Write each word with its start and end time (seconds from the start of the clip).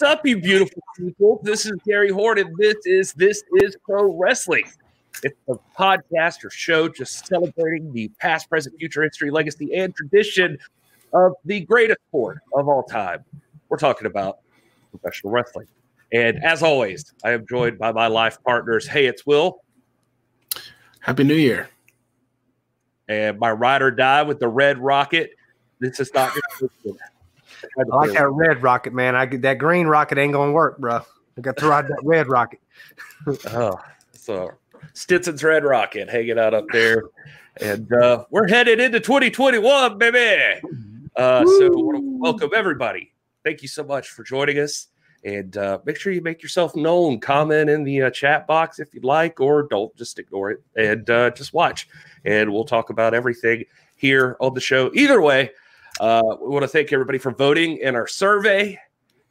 what's 0.00 0.12
up, 0.14 0.24
you 0.24 0.40
beautiful 0.40 0.82
people? 0.96 1.40
This 1.42 1.66
is 1.66 1.72
Gary 1.86 2.10
Horn, 2.10 2.38
and 2.38 2.56
this 2.56 2.76
is 2.86 3.12
This 3.12 3.44
is 3.56 3.76
Pro 3.84 4.16
Wrestling. 4.16 4.64
It's 5.22 5.36
a 5.46 5.56
podcast 5.78 6.42
or 6.42 6.48
show 6.48 6.88
just 6.88 7.26
celebrating 7.26 7.92
the 7.92 8.10
past, 8.18 8.48
present, 8.48 8.78
future 8.78 9.02
history, 9.02 9.30
legacy, 9.30 9.74
and 9.74 9.94
tradition 9.94 10.56
of 11.12 11.34
the 11.44 11.60
greatest 11.60 12.00
sport 12.08 12.38
of 12.54 12.66
all 12.66 12.82
time. 12.82 13.22
We're 13.68 13.76
talking 13.76 14.06
about 14.06 14.38
professional 14.90 15.34
wrestling. 15.34 15.66
And 16.14 16.42
as 16.42 16.62
always, 16.62 17.12
I 17.22 17.32
am 17.32 17.46
joined 17.46 17.78
by 17.78 17.92
my 17.92 18.06
life 18.06 18.38
partners. 18.42 18.86
Hey, 18.86 19.04
it's 19.04 19.26
Will. 19.26 19.62
Happy 21.00 21.24
New 21.24 21.34
Year. 21.34 21.68
And 23.06 23.38
my 23.38 23.50
ride 23.50 23.82
or 23.82 23.90
die 23.90 24.22
with 24.22 24.38
the 24.38 24.48
red 24.48 24.78
rocket. 24.78 25.32
This 25.78 26.00
is 26.00 26.08
Dr. 26.08 26.40
I 27.78 27.82
like 27.96 28.12
that 28.12 28.28
red 28.28 28.62
rocket, 28.62 28.92
man. 28.92 29.14
I 29.14 29.26
that 29.26 29.58
green 29.58 29.86
rocket 29.86 30.18
ain't 30.18 30.32
gonna 30.32 30.52
work, 30.52 30.78
bro. 30.78 31.00
I 31.36 31.40
got 31.40 31.56
to 31.58 31.68
ride 31.68 31.88
that 31.88 32.00
red 32.04 32.28
rocket. 32.28 32.60
oh, 33.48 33.80
so 34.12 34.52
Stinson's 34.92 35.42
red 35.42 35.64
rocket 35.64 36.08
hanging 36.08 36.38
out 36.38 36.54
up 36.54 36.66
there, 36.72 37.04
and 37.60 37.92
uh, 37.92 38.24
we're 38.30 38.48
headed 38.48 38.80
into 38.80 39.00
2021, 39.00 39.98
baby. 39.98 40.60
Uh, 41.16 41.44
so, 41.44 41.70
welcome 41.72 42.50
everybody. 42.54 43.12
Thank 43.44 43.62
you 43.62 43.68
so 43.68 43.84
much 43.84 44.08
for 44.08 44.22
joining 44.22 44.58
us, 44.58 44.88
and 45.24 45.56
uh, 45.56 45.78
make 45.84 45.96
sure 45.96 46.12
you 46.12 46.22
make 46.22 46.42
yourself 46.42 46.76
known. 46.76 47.20
Comment 47.20 47.70
in 47.70 47.84
the 47.84 48.02
uh, 48.02 48.10
chat 48.10 48.46
box 48.46 48.78
if 48.78 48.92
you'd 48.94 49.04
like, 49.04 49.40
or 49.40 49.64
don't 49.64 49.94
just 49.96 50.18
ignore 50.18 50.50
it 50.50 50.62
and 50.76 51.08
uh, 51.08 51.30
just 51.30 51.52
watch, 51.52 51.88
and 52.24 52.52
we'll 52.52 52.64
talk 52.64 52.90
about 52.90 53.14
everything 53.14 53.64
here 53.96 54.36
on 54.40 54.54
the 54.54 54.60
show. 54.60 54.90
Either 54.94 55.20
way. 55.20 55.50
Uh, 56.00 56.22
we 56.40 56.48
want 56.48 56.62
to 56.62 56.68
thank 56.68 56.94
everybody 56.94 57.18
for 57.18 57.30
voting 57.30 57.76
in 57.76 57.94
our 57.94 58.06
survey. 58.06 58.78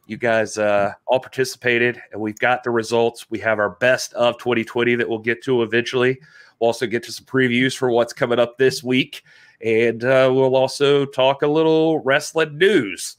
You 0.06 0.18
guys 0.18 0.60
uh, 0.60 0.94
all 1.08 1.20
participated, 1.20 2.00
and 2.12 2.22
we've 2.22 2.38
got 2.38 2.64
the 2.64 2.70
results. 2.70 3.28
We 3.32 3.40
have 3.40 3.58
our 3.58 3.72
best 3.72 4.14
of 4.14 4.38
2020 4.38 4.94
that 4.94 5.10
we'll 5.10 5.18
get 5.18 5.44
to 5.46 5.64
eventually. 5.64 6.20
We'll 6.60 6.68
also 6.68 6.86
get 6.86 7.02
to 7.06 7.12
some 7.12 7.26
previews 7.26 7.76
for 7.76 7.90
what's 7.90 8.14
coming 8.14 8.38
up 8.38 8.60
this 8.60 8.84
week, 8.84 9.24
and 9.66 10.04
uh, 10.04 10.30
we'll 10.32 10.56
also 10.56 11.06
talk 11.08 11.42
a 11.42 11.48
little 11.48 12.04
wrestling 12.04 12.60
news 12.60 13.18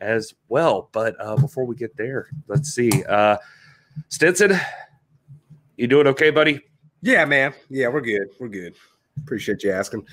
as 0.00 0.32
well. 0.48 0.88
But 0.92 1.16
uh, 1.18 1.34
before 1.34 1.64
we 1.64 1.74
get 1.74 1.96
there, 1.96 2.28
let's 2.46 2.72
see. 2.72 3.02
Uh, 3.02 3.36
Stinson, 4.10 4.60
you 5.76 5.88
doing 5.88 6.06
okay, 6.06 6.30
buddy? 6.30 6.60
Yeah, 7.00 7.24
man. 7.24 7.52
Yeah, 7.68 7.88
we're 7.88 8.00
good. 8.00 8.28
We're 8.38 8.46
good. 8.46 8.76
Appreciate 9.18 9.64
you 9.64 9.72
asking. 9.72 10.06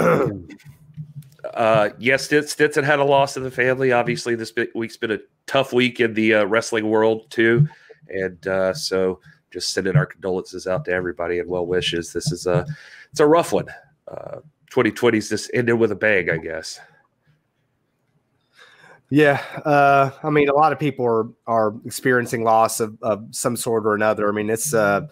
uh, 1.54 1.90
yes, 1.98 2.24
Stinson 2.24 2.84
had 2.84 2.98
a 2.98 3.04
loss 3.04 3.36
in 3.36 3.42
the 3.42 3.50
family. 3.50 3.92
Obviously, 3.92 4.34
this 4.34 4.52
week's 4.74 4.96
been 4.96 5.12
a 5.12 5.18
tough 5.46 5.72
week 5.72 6.00
in 6.00 6.14
the 6.14 6.34
uh, 6.34 6.44
wrestling 6.44 6.88
world 6.88 7.30
too, 7.30 7.68
and 8.08 8.46
uh, 8.46 8.72
so 8.72 9.20
just 9.52 9.72
sending 9.72 9.96
our 9.96 10.06
condolences 10.06 10.66
out 10.66 10.84
to 10.84 10.92
everybody 10.92 11.38
and 11.38 11.48
well 11.48 11.66
wishes. 11.66 12.12
This 12.12 12.32
is 12.32 12.46
a 12.46 12.66
it's 13.10 13.20
a 13.20 13.26
rough 13.26 13.52
one. 13.52 13.66
Uh, 14.08 14.40
2020's 14.70 15.28
just 15.28 15.50
ended 15.54 15.78
with 15.78 15.92
a 15.92 15.96
bang, 15.96 16.28
I 16.30 16.36
guess. 16.36 16.80
Yeah, 19.10 19.40
uh, 19.64 20.10
I 20.22 20.30
mean, 20.30 20.48
a 20.48 20.54
lot 20.54 20.72
of 20.72 20.78
people 20.78 21.04
are 21.06 21.28
are 21.46 21.74
experiencing 21.84 22.42
loss 22.42 22.80
of, 22.80 22.98
of 23.02 23.26
some 23.30 23.56
sort 23.56 23.86
or 23.86 23.94
another. 23.94 24.28
I 24.28 24.32
mean, 24.32 24.50
it's 24.50 24.74
uh, 24.74 25.06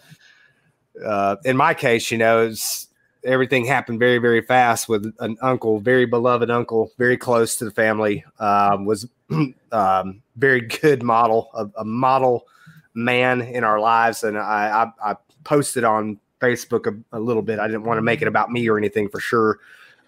uh, 1.05 1.37
in 1.45 1.55
my 1.55 1.73
case, 1.73 2.11
you 2.11 2.17
know, 2.17 2.41
it's 2.41 2.89
everything 3.25 3.65
happened 3.65 3.99
very 3.99 4.17
very 4.17 4.41
fast 4.41 4.89
with 4.89 5.13
an 5.19 5.37
uncle 5.41 5.79
very 5.79 6.05
beloved 6.05 6.49
uncle 6.49 6.91
very 6.97 7.17
close 7.17 7.55
to 7.55 7.65
the 7.65 7.71
family 7.71 8.23
um, 8.39 8.85
was 8.85 9.07
um, 9.71 10.21
very 10.37 10.61
good 10.61 11.03
model 11.03 11.49
a, 11.53 11.67
a, 11.77 11.85
model 11.85 12.45
man 12.93 13.41
in 13.41 13.63
our 13.63 13.79
lives. 13.79 14.23
And 14.23 14.37
i 14.37 14.91
i, 15.03 15.11
I 15.11 15.15
posted 15.43 15.83
on 15.83 16.19
facebook 16.41 16.87
a, 16.87 17.17
a, 17.17 17.19
little 17.19 17.41
bit. 17.41 17.59
I 17.59 17.67
didn't 17.67 17.83
want 17.83 17.97
to 17.97 18.01
make 18.01 18.21
it 18.21 18.27
about 18.27 18.51
me 18.51 18.67
or 18.69 18.77
anything 18.77 19.09
for 19.09 19.19
sure. 19.19 19.59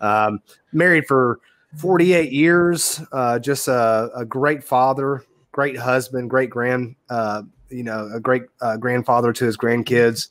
Um, 0.02 0.42
married 0.74 1.08
for 1.08 1.40
48 1.78 2.32
years 2.32 3.02
uh, 3.12 3.40
just 3.40 3.68
a, 3.68 4.10
a, 4.16 4.26
great 4.26 4.64
father 4.64 5.24
great 5.52 5.78
husband 5.78 6.30
great 6.30 6.50
grand 6.50 6.96
uh, 7.10 7.44
you 7.70 7.84
know 7.84 8.10
a 8.14 8.20
great 8.20 8.44
uh, 8.62 8.78
grandfather 8.78 9.34
to 9.34 9.46
his 9.46 9.58
grandkids. 9.58 10.30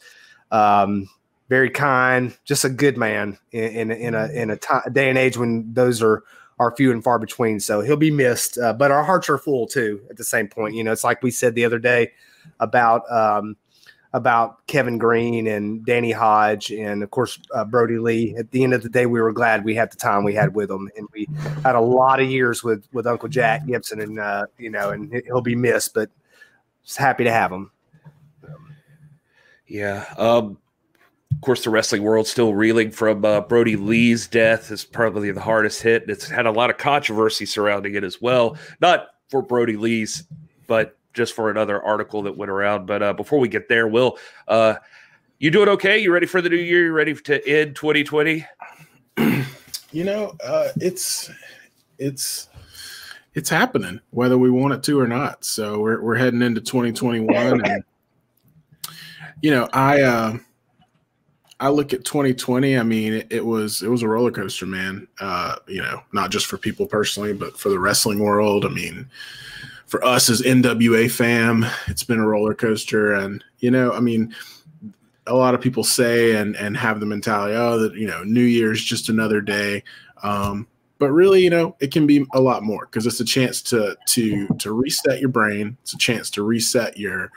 Um, 0.50 1.08
very 1.48 1.70
kind, 1.70 2.36
just 2.44 2.64
a 2.64 2.68
good 2.68 2.96
man 2.96 3.38
in 3.52 3.90
in, 3.90 3.90
in 3.90 4.14
a 4.14 4.26
in 4.28 4.50
a, 4.50 4.56
t- 4.56 4.68
a 4.84 4.90
day 4.90 5.08
and 5.08 5.18
age 5.18 5.36
when 5.36 5.72
those 5.72 6.02
are 6.02 6.24
are 6.58 6.74
few 6.76 6.90
and 6.92 7.02
far 7.02 7.18
between. 7.18 7.60
So 7.60 7.80
he'll 7.80 7.96
be 7.96 8.10
missed, 8.10 8.58
uh, 8.58 8.72
but 8.72 8.90
our 8.90 9.04
hearts 9.04 9.28
are 9.28 9.38
full 9.38 9.66
too. 9.66 10.00
At 10.10 10.16
the 10.16 10.24
same 10.24 10.48
point, 10.48 10.74
you 10.74 10.84
know, 10.84 10.92
it's 10.92 11.04
like 11.04 11.22
we 11.22 11.30
said 11.30 11.54
the 11.54 11.64
other 11.64 11.78
day 11.78 12.12
about 12.60 13.10
um, 13.10 13.56
about 14.12 14.64
Kevin 14.68 14.96
Greene 14.96 15.48
and 15.48 15.84
Danny 15.84 16.12
Hodge, 16.12 16.70
and 16.70 17.02
of 17.02 17.10
course 17.10 17.38
uh, 17.54 17.64
Brodie 17.64 17.98
Lee. 17.98 18.34
At 18.36 18.50
the 18.52 18.62
end 18.64 18.72
of 18.72 18.82
the 18.82 18.88
day, 18.88 19.06
we 19.06 19.20
were 19.20 19.32
glad 19.32 19.64
we 19.64 19.74
had 19.74 19.90
the 19.92 19.96
time 19.96 20.24
we 20.24 20.34
had 20.34 20.54
with 20.54 20.68
them, 20.68 20.88
and 20.96 21.08
we 21.12 21.26
had 21.62 21.74
a 21.74 21.80
lot 21.80 22.20
of 22.20 22.30
years 22.30 22.62
with 22.62 22.86
with 22.92 23.06
Uncle 23.06 23.28
Jack 23.28 23.66
Gibson, 23.66 24.00
and 24.00 24.18
uh, 24.18 24.46
you 24.56 24.70
know, 24.70 24.90
and 24.90 25.12
he'll 25.26 25.42
be 25.42 25.56
missed, 25.56 25.92
but 25.94 26.10
just 26.84 26.98
happy 26.98 27.24
to 27.24 27.32
have 27.32 27.50
him. 27.50 27.70
Yeah. 29.66 30.04
Um, 30.16 30.58
course, 31.44 31.64
the 31.64 31.70
wrestling 31.70 32.02
world 32.02 32.26
still 32.26 32.54
reeling 32.54 32.90
from 32.90 33.24
uh, 33.24 33.40
Brodie 33.40 33.76
Lee's 33.76 34.26
death 34.26 34.70
is 34.70 34.84
probably 34.84 35.30
the 35.30 35.40
hardest 35.40 35.82
hit. 35.82 36.04
It's 36.08 36.28
had 36.28 36.46
a 36.46 36.50
lot 36.50 36.70
of 36.70 36.78
controversy 36.78 37.46
surrounding 37.46 37.94
it 37.94 38.04
as 38.04 38.20
well. 38.20 38.56
Not 38.80 39.08
for 39.28 39.42
Brodie 39.42 39.76
Lee's, 39.76 40.24
but 40.66 40.96
just 41.12 41.34
for 41.34 41.50
another 41.50 41.82
article 41.82 42.22
that 42.22 42.36
went 42.36 42.50
around. 42.50 42.86
But 42.86 43.02
uh, 43.02 43.12
before 43.12 43.38
we 43.38 43.48
get 43.48 43.68
there, 43.68 43.86
Will, 43.86 44.18
uh, 44.48 44.74
you 45.38 45.50
doing 45.50 45.68
okay? 45.70 45.98
You 45.98 46.12
ready 46.12 46.26
for 46.26 46.40
the 46.40 46.48
new 46.48 46.56
year? 46.56 46.86
You 46.86 46.92
ready 46.92 47.14
to 47.14 47.48
end 47.48 47.76
2020? 47.76 48.46
You 49.92 50.02
know, 50.02 50.34
uh, 50.44 50.70
it's 50.80 51.30
it's 51.98 52.48
it's 53.34 53.48
happening 53.48 54.00
whether 54.10 54.36
we 54.36 54.50
want 54.50 54.74
it 54.74 54.82
to 54.82 54.98
or 54.98 55.06
not. 55.06 55.44
So 55.44 55.78
we're 55.78 56.02
we're 56.02 56.16
heading 56.16 56.42
into 56.42 56.60
2021, 56.60 57.64
and 57.64 57.84
you 59.40 59.52
know, 59.52 59.68
I. 59.72 60.40
I 61.60 61.68
look 61.68 61.92
at 61.92 62.04
2020. 62.04 62.78
I 62.78 62.82
mean, 62.82 63.14
it, 63.14 63.26
it, 63.30 63.44
was 63.44 63.82
it 63.82 63.88
was 63.88 64.02
a 64.02 64.08
roller 64.08 64.30
coaster, 64.30 64.66
man. 64.66 65.06
Uh, 65.20 65.56
you 65.66 65.80
know, 65.80 66.02
not 66.12 66.30
just 66.30 66.46
for 66.46 66.58
people 66.58 66.86
personally, 66.86 67.32
but 67.32 67.58
for 67.58 67.68
the 67.68 67.78
wrestling 67.78 68.18
world. 68.18 68.64
I 68.64 68.68
mean, 68.68 69.08
for 69.86 70.04
us 70.04 70.28
as 70.28 70.42
NWA 70.42 71.10
fam, 71.10 71.64
it's 71.86 72.04
been 72.04 72.18
a 72.18 72.26
roller 72.26 72.54
coaster, 72.54 73.12
and 73.14 73.44
you 73.60 73.70
know, 73.70 73.92
I 73.92 74.00
mean, 74.00 74.34
a 75.26 75.34
lot 75.34 75.54
of 75.54 75.60
people 75.60 75.84
say 75.84 76.36
and 76.36 76.56
and 76.56 76.76
have 76.76 77.00
the 77.00 77.06
mentality, 77.06 77.54
oh, 77.54 77.78
that 77.78 77.94
you 77.94 78.06
know, 78.06 78.22
New 78.24 78.42
Year's 78.42 78.82
just 78.82 79.08
another 79.08 79.40
day. 79.40 79.82
Um, 80.22 80.66
but 80.98 81.10
really, 81.10 81.42
you 81.42 81.50
know, 81.50 81.76
it 81.80 81.92
can 81.92 82.06
be 82.06 82.24
a 82.32 82.40
lot 82.40 82.62
more 82.62 82.86
because 82.86 83.06
it's 83.06 83.20
a 83.20 83.24
chance 83.24 83.62
to 83.62 83.96
to 84.08 84.48
to 84.58 84.72
reset 84.72 85.20
your 85.20 85.28
brain. 85.28 85.76
It's 85.82 85.94
a 85.94 85.98
chance 85.98 86.30
to 86.30 86.42
reset 86.42 86.96
your 86.98 87.30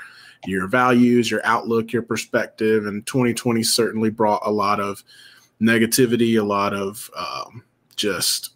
your 0.48 0.68
values, 0.68 1.30
your 1.30 1.42
outlook, 1.46 1.92
your 1.92 2.02
perspective. 2.02 2.86
And 2.86 3.06
2020 3.06 3.64
certainly 3.64 4.10
brought 4.10 4.42
a 4.46 4.52
lot 4.52 4.80
of 4.80 5.04
negativity, 5.62 6.40
a 6.40 6.44
lot 6.44 6.74
of 6.74 7.10
um, 7.16 7.64
just 7.96 8.52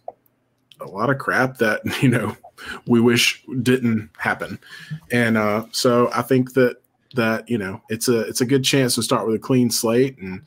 a 0.80 0.86
lot 0.86 1.10
of 1.10 1.18
crap 1.18 1.58
that, 1.58 1.82
you 2.02 2.10
know, 2.10 2.36
we 2.88 3.00
wish 3.00 3.44
didn't 3.62 4.10
happen. 4.18 4.60
And 5.12 5.38
uh, 5.38 5.66
so 5.72 6.10
I 6.14 6.22
think 6.22 6.54
that 6.54 6.82
that 7.16 7.50
you 7.50 7.58
know 7.58 7.82
it's 7.90 8.08
a 8.08 8.22
it's 8.22 8.42
a 8.42 8.46
good 8.46 8.64
chance 8.64 8.96
to 8.96 9.04
start 9.04 9.26
with 9.26 9.36
a 9.36 9.40
clean 9.40 9.70
slate 9.70 10.18
and 10.20 10.42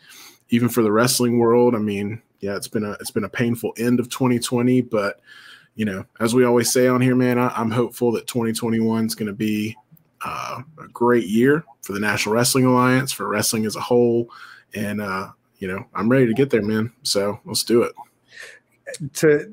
even 0.50 0.68
for 0.68 0.82
the 0.82 0.92
wrestling 0.92 1.38
world 1.38 1.74
i 1.74 1.78
mean 1.78 2.20
yeah 2.40 2.56
it's 2.56 2.68
been 2.68 2.84
a 2.84 2.92
it's 2.92 3.10
been 3.10 3.24
a 3.24 3.28
painful 3.28 3.74
end 3.78 4.00
of 4.00 4.08
2020 4.08 4.80
but 4.82 5.20
you 5.74 5.84
know 5.84 6.04
as 6.20 6.34
we 6.34 6.44
always 6.44 6.72
say 6.72 6.86
on 6.86 7.00
here 7.00 7.16
man 7.16 7.38
I, 7.38 7.60
am 7.60 7.70
hopeful 7.70 8.12
that 8.12 8.26
2021 8.26 9.06
is 9.06 9.14
going 9.14 9.26
to 9.26 9.32
be 9.32 9.76
uh, 10.24 10.62
a 10.78 10.88
great 10.88 11.26
year 11.26 11.64
for 11.82 11.92
the 11.92 12.00
National 12.00 12.34
Wrestling 12.34 12.64
Alliance, 12.64 13.12
for 13.12 13.28
wrestling 13.28 13.66
as 13.66 13.76
a 13.76 13.80
whole. 13.80 14.30
And, 14.74 15.00
uh, 15.00 15.30
you 15.58 15.68
know, 15.68 15.84
I'm 15.94 16.08
ready 16.08 16.26
to 16.26 16.34
get 16.34 16.50
there, 16.50 16.62
man. 16.62 16.92
So 17.02 17.38
let's 17.44 17.62
do 17.62 17.82
it. 17.82 17.92
To 19.14 19.52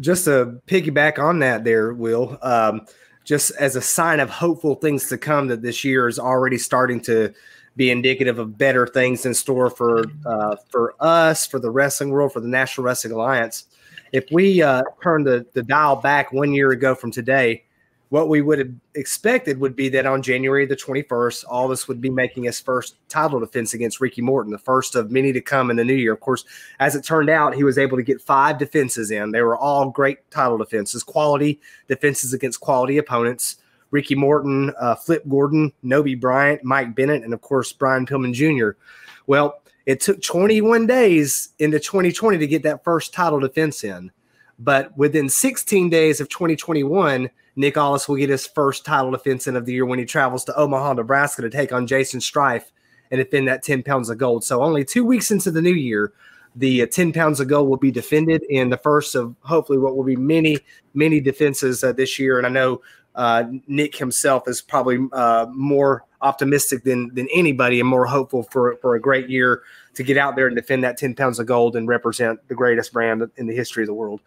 just 0.00 0.24
to 0.24 0.60
piggyback 0.66 1.18
on 1.18 1.40
that, 1.40 1.64
there, 1.64 1.92
Will, 1.92 2.38
um, 2.42 2.86
just 3.24 3.50
as 3.52 3.76
a 3.76 3.82
sign 3.82 4.20
of 4.20 4.30
hopeful 4.30 4.74
things 4.76 5.08
to 5.10 5.18
come, 5.18 5.48
that 5.48 5.60
this 5.60 5.84
year 5.84 6.08
is 6.08 6.18
already 6.18 6.56
starting 6.56 7.00
to 7.02 7.34
be 7.76 7.90
indicative 7.90 8.38
of 8.38 8.56
better 8.58 8.86
things 8.86 9.26
in 9.26 9.34
store 9.34 9.70
for 9.70 10.04
uh, 10.24 10.56
for 10.70 10.94
us, 11.00 11.46
for 11.46 11.58
the 11.60 11.70
wrestling 11.70 12.10
world, 12.10 12.32
for 12.32 12.40
the 12.40 12.48
National 12.48 12.84
Wrestling 12.84 13.12
Alliance. 13.12 13.66
If 14.12 14.24
we 14.32 14.62
uh, 14.62 14.82
turn 15.02 15.22
the, 15.24 15.46
the 15.52 15.62
dial 15.62 15.96
back 15.96 16.32
one 16.32 16.52
year 16.52 16.70
ago 16.70 16.94
from 16.94 17.10
today, 17.10 17.64
what 18.10 18.28
we 18.28 18.40
would 18.40 18.58
have 18.58 18.72
expected 18.94 19.60
would 19.60 19.76
be 19.76 19.88
that 19.90 20.06
on 20.06 20.22
January 20.22 20.64
the 20.64 20.76
21st, 20.76 21.44
all 21.48 21.62
Aldis 21.62 21.88
would 21.88 22.00
be 22.00 22.08
making 22.08 22.44
his 22.44 22.58
first 22.58 22.96
title 23.08 23.38
defense 23.38 23.74
against 23.74 24.00
Ricky 24.00 24.22
Morton, 24.22 24.50
the 24.50 24.58
first 24.58 24.94
of 24.94 25.10
many 25.10 25.32
to 25.32 25.40
come 25.40 25.70
in 25.70 25.76
the 25.76 25.84
new 25.84 25.94
year. 25.94 26.14
Of 26.14 26.20
course, 26.20 26.44
as 26.80 26.96
it 26.96 27.04
turned 27.04 27.28
out, 27.28 27.54
he 27.54 27.64
was 27.64 27.76
able 27.76 27.98
to 27.98 28.02
get 28.02 28.20
five 28.20 28.58
defenses 28.58 29.10
in. 29.10 29.30
They 29.30 29.42
were 29.42 29.56
all 29.56 29.90
great 29.90 30.30
title 30.30 30.56
defenses, 30.56 31.02
quality 31.02 31.60
defenses 31.86 32.32
against 32.32 32.60
quality 32.60 32.96
opponents. 32.98 33.56
Ricky 33.90 34.14
Morton, 34.14 34.72
uh, 34.78 34.94
Flip 34.94 35.22
Gordon, 35.28 35.72
Nobi 35.82 36.18
Bryant, 36.18 36.62
Mike 36.62 36.94
Bennett, 36.94 37.24
and 37.24 37.32
of 37.32 37.40
course 37.40 37.72
Brian 37.72 38.06
Pillman 38.06 38.34
Jr. 38.34 38.78
Well, 39.26 39.62
it 39.86 40.00
took 40.00 40.20
21 40.20 40.86
days 40.86 41.50
into 41.58 41.78
2020 41.78 42.36
to 42.36 42.46
get 42.46 42.62
that 42.64 42.84
first 42.84 43.14
title 43.14 43.40
defense 43.40 43.84
in, 43.84 44.10
but 44.58 44.96
within 44.96 45.28
16 45.28 45.88
days 45.88 46.20
of 46.20 46.28
2021, 46.28 47.30
Nick 47.56 47.76
Aldis 47.76 48.08
will 48.08 48.16
get 48.16 48.30
his 48.30 48.46
first 48.46 48.84
title 48.84 49.10
defense 49.10 49.46
in 49.46 49.56
of 49.56 49.66
the 49.66 49.72
year 49.72 49.84
when 49.86 49.98
he 49.98 50.04
travels 50.04 50.44
to 50.44 50.56
Omaha, 50.56 50.94
Nebraska 50.94 51.42
to 51.42 51.50
take 51.50 51.72
on 51.72 51.86
Jason 51.86 52.20
Strife 52.20 52.72
and 53.10 53.18
defend 53.18 53.48
that 53.48 53.62
10 53.62 53.82
pounds 53.82 54.10
of 54.10 54.18
gold. 54.18 54.44
So 54.44 54.62
only 54.62 54.84
two 54.84 55.04
weeks 55.04 55.30
into 55.30 55.50
the 55.50 55.62
new 55.62 55.74
year, 55.74 56.12
the 56.54 56.82
uh, 56.82 56.86
10 56.86 57.12
pounds 57.12 57.40
of 57.40 57.48
gold 57.48 57.68
will 57.68 57.76
be 57.76 57.90
defended 57.90 58.42
in 58.48 58.70
the 58.70 58.76
first 58.76 59.14
of 59.14 59.34
hopefully 59.40 59.78
what 59.78 59.96
will 59.96 60.04
be 60.04 60.16
many, 60.16 60.58
many 60.94 61.20
defenses 61.20 61.84
uh, 61.84 61.92
this 61.92 62.18
year. 62.18 62.38
And 62.38 62.46
I 62.46 62.50
know 62.50 62.82
uh, 63.14 63.44
Nick 63.66 63.96
himself 63.96 64.48
is 64.48 64.60
probably 64.62 64.98
uh, 65.12 65.46
more 65.52 66.04
optimistic 66.20 66.82
than 66.84 67.14
than 67.14 67.28
anybody 67.32 67.80
and 67.80 67.88
more 67.88 68.06
hopeful 68.06 68.42
for 68.44 68.76
for 68.80 68.96
a 68.96 69.00
great 69.00 69.28
year 69.28 69.62
to 69.94 70.02
get 70.02 70.16
out 70.16 70.36
there 70.36 70.46
and 70.46 70.56
defend 70.56 70.84
that 70.84 70.96
10 70.96 71.14
pounds 71.14 71.38
of 71.38 71.46
gold 71.46 71.76
and 71.76 71.88
represent 71.88 72.46
the 72.48 72.54
greatest 72.54 72.92
brand 72.92 73.28
in 73.36 73.46
the 73.46 73.54
history 73.54 73.82
of 73.82 73.88
the 73.88 73.94
world. 73.94 74.20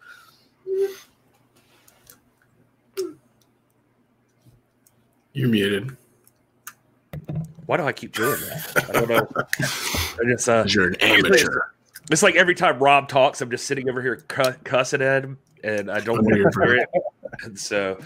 You're 5.34 5.48
muted. 5.48 5.96
Why 7.66 7.76
do 7.78 7.84
I 7.84 7.92
keep 7.92 8.12
doing 8.12 8.40
that? 8.40 8.86
I 8.88 8.92
don't 8.92 9.08
know. 9.08 9.26
I 10.20 10.30
just 10.30 10.48
uh, 10.48 10.64
You're 10.66 10.88
an 10.88 10.96
amateur. 10.96 11.60
It's 12.10 12.22
like 12.22 12.34
every 12.34 12.54
time 12.54 12.78
Rob 12.78 13.08
talks, 13.08 13.40
I'm 13.40 13.50
just 13.50 13.66
sitting 13.66 13.88
over 13.88 14.02
here 14.02 14.16
cussing 14.26 15.00
at 15.00 15.24
him, 15.24 15.38
and 15.64 15.90
I 15.90 16.00
don't 16.00 16.22
want 16.22 16.34
to 16.34 16.60
hear 16.64 16.76
it. 16.76 16.88
And 17.44 17.58
so 17.58 17.98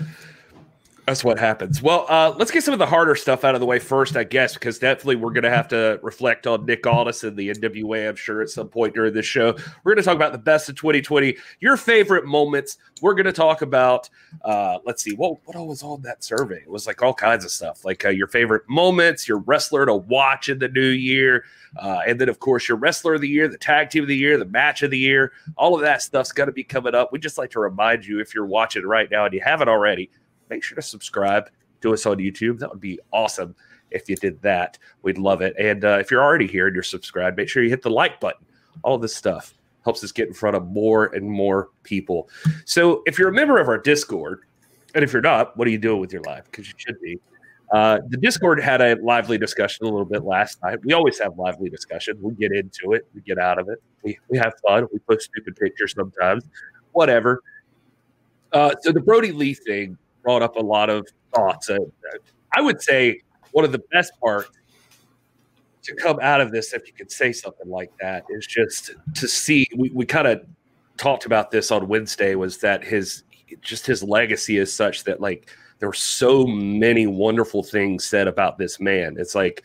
that's 1.06 1.22
what 1.22 1.38
happens. 1.38 1.80
Well, 1.80 2.04
uh, 2.08 2.34
let's 2.36 2.50
get 2.50 2.64
some 2.64 2.72
of 2.72 2.80
the 2.80 2.86
harder 2.86 3.14
stuff 3.14 3.44
out 3.44 3.54
of 3.54 3.60
the 3.60 3.66
way 3.66 3.78
first, 3.78 4.16
I 4.16 4.24
guess, 4.24 4.54
because 4.54 4.80
definitely 4.80 5.14
we're 5.14 5.30
going 5.30 5.44
to 5.44 5.50
have 5.50 5.68
to 5.68 6.00
reflect 6.02 6.48
on 6.48 6.66
Nick 6.66 6.84
Aldis 6.84 7.22
and 7.22 7.36
the 7.36 7.50
NWA, 7.50 8.08
I'm 8.08 8.16
sure, 8.16 8.42
at 8.42 8.48
some 8.48 8.68
point 8.68 8.94
during 8.94 9.14
this 9.14 9.24
show. 9.24 9.56
We're 9.84 9.94
going 9.94 10.02
to 10.02 10.04
talk 10.04 10.16
about 10.16 10.32
the 10.32 10.38
best 10.38 10.68
of 10.68 10.74
2020, 10.74 11.36
your 11.60 11.76
favorite 11.76 12.24
moments. 12.24 12.78
We're 13.02 13.14
going 13.14 13.26
to 13.26 13.32
talk 13.32 13.62
about, 13.62 14.10
uh, 14.44 14.78
let's 14.84 15.04
see, 15.04 15.14
what, 15.14 15.38
what 15.44 15.56
all 15.56 15.68
was 15.68 15.84
on 15.84 16.02
that 16.02 16.24
survey? 16.24 16.62
It 16.62 16.70
was 16.70 16.88
like 16.88 17.00
all 17.02 17.14
kinds 17.14 17.44
of 17.44 17.52
stuff, 17.52 17.84
like 17.84 18.04
uh, 18.04 18.08
your 18.08 18.26
favorite 18.26 18.68
moments, 18.68 19.28
your 19.28 19.38
wrestler 19.38 19.86
to 19.86 19.94
watch 19.94 20.48
in 20.48 20.58
the 20.58 20.68
new 20.68 20.88
year, 20.88 21.44
uh, 21.76 22.00
and 22.04 22.20
then, 22.20 22.28
of 22.28 22.40
course, 22.40 22.68
your 22.68 22.78
wrestler 22.78 23.14
of 23.14 23.20
the 23.20 23.28
year, 23.28 23.46
the 23.46 23.58
tag 23.58 23.90
team 23.90 24.02
of 24.02 24.08
the 24.08 24.16
year, 24.16 24.38
the 24.38 24.44
match 24.46 24.82
of 24.82 24.90
the 24.90 24.98
year. 24.98 25.32
All 25.56 25.76
of 25.76 25.82
that 25.82 26.02
stuff's 26.02 26.32
going 26.32 26.48
to 26.48 26.52
be 26.52 26.64
coming 26.64 26.96
up. 26.96 27.12
We 27.12 27.20
just 27.20 27.38
like 27.38 27.50
to 27.50 27.60
remind 27.60 28.04
you 28.04 28.18
if 28.18 28.34
you're 28.34 28.46
watching 28.46 28.84
right 28.84 29.08
now 29.08 29.24
and 29.24 29.34
you 29.34 29.40
haven't 29.44 29.68
already, 29.68 30.10
make 30.50 30.62
sure 30.62 30.76
to 30.76 30.82
subscribe 30.82 31.50
to 31.82 31.92
us 31.92 32.06
on 32.06 32.18
YouTube. 32.18 32.58
That 32.58 32.70
would 32.70 32.80
be 32.80 32.98
awesome 33.12 33.54
if 33.90 34.08
you 34.08 34.16
did 34.16 34.40
that. 34.42 34.78
We'd 35.02 35.18
love 35.18 35.42
it. 35.42 35.54
And 35.58 35.84
uh, 35.84 35.98
if 36.00 36.10
you're 36.10 36.22
already 36.22 36.46
here 36.46 36.66
and 36.66 36.74
you're 36.74 36.82
subscribed, 36.82 37.36
make 37.36 37.48
sure 37.48 37.62
you 37.62 37.70
hit 37.70 37.82
the 37.82 37.90
like 37.90 38.20
button. 38.20 38.46
All 38.82 38.98
this 38.98 39.14
stuff 39.14 39.54
helps 39.84 40.02
us 40.02 40.12
get 40.12 40.28
in 40.28 40.34
front 40.34 40.56
of 40.56 40.66
more 40.66 41.06
and 41.14 41.30
more 41.30 41.70
people. 41.82 42.28
So 42.64 43.02
if 43.06 43.18
you're 43.18 43.28
a 43.28 43.32
member 43.32 43.58
of 43.58 43.68
our 43.68 43.78
Discord, 43.78 44.40
and 44.94 45.04
if 45.04 45.12
you're 45.12 45.22
not, 45.22 45.56
what 45.56 45.68
are 45.68 45.70
you 45.70 45.78
doing 45.78 46.00
with 46.00 46.12
your 46.12 46.22
life? 46.22 46.44
Because 46.50 46.66
you 46.68 46.74
should 46.76 47.00
be. 47.00 47.20
Uh, 47.72 47.98
the 48.08 48.16
Discord 48.16 48.60
had 48.60 48.80
a 48.80 48.96
lively 49.02 49.38
discussion 49.38 49.86
a 49.86 49.88
little 49.88 50.06
bit 50.06 50.24
last 50.24 50.62
night. 50.62 50.78
We 50.84 50.92
always 50.92 51.18
have 51.18 51.36
lively 51.36 51.68
discussion. 51.68 52.16
We 52.20 52.34
get 52.34 52.52
into 52.52 52.92
it, 52.92 53.06
we 53.14 53.20
get 53.22 53.38
out 53.38 53.58
of 53.58 53.68
it, 53.68 53.82
we, 54.02 54.18
we 54.28 54.38
have 54.38 54.54
fun, 54.66 54.86
we 54.92 55.00
post 55.00 55.28
stupid 55.32 55.56
pictures 55.56 55.92
sometimes, 55.96 56.44
whatever. 56.92 57.42
Uh, 58.52 58.72
so 58.80 58.92
the 58.92 59.00
Brodie 59.00 59.32
Lee 59.32 59.54
thing 59.54 59.98
brought 60.26 60.42
up 60.42 60.56
a 60.56 60.60
lot 60.60 60.90
of 60.90 61.06
thoughts. 61.32 61.70
Uh, 61.70 61.78
I 62.56 62.60
would 62.60 62.82
say 62.82 63.20
one 63.52 63.64
of 63.64 63.70
the 63.70 63.82
best 63.92 64.12
parts 64.20 64.50
to 65.84 65.94
come 65.94 66.18
out 66.20 66.40
of 66.40 66.50
this, 66.50 66.72
if 66.72 66.88
you 66.88 66.92
could 66.92 67.12
say 67.12 67.32
something 67.32 67.70
like 67.70 67.92
that, 68.00 68.24
is 68.28 68.44
just 68.44 68.90
to 69.14 69.28
see. 69.28 69.68
We, 69.76 69.90
we 69.90 70.04
kind 70.04 70.26
of 70.26 70.44
talked 70.96 71.26
about 71.26 71.52
this 71.52 71.70
on 71.70 71.86
Wednesday. 71.86 72.34
Was 72.34 72.58
that 72.58 72.82
his 72.82 73.22
just 73.60 73.86
his 73.86 74.02
legacy 74.02 74.58
is 74.58 74.72
such 74.72 75.04
that 75.04 75.20
like 75.20 75.48
there 75.78 75.88
were 75.88 75.94
so 75.94 76.44
many 76.44 77.06
wonderful 77.06 77.62
things 77.62 78.04
said 78.04 78.26
about 78.26 78.58
this 78.58 78.80
man. 78.80 79.14
It's 79.16 79.36
like 79.36 79.62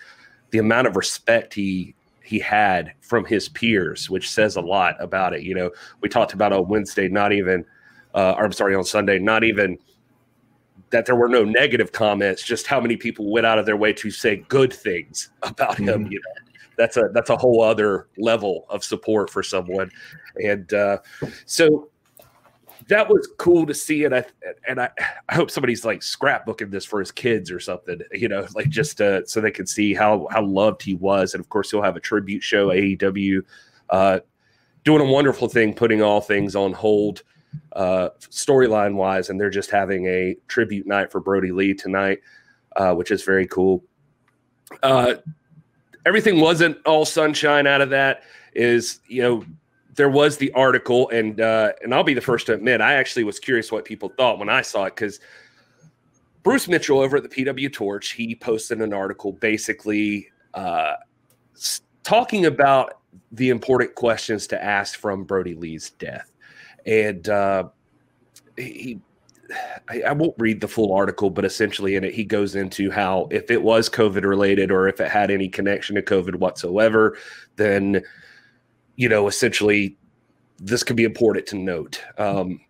the 0.52 0.60
amount 0.60 0.86
of 0.86 0.96
respect 0.96 1.56
he 1.56 1.96
he 2.22 2.38
had 2.38 2.94
from 3.02 3.26
his 3.26 3.50
peers, 3.50 4.12
which 4.12 4.30
says 4.30 4.58
a 4.58 4.62
lot 4.62 4.96
about 5.00 5.34
it. 5.34 5.42
You 5.42 5.56
know, 5.56 5.72
we 6.02 6.08
talked 6.08 6.34
about 6.34 6.54
on 6.54 6.68
Wednesday, 6.68 7.08
not 7.08 7.34
even, 7.34 7.66
uh, 8.14 8.36
or 8.38 8.46
I'm 8.46 8.52
sorry, 8.52 8.76
on 8.76 8.84
Sunday, 8.84 9.18
not 9.18 9.44
even 9.44 9.80
that 10.92 11.06
there 11.06 11.16
were 11.16 11.28
no 11.28 11.44
negative 11.44 11.92
comments, 11.92 12.44
just 12.44 12.68
how 12.68 12.80
many 12.80 12.96
people 12.96 13.32
went 13.32 13.46
out 13.46 13.58
of 13.58 13.66
their 13.66 13.78
way 13.78 13.94
to 13.94 14.12
say 14.12 14.38
good 14.48 14.72
things 14.72 15.30
about 15.44 15.78
him. 15.78 16.06
Mhm. 16.06 16.12
You 16.12 16.20
know, 16.20 16.54
that's 16.78 16.98
a 16.98 17.10
that's 17.14 17.30
a 17.30 17.38
whole 17.38 17.62
other 17.62 18.08
level 18.18 18.66
of 18.70 18.84
support 18.84 19.30
for 19.30 19.44
someone, 19.44 19.92
and 20.44 20.74
uh, 20.74 21.00
so 21.46 21.90
that 22.88 23.08
was 23.08 23.30
cool 23.38 23.66
to 23.66 23.74
see. 23.74 24.06
And 24.06 24.16
I 24.16 24.26
and 24.68 24.82
I, 24.82 24.90
I 25.30 25.36
hope 25.36 25.52
somebody's 25.52 25.86
like 25.86 26.02
scrapbooking 26.02 26.72
this 26.72 26.86
for 26.86 27.00
his 27.00 27.12
kids 27.12 27.52
or 27.52 27.60
something. 27.60 28.02
You 28.12 28.28
know, 28.28 28.48
like 28.56 28.70
just 28.70 29.02
uh, 29.02 29.26
so 29.26 29.42
they 29.42 29.52
can 29.52 29.68
see 29.68 29.94
how 29.94 30.28
how 30.32 30.44
loved 30.44 30.82
he 30.82 30.96
was. 30.96 31.34
And 31.34 31.42
of 31.42 31.50
course, 31.50 31.72
he'll 31.72 31.82
have 31.82 31.98
a 31.98 32.02
tribute 32.02 32.44
show 32.44 32.68
AEW. 32.70 33.44
Uh, 33.90 34.20
doing 34.84 35.02
a 35.02 35.12
wonderful 35.12 35.48
thing, 35.48 35.74
putting 35.74 36.02
all 36.02 36.22
things 36.22 36.56
on 36.56 36.74
hold 36.74 37.24
uh, 37.74 38.10
storyline 38.20 38.96
wise, 38.96 39.30
and 39.30 39.40
they're 39.40 39.50
just 39.50 39.72
having 39.72 40.06
a 40.08 40.36
tribute 40.48 40.88
night 40.88 41.12
for 41.12 41.20
Brodie 41.20 41.52
Lee 41.52 41.74
tonight, 41.74 42.20
uh, 42.76 42.94
which 42.94 43.12
is 43.12 43.24
very 43.24 43.48
cool. 43.48 43.84
Uh, 44.84 45.16
everything 46.06 46.40
wasn't 46.40 46.78
all 46.86 47.06
sunshine 47.06 47.68
out 47.68 47.82
of 47.82 47.90
that. 47.90 48.24
Is 48.54 49.00
you 49.08 49.22
know 49.22 49.46
there 49.96 50.10
was 50.10 50.38
the 50.38 50.52
article, 50.54 51.10
and 51.10 51.40
uh, 51.40 51.74
and 51.84 51.94
I'll 51.94 52.04
be 52.04 52.14
the 52.14 52.22
first 52.22 52.46
to 52.48 52.54
admit 52.54 52.82
I 52.82 52.94
actually 52.94 53.24
was 53.24 53.40
curious 53.40 53.72
what 53.72 53.86
people 53.86 54.10
thought 54.18 54.40
when 54.40 54.50
I 54.50 54.62
saw 54.62 54.86
it 54.86 54.96
because 54.96 55.20
Bruce 56.44 56.68
Mitchell 56.68 57.00
over 57.00 57.18
at 57.18 57.24
the 57.24 57.30
PW 57.30 57.72
Torch 57.72 58.12
he 58.12 58.36
posted 58.36 58.82
an 58.82 58.94
article 58.94 59.34
basically 59.34 60.30
uh, 60.54 60.96
talking 62.04 62.46
about 62.46 63.00
the 63.32 63.50
important 63.50 63.96
questions 63.96 64.48
to 64.48 64.62
ask 64.62 64.98
from 64.98 65.24
Brodie 65.24 65.56
Lee's 65.56 65.92
death 65.92 66.31
and 66.86 67.30
uh, 67.30 67.68
he 68.58 69.00
I, 69.90 70.02
I 70.08 70.12
won't 70.14 70.36
read 70.38 70.62
the 70.62 70.68
full 70.68 70.94
article 70.94 71.30
but 71.30 71.44
essentially 71.46 71.96
in 71.96 72.04
it 72.04 72.14
he 72.14 72.24
goes 72.24 72.56
into 72.56 72.90
how 72.90 73.28
if 73.32 73.52
it 73.52 73.62
was 73.62 73.90
covid 73.90 74.24
related 74.24 74.72
or 74.72 74.88
if 74.88 75.00
it 75.02 75.10
had 75.10 75.30
any 75.30 75.50
connection 75.50 75.96
to 75.96 76.02
covid 76.02 76.36
whatsoever 76.36 77.18
then 77.58 78.02
you 78.96 79.10
know 79.10 79.28
essentially 79.28 79.98
this 80.58 80.84
could 80.84 80.96
be 80.96 81.04
important 81.04 81.46
to 81.48 81.58
note 81.58 82.02
um, 82.18 82.62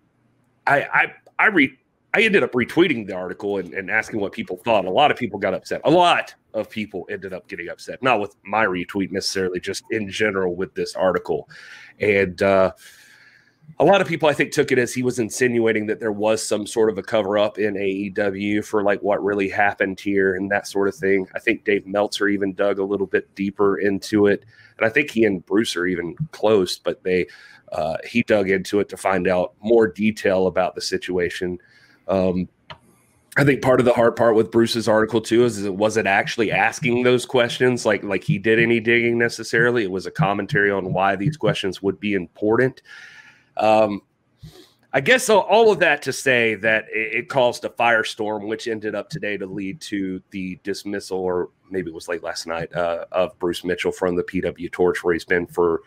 i 0.66 0.82
i 0.82 1.14
i 1.38 1.48
read 1.48 1.72
I 2.14 2.24
ended 2.24 2.44
up 2.44 2.52
retweeting 2.52 3.08
the 3.08 3.16
article 3.16 3.58
and, 3.58 3.74
and 3.74 3.90
asking 3.90 4.20
what 4.20 4.34
people 4.34 4.58
thought. 4.58 4.86
A 4.86 4.92
lot 4.92 5.12
of 5.12 5.18
people 5.18 5.40
got 5.40 5.54
upset. 5.54 5.80
A 5.86 5.90
lot 5.90 6.36
of 6.54 6.70
people 6.70 7.08
ended 7.10 7.32
up 7.32 7.48
getting 7.48 7.70
upset, 7.70 8.04
not 8.04 8.20
with 8.20 8.36
my 8.44 8.66
retweet 8.66 9.12
necessarily, 9.12 9.62
just 9.62 9.84
in 9.92 10.10
general 10.10 10.56
with 10.56 10.74
this 10.74 10.94
article. 10.96 11.50
And 12.00 12.42
uh, 12.42 12.74
a 13.80 13.86
lot 13.86 14.02
of 14.02 14.08
people 14.08 14.30
I 14.30 14.34
think 14.34 14.52
took 14.52 14.72
it 14.72 14.78
as 14.78 14.94
he 14.94 15.04
was 15.04 15.20
insinuating 15.20 15.88
that 15.88 16.00
there 16.00 16.12
was 16.12 16.46
some 16.46 16.66
sort 16.66 16.90
of 16.90 16.98
a 16.98 17.04
cover 17.04 17.38
up 17.38 17.58
in 17.58 17.76
AEW 17.76 18.64
for 18.66 18.84
like 18.84 19.02
what 19.02 19.24
really 19.24 19.50
happened 19.50 20.00
here 20.00 20.36
and 20.36 20.50
that 20.52 20.68
sort 20.68 20.88
of 20.88 20.96
thing. 20.96 21.28
I 21.36 21.40
think 21.40 21.64
Dave 21.64 21.86
Meltzer 21.86 22.28
even 22.28 22.54
dug 22.54 22.80
a 22.80 22.84
little 22.84 23.08
bit 23.08 23.34
deeper 23.36 23.78
into 23.78 24.28
it, 24.28 24.46
and 24.78 24.86
I 24.86 24.90
think 24.90 25.12
he 25.12 25.26
and 25.26 25.46
Bruce 25.46 25.76
are 25.76 25.86
even 25.86 26.16
close, 26.32 26.80
but 26.80 27.04
they 27.04 27.28
uh, 27.72 27.98
he 28.06 28.24
dug 28.24 28.50
into 28.50 28.80
it 28.80 28.90
to 28.90 28.98
find 28.98 29.28
out 29.28 29.54
more 29.62 29.88
detail 29.88 30.48
about 30.48 30.76
the 30.76 30.82
situation. 30.82 31.58
Um, 32.08 32.50
I 33.38 33.46
think 33.46 33.62
part 33.62 33.80
of 33.80 33.86
the 33.86 33.94
hard 33.94 34.18
part 34.18 34.36
with 34.36 34.52
Bruce's 34.52 34.90
article 34.90 35.22
too 35.22 35.46
is, 35.46 35.58
is 35.58 35.66
it 35.66 35.76
wasn't 35.76 36.08
actually 36.08 36.52
asking 36.52 37.04
those 37.04 37.26
questions 37.26 37.86
like 37.86 38.04
like 38.04 38.26
he 38.26 38.38
did 38.38 38.60
any 38.60 38.82
digging 38.82 39.18
necessarily. 39.18 39.84
It 39.84 39.92
was 39.92 40.06
a 40.06 40.12
commentary 40.12 40.70
on 40.70 40.92
why 40.94 41.16
these 41.16 41.38
questions 41.38 41.82
would 41.82 42.00
be 42.00 42.14
important. 42.14 42.82
Um, 43.58 44.02
I 44.94 45.00
guess 45.00 45.30
all, 45.30 45.42
all 45.42 45.72
of 45.72 45.80
that 45.80 46.02
to 46.04 46.14
say 46.14 46.56
that 46.56 46.86
it, 46.94 47.16
it 47.16 47.30
caused 47.30 47.64
a 47.64 47.70
firestorm, 47.70 48.48
which 48.48 48.68
ended 48.68 48.94
up 48.94 49.10
today 49.10 49.38
to 49.38 49.46
lead 49.46 49.80
to 49.82 50.22
the 50.32 50.60
dismissal, 50.64 51.20
or 51.20 51.50
maybe 51.70 51.90
it 51.90 51.94
was 51.94 52.08
late 52.08 52.24
last 52.24 52.46
night, 52.46 52.74
uh, 52.74 53.06
of 53.12 53.38
Bruce 53.40 53.64
Mitchell 53.64 53.92
from 53.92 54.16
the 54.16 54.24
PW 54.24 54.72
Torch, 54.72 55.04
where 55.04 55.14
he's 55.14 55.26
been 55.26 55.48
for 55.48 55.82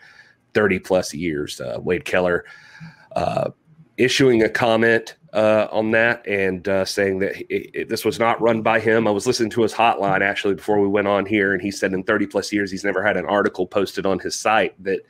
30 0.53 0.79
plus 0.79 1.13
years. 1.13 1.61
Uh, 1.61 1.77
Wade 1.79 2.05
Keller 2.05 2.45
uh, 3.15 3.51
issuing 3.97 4.43
a 4.43 4.49
comment 4.49 5.15
uh, 5.33 5.67
on 5.71 5.91
that 5.91 6.25
and 6.25 6.67
uh, 6.67 6.85
saying 6.85 7.19
that 7.19 7.35
it, 7.53 7.69
it, 7.73 7.89
this 7.89 8.05
was 8.05 8.19
not 8.19 8.41
run 8.41 8.61
by 8.61 8.79
him. 8.79 9.07
I 9.07 9.11
was 9.11 9.27
listening 9.27 9.49
to 9.51 9.61
his 9.61 9.73
hotline 9.73 10.21
actually 10.21 10.55
before 10.55 10.79
we 10.79 10.87
went 10.87 11.07
on 11.07 11.25
here, 11.25 11.53
and 11.53 11.61
he 11.61 11.71
said 11.71 11.93
in 11.93 12.03
30 12.03 12.27
plus 12.27 12.51
years 12.51 12.71
he's 12.71 12.85
never 12.85 13.03
had 13.03 13.17
an 13.17 13.25
article 13.25 13.67
posted 13.67 14.05
on 14.05 14.17
his 14.19 14.35
site 14.35 14.81
that 14.83 15.01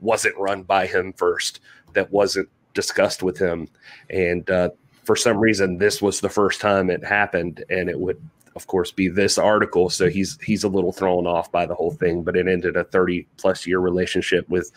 wasn't 0.00 0.36
run 0.36 0.62
by 0.62 0.86
him 0.86 1.12
first, 1.12 1.60
that 1.94 2.10
wasn't 2.10 2.48
discussed 2.74 3.22
with 3.22 3.38
him. 3.38 3.68
And 4.10 4.48
uh, 4.50 4.70
for 5.04 5.16
some 5.16 5.38
reason 5.38 5.78
this 5.78 6.00
was 6.00 6.20
the 6.20 6.28
first 6.28 6.60
time 6.60 6.90
it 6.90 7.04
happened, 7.04 7.64
and 7.70 7.88
it 7.88 7.98
would 7.98 8.20
of 8.56 8.66
course 8.66 8.90
be 8.90 9.08
this 9.08 9.38
article. 9.38 9.90
So 9.90 10.08
he's 10.08 10.38
he's 10.42 10.64
a 10.64 10.68
little 10.68 10.92
thrown 10.92 11.26
off 11.26 11.50
by 11.52 11.66
the 11.66 11.74
whole 11.74 11.92
thing, 11.92 12.22
but 12.22 12.36
it 12.36 12.48
ended 12.48 12.76
a 12.76 12.84
30 12.84 13.26
plus 13.36 13.66
year 13.66 13.78
relationship 13.78 14.48
with 14.48 14.72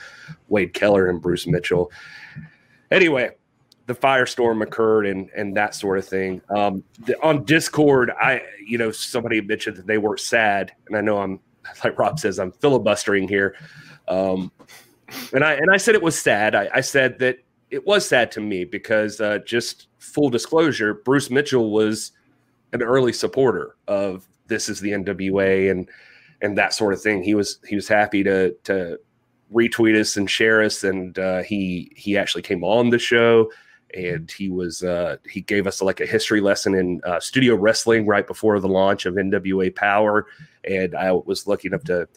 Wade 0.50 0.74
Keller 0.74 1.08
and 1.08 1.22
Bruce 1.22 1.48
Mitchell. 1.48 1.92
Anyway, 2.92 3.32
the 3.86 3.96
firestorm 3.96 4.64
occurred 4.64 5.06
and 5.06 5.30
and 5.36 5.56
that 5.58 5.76
sort 5.76 5.98
of 5.98 6.08
thing. 6.08 6.42
Um, 6.50 6.84
the, 7.06 7.22
on 7.22 7.44
Discord, 7.44 8.12
I 8.12 8.42
you 8.66 8.78
know 8.78 8.92
somebody 8.92 9.42
mentioned 9.42 9.78
that 9.78 9.88
they 9.88 9.98
were 9.98 10.18
sad, 10.18 10.72
and 10.88 10.96
I 10.96 11.02
know 11.02 11.18
I'm 11.20 11.40
like 11.84 11.98
Rob 11.98 12.20
says 12.20 12.40
I'm 12.40 12.52
filibustering 12.52 13.28
here, 13.28 13.56
um, 14.08 14.52
and 15.34 15.44
I 15.44 15.54
and 15.54 15.72
I 15.72 15.78
said 15.78 15.96
it 15.96 16.02
was 16.02 16.20
sad. 16.20 16.56
I, 16.56 16.70
I 16.74 16.82
said 16.82 17.20
that 17.20 17.40
it 17.70 17.86
was 17.86 18.08
sad 18.08 18.32
to 18.34 18.42
me 18.42 18.66
because 18.66 19.20
uh, 19.20 19.40
just 19.40 19.88
full 19.98 20.30
disclosure, 20.30 20.94
Bruce 20.94 21.30
Mitchell 21.30 21.72
was 21.72 22.12
an 22.72 22.82
early 22.82 23.14
supporter 23.14 23.76
of 23.88 24.28
this 24.48 24.70
is 24.70 24.80
the 24.80 24.92
NWA 24.92 25.72
and 25.72 25.90
and 26.42 26.58
that 26.58 26.74
sort 26.74 26.94
of 26.94 27.02
thing. 27.02 27.24
He 27.24 27.36
was 27.36 27.60
he 27.68 27.76
was 27.76 27.88
happy 27.88 28.24
to 28.24 28.52
to 28.66 29.00
retweet 29.54 30.00
us 30.00 30.18
and 30.18 30.30
share 30.30 30.62
us, 30.62 30.84
and 30.84 31.18
uh, 31.18 31.44
he 31.44 31.92
he 31.96 32.18
actually 32.18 32.44
came 32.44 32.64
on 32.64 32.90
the 32.90 33.00
show 33.00 33.50
and 33.94 34.32
he 34.32 34.50
was 34.50 34.84
uh, 34.84 35.18
he 35.30 35.42
gave 35.42 35.68
us 35.68 35.82
like 35.82 36.00
a 36.00 36.06
history 36.06 36.42
lesson 36.42 36.74
in 36.74 37.02
uh, 37.06 37.20
studio 37.20 37.56
wrestling 37.56 38.06
right 38.06 38.26
before 38.26 38.60
the 38.60 38.68
launch 38.68 39.06
of 39.06 39.16
NWA 39.16 39.76
Power, 39.76 40.28
and 40.64 40.96
I 40.96 41.12
was 41.12 41.48
lucky 41.48 41.68
enough 41.68 41.84
to, 41.86 42.08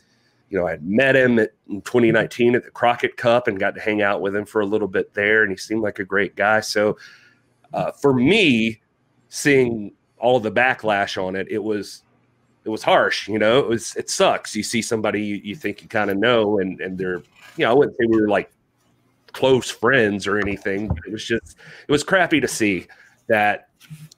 you 0.49 0.59
know, 0.59 0.67
I 0.67 0.73
had 0.73 0.85
met 0.85 1.17
him 1.17 1.39
at, 1.39 1.51
in 1.69 1.83
2019 1.83 2.55
at 2.55 2.65
the 2.65 2.71
Crockett 2.71 3.17
Cup 3.17 3.49
and 3.49 3.59
got 3.59 3.75
to 3.75 3.81
hang 3.81 4.03
out 4.03 4.21
with 4.21 4.35
him 4.35 4.45
for 4.45 4.61
a 4.61 4.67
little 4.67 4.89
bit 4.89 5.13
there, 5.15 5.43
and 5.43 5.51
he 5.51 5.57
seemed 5.57 5.83
like 5.83 5.99
a 5.99 6.05
great 6.05 6.37
guy. 6.37 6.61
So, 6.61 6.97
uh, 7.73 7.93
for 7.93 8.15
me, 8.15 8.81
seeing 9.29 9.93
all 10.19 10.41
the 10.41 10.53
backlash 10.53 11.23
on 11.23 11.37
it, 11.37 11.49
it 11.51 11.63
was 11.63 12.03
it 12.65 12.69
was 12.69 12.83
harsh. 12.83 13.29
You 13.29 13.39
know, 13.39 13.59
it 13.59 13.69
was 13.69 13.95
it 13.97 14.11
sucks. 14.11 14.55
You 14.55 14.63
see 14.63 14.83
somebody 14.83 15.23
you, 15.23 15.37
you 15.37 15.57
think 15.57 15.83
you 15.83 15.89
kind 15.89 16.11
of 16.11 16.19
know, 16.19 16.59
and 16.59 16.81
and 16.81 16.97
they're 16.99 17.23
you 17.57 17.65
know 17.65 17.71
I 17.71 17.75
wouldn't 17.75 17.97
say 17.97 18.07
we 18.09 18.21
were 18.21 18.29
like 18.29 18.51
close 19.33 19.71
friends 19.71 20.27
or 20.27 20.39
anything. 20.39 20.91
It 21.07 21.13
was 21.13 21.25
just 21.25 21.57
it 21.89 21.93
was 21.93 22.05
crappy 22.05 22.41
to 22.41 22.49
see 22.49 22.87
that 23.29 23.69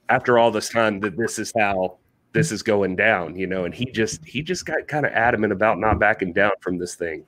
after 0.09 0.39
all 0.39 0.51
this 0.51 0.69
time 0.69 0.99
that 1.01 1.17
this 1.17 1.39
is 1.39 1.53
how 1.57 1.98
this 2.31 2.51
is 2.51 2.61
going 2.61 2.95
down, 2.95 3.35
you 3.35 3.47
know, 3.47 3.65
and 3.65 3.73
he 3.73 3.85
just 3.85 4.23
he 4.25 4.41
just 4.41 4.65
got 4.65 4.87
kind 4.87 5.05
of 5.05 5.11
adamant 5.13 5.53
about 5.53 5.79
not 5.79 5.99
backing 5.99 6.33
down 6.33 6.51
from 6.61 6.77
this 6.77 6.95
thing. 6.95 7.25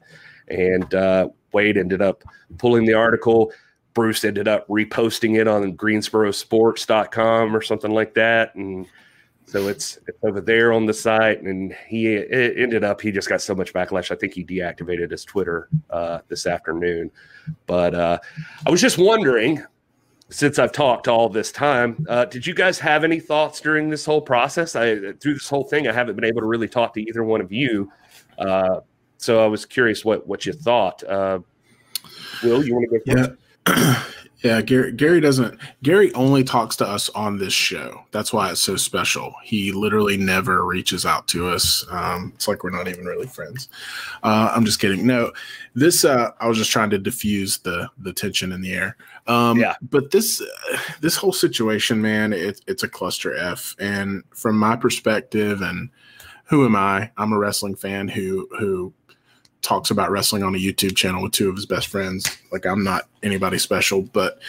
And 0.48 0.94
uh, 0.94 1.30
Wade 1.54 1.78
ended 1.78 2.02
up 2.02 2.24
pulling 2.58 2.86
the 2.86 2.94
article. 2.94 3.52
Bruce 3.94 4.24
ended 4.24 4.48
up 4.48 4.68
reposting 4.68 5.40
it 5.40 5.48
on 5.48 5.76
greensborosports.com 5.76 7.56
or 7.56 7.62
something 7.62 7.92
like 7.92 8.14
that. 8.14 8.56
And 8.56 8.86
so 9.46 9.68
it's, 9.68 10.00
it's 10.08 10.18
over 10.24 10.40
there 10.40 10.72
on 10.72 10.86
the 10.86 10.94
site. 10.94 11.42
And 11.42 11.76
he 11.88 12.16
ended 12.16 12.84
up, 12.84 13.02
he 13.02 13.12
just 13.12 13.28
got 13.28 13.42
so 13.42 13.54
much 13.54 13.74
backlash. 13.74 14.12
I 14.12 14.16
think 14.16 14.34
he 14.34 14.46
deactivated 14.46 15.12
his 15.12 15.26
Twitter 15.26 15.68
uh, 15.90 16.20
this 16.30 16.48
afternoon. 16.48 17.12
But 17.66 17.96
uh, 17.96 18.20
I 18.66 18.70
was 18.70 18.80
just 18.80 18.98
wondering, 18.98 19.62
since 20.32 20.58
I've 20.58 20.72
talked 20.72 21.08
all 21.08 21.30
this 21.30 21.52
time, 21.52 22.06
uh, 22.10 22.26
did 22.26 22.48
you 22.48 22.54
guys 22.54 22.80
have 22.80 23.04
any 23.04 23.20
thoughts 23.20 23.60
during 23.60 23.90
this 23.90 24.06
whole 24.06 24.22
process? 24.22 24.76
I 24.76 25.14
through 25.14 25.34
this 25.34 25.50
whole 25.50 25.66
thing, 25.66 25.88
I 25.88 25.92
haven't 25.92 26.16
been 26.16 26.26
able 26.26 26.42
to 26.42 26.48
really 26.48 26.70
talk 26.70 26.94
to 26.94 27.02
either 27.02 27.24
one 27.24 27.42
of 27.42 27.52
you. 27.52 27.92
Uh, 28.40 28.80
so 29.18 29.44
I 29.44 29.48
was 29.48 29.66
curious 29.66 30.04
what 30.04 30.26
what 30.26 30.46
you 30.46 30.54
thought. 30.54 31.04
Uh, 31.04 31.40
Will 32.44 32.66
you 32.66 32.74
want 32.74 32.90
to 32.90 33.00
go 33.00 33.24
first? 33.24 33.38
Yeah. 33.68 34.04
Yeah, 34.44 34.62
Gary, 34.62 34.92
Gary 34.92 35.22
doesn't. 35.22 35.60
Gary 35.84 36.12
only 36.14 36.44
talks 36.44 36.76
to 36.78 36.88
us 36.88 37.10
on 37.10 37.38
this 37.38 37.54
show. 37.54 38.04
That's 38.10 38.34
why 38.34 38.50
it's 38.50 38.62
so 38.62 38.76
special. 38.76 39.36
He 39.44 39.72
literally 39.72 40.18
never 40.18 40.66
reaches 40.66 41.06
out 41.06 41.28
to 41.30 41.48
us. 41.48 41.86
Um, 41.92 42.32
it's 42.34 42.48
like 42.48 42.64
we're 42.64 42.72
not 42.72 42.88
even 42.88 43.06
really 43.06 43.28
friends. 43.28 43.70
Uh, 44.24 44.52
I'm 44.56 44.66
just 44.66 44.80
kidding. 44.80 45.06
No, 45.06 45.32
this. 45.76 46.04
Uh, 46.04 46.32
I 46.40 46.48
was 46.48 46.58
just 46.58 46.72
trying 46.72 46.90
to 46.90 46.98
diffuse 46.98 47.60
the 47.60 47.88
the 48.00 48.14
tension 48.14 48.52
in 48.52 48.62
the 48.62 48.74
air. 48.74 48.98
Um, 49.28 49.60
yeah. 49.60 49.76
But 49.82 50.10
this 50.10 50.42
uh, 50.42 50.78
this 51.02 51.16
whole 51.16 51.34
situation, 51.34 52.02
man, 52.02 52.34
it, 52.34 52.62
it's 52.66 52.84
a 52.84 52.90
cluster 52.90 53.36
f. 53.36 53.76
And 53.78 54.24
from 54.34 54.58
my 54.58 54.76
perspective, 54.76 55.62
and 55.62 55.90
who 56.46 56.66
am 56.66 56.76
I? 56.76 57.12
I'm 57.18 57.32
a 57.32 57.38
wrestling 57.38 57.76
fan 57.76 58.08
who 58.08 58.48
who 58.60 58.92
talks 59.62 59.92
about 59.92 60.12
wrestling 60.12 60.44
on 60.44 60.56
a 60.56 60.60
YouTube 60.60 60.96
channel 60.96 61.22
with 61.22 61.32
two 61.32 61.50
of 61.50 61.56
his 61.56 61.66
best 61.66 61.88
friends. 61.88 62.26
Like 62.52 62.66
I'm 62.66 62.84
not 62.84 63.08
anybody 63.24 63.58
special, 63.58 64.02
but 64.02 64.40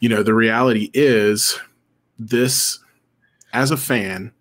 you 0.00 0.08
know, 0.08 0.22
the 0.22 0.34
reality 0.34 0.90
is 0.94 1.58
this 2.18 2.78
as 3.52 3.70
a 3.70 3.76
fan, 3.76 4.32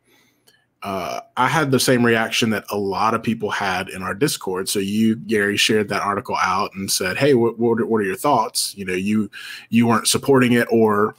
uh, 0.84 1.22
I 1.38 1.48
had 1.48 1.70
the 1.70 1.80
same 1.80 2.04
reaction 2.04 2.50
that 2.52 2.66
a 2.72 2.78
lot 2.78 3.14
of 3.14 3.22
people 3.22 3.52
had 3.52 3.90
in 3.90 4.02
our 4.02 4.16
Discord. 4.16 4.68
So 4.68 4.80
you, 4.80 5.16
Gary, 5.16 5.56
shared 5.58 5.90
that 5.90 6.02
article 6.02 6.36
out 6.42 6.74
and 6.74 6.92
said, 6.92 7.18
"Hey, 7.18 7.36
what 7.36 7.60
what 7.60 7.80
are, 7.80 7.86
what 7.86 8.00
are 8.00 8.06
your 8.06 8.16
thoughts?" 8.16 8.76
You 8.76 8.86
know, 8.86 8.94
you 8.94 9.30
you 9.70 9.86
weren't 9.86 10.08
supporting 10.08 10.54
it 10.54 10.68
or 10.72 11.16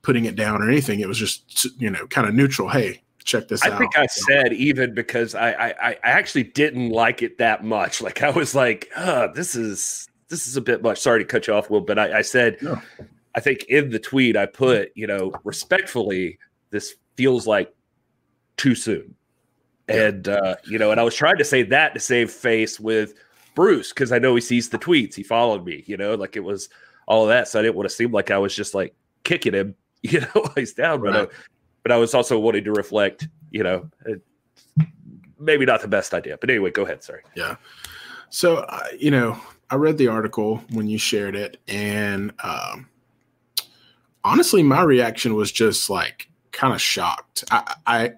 putting 0.00 0.24
it 0.24 0.34
down 0.34 0.62
or 0.62 0.68
anything. 0.68 1.00
It 1.00 1.08
was 1.08 1.18
just 1.18 1.66
you 1.78 1.90
know 1.90 2.06
kind 2.06 2.26
of 2.26 2.34
neutral. 2.34 2.70
Hey, 2.70 3.02
check 3.24 3.48
this 3.48 3.62
I 3.62 3.68
out. 3.68 3.72
I 3.74 3.78
think 3.78 3.98
I 3.98 4.06
said 4.06 4.52
even 4.52 4.94
because 4.94 5.34
I, 5.34 5.50
I 5.52 5.74
I 5.90 5.96
actually 6.04 6.44
didn't 6.44 6.90
like 6.90 7.22
it 7.22 7.38
that 7.38 7.64
much. 7.64 8.00
Like 8.02 8.22
I 8.22 8.30
was 8.30 8.54
like, 8.54 8.90
oh, 8.96 9.28
this 9.34 9.54
is 9.54 10.08
this 10.28 10.46
is 10.46 10.56
a 10.56 10.60
bit 10.60 10.82
much. 10.82 10.98
Sorry 10.98 11.20
to 11.20 11.24
cut 11.24 11.46
you 11.46 11.54
off, 11.54 11.70
Will, 11.70 11.80
but 11.80 11.98
I, 11.98 12.18
I 12.18 12.22
said 12.22 12.58
no. 12.62 12.80
I 13.34 13.40
think 13.40 13.64
in 13.64 13.90
the 13.90 13.98
tweet 13.98 14.36
I 14.36 14.46
put, 14.46 14.92
you 14.94 15.06
know, 15.06 15.32
respectfully, 15.44 16.38
this 16.70 16.94
feels 17.16 17.46
like 17.46 17.74
too 18.56 18.74
soon. 18.74 19.14
Yeah. 19.88 20.06
And 20.06 20.28
uh, 20.28 20.56
you 20.64 20.78
know, 20.78 20.90
and 20.90 21.00
I 21.00 21.02
was 21.02 21.14
trying 21.14 21.38
to 21.38 21.44
say 21.44 21.62
that 21.64 21.94
to 21.94 22.00
save 22.00 22.30
face 22.30 22.78
with 22.78 23.14
Bruce 23.54 23.90
because 23.90 24.12
I 24.12 24.18
know 24.18 24.34
he 24.34 24.40
sees 24.40 24.68
the 24.68 24.78
tweets. 24.78 25.14
He 25.14 25.22
followed 25.22 25.64
me, 25.64 25.84
you 25.86 25.96
know, 25.96 26.14
like 26.14 26.36
it 26.36 26.44
was 26.44 26.68
all 27.06 27.26
that. 27.26 27.48
So 27.48 27.58
I 27.58 27.62
didn't 27.62 27.76
want 27.76 27.88
to 27.88 27.94
seem 27.94 28.12
like 28.12 28.30
I 28.30 28.38
was 28.38 28.54
just 28.54 28.74
like 28.74 28.94
kicking 29.24 29.54
him, 29.54 29.74
you 30.02 30.20
know, 30.20 30.48
he's 30.54 30.74
down. 30.74 31.00
Right. 31.00 31.12
But 31.12 31.30
I, 31.30 31.34
but 31.82 31.92
I 31.92 31.96
was 31.96 32.14
also 32.14 32.38
wanting 32.38 32.64
to 32.64 32.72
reflect, 32.72 33.28
you 33.50 33.62
know, 33.62 33.90
maybe 35.38 35.64
not 35.64 35.82
the 35.82 35.88
best 35.88 36.14
idea. 36.14 36.38
But 36.40 36.50
anyway, 36.50 36.70
go 36.70 36.84
ahead. 36.84 37.02
Sorry. 37.02 37.22
Yeah. 37.34 37.56
So, 38.30 38.58
uh, 38.58 38.86
you 38.98 39.10
know, 39.10 39.38
I 39.70 39.76
read 39.76 39.98
the 39.98 40.08
article 40.08 40.62
when 40.70 40.86
you 40.86 40.98
shared 40.98 41.34
it, 41.34 41.58
and 41.66 42.32
um, 42.42 42.88
honestly, 44.24 44.62
my 44.62 44.82
reaction 44.82 45.34
was 45.34 45.50
just 45.52 45.90
like 45.90 46.28
kind 46.50 46.74
of 46.74 46.80
shocked. 46.80 47.44
I, 47.50 47.74
I, 47.86 48.12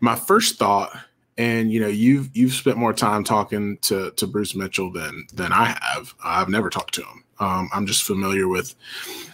my 0.00 0.14
first 0.14 0.58
thought, 0.58 0.96
and 1.36 1.72
you 1.72 1.80
know, 1.80 1.88
you've 1.88 2.30
you've 2.36 2.52
spent 2.52 2.76
more 2.76 2.92
time 2.92 3.24
talking 3.24 3.78
to 3.82 4.12
to 4.12 4.26
Bruce 4.26 4.54
Mitchell 4.54 4.92
than 4.92 5.26
than 5.32 5.52
I 5.52 5.76
have. 5.80 6.14
I've 6.24 6.48
never 6.48 6.70
talked 6.70 6.94
to 6.94 7.02
him. 7.02 7.24
Um, 7.40 7.68
I'm 7.72 7.86
just 7.86 8.02
familiar 8.02 8.48
with 8.48 8.74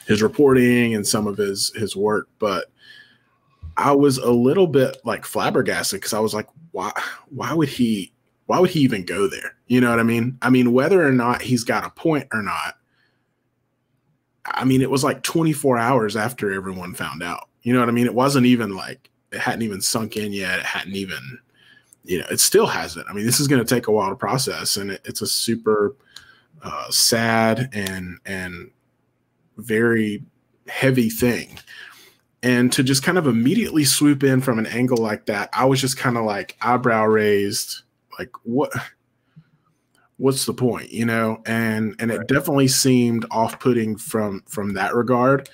his 0.06 0.22
reporting 0.22 0.94
and 0.94 1.06
some 1.06 1.26
of 1.26 1.36
his 1.36 1.72
his 1.74 1.96
work, 1.96 2.28
but 2.38 2.66
I 3.76 3.92
was 3.92 4.18
a 4.18 4.30
little 4.30 4.66
bit 4.66 4.98
like 5.04 5.24
flabbergasted 5.24 6.00
because 6.00 6.12
I 6.12 6.20
was 6.20 6.34
like, 6.34 6.48
why 6.72 6.92
why 7.28 7.52
would 7.52 7.68
he 7.68 8.12
why 8.46 8.58
would 8.58 8.70
he 8.70 8.80
even 8.80 9.04
go 9.04 9.28
there? 9.28 9.56
You 9.66 9.80
know 9.80 9.90
what 9.90 10.00
I 10.00 10.04
mean? 10.04 10.38
I 10.42 10.50
mean, 10.50 10.72
whether 10.72 11.06
or 11.06 11.12
not 11.12 11.42
he's 11.42 11.64
got 11.64 11.84
a 11.84 11.90
point 11.90 12.28
or 12.32 12.42
not, 12.42 12.76
I 14.46 14.64
mean, 14.64 14.82
it 14.82 14.90
was 14.90 15.02
like 15.02 15.22
24 15.22 15.78
hours 15.78 16.16
after 16.16 16.52
everyone 16.52 16.94
found 16.94 17.22
out. 17.22 17.48
You 17.62 17.72
know 17.72 17.80
what 17.80 17.88
I 17.88 17.92
mean? 17.92 18.06
It 18.06 18.14
wasn't 18.14 18.46
even 18.46 18.76
like 18.76 19.10
it 19.32 19.40
hadn't 19.40 19.62
even 19.62 19.80
sunk 19.80 20.16
in 20.16 20.32
yet. 20.32 20.60
It 20.60 20.66
hadn't 20.66 20.94
even, 20.94 21.38
you 22.04 22.18
know, 22.18 22.26
it 22.30 22.40
still 22.40 22.66
hasn't. 22.66 23.08
I 23.08 23.12
mean, 23.12 23.24
this 23.24 23.40
is 23.40 23.48
going 23.48 23.64
to 23.64 23.74
take 23.74 23.86
a 23.86 23.92
while 23.92 24.10
to 24.10 24.16
process, 24.16 24.76
and 24.76 24.90
it, 24.90 25.00
it's 25.04 25.22
a 25.22 25.26
super 25.26 25.96
uh, 26.62 26.90
sad 26.90 27.70
and 27.72 28.18
and 28.26 28.70
very 29.56 30.22
heavy 30.66 31.08
thing 31.08 31.58
and 32.44 32.70
to 32.72 32.84
just 32.84 33.02
kind 33.02 33.18
of 33.18 33.26
immediately 33.26 33.84
swoop 33.84 34.22
in 34.22 34.40
from 34.40 34.58
an 34.60 34.66
angle 34.66 34.98
like 34.98 35.26
that 35.26 35.48
i 35.52 35.64
was 35.64 35.80
just 35.80 35.96
kind 35.96 36.16
of 36.16 36.24
like 36.24 36.56
eyebrow 36.60 37.04
raised 37.04 37.82
like 38.18 38.30
what 38.44 38.70
what's 40.16 40.46
the 40.46 40.54
point? 40.54 40.92
You 40.92 41.06
know? 41.06 41.42
And 41.46 41.96
and 41.98 42.10
it 42.10 42.28
definitely 42.28 42.68
seemed 42.68 43.26
off-putting 43.30 43.96
from 43.96 44.42
from 44.46 44.74
that 44.74 44.94
regard. 44.94 45.48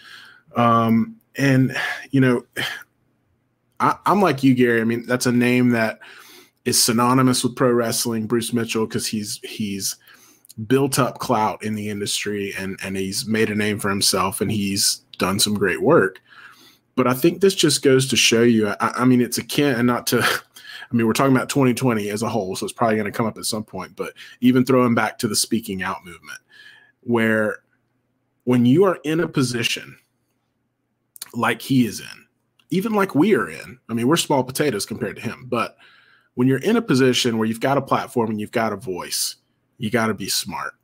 Um 0.56 1.16
and 1.36 1.76
you 2.10 2.20
know 2.20 2.44
I, 3.78 3.96
i'm 4.04 4.20
like 4.20 4.42
you 4.42 4.54
gary. 4.54 4.80
I 4.80 4.84
mean 4.84 5.06
that's 5.06 5.26
a 5.26 5.32
name 5.32 5.70
that 5.70 6.00
is 6.64 6.82
synonymous 6.82 7.44
with 7.44 7.54
pro 7.54 7.70
wrestling 7.70 8.26
bruce 8.26 8.52
mitchell 8.52 8.84
because 8.84 9.06
he's 9.06 9.38
he's 9.44 9.96
built 10.66 10.98
up 10.98 11.20
clout 11.20 11.62
in 11.62 11.76
the 11.76 11.88
industry 11.88 12.52
and 12.58 12.78
and 12.82 12.96
he's 12.96 13.26
made 13.26 13.48
a 13.48 13.54
name 13.54 13.78
for 13.78 13.88
himself 13.88 14.40
and 14.40 14.50
he's 14.50 15.02
done 15.18 15.38
some 15.38 15.54
great 15.54 15.80
work 15.80 16.20
but 17.00 17.06
I 17.06 17.14
think 17.14 17.40
this 17.40 17.54
just 17.54 17.80
goes 17.80 18.06
to 18.08 18.16
show 18.16 18.42
you. 18.42 18.68
I, 18.68 18.74
I 18.80 19.04
mean, 19.06 19.22
it's 19.22 19.38
akin 19.38 19.74
and 19.74 19.86
not 19.86 20.06
to. 20.08 20.20
I 20.22 20.94
mean, 20.94 21.06
we're 21.06 21.14
talking 21.14 21.34
about 21.34 21.48
2020 21.48 22.10
as 22.10 22.20
a 22.20 22.28
whole, 22.28 22.54
so 22.56 22.66
it's 22.66 22.74
probably 22.74 22.96
going 22.96 23.10
to 23.10 23.16
come 23.16 23.24
up 23.24 23.38
at 23.38 23.46
some 23.46 23.64
point. 23.64 23.96
But 23.96 24.12
even 24.42 24.66
throwing 24.66 24.94
back 24.94 25.18
to 25.20 25.28
the 25.28 25.34
speaking 25.34 25.82
out 25.82 26.04
movement, 26.04 26.40
where 27.00 27.60
when 28.44 28.66
you 28.66 28.84
are 28.84 28.98
in 29.02 29.20
a 29.20 29.28
position 29.28 29.96
like 31.32 31.62
he 31.62 31.86
is 31.86 32.00
in, 32.00 32.26
even 32.68 32.92
like 32.92 33.14
we 33.14 33.34
are 33.34 33.48
in. 33.48 33.78
I 33.88 33.94
mean, 33.94 34.06
we're 34.06 34.16
small 34.16 34.44
potatoes 34.44 34.84
compared 34.84 35.16
to 35.16 35.22
him, 35.22 35.46
but 35.48 35.78
when 36.34 36.48
you're 36.48 36.58
in 36.58 36.76
a 36.76 36.82
position 36.82 37.38
where 37.38 37.48
you've 37.48 37.60
got 37.60 37.78
a 37.78 37.82
platform 37.82 38.28
and 38.28 38.38
you've 38.38 38.52
got 38.52 38.74
a 38.74 38.76
voice, 38.76 39.36
you 39.78 39.90
got 39.90 40.08
to 40.08 40.14
be 40.14 40.28
smart. 40.28 40.74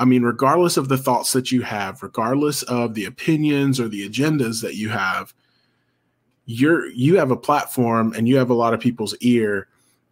I 0.00 0.06
mean, 0.06 0.22
regardless 0.22 0.78
of 0.78 0.88
the 0.88 0.96
thoughts 0.96 1.32
that 1.32 1.52
you 1.52 1.60
have, 1.60 2.02
regardless 2.02 2.62
of 2.62 2.94
the 2.94 3.04
opinions 3.04 3.78
or 3.78 3.86
the 3.86 4.08
agendas 4.08 4.62
that 4.62 4.74
you 4.74 4.88
have, 4.88 5.34
you're 6.50 6.86
you 6.90 7.16
have 7.16 7.30
a 7.30 7.36
platform 7.36 8.12
and 8.16 8.26
you 8.26 8.36
have 8.36 8.50
a 8.50 8.54
lot 8.54 8.74
of 8.74 8.80
people's 8.80 9.16
ear 9.20 9.68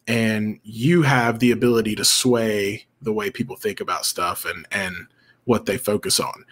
and 0.07 0.61
you 0.63 1.03
have 1.03 1.41
the 1.41 1.51
ability 1.51 1.97
to 1.97 2.05
sway 2.05 2.87
the 3.03 3.13
way 3.13 3.29
people 3.29 3.57
think 3.57 3.81
about 3.81 4.07
stuff 4.07 4.45
and 4.45 4.65
and 4.71 4.95
what 5.47 5.67
they 5.67 5.77
focus 5.77 6.21
on. 6.21 6.45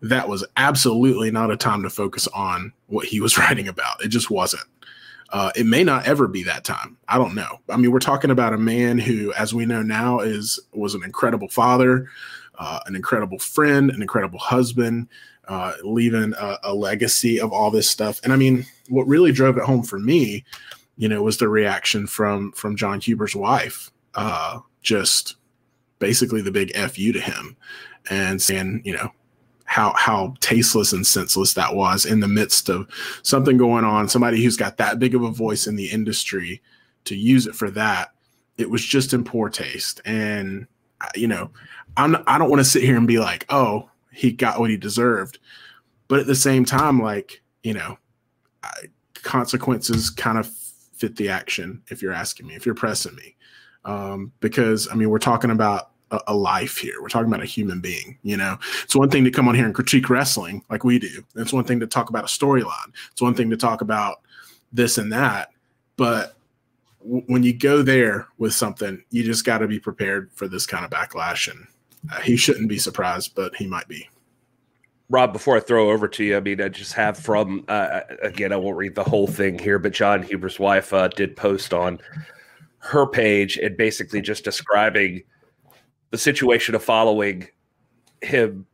That 0.00 0.28
was 0.28 0.44
absolutely 0.56 1.30
not 1.30 1.50
a 1.50 1.56
time 1.56 1.82
to 1.82 1.90
focus 1.90 2.26
on 2.28 2.72
what 2.86 3.06
he 3.06 3.20
was 3.20 3.36
writing 3.38 3.68
about. 3.68 4.02
It 4.02 4.08
just 4.08 4.30
wasn't. 4.30 4.64
Uh, 5.30 5.50
it 5.56 5.66
may 5.66 5.82
not 5.82 6.06
ever 6.06 6.28
be 6.28 6.42
that 6.44 6.64
time. 6.64 6.96
I 7.08 7.18
don't 7.18 7.34
know. 7.34 7.60
I 7.68 7.76
mean 7.76 7.92
we're 7.92 7.98
talking 7.98 8.30
about 8.30 8.54
a 8.54 8.58
man 8.58 8.96
who 8.96 9.30
as 9.34 9.52
we 9.52 9.66
know 9.66 9.82
now 9.82 10.20
is 10.20 10.58
was 10.72 10.94
an 10.94 11.04
incredible 11.04 11.48
father 11.48 12.08
uh, 12.58 12.80
an 12.86 12.96
incredible 12.96 13.38
friend 13.38 13.90
an 13.90 14.00
incredible 14.00 14.38
husband 14.38 15.08
uh, 15.48 15.72
leaving 15.82 16.32
a, 16.38 16.58
a 16.64 16.74
legacy 16.74 17.40
of 17.40 17.52
all 17.52 17.70
this 17.70 17.88
stuff 17.88 18.20
and 18.24 18.32
i 18.32 18.36
mean 18.36 18.64
what 18.88 19.06
really 19.06 19.32
drove 19.32 19.56
it 19.56 19.64
home 19.64 19.82
for 19.82 19.98
me 19.98 20.44
you 20.96 21.08
know, 21.08 21.22
was 21.22 21.38
the 21.38 21.48
reaction 21.48 22.06
from 22.06 22.52
from 22.52 22.76
Jon 22.76 23.00
Huber's 23.00 23.34
wife, 23.34 23.90
uh, 24.14 24.60
just 24.82 25.36
basically 25.98 26.42
the 26.42 26.52
big 26.52 26.74
fu 26.74 27.12
to 27.12 27.20
him, 27.20 27.56
and 28.10 28.40
saying, 28.40 28.82
you 28.84 28.94
know, 28.94 29.10
how 29.64 29.92
how 29.94 30.34
tasteless 30.40 30.92
and 30.92 31.06
senseless 31.06 31.54
that 31.54 31.74
was 31.74 32.06
in 32.06 32.20
the 32.20 32.28
midst 32.28 32.68
of 32.68 32.88
something 33.22 33.56
going 33.56 33.84
on. 33.84 34.08
Somebody 34.08 34.42
who's 34.42 34.56
got 34.56 34.76
that 34.76 34.98
big 34.98 35.14
of 35.14 35.22
a 35.22 35.30
voice 35.30 35.66
in 35.66 35.76
the 35.76 35.86
industry 35.86 36.62
to 37.06 37.16
use 37.16 37.46
it 37.46 37.54
for 37.54 37.70
that, 37.70 38.12
it 38.56 38.70
was 38.70 38.84
just 38.84 39.12
in 39.12 39.24
poor 39.24 39.48
taste. 39.48 40.00
And 40.04 40.66
you 41.16 41.26
know, 41.26 41.50
I'm 41.96 42.16
I 42.28 42.38
don't 42.38 42.50
want 42.50 42.60
to 42.60 42.68
sit 42.68 42.84
here 42.84 42.96
and 42.96 43.08
be 43.08 43.18
like, 43.18 43.46
oh, 43.48 43.90
he 44.14 44.32
got 44.32 44.60
what 44.60 44.70
he 44.70 44.76
deserved, 44.76 45.38
but 46.08 46.20
at 46.20 46.26
the 46.26 46.34
same 46.34 46.64
time, 46.64 47.00
like 47.00 47.42
you 47.62 47.74
know, 47.74 47.98
I, 48.62 48.70
consequences 49.14 50.10
kind 50.10 50.38
of 50.38 50.46
fit 50.94 51.16
the 51.16 51.28
action 51.28 51.82
if 51.90 52.02
you're 52.02 52.12
asking 52.12 52.46
me, 52.46 52.54
if 52.54 52.64
you're 52.64 52.74
pressing 52.74 53.14
me. 53.16 53.34
Um, 53.84 54.32
because 54.40 54.88
I 54.90 54.94
mean, 54.94 55.10
we're 55.10 55.18
talking 55.18 55.50
about 55.50 55.90
a, 56.10 56.20
a, 56.28 56.34
life 56.34 56.78
here. 56.78 57.02
We're 57.02 57.08
talking 57.08 57.28
about 57.28 57.42
a 57.42 57.46
human 57.46 57.80
being. 57.80 58.18
You 58.22 58.36
know, 58.36 58.58
it's 58.82 58.96
one 58.96 59.10
thing 59.10 59.24
to 59.24 59.30
come 59.30 59.48
on 59.48 59.54
here 59.54 59.66
and 59.66 59.74
critique 59.74 60.08
wrestling 60.08 60.62
like 60.70 60.84
we 60.84 60.98
do. 60.98 61.24
It's 61.36 61.52
one 61.52 61.64
thing 61.64 61.80
to 61.80 61.86
talk 61.86 62.08
about 62.08 62.24
a 62.24 62.28
storyline. 62.28 62.92
It's 63.12 63.20
one 63.20 63.34
thing 63.34 63.50
to 63.50 63.56
talk 63.56 63.80
about 63.80 64.22
this 64.72 64.96
and 64.96 65.12
that. 65.12 65.50
But 65.96 66.36
when 67.00 67.42
you 67.42 67.52
go 67.52 67.82
there 67.82 68.28
with 68.38 68.54
something, 68.54 69.04
you 69.10 69.22
just 69.22 69.44
got 69.44 69.58
to 69.58 69.68
be 69.68 69.78
prepared 69.78 70.30
for 70.32 70.48
this 70.48 70.66
kind 70.66 70.84
of 70.84 70.90
backlash. 70.90 71.50
And 71.50 71.66
uh, 72.10 72.20
he 72.20 72.36
shouldn't 72.36 72.68
be 72.68 72.78
surprised, 72.78 73.34
but 73.34 73.54
he 73.56 73.66
might 73.66 73.88
be. 73.88 74.08
Rob, 75.14 75.32
before 75.32 75.56
I 75.56 75.60
throw 75.60 75.90
over 75.90 76.08
to 76.08 76.24
you, 76.24 76.36
I 76.36 76.40
mean, 76.40 76.60
I 76.60 76.68
just 76.68 76.92
have 76.94 77.16
from 77.16 77.64
uh, 77.68 78.00
again, 78.20 78.52
I 78.52 78.56
won't 78.56 78.76
read 78.76 78.96
the 78.96 79.04
whole 79.04 79.28
thing 79.28 79.60
here, 79.60 79.78
but 79.78 79.92
Jon 79.92 80.24
Huber's 80.24 80.58
wife 80.58 80.92
uh, 80.92 81.06
did 81.06 81.36
post 81.36 81.72
on 81.72 82.00
her 82.78 83.06
page 83.06 83.56
and 83.56 83.76
basically 83.76 84.20
just 84.20 84.42
describing 84.42 85.22
the 86.10 86.18
situation 86.18 86.74
of 86.74 86.82
following 86.82 87.46
him 88.22 88.66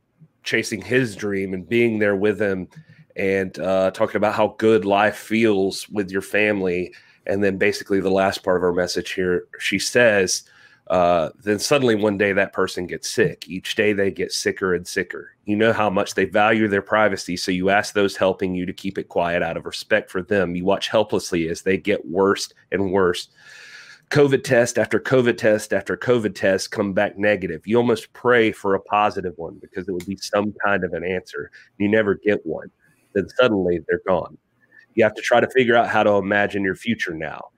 chasing 0.42 0.80
his 0.80 1.14
dream 1.14 1.52
and 1.52 1.68
being 1.68 1.98
there 1.98 2.16
with 2.16 2.40
him 2.40 2.68
and 3.16 3.58
uh, 3.58 3.90
talking 3.90 4.16
about 4.16 4.34
how 4.34 4.54
good 4.56 4.86
life 4.86 5.16
feels 5.16 5.90
with 5.90 6.10
your 6.10 6.22
family. 6.22 6.94
And 7.26 7.44
then 7.44 7.58
basically 7.58 8.00
the 8.00 8.10
last 8.10 8.42
part 8.42 8.56
of 8.56 8.62
her 8.62 8.72
message 8.72 9.12
here, 9.12 9.44
she 9.58 9.78
says, 9.78 10.44
uh, 10.90 11.30
then 11.44 11.60
suddenly 11.60 11.94
one 11.94 12.18
day 12.18 12.32
that 12.32 12.52
person 12.52 12.84
gets 12.84 13.08
sick. 13.08 13.48
Each 13.48 13.76
day 13.76 13.92
they 13.92 14.10
get 14.10 14.32
sicker 14.32 14.74
and 14.74 14.84
sicker. 14.84 15.36
You 15.44 15.54
know 15.54 15.72
how 15.72 15.88
much 15.88 16.16
they 16.16 16.24
value 16.24 16.66
their 16.66 16.82
privacy, 16.82 17.36
so 17.36 17.52
you 17.52 17.70
ask 17.70 17.94
those 17.94 18.16
helping 18.16 18.56
you 18.56 18.66
to 18.66 18.72
keep 18.72 18.98
it 18.98 19.08
quiet 19.08 19.40
out 19.40 19.56
of 19.56 19.66
respect 19.66 20.10
for 20.10 20.20
them. 20.20 20.56
You 20.56 20.64
watch 20.64 20.88
helplessly 20.88 21.48
as 21.48 21.62
they 21.62 21.78
get 21.78 22.04
worse 22.06 22.52
and 22.72 22.90
worse. 22.90 23.28
COVID 24.10 24.42
test 24.42 24.78
after 24.78 24.98
COVID 24.98 25.38
test 25.38 25.72
after 25.72 25.96
COVID 25.96 26.34
test 26.34 26.72
come 26.72 26.92
back 26.92 27.16
negative. 27.16 27.64
You 27.68 27.76
almost 27.76 28.12
pray 28.12 28.50
for 28.50 28.74
a 28.74 28.80
positive 28.80 29.34
one 29.36 29.60
because 29.60 29.88
it 29.88 29.92
would 29.92 30.06
be 30.06 30.16
some 30.16 30.52
kind 30.64 30.82
of 30.82 30.92
an 30.92 31.04
answer. 31.04 31.52
You 31.78 31.88
never 31.88 32.16
get 32.16 32.44
one. 32.44 32.68
Then 33.14 33.28
suddenly 33.38 33.78
they're 33.86 34.02
gone. 34.08 34.36
You 34.94 35.04
have 35.04 35.14
to 35.14 35.22
try 35.22 35.38
to 35.38 35.50
figure 35.50 35.76
out 35.76 35.88
how 35.88 36.02
to 36.02 36.14
imagine 36.14 36.64
your 36.64 36.74
future 36.74 37.14
now 37.14 37.50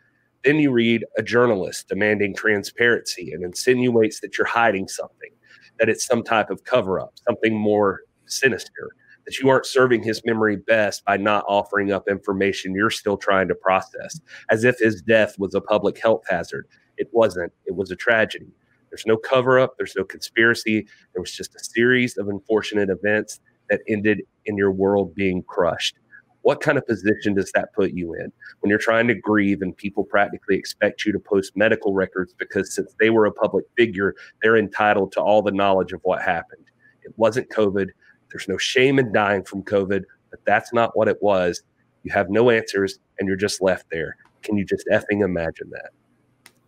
then 0.44 0.58
you 0.58 0.70
read 0.70 1.04
a 1.16 1.22
journalist 1.22 1.88
demanding 1.88 2.34
transparency 2.34 3.32
and 3.32 3.44
insinuates 3.44 4.20
that 4.20 4.36
you're 4.36 4.46
hiding 4.46 4.88
something, 4.88 5.30
that 5.78 5.88
it's 5.88 6.04
some 6.04 6.22
type 6.22 6.50
of 6.50 6.64
cover 6.64 7.00
up, 7.00 7.14
something 7.26 7.56
more 7.56 8.00
sinister, 8.26 8.90
that 9.24 9.38
you 9.38 9.48
aren't 9.48 9.66
serving 9.66 10.02
his 10.02 10.22
memory 10.24 10.56
best 10.56 11.04
by 11.04 11.16
not 11.16 11.44
offering 11.46 11.92
up 11.92 12.08
information 12.08 12.74
you're 12.74 12.90
still 12.90 13.16
trying 13.16 13.48
to 13.48 13.54
process, 13.54 14.20
as 14.50 14.64
if 14.64 14.78
his 14.78 15.00
death 15.02 15.38
was 15.38 15.54
a 15.54 15.60
public 15.60 16.00
health 16.00 16.22
hazard. 16.28 16.66
It 16.96 17.08
wasn't, 17.12 17.52
it 17.66 17.76
was 17.76 17.90
a 17.90 17.96
tragedy. 17.96 18.52
There's 18.90 19.06
no 19.06 19.16
cover 19.16 19.58
up, 19.58 19.74
there's 19.78 19.96
no 19.96 20.04
conspiracy. 20.04 20.86
There 21.14 21.22
was 21.22 21.32
just 21.32 21.54
a 21.54 21.64
series 21.64 22.18
of 22.18 22.28
unfortunate 22.28 22.90
events 22.90 23.40
that 23.70 23.80
ended 23.88 24.22
in 24.44 24.56
your 24.56 24.72
world 24.72 25.14
being 25.14 25.42
crushed 25.44 25.96
what 26.42 26.60
kind 26.60 26.76
of 26.76 26.86
position 26.86 27.34
does 27.34 27.50
that 27.52 27.72
put 27.72 27.92
you 27.92 28.14
in 28.14 28.32
when 28.60 28.70
you're 28.70 28.78
trying 28.78 29.08
to 29.08 29.14
grieve 29.14 29.62
and 29.62 29.76
people 29.76 30.04
practically 30.04 30.56
expect 30.56 31.04
you 31.04 31.12
to 31.12 31.18
post 31.18 31.56
medical 31.56 31.94
records 31.94 32.34
because 32.36 32.74
since 32.74 32.94
they 33.00 33.10
were 33.10 33.26
a 33.26 33.32
public 33.32 33.64
figure, 33.76 34.14
they're 34.42 34.56
entitled 34.56 35.12
to 35.12 35.20
all 35.20 35.42
the 35.42 35.52
knowledge 35.52 35.92
of 35.92 36.00
what 36.02 36.20
happened? 36.20 36.64
It 37.02 37.12
wasn't 37.16 37.48
COVID. 37.50 37.88
There's 38.30 38.48
no 38.48 38.58
shame 38.58 38.98
in 38.98 39.12
dying 39.12 39.44
from 39.44 39.62
COVID, 39.62 40.02
but 40.30 40.40
that's 40.44 40.72
not 40.72 40.96
what 40.96 41.08
it 41.08 41.22
was. 41.22 41.62
You 42.02 42.12
have 42.12 42.30
no 42.30 42.50
answers 42.50 42.98
and 43.18 43.28
you're 43.28 43.36
just 43.36 43.62
left 43.62 43.86
there. 43.90 44.16
Can 44.42 44.56
you 44.56 44.64
just 44.64 44.86
effing 44.92 45.24
imagine 45.24 45.70
that? 45.70 45.90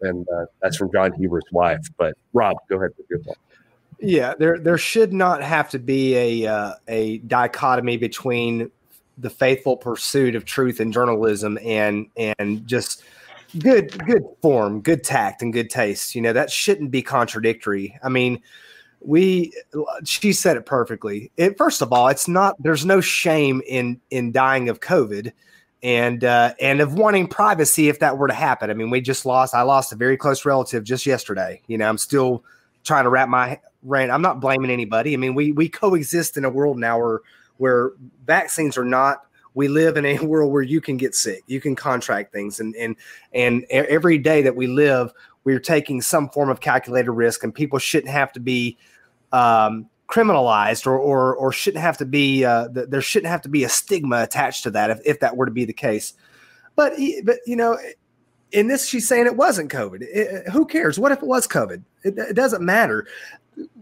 And 0.03 0.27
uh, 0.29 0.47
that's 0.61 0.77
from 0.77 0.93
Jon 0.93 1.13
Huber's 1.13 1.45
wife. 1.51 1.87
But 1.97 2.15
Rob, 2.33 2.57
go 2.69 2.77
ahead 2.77 2.91
with 2.97 3.07
your 3.11 3.21
thought. 3.21 3.39
Yeah, 4.01 4.35
there 4.39 4.59
there 4.59 4.77
should 4.77 5.13
not 5.13 5.43
have 5.43 5.71
to 5.71 5.79
be 5.79 6.45
a 6.45 6.53
uh, 6.53 6.75
a 6.89 7.19
dichotomy 7.19 7.97
between 7.97 8.71
the 9.18 9.31
faithful 9.31 9.77
pursuit 9.77 10.35
of 10.35 10.44
truth 10.44 10.81
in 10.81 10.92
journalism 10.92 11.59
and 11.62 12.07
and 12.16 12.66
just 12.66 13.03
good 13.59 13.96
good 14.07 14.24
form 14.42 14.81
good 14.81 15.05
tact 15.05 15.42
and 15.42 15.53
good 15.53 15.70
taste. 15.70 16.14
You 16.14 16.22
know 16.22 16.33
that 16.33 16.50
shouldn't 16.50 16.90
be 16.90 17.03
contradictory. 17.03 17.96
I 18.03 18.09
mean 18.09 18.40
we 19.00 19.53
she 20.05 20.33
said 20.33 20.57
it 20.57 20.66
perfectly. 20.66 21.31
It 21.37 21.57
first 21.57 21.83
of 21.83 21.92
all 21.92 22.09
it's 22.09 22.27
not 22.29 22.61
there's 22.62 22.85
no 22.85 23.00
shame 23.00 23.62
in 23.66 24.00
in 24.11 24.33
dying 24.33 24.68
of 24.68 24.81
covid 24.81 25.33
and 25.83 26.24
uh 26.24 26.55
and 26.61 26.81
of 26.81 26.94
wanting 26.94 27.29
privacy 27.29 27.88
if 27.88 28.00
that 28.00 28.18
were 28.18 28.29
to 28.29 28.35
happen. 28.35 28.70
I 28.70 28.74
mean 28.74 28.90
we 28.90 29.00
just 29.00 29.24
lost 29.24 29.55
i 29.55 29.62
lost 29.62 29.92
a 29.92 29.96
very 29.96 30.16
close 30.16 30.44
relative 30.44 30.83
just 30.85 31.07
yesterday. 31.07 31.62
You 31.66 31.79
know 31.79 31.88
i'm 31.88 31.98
still 31.98 32.44
trying 32.83 33.05
to 33.05 33.11
wrap 33.11 33.29
my 33.29 33.61
brain 33.83 34.11
i'm 34.11 34.22
not 34.22 34.40
blaming 34.40 34.70
anybody. 34.70 35.14
I 35.14 35.18
mean 35.18 35.35
we 35.35 35.53
we 35.53 35.68
coexist 35.68 36.37
in 36.37 36.44
a 36.44 36.50
world 36.50 36.79
now 36.79 36.98
where 36.98 37.20
where 37.59 37.93
vaccines 38.25 38.77
are 38.77 38.85
not 38.85 39.27
we 39.55 39.69
live 39.69 39.97
in 39.97 40.05
a 40.05 40.19
world 40.25 40.53
where 40.53 40.62
you 40.62 40.81
can 40.81 40.97
get 40.97 41.14
sick. 41.14 41.43
You 41.47 41.61
can 41.61 41.75
contract 41.75 42.33
things. 42.33 42.61
And 42.61 42.75
and 42.77 42.97
and 43.33 43.64
every 43.71 44.19
day 44.19 44.43
that 44.43 44.57
we 44.57 44.67
live 44.67 45.12
we're 45.45 45.61
taking 45.61 46.01
some 46.01 46.31
form 46.31 46.49
of 46.49 46.61
calculated 46.61 47.12
risk 47.12 47.45
and 47.45 47.55
people 47.55 47.79
shouldn't 47.79 48.11
have 48.11 48.33
to 48.33 48.40
be 48.40 48.79
um, 49.33 49.88
criminalized 50.09 50.87
or, 50.87 50.99
or 50.99 51.35
or 51.37 51.53
shouldn't 51.53 51.83
have 51.83 51.99
to 51.99 52.05
be 52.05 52.45
uh, 52.45 52.69
there 52.71 53.01
shouldn't 53.01 53.31
have 53.31 53.43
to 53.43 53.49
be 53.49 53.64
a 53.64 53.69
stigma 53.69 54.23
attached 54.23 54.62
to 54.64 54.71
that 54.71 54.90
if, 54.90 55.01
if 55.05 55.21
that 55.21 55.37
were 55.37 55.47
to 55.47 55.53
be 55.53 55.64
the 55.64 55.73
case. 55.73 56.14
But 56.77 56.95
but 57.25 57.38
you 57.47 57.57
know 57.57 57.79
in 58.53 58.69
this 58.69 58.87
she's 58.87 59.09
saying 59.09 59.27
it 59.27 59.37
wasn't 59.37 59.71
covid. 59.71 60.03
It, 60.03 60.49
who 60.49 60.67
cares? 60.67 60.99
What 60.99 61.12
if 61.12 61.19
it 61.19 61.27
was 61.27 61.47
covid? 61.47 61.83
It, 62.03 62.19
it 62.19 62.35
doesn't 62.35 62.64
matter 62.64 63.07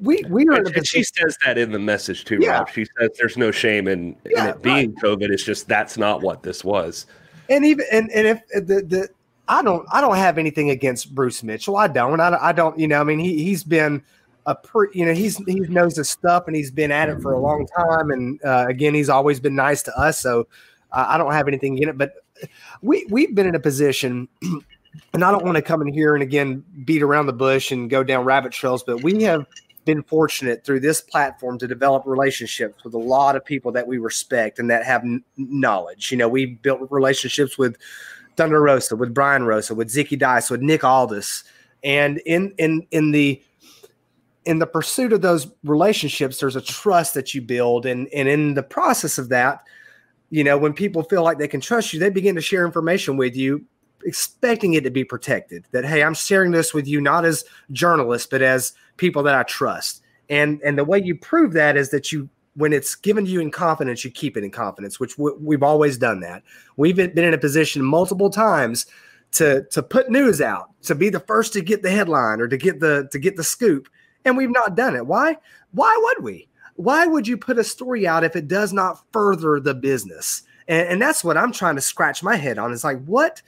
we 0.01 0.25
we 0.29 0.47
are. 0.49 0.57
And, 0.57 0.87
she 0.87 1.03
says 1.03 1.37
that 1.45 1.59
in 1.59 1.73
the 1.73 1.79
message 1.79 2.25
too, 2.25 2.39
yeah. 2.41 2.59
Rob. 2.59 2.71
She 2.71 2.85
says 2.85 3.11
there's 3.19 3.37
no 3.37 3.51
shame 3.51 3.89
in, 3.89 4.17
yeah, 4.25 4.45
in 4.45 4.51
it 4.51 4.63
being 4.63 4.95
right. 4.95 5.05
COVID. 5.05 5.31
It's 5.31 5.45
just 5.45 5.69
that's 5.69 5.97
not 5.97 6.23
what 6.23 6.43
this 6.43 6.65
was. 6.65 7.07
And 7.49 7.65
even 7.65 7.87
and 7.91 8.11
and 8.11 8.27
if 8.27 8.47
the 8.49 8.83
the 8.83 9.09
I 9.49 9.63
don't 9.63 9.87
I 9.93 10.01
don't 10.01 10.17
have 10.17 10.39
anything 10.39 10.71
against 10.71 11.15
Bruce 11.15 11.43
Mitchell. 11.43 11.77
I 11.77 11.89
don't. 11.89 12.21
I, 12.21 12.37
I 12.41 12.53
don't. 12.53 12.79
You 12.79 12.89
know. 12.89 13.01
I 13.01 13.05
mean, 13.05 13.19
he 13.19 13.43
he's 13.45 13.65
been 13.65 14.03
a 14.47 14.55
per, 14.55 14.91
you 14.93 15.07
know 15.07 15.15
he's 15.15 15.37
he 15.47 15.61
knows 15.61 15.97
his 15.97 16.09
stuff 16.09 16.45
and 16.47 16.57
he's 16.57 16.71
been 16.71 16.91
at 16.91 17.09
it 17.09 17.21
for 17.21 17.33
a 17.33 17.39
long 17.39 17.67
time. 17.67 18.11
And 18.11 18.41
uh, 18.45 18.67
again, 18.69 18.95
he's 18.95 19.09
always 19.09 19.41
been 19.41 19.55
nice 19.55 19.83
to 19.85 19.99
us. 19.99 20.21
So 20.21 20.47
uh, 20.91 21.07
I 21.09 21.19
don't 21.19 21.33
have 21.33 21.49
anything 21.49 21.79
in 21.79 21.89
it. 21.89 21.99
But 21.99 22.15
we 22.81 23.07
we've 23.09 23.35
been 23.35 23.47
in 23.47 23.55
a 23.55 23.61
position. 23.61 24.29
and 25.13 25.25
I 25.25 25.31
don't 25.31 25.45
want 25.45 25.57
to 25.57 25.63
come 25.63 25.83
in 25.83 25.93
here 25.93 26.15
and 26.15 26.23
again 26.23 26.65
beat 26.85 27.03
around 27.03 27.27
the 27.27 27.33
bush 27.33 27.73
and 27.73 27.89
go 27.89 28.03
down 28.03 28.25
rabbit 28.25 28.53
trails, 28.53 28.83
but 28.83 29.03
we 29.03 29.23
have 29.23 29.47
been 29.85 30.03
fortunate 30.03 30.65
through 30.65 30.81
this 30.81 31.01
platform 31.01 31.59
to 31.59 31.67
develop 31.67 32.05
relationships 32.07 32.85
with 32.85 32.95
a 32.95 32.99
lot 32.99 33.35
of 33.37 33.45
people 33.45 33.73
that 33.73 33.87
we 33.87 33.99
respect 33.99 34.59
and 34.59 34.71
that 34.71 34.85
have 34.85 35.03
n- 35.03 35.25
knowledge. 35.37 36.11
You 36.11 36.19
know, 36.19 36.29
we 36.29 36.47
built 36.47 36.87
relationships 36.91 37.59
with 37.59 37.77
Thunder 38.37 38.61
Rosa, 38.61 38.97
with 38.97 39.13
Brian 39.13 39.45
Rosa, 39.45 39.75
with 39.75 39.89
Zicky 39.89 40.19
Dice, 40.19 40.51
with 40.51 40.61
Nick 40.61 40.85
Aldis, 40.85 41.45
and 41.85 42.19
in 42.25 42.55
in 42.59 42.87
in 42.91 43.11
the 43.11 43.43
in 44.45 44.59
the 44.59 44.67
pursuit 44.67 45.13
of 45.13 45.21
those 45.21 45.47
relationships, 45.65 46.41
there's 46.41 46.57
a 46.57 46.61
trust 46.61 47.15
that 47.15 47.35
you 47.35 47.43
build, 47.43 47.87
and 47.87 48.09
and 48.15 48.29
in 48.29 48.55
the 48.55 48.63
process 48.63 49.19
of 49.19 49.29
that, 49.31 49.63
you 50.31 50.45
know, 50.45 50.57
when 50.57 50.73
people 50.73 51.03
feel 51.03 51.23
like 51.23 51.39
they 51.39 51.49
can 51.49 51.61
trust 51.61 51.93
you, 51.93 52.01
they 52.01 52.11
begin 52.11 52.35
to 52.37 52.41
share 52.41 52.65
information 52.65 53.17
with 53.17 53.37
you, 53.37 53.65
expecting 54.05 54.75
it 54.75 54.85
to 54.85 54.91
be 54.91 55.05
protected. 55.05 55.67
That 55.73 55.85
hey, 55.85 56.03
I'm 56.03 56.15
sharing 56.15 56.53
this 56.53 56.75
with 56.75 56.87
you 56.87 57.01
not 57.01 57.25
as 57.25 57.45
journalists, 57.71 58.29
but 58.31 58.43
as 58.43 58.73
people 58.97 59.23
that 59.25 59.35
I 59.35 59.43
trust. 59.45 60.03
And 60.29 60.61
and 60.63 60.79
the 60.79 60.85
way 60.85 61.01
you 61.03 61.17
prove 61.17 61.53
that 61.53 61.77
is 61.77 61.91
that 61.91 62.13
you 62.13 62.29
when 62.55 62.73
it's 62.73 62.95
given 62.95 63.25
to 63.25 63.31
you 63.31 63.41
in 63.41 63.51
confidence, 63.51 64.05
you 64.05 64.11
keep 64.11 64.37
it 64.37 64.45
in 64.45 64.51
confidence, 64.51 65.01
which 65.01 65.17
we've 65.19 65.63
always 65.63 65.97
done 65.97 66.21
that. 66.21 66.43
We've 66.77 66.97
been 66.97 67.19
in 67.19 67.35
a 67.35 67.39
position 67.39 67.83
multiple 67.83 68.31
times 68.31 68.87
to 69.33 69.65
to 69.71 69.83
put 69.83 70.11
news 70.11 70.41
out, 70.41 70.71
to 70.83 70.95
be 70.95 71.09
the 71.09 71.21
first 71.21 71.53
to 71.55 71.63
get 71.63 71.83
the 71.83 71.91
headline 71.91 72.41
or 72.41 72.49
to 72.49 72.57
get 72.57 72.81
the 72.81 73.09
to 73.13 73.19
get 73.19 73.37
the 73.37 73.45
scoop, 73.45 73.89
and 74.25 74.37
we've 74.37 74.51
not 74.51 74.77
done 74.77 74.95
it. 74.95 75.07
Why? 75.07 75.37
Why 75.73 75.99
would 75.99 76.25
we? 76.25 76.49
Why 76.77 77.07
would 77.07 77.29
you 77.29 77.37
put 77.37 77.59
a 77.59 77.65
story 77.65 78.07
out 78.07 78.25
if 78.25 78.37
it 78.37 78.49
does 78.49 78.73
not 78.73 79.03
further 79.13 79.61
the 79.61 79.75
business? 79.75 80.43
And, 80.69 80.89
and 80.89 81.03
that's 81.03 81.25
what 81.25 81.37
I'm 81.37 81.53
trying 81.53 81.77
to 81.77 81.83
scratch 81.83 82.23
my 82.23 82.37
head 82.37 82.59
on. 82.59 82.73
Is 82.73 82.85
like, 82.85 83.03
what 83.05 83.43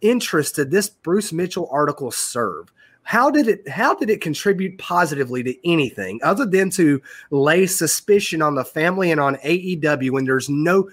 interest 0.00 0.56
did 0.56 0.70
this 0.70 0.88
Bruce 0.88 1.32
Mitchell 1.32 1.68
article 1.70 2.10
serve? 2.10 2.70
how 3.04 3.30
did 3.30 3.46
it 3.46 3.68
how 3.68 3.94
did 3.94 4.10
it 4.10 4.20
contribute 4.20 4.76
positively 4.78 5.42
to 5.42 5.70
anything 5.70 6.18
other 6.22 6.46
than 6.46 6.70
to 6.70 7.00
lay 7.30 7.66
suspicion 7.66 8.42
on 8.42 8.54
the 8.54 8.64
family 8.64 9.12
and 9.12 9.20
on 9.20 9.36
AEW 9.36 10.10
when 10.10 10.24
there's 10.24 10.48
no 10.48 10.88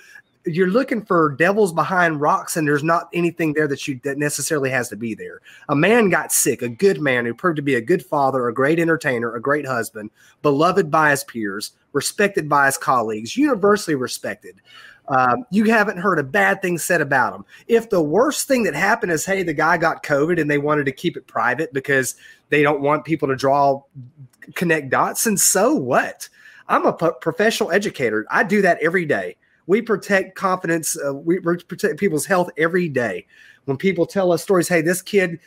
you're 0.46 0.70
looking 0.70 1.04
for 1.04 1.36
devils 1.38 1.72
behind 1.72 2.20
rocks 2.20 2.58
and 2.58 2.68
there's 2.68 2.84
not 2.84 3.10
anything 3.14 3.54
there 3.54 3.68
that 3.68 3.88
you 3.88 4.00
that 4.04 4.18
necessarily 4.18 4.70
has 4.70 4.90
to 4.90 4.96
be 4.96 5.14
there. 5.14 5.40
A 5.70 5.76
man 5.76 6.10
got 6.10 6.32
sick, 6.32 6.62
a 6.62 6.70
good 6.70 7.00
man 7.00 7.26
who 7.26 7.34
proved 7.34 7.58
to 7.58 7.62
be 7.62 7.76
a 7.76 7.82
good 7.82 8.04
father, 8.04 8.48
a 8.48 8.54
great 8.54 8.80
entertainer, 8.80 9.36
a 9.36 9.42
great 9.42 9.66
husband, 9.66 10.10
beloved 10.42 10.90
by 10.90 11.12
his 11.12 11.24
peers, 11.24 11.74
respected 11.94 12.50
by 12.50 12.66
his 12.66 12.78
colleagues, 12.78 13.38
universally 13.38 13.96
respected. 13.96 14.62
Um, 15.12 15.44
you 15.52 15.66
haven't 15.66 15.98
heard 15.98 16.20
a 16.20 16.24
bad 16.24 16.62
thing 16.62 16.78
said 16.78 17.02
about 17.02 17.36
him. 17.36 17.44
If 17.68 17.90
the 17.90 18.02
worst 18.02 18.48
thing 18.48 18.64
that 18.64 18.74
happened 18.74 19.12
is, 19.12 19.26
hey, 19.26 19.44
the 19.44 19.54
guy 19.54 19.78
got 19.78 20.04
COVID 20.04 20.40
and 20.40 20.50
they 20.50 20.58
wanted 20.58 20.86
to 20.86 20.94
keep 20.94 21.18
it 21.18 21.28
private 21.28 21.74
because 21.74 22.16
they 22.48 22.64
don't 22.64 22.82
want 22.82 23.04
people 23.04 23.28
to 23.28 23.36
draw 23.36 23.84
connect 24.56 24.90
dots, 24.90 25.26
and 25.26 25.40
so 25.40 25.76
what? 25.76 26.30
I'm 26.70 26.86
a 26.86 26.94
professional 26.94 27.72
educator. 27.72 28.26
I 28.32 28.44
do 28.44 28.62
that 28.62 28.80
every 28.82 29.06
day. 29.06 29.36
We 29.68 29.82
protect 29.82 30.36
confidence. 30.36 30.98
Uh, 30.98 31.14
we 31.14 31.40
protect 31.40 32.00
people's 32.00 32.26
health 32.26 32.50
every 32.58 32.88
day. 32.88 33.28
When 33.66 33.76
people 33.76 34.06
tell 34.06 34.32
us 34.32 34.42
stories, 34.42 34.70
hey, 34.70 34.82
this 34.82 35.02
kid 35.02 35.40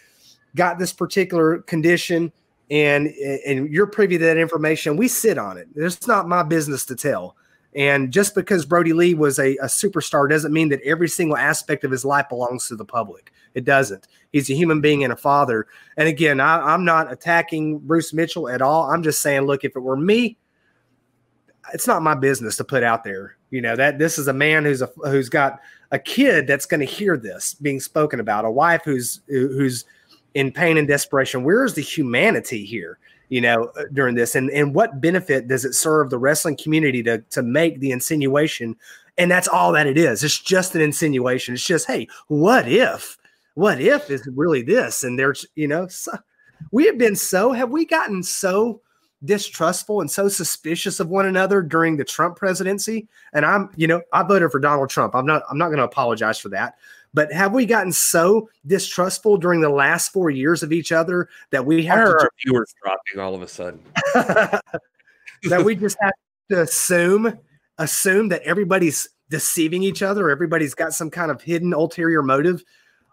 got 0.54 0.78
this 0.78 0.92
particular 0.92 1.58
condition, 1.62 2.30
and 2.70 3.08
and 3.46 3.72
you're 3.72 3.86
privy 3.86 4.18
to 4.18 4.24
that 4.24 4.36
information, 4.36 4.98
we 4.98 5.08
sit 5.08 5.38
on 5.38 5.56
it. 5.56 5.68
It's 5.74 6.06
not 6.06 6.28
my 6.28 6.42
business 6.42 6.84
to 6.86 6.96
tell. 6.96 7.36
And 7.74 8.12
just 8.12 8.34
because 8.34 8.64
Brodie 8.64 8.92
Lee 8.92 9.14
was 9.14 9.38
a, 9.38 9.56
a, 9.56 9.64
superstar 9.64 10.28
doesn't 10.28 10.52
mean 10.52 10.68
that 10.68 10.80
every 10.82 11.08
single 11.08 11.36
aspect 11.36 11.82
of 11.82 11.90
his 11.90 12.04
life 12.04 12.28
belongs 12.28 12.68
to 12.68 12.76
the 12.76 12.84
public. 12.84 13.32
It 13.54 13.64
doesn't. 13.64 14.06
He's 14.32 14.48
a 14.48 14.54
human 14.54 14.80
being 14.80 15.02
and 15.02 15.12
a 15.12 15.16
father. 15.16 15.66
And 15.96 16.06
again, 16.06 16.38
I, 16.38 16.58
I'm 16.60 16.84
not 16.84 17.10
attacking 17.10 17.80
Bruce 17.80 18.12
Mitchell 18.12 18.48
at 18.48 18.62
all. 18.62 18.90
I'm 18.90 19.02
just 19.02 19.20
saying, 19.20 19.42
look, 19.42 19.64
if 19.64 19.74
it 19.74 19.80
were 19.80 19.96
me, 19.96 20.38
it's 21.72 21.86
not 21.86 22.02
my 22.02 22.14
business 22.14 22.56
to 22.58 22.64
put 22.64 22.84
out 22.84 23.02
there. 23.02 23.36
You 23.50 23.60
know 23.60 23.76
that 23.76 23.98
this 23.98 24.18
is 24.18 24.28
a 24.28 24.32
man 24.32 24.64
who's 24.64 24.82
a 24.82 24.90
who's 25.04 25.28
got 25.28 25.60
a 25.92 25.98
kid 25.98 26.46
that's 26.46 26.66
going 26.66 26.80
to 26.80 26.86
hear 26.86 27.16
this 27.16 27.54
being 27.54 27.80
spoken 27.80 28.20
about, 28.20 28.44
a 28.44 28.50
wife 28.50 28.82
who's 28.84 29.20
who's 29.28 29.84
in 30.34 30.52
pain 30.52 30.76
and 30.76 30.88
desperation. 30.88 31.44
Where 31.44 31.64
is 31.64 31.74
the 31.74 31.80
humanity 31.80 32.64
here? 32.64 32.98
You 33.34 33.40
know, 33.40 33.64
uh, 33.76 33.82
during 33.92 34.14
this? 34.14 34.36
And 34.36 34.48
and 34.50 34.72
what 34.76 35.00
benefit 35.00 35.48
does 35.48 35.64
it 35.64 35.74
serve 35.74 36.08
the 36.08 36.18
wrestling 36.18 36.56
community 36.56 37.02
to 37.02 37.18
to 37.18 37.42
make 37.42 37.80
the 37.80 37.90
insinuation? 37.90 38.76
And 39.18 39.28
that's 39.28 39.48
all 39.48 39.72
that 39.72 39.88
it 39.88 39.98
is. 39.98 40.22
It's 40.22 40.38
just 40.38 40.76
an 40.76 40.80
insinuation. 40.80 41.54
It's 41.54 41.66
just, 41.66 41.88
hey, 41.88 42.06
what 42.28 42.68
if? 42.68 43.18
What 43.54 43.80
if 43.80 44.08
is 44.08 44.28
really 44.36 44.62
this? 44.62 45.02
And 45.02 45.18
there's, 45.18 45.44
you 45.56 45.66
know, 45.66 45.88
so, 45.88 46.12
we 46.70 46.86
have 46.86 46.96
been 46.96 47.16
so 47.16 47.50
have 47.50 47.70
we 47.70 47.84
gotten 47.84 48.22
so 48.22 48.80
distrustful 49.24 50.00
and 50.00 50.10
so 50.10 50.28
suspicious 50.28 51.00
of 51.00 51.08
one 51.08 51.26
another 51.26 51.60
during 51.60 51.96
the 51.96 52.04
Trump 52.04 52.36
presidency? 52.36 53.08
And 53.32 53.44
I'm, 53.44 53.68
you 53.74 53.88
know, 53.88 54.00
I 54.12 54.22
voted 54.22 54.52
for 54.52 54.60
Donald 54.60 54.90
Trump. 54.90 55.16
I'm 55.16 55.26
not 55.26 55.42
I'm 55.50 55.58
not 55.58 55.68
going 55.68 55.78
to 55.78 55.84
apologize 55.84 56.38
for 56.38 56.50
that. 56.50 56.76
But 57.14 57.32
have 57.32 57.52
we 57.52 57.64
gotten 57.64 57.92
so 57.92 58.50
distrustful 58.66 59.36
during 59.38 59.60
the 59.60 59.70
last 59.70 60.12
four 60.12 60.30
years 60.30 60.64
of 60.64 60.72
each 60.72 60.90
other 60.90 61.28
that 61.50 61.64
we 61.64 61.84
have 61.86 62.04
to, 62.04 62.10
our 62.10 62.30
viewers 62.44 62.74
dropping 62.82 63.20
all 63.20 63.34
of 63.34 63.40
a 63.40 63.48
sudden 63.48 63.80
that 64.14 65.62
we 65.64 65.76
just 65.76 65.96
have 66.00 66.12
to 66.50 66.62
assume 66.62 67.38
assume 67.78 68.28
that 68.28 68.42
everybody's 68.42 69.08
deceiving 69.30 69.82
each 69.82 70.02
other, 70.02 70.28
everybody's 70.28 70.74
got 70.74 70.92
some 70.92 71.10
kind 71.10 71.30
of 71.30 71.40
hidden 71.40 71.72
ulterior 71.72 72.22
motive. 72.22 72.62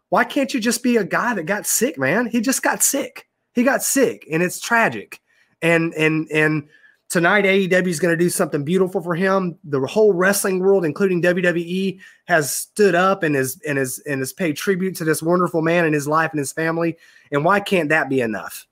Why 0.10 0.24
can't 0.24 0.54
you 0.54 0.60
just 0.60 0.84
be 0.84 0.98
a 0.98 1.04
guy 1.04 1.34
that 1.36 1.46
got 1.46 1.66
sick, 1.66 1.98
man? 1.98 2.26
He 2.26 2.42
just 2.42 2.64
got 2.64 2.84
sick. 2.84 3.28
He 3.54 3.64
got 3.64 3.84
sick, 3.84 4.28
and 4.32 4.44
it's 4.44 4.60
tragic. 4.60 5.20
And 5.62 5.94
and 5.94 6.28
and 6.32 6.68
tonight 7.12 7.43
AEW 7.43 7.88
is 7.88 8.00
going 8.00 8.17
to 8.17 8.24
do 8.24 8.30
something 8.30 8.63
beautiful 8.63 9.02
for 9.02 9.13
him. 9.13 9.60
The 9.65 9.82
whole 9.82 10.13
wrestling 10.13 10.60
world, 10.60 10.86
including 10.86 11.21
WWE, 11.21 12.00
has 12.26 12.56
stood 12.56 12.95
up 12.95 13.21
and 13.21 13.36
is 13.36 13.62
and 13.67 13.78
is 13.78 14.00
and 14.08 14.21
has 14.21 14.34
paid 14.34 14.56
tribute 14.56 14.95
to 14.95 15.04
this 15.04 15.21
wonderful 15.21 15.62
man 15.62 15.86
and 15.86 15.93
his 15.93 16.08
life 16.08 16.32
and 16.32 16.39
his 16.39 16.54
family. 16.54 16.97
And 17.32 17.45
why 17.45 17.60
can't 17.60 17.89
that 17.89 18.10
be 18.10 18.21
enough? 18.21 18.65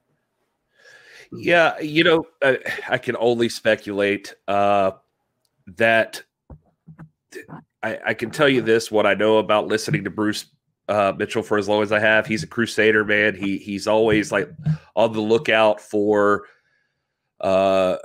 Yeah, 1.32 1.78
you 1.80 2.04
know, 2.04 2.26
uh, 2.42 2.56
I 2.90 2.98
can 2.98 3.16
only 3.20 3.50
speculate 3.50 4.34
uh, 4.48 4.92
that. 5.76 6.24
I, 7.84 8.00
I, 8.08 8.14
can 8.16 8.32
tell 8.32 8.50
you 8.50 8.62
this: 8.62 8.90
what 8.90 9.06
I 9.06 9.14
know 9.14 9.38
about 9.38 9.68
listening 9.68 10.06
to 10.06 10.10
Bruce 10.10 10.46
uh, 10.88 11.14
Mitchell 11.16 11.44
for 11.44 11.60
as 11.60 11.68
long 11.68 11.84
as 11.84 11.92
I 11.92 12.00
have, 12.00 12.26
he's 12.26 12.42
a 12.42 12.48
crusader, 12.48 13.06
man. 13.06 13.36
He 13.36 13.58
he's 13.58 13.86
always 13.86 14.32
like 14.32 14.50
on 14.96 15.14
the 15.14 15.22
lookout 15.22 15.82
for 15.82 16.46
uh 17.42 17.98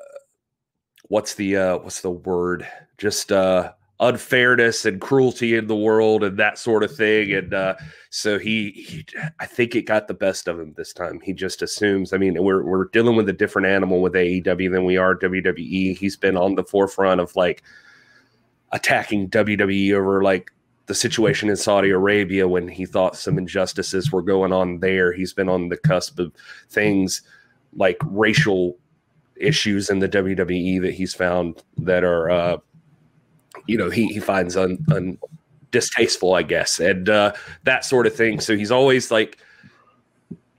what's 1.14 1.37
the 1.37 1.57
uh 1.57 1.79
what's 1.79 2.00
the 2.00 2.11
word? 2.11 2.66
Just 2.98 3.31
uh 3.31 3.72
unfairness 4.00 4.85
and 4.85 5.00
cruelty 5.00 5.55
in 5.55 5.68
the 5.68 5.77
world 5.77 6.24
and 6.24 6.37
that 6.37 6.59
sort 6.59 6.83
of 6.83 6.94
thing 6.94 7.33
and 7.33 7.55
uh 7.55 7.77
so 8.11 8.40
he, 8.40 8.72
he 8.72 9.07
i 9.38 9.46
think 9.46 9.77
it 9.77 9.83
got 9.83 10.09
the 10.09 10.14
best 10.14 10.48
of 10.48 10.59
him 10.59 10.74
this 10.77 10.92
time. 10.92 11.20
He 11.20 11.33
just 11.33 11.62
assumes 11.62 12.12
i 12.12 12.18
mean 12.18 12.42
we're 12.42 12.64
we're 12.64 12.87
dealing 12.87 13.14
with 13.14 13.29
a 13.29 13.33
different 13.33 13.68
animal 13.68 14.03
with 14.03 14.14
aew 14.14 14.72
than 14.72 14.85
we 14.85 14.96
are 14.96 15.16
wwe 15.16 15.96
he's 15.96 16.16
been 16.16 16.37
on 16.37 16.57
the 16.57 16.64
forefront 16.64 17.20
of 17.20 17.37
like 17.37 17.62
attacking 18.72 19.31
wwe 19.31 19.94
over 19.94 20.24
like 20.24 20.50
the 20.87 20.94
situation 20.94 21.48
in 21.48 21.57
saudi 21.57 21.90
arabia 21.90 22.48
when 22.48 22.66
he 22.66 22.85
thought 22.85 23.16
some 23.16 23.38
injustices 23.38 24.11
were 24.11 24.22
going 24.22 24.53
on 24.53 24.81
there. 24.81 25.12
He's 25.12 25.33
been 25.33 25.48
on 25.48 25.68
the 25.68 25.77
cusp 25.77 26.18
of 26.18 26.33
things 26.68 27.22
like 27.77 27.98
racial 28.05 28.77
issues 29.37 29.90
in 29.90 29.99
the 29.99 30.09
WWE 30.09 30.81
that 30.83 30.94
he's 30.94 31.14
found 31.14 31.62
that 31.79 32.05
are, 32.05 32.31
uh, 32.31 32.57
you 33.66 33.77
know, 33.77 33.90
he, 33.90 34.09
he 34.09 34.20
finds 34.20 34.57
un, 34.57 34.79
un 34.92 35.18
distasteful, 35.70 36.35
I 36.35 36.42
guess, 36.42 36.79
and 36.79 37.09
uh, 37.09 37.33
that 37.64 37.85
sort 37.85 38.07
of 38.07 38.14
thing. 38.14 38.40
So 38.40 38.57
he's 38.57 38.70
always 38.70 39.11
like 39.11 39.38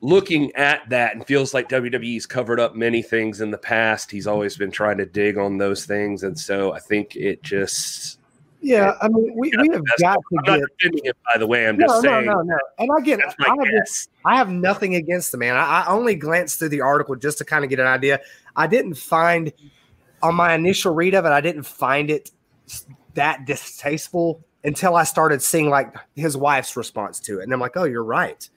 looking 0.01 0.53
at 0.55 0.87
that 0.89 1.15
and 1.15 1.25
feels 1.25 1.53
like 1.53 1.69
WWE's 1.69 2.25
covered 2.25 2.59
up 2.59 2.75
many 2.75 3.01
things 3.01 3.41
in 3.41 3.49
the 3.49 3.57
past. 3.57 4.11
He's 4.11 4.27
always 4.27 4.55
been 4.57 4.71
trying 4.71 4.97
to 4.97 5.05
dig 5.05 5.37
on 5.37 5.57
those 5.57 5.85
things, 5.85 6.23
and 6.23 6.37
so 6.37 6.73
I 6.73 6.79
think 6.79 7.15
it 7.15 7.41
just. 7.41 8.19
Yeah, 8.61 8.93
I 8.99 9.07
mean, 9.09 9.33
we, 9.37 9.51
we 9.61 9.69
have 9.73 9.83
got 9.99 10.15
to 10.15 10.37
I'm 10.39 10.43
get. 10.43 10.67
Defending 10.79 11.05
it, 11.05 11.17
by 11.31 11.37
the 11.37 11.45
way. 11.45 11.67
I'm 11.67 11.77
no, 11.77 11.87
just 11.87 12.01
saying. 12.01 12.25
No, 12.25 12.33
no, 12.33 12.41
no. 12.41 12.57
And 12.79 12.89
I. 12.91 13.11
I 13.11 13.55
have, 13.75 13.85
I 14.25 14.35
have 14.37 14.49
nothing 14.49 14.95
against 14.95 15.31
the 15.31 15.37
man. 15.37 15.55
I, 15.55 15.81
I 15.81 15.87
only 15.87 16.15
glanced 16.15 16.59
through 16.59 16.69
the 16.69 16.81
article 16.81 17.15
just 17.15 17.37
to 17.39 17.45
kind 17.45 17.63
of 17.63 17.69
get 17.69 17.79
an 17.79 17.87
idea. 17.87 18.21
I 18.55 18.67
didn't 18.67 18.95
find 18.95 19.51
on 20.23 20.35
my 20.35 20.53
initial 20.53 20.93
read 20.93 21.13
of 21.13 21.25
it, 21.25 21.29
I 21.29 21.41
didn't 21.41 21.63
find 21.63 22.09
it 22.09 22.31
that 23.13 23.45
distasteful 23.45 24.43
until 24.63 24.95
I 24.95 25.03
started 25.03 25.41
seeing 25.41 25.69
like 25.69 25.93
his 26.15 26.35
wife's 26.35 26.75
response 26.75 27.19
to 27.21 27.39
it. 27.39 27.43
And 27.43 27.53
I'm 27.53 27.59
like, 27.59 27.77
oh, 27.77 27.83
you're 27.83 28.03
right. 28.03 28.47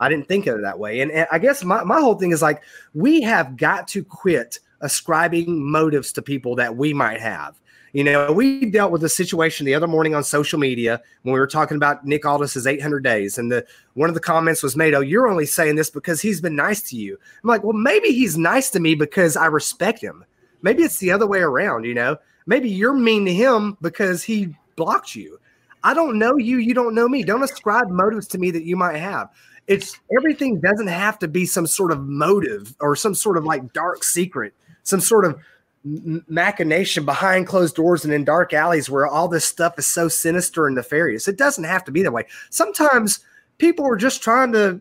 I 0.00 0.08
didn't 0.08 0.28
think 0.28 0.46
of 0.46 0.58
it 0.58 0.62
that 0.62 0.78
way. 0.78 1.00
And, 1.00 1.10
and 1.10 1.26
I 1.32 1.38
guess 1.38 1.64
my, 1.64 1.82
my 1.84 2.00
whole 2.00 2.16
thing 2.16 2.32
is 2.32 2.42
like, 2.42 2.62
we 2.92 3.22
have 3.22 3.56
got 3.56 3.88
to 3.88 4.04
quit 4.04 4.58
ascribing 4.80 5.70
motives 5.70 6.12
to 6.12 6.22
people 6.22 6.56
that 6.56 6.76
we 6.76 6.92
might 6.92 7.20
have. 7.20 7.58
You 7.94 8.02
know, 8.02 8.32
we 8.32 8.66
dealt 8.66 8.90
with 8.90 9.04
a 9.04 9.08
situation 9.08 9.64
the 9.64 9.74
other 9.74 9.86
morning 9.86 10.16
on 10.16 10.24
social 10.24 10.58
media 10.58 11.00
when 11.22 11.32
we 11.32 11.38
were 11.38 11.46
talking 11.46 11.76
about 11.76 12.04
Nick 12.04 12.26
Aldis's 12.26 12.66
800 12.66 13.04
days, 13.04 13.38
and 13.38 13.52
the 13.52 13.64
one 13.94 14.08
of 14.08 14.14
the 14.14 14.20
comments 14.20 14.64
was 14.64 14.74
made, 14.76 14.94
"Oh, 14.94 15.00
you're 15.00 15.28
only 15.28 15.46
saying 15.46 15.76
this 15.76 15.90
because 15.90 16.20
he's 16.20 16.40
been 16.40 16.56
nice 16.56 16.82
to 16.90 16.96
you." 16.96 17.16
I'm 17.42 17.48
like, 17.48 17.62
"Well, 17.62 17.72
maybe 17.72 18.08
he's 18.08 18.36
nice 18.36 18.68
to 18.70 18.80
me 18.80 18.96
because 18.96 19.36
I 19.36 19.46
respect 19.46 20.00
him. 20.00 20.24
Maybe 20.60 20.82
it's 20.82 20.98
the 20.98 21.12
other 21.12 21.28
way 21.28 21.38
around. 21.38 21.84
You 21.84 21.94
know, 21.94 22.16
maybe 22.46 22.68
you're 22.68 22.94
mean 22.94 23.26
to 23.26 23.32
him 23.32 23.78
because 23.80 24.24
he 24.24 24.56
blocked 24.74 25.14
you. 25.14 25.38
I 25.84 25.94
don't 25.94 26.18
know 26.18 26.36
you. 26.36 26.58
You 26.58 26.74
don't 26.74 26.96
know 26.96 27.08
me. 27.08 27.22
Don't 27.22 27.44
ascribe 27.44 27.90
motives 27.90 28.26
to 28.28 28.38
me 28.38 28.50
that 28.50 28.64
you 28.64 28.76
might 28.76 28.96
have." 28.96 29.28
It's 29.68 30.00
everything 30.18 30.60
doesn't 30.60 30.88
have 30.88 31.16
to 31.20 31.28
be 31.28 31.46
some 31.46 31.68
sort 31.68 31.92
of 31.92 32.00
motive 32.00 32.74
or 32.80 32.96
some 32.96 33.14
sort 33.14 33.36
of 33.36 33.44
like 33.44 33.72
dark 33.72 34.02
secret, 34.02 34.52
some 34.82 35.00
sort 35.00 35.24
of 35.24 35.38
machination 35.84 37.04
behind 37.04 37.46
closed 37.46 37.76
doors 37.76 38.04
and 38.04 38.14
in 38.14 38.24
dark 38.24 38.54
alleys 38.54 38.88
where 38.88 39.06
all 39.06 39.28
this 39.28 39.44
stuff 39.44 39.78
is 39.78 39.86
so 39.86 40.08
sinister 40.08 40.66
and 40.66 40.76
nefarious. 40.76 41.28
It 41.28 41.36
doesn't 41.36 41.64
have 41.64 41.84
to 41.84 41.92
be 41.92 42.02
that 42.02 42.12
way. 42.12 42.26
Sometimes 42.50 43.20
people 43.58 43.86
are 43.86 43.96
just 43.96 44.22
trying 44.22 44.52
to 44.52 44.80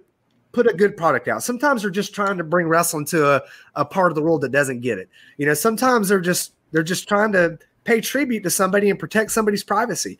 put 0.54 0.68
a 0.68 0.74
good 0.74 0.96
product 0.96 1.28
out. 1.28 1.44
Sometimes 1.44 1.82
they're 1.82 1.92
just 1.92 2.16
trying 2.16 2.38
to 2.38 2.44
bring 2.44 2.68
wrestling 2.68 3.06
to 3.08 3.36
a, 3.36 3.42
a 3.76 3.84
part 3.84 4.12
of 4.12 4.16
the 4.16 4.22
world 4.22 4.42
that 4.42 4.52
doesn't 4.52 4.80
get 4.80 4.98
it. 4.98 5.10
You 5.38 5.46
know, 5.46 5.54
sometimes 5.54 6.08
they're 6.08 6.22
just 6.22 6.54
they're 6.72 6.84
just 6.84 7.08
trying 7.08 7.34
to 7.34 7.60
pay 7.84 8.00
tribute 8.00 8.44
to 8.44 8.50
somebody 8.50 8.90
and 8.90 8.98
protect 8.98 9.32
somebody's 9.32 9.64
privacy. 9.64 10.18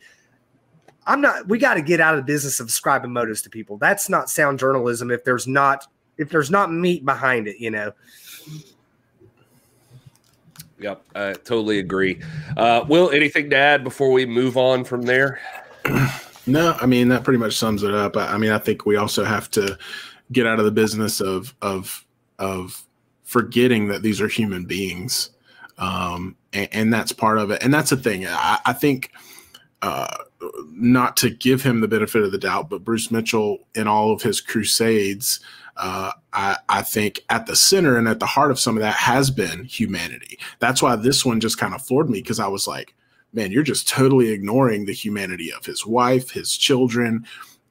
I'm 1.06 1.20
not 1.20 1.48
we 1.48 1.58
got 1.58 1.74
to 1.74 1.82
get 1.82 2.00
out 2.00 2.14
of 2.14 2.20
the 2.20 2.30
business 2.30 2.60
of 2.60 2.66
ascribing 2.66 3.12
motives 3.12 3.40
to 3.42 3.50
people. 3.50 3.78
That's 3.78 4.08
not 4.08 4.28
sound 4.28 4.58
journalism 4.58 5.10
if 5.10 5.24
there's 5.24 5.46
not 5.46 5.86
if 6.18 6.28
there's 6.28 6.50
not 6.50 6.72
meat 6.72 7.04
behind 7.04 7.48
it, 7.48 7.56
you 7.58 7.70
know. 7.70 7.92
Yep, 10.84 11.02
I 11.14 11.32
totally 11.32 11.78
agree. 11.78 12.20
Uh, 12.58 12.84
Will, 12.86 13.10
anything 13.10 13.48
to 13.48 13.56
add 13.56 13.82
before 13.82 14.12
we 14.12 14.26
move 14.26 14.58
on 14.58 14.84
from 14.84 15.02
there? 15.02 15.40
No, 16.46 16.76
I 16.78 16.84
mean 16.84 17.08
that 17.08 17.24
pretty 17.24 17.38
much 17.38 17.56
sums 17.56 17.82
it 17.82 17.94
up. 17.94 18.18
I, 18.18 18.34
I 18.34 18.36
mean, 18.36 18.50
I 18.50 18.58
think 18.58 18.84
we 18.84 18.96
also 18.96 19.24
have 19.24 19.50
to 19.52 19.78
get 20.30 20.46
out 20.46 20.58
of 20.58 20.66
the 20.66 20.70
business 20.70 21.22
of 21.22 21.54
of 21.62 22.04
of 22.38 22.84
forgetting 23.22 23.88
that 23.88 24.02
these 24.02 24.20
are 24.20 24.28
human 24.28 24.66
beings, 24.66 25.30
um, 25.78 26.36
and, 26.52 26.68
and 26.70 26.92
that's 26.92 27.12
part 27.12 27.38
of 27.38 27.50
it. 27.50 27.62
And 27.62 27.72
that's 27.72 27.88
the 27.88 27.96
thing. 27.96 28.26
I, 28.26 28.58
I 28.66 28.74
think. 28.74 29.10
Uh, 29.80 30.06
not 30.72 31.16
to 31.16 31.30
give 31.30 31.62
him 31.62 31.80
the 31.80 31.88
benefit 31.88 32.22
of 32.22 32.30
the 32.30 32.38
doubt, 32.38 32.68
but 32.68 32.84
Bruce 32.84 33.10
Mitchell, 33.10 33.66
in 33.74 33.86
all 33.86 34.12
of 34.12 34.20
his 34.20 34.42
crusades, 34.42 35.40
uh, 35.78 36.12
I, 36.34 36.58
I, 36.68 36.82
think 36.82 37.24
at 37.30 37.46
the 37.46 37.56
center 37.56 37.96
and 37.96 38.08
at 38.08 38.18
the 38.18 38.26
heart 38.26 38.50
of 38.50 38.58
some 38.58 38.76
of 38.76 38.82
that 38.82 38.96
has 38.96 39.30
been 39.30 39.64
humanity. 39.64 40.38
That's 40.58 40.82
why 40.82 40.96
this 40.96 41.24
one 41.24 41.40
just 41.40 41.58
kind 41.58 41.74
of 41.74 41.82
floored 41.82 42.10
me 42.10 42.20
because 42.20 42.40
I 42.40 42.48
was 42.48 42.66
like, 42.66 42.94
man, 43.32 43.52
you're 43.52 43.62
just 43.62 43.88
totally 43.88 44.30
ignoring 44.30 44.84
the 44.84 44.92
humanity 44.92 45.52
of 45.52 45.64
his 45.64 45.86
wife, 45.86 46.30
his 46.30 46.56
children, 46.56 47.24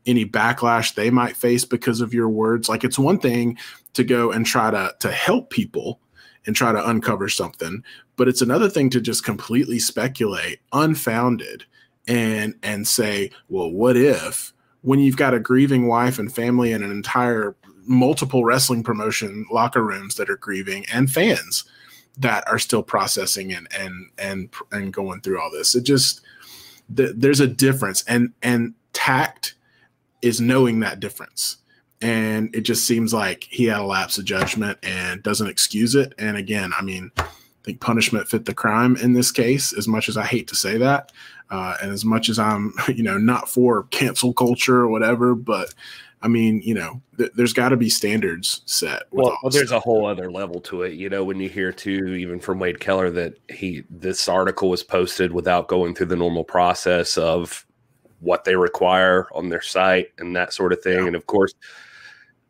any 0.06 0.26
backlash 0.26 0.96
they 0.96 1.10
might 1.10 1.36
face 1.36 1.66
because 1.66 2.02
of 2.02 2.14
your 2.14 2.30
words. 2.30 2.70
Like 2.70 2.84
it's 2.84 3.00
one 3.00 3.20
thing 3.20 3.58
to 3.94 4.04
go 4.04 4.32
and 4.32 4.46
try 4.46 4.72
to 4.72 4.96
to 5.00 5.12
help 5.12 5.50
people 5.50 6.00
and 6.46 6.56
try 6.56 6.72
to 6.72 6.90
uncover 6.90 7.30
something, 7.30 7.84
but 8.16 8.28
it's 8.28 8.42
another 8.42 8.70
thing 8.70 8.90
to 8.90 9.00
just 9.00 9.24
completely 9.24 9.80
speculate, 9.80 10.60
unfounded, 10.74 11.66
and 12.08 12.56
and 12.64 12.88
say, 12.88 13.32
well, 13.50 13.72
what 13.72 13.96
if 13.96 14.54
when 14.82 15.00
you've 15.00 15.18
got 15.18 15.34
a 15.34 15.40
grieving 15.40 15.88
wife 15.88 16.20
and 16.20 16.34
family 16.34 16.74
and 16.74 16.84
an 16.84 16.92
entire 16.92 17.56
multiple 17.86 18.46
wrestling 18.46 18.84
promotion 18.84 19.46
locker 19.52 19.84
rooms 19.84 20.16
that 20.16 20.30
are 20.30 20.38
grieving 20.38 20.86
and 20.92 21.12
fans 21.12 21.64
that 22.18 22.48
are 22.48 22.60
still 22.60 22.84
processing 22.84 23.52
and 23.54 23.68
and 23.78 24.10
and 24.18 24.50
and 24.72 24.94
going 24.94 25.22
through 25.22 25.42
all 25.42 25.52
this. 25.52 25.76
It 25.76 25.84
just 25.84 26.22
th- 26.96 27.14
there's 27.16 27.40
a 27.40 27.48
difference, 27.48 28.04
and 28.08 28.34
and 28.42 28.74
tact 28.94 29.56
is 30.22 30.40
knowing 30.40 30.80
that 30.80 31.00
difference. 31.00 31.58
And 32.02 32.54
it 32.54 32.62
just 32.62 32.86
seems 32.86 33.14
like 33.14 33.46
he 33.50 33.66
had 33.66 33.80
a 33.80 33.86
lapse 33.86 34.18
of 34.18 34.26
judgment 34.26 34.78
and 34.84 35.24
doesn't 35.24 35.48
excuse 35.48 35.96
it. 35.96 36.14
And 36.18 36.36
again, 36.36 36.72
I 36.78 36.82
mean, 36.82 37.12
I 37.18 37.26
think 37.64 37.80
punishment 37.80 38.28
fit 38.28 38.44
the 38.44 38.54
crime 38.54 38.98
in 38.98 39.14
this 39.14 39.32
case. 39.32 39.72
As 39.72 39.88
much 39.88 40.10
as 40.10 40.18
I 40.18 40.26
hate 40.26 40.50
to 40.50 40.56
say 40.56 40.78
that, 40.78 41.14
uh, 41.50 41.78
and 41.82 41.92
as 41.92 42.04
much 42.04 42.28
as 42.28 42.40
I'm, 42.40 42.74
you 42.94 43.04
know, 43.04 43.18
not 43.18 43.50
for 43.50 43.84
cancel 43.84 44.34
culture 44.34 44.80
or 44.80 44.90
whatever, 44.90 45.34
but 45.34 45.74
I 46.24 46.30
mean, 46.30 46.62
you 46.64 46.74
know, 46.74 47.02
th- 47.18 47.34
there's 47.36 47.52
got 47.52 47.70
to 47.70 47.78
be 47.78 47.90
standards 47.90 48.62
set. 48.66 49.04
Well, 49.12 49.38
well 49.44 49.52
there's 49.52 49.74
a 49.74 49.80
whole 49.80 50.06
other 50.06 50.32
level 50.32 50.62
to 50.62 50.84
it. 50.84 50.94
You 50.94 51.10
know, 51.10 51.24
when 51.24 51.40
you 51.40 51.50
hear 51.50 51.74
too, 51.74 52.16
even 52.16 52.40
from 52.40 52.60
Wade 52.60 52.80
Keller, 52.80 53.12
that 53.12 53.38
he 53.50 53.84
this 53.90 54.30
article 54.30 54.70
was 54.70 54.84
posted 54.84 55.34
without 55.34 55.68
going 55.68 55.94
through 55.94 56.08
the 56.08 56.16
normal 56.16 56.46
process 56.46 57.18
of 57.18 57.66
what 58.22 58.46
they 58.46 58.56
require 58.56 59.28
on 59.36 59.50
their 59.50 59.62
site 59.62 60.14
and 60.18 60.34
that 60.36 60.54
sort 60.54 60.72
of 60.72 60.82
thing. 60.82 61.00
Yeah. 61.00 61.08
And 61.08 61.16
of 61.16 61.28
course, 61.28 61.54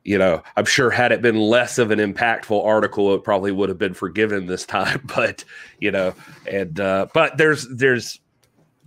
you 0.04 0.20
know, 0.20 0.44
I'm 0.56 0.66
sure 0.66 0.92
had 0.92 1.12
it 1.12 1.24
been 1.24 1.40
less 1.40 1.80
of 1.80 1.90
an 1.90 1.98
impactful 1.98 2.64
article, 2.64 3.16
it 3.16 3.24
probably 3.24 3.52
would 3.52 3.70
have 3.70 3.80
been 3.80 3.96
forgiven 3.96 4.46
this 4.46 4.66
time. 4.68 5.02
But 5.16 5.44
you 5.80 5.92
know, 5.92 6.14
and 6.50 6.80
uh, 6.80 7.08
but 7.12 7.38
there's 7.38 7.68
there's 7.70 8.20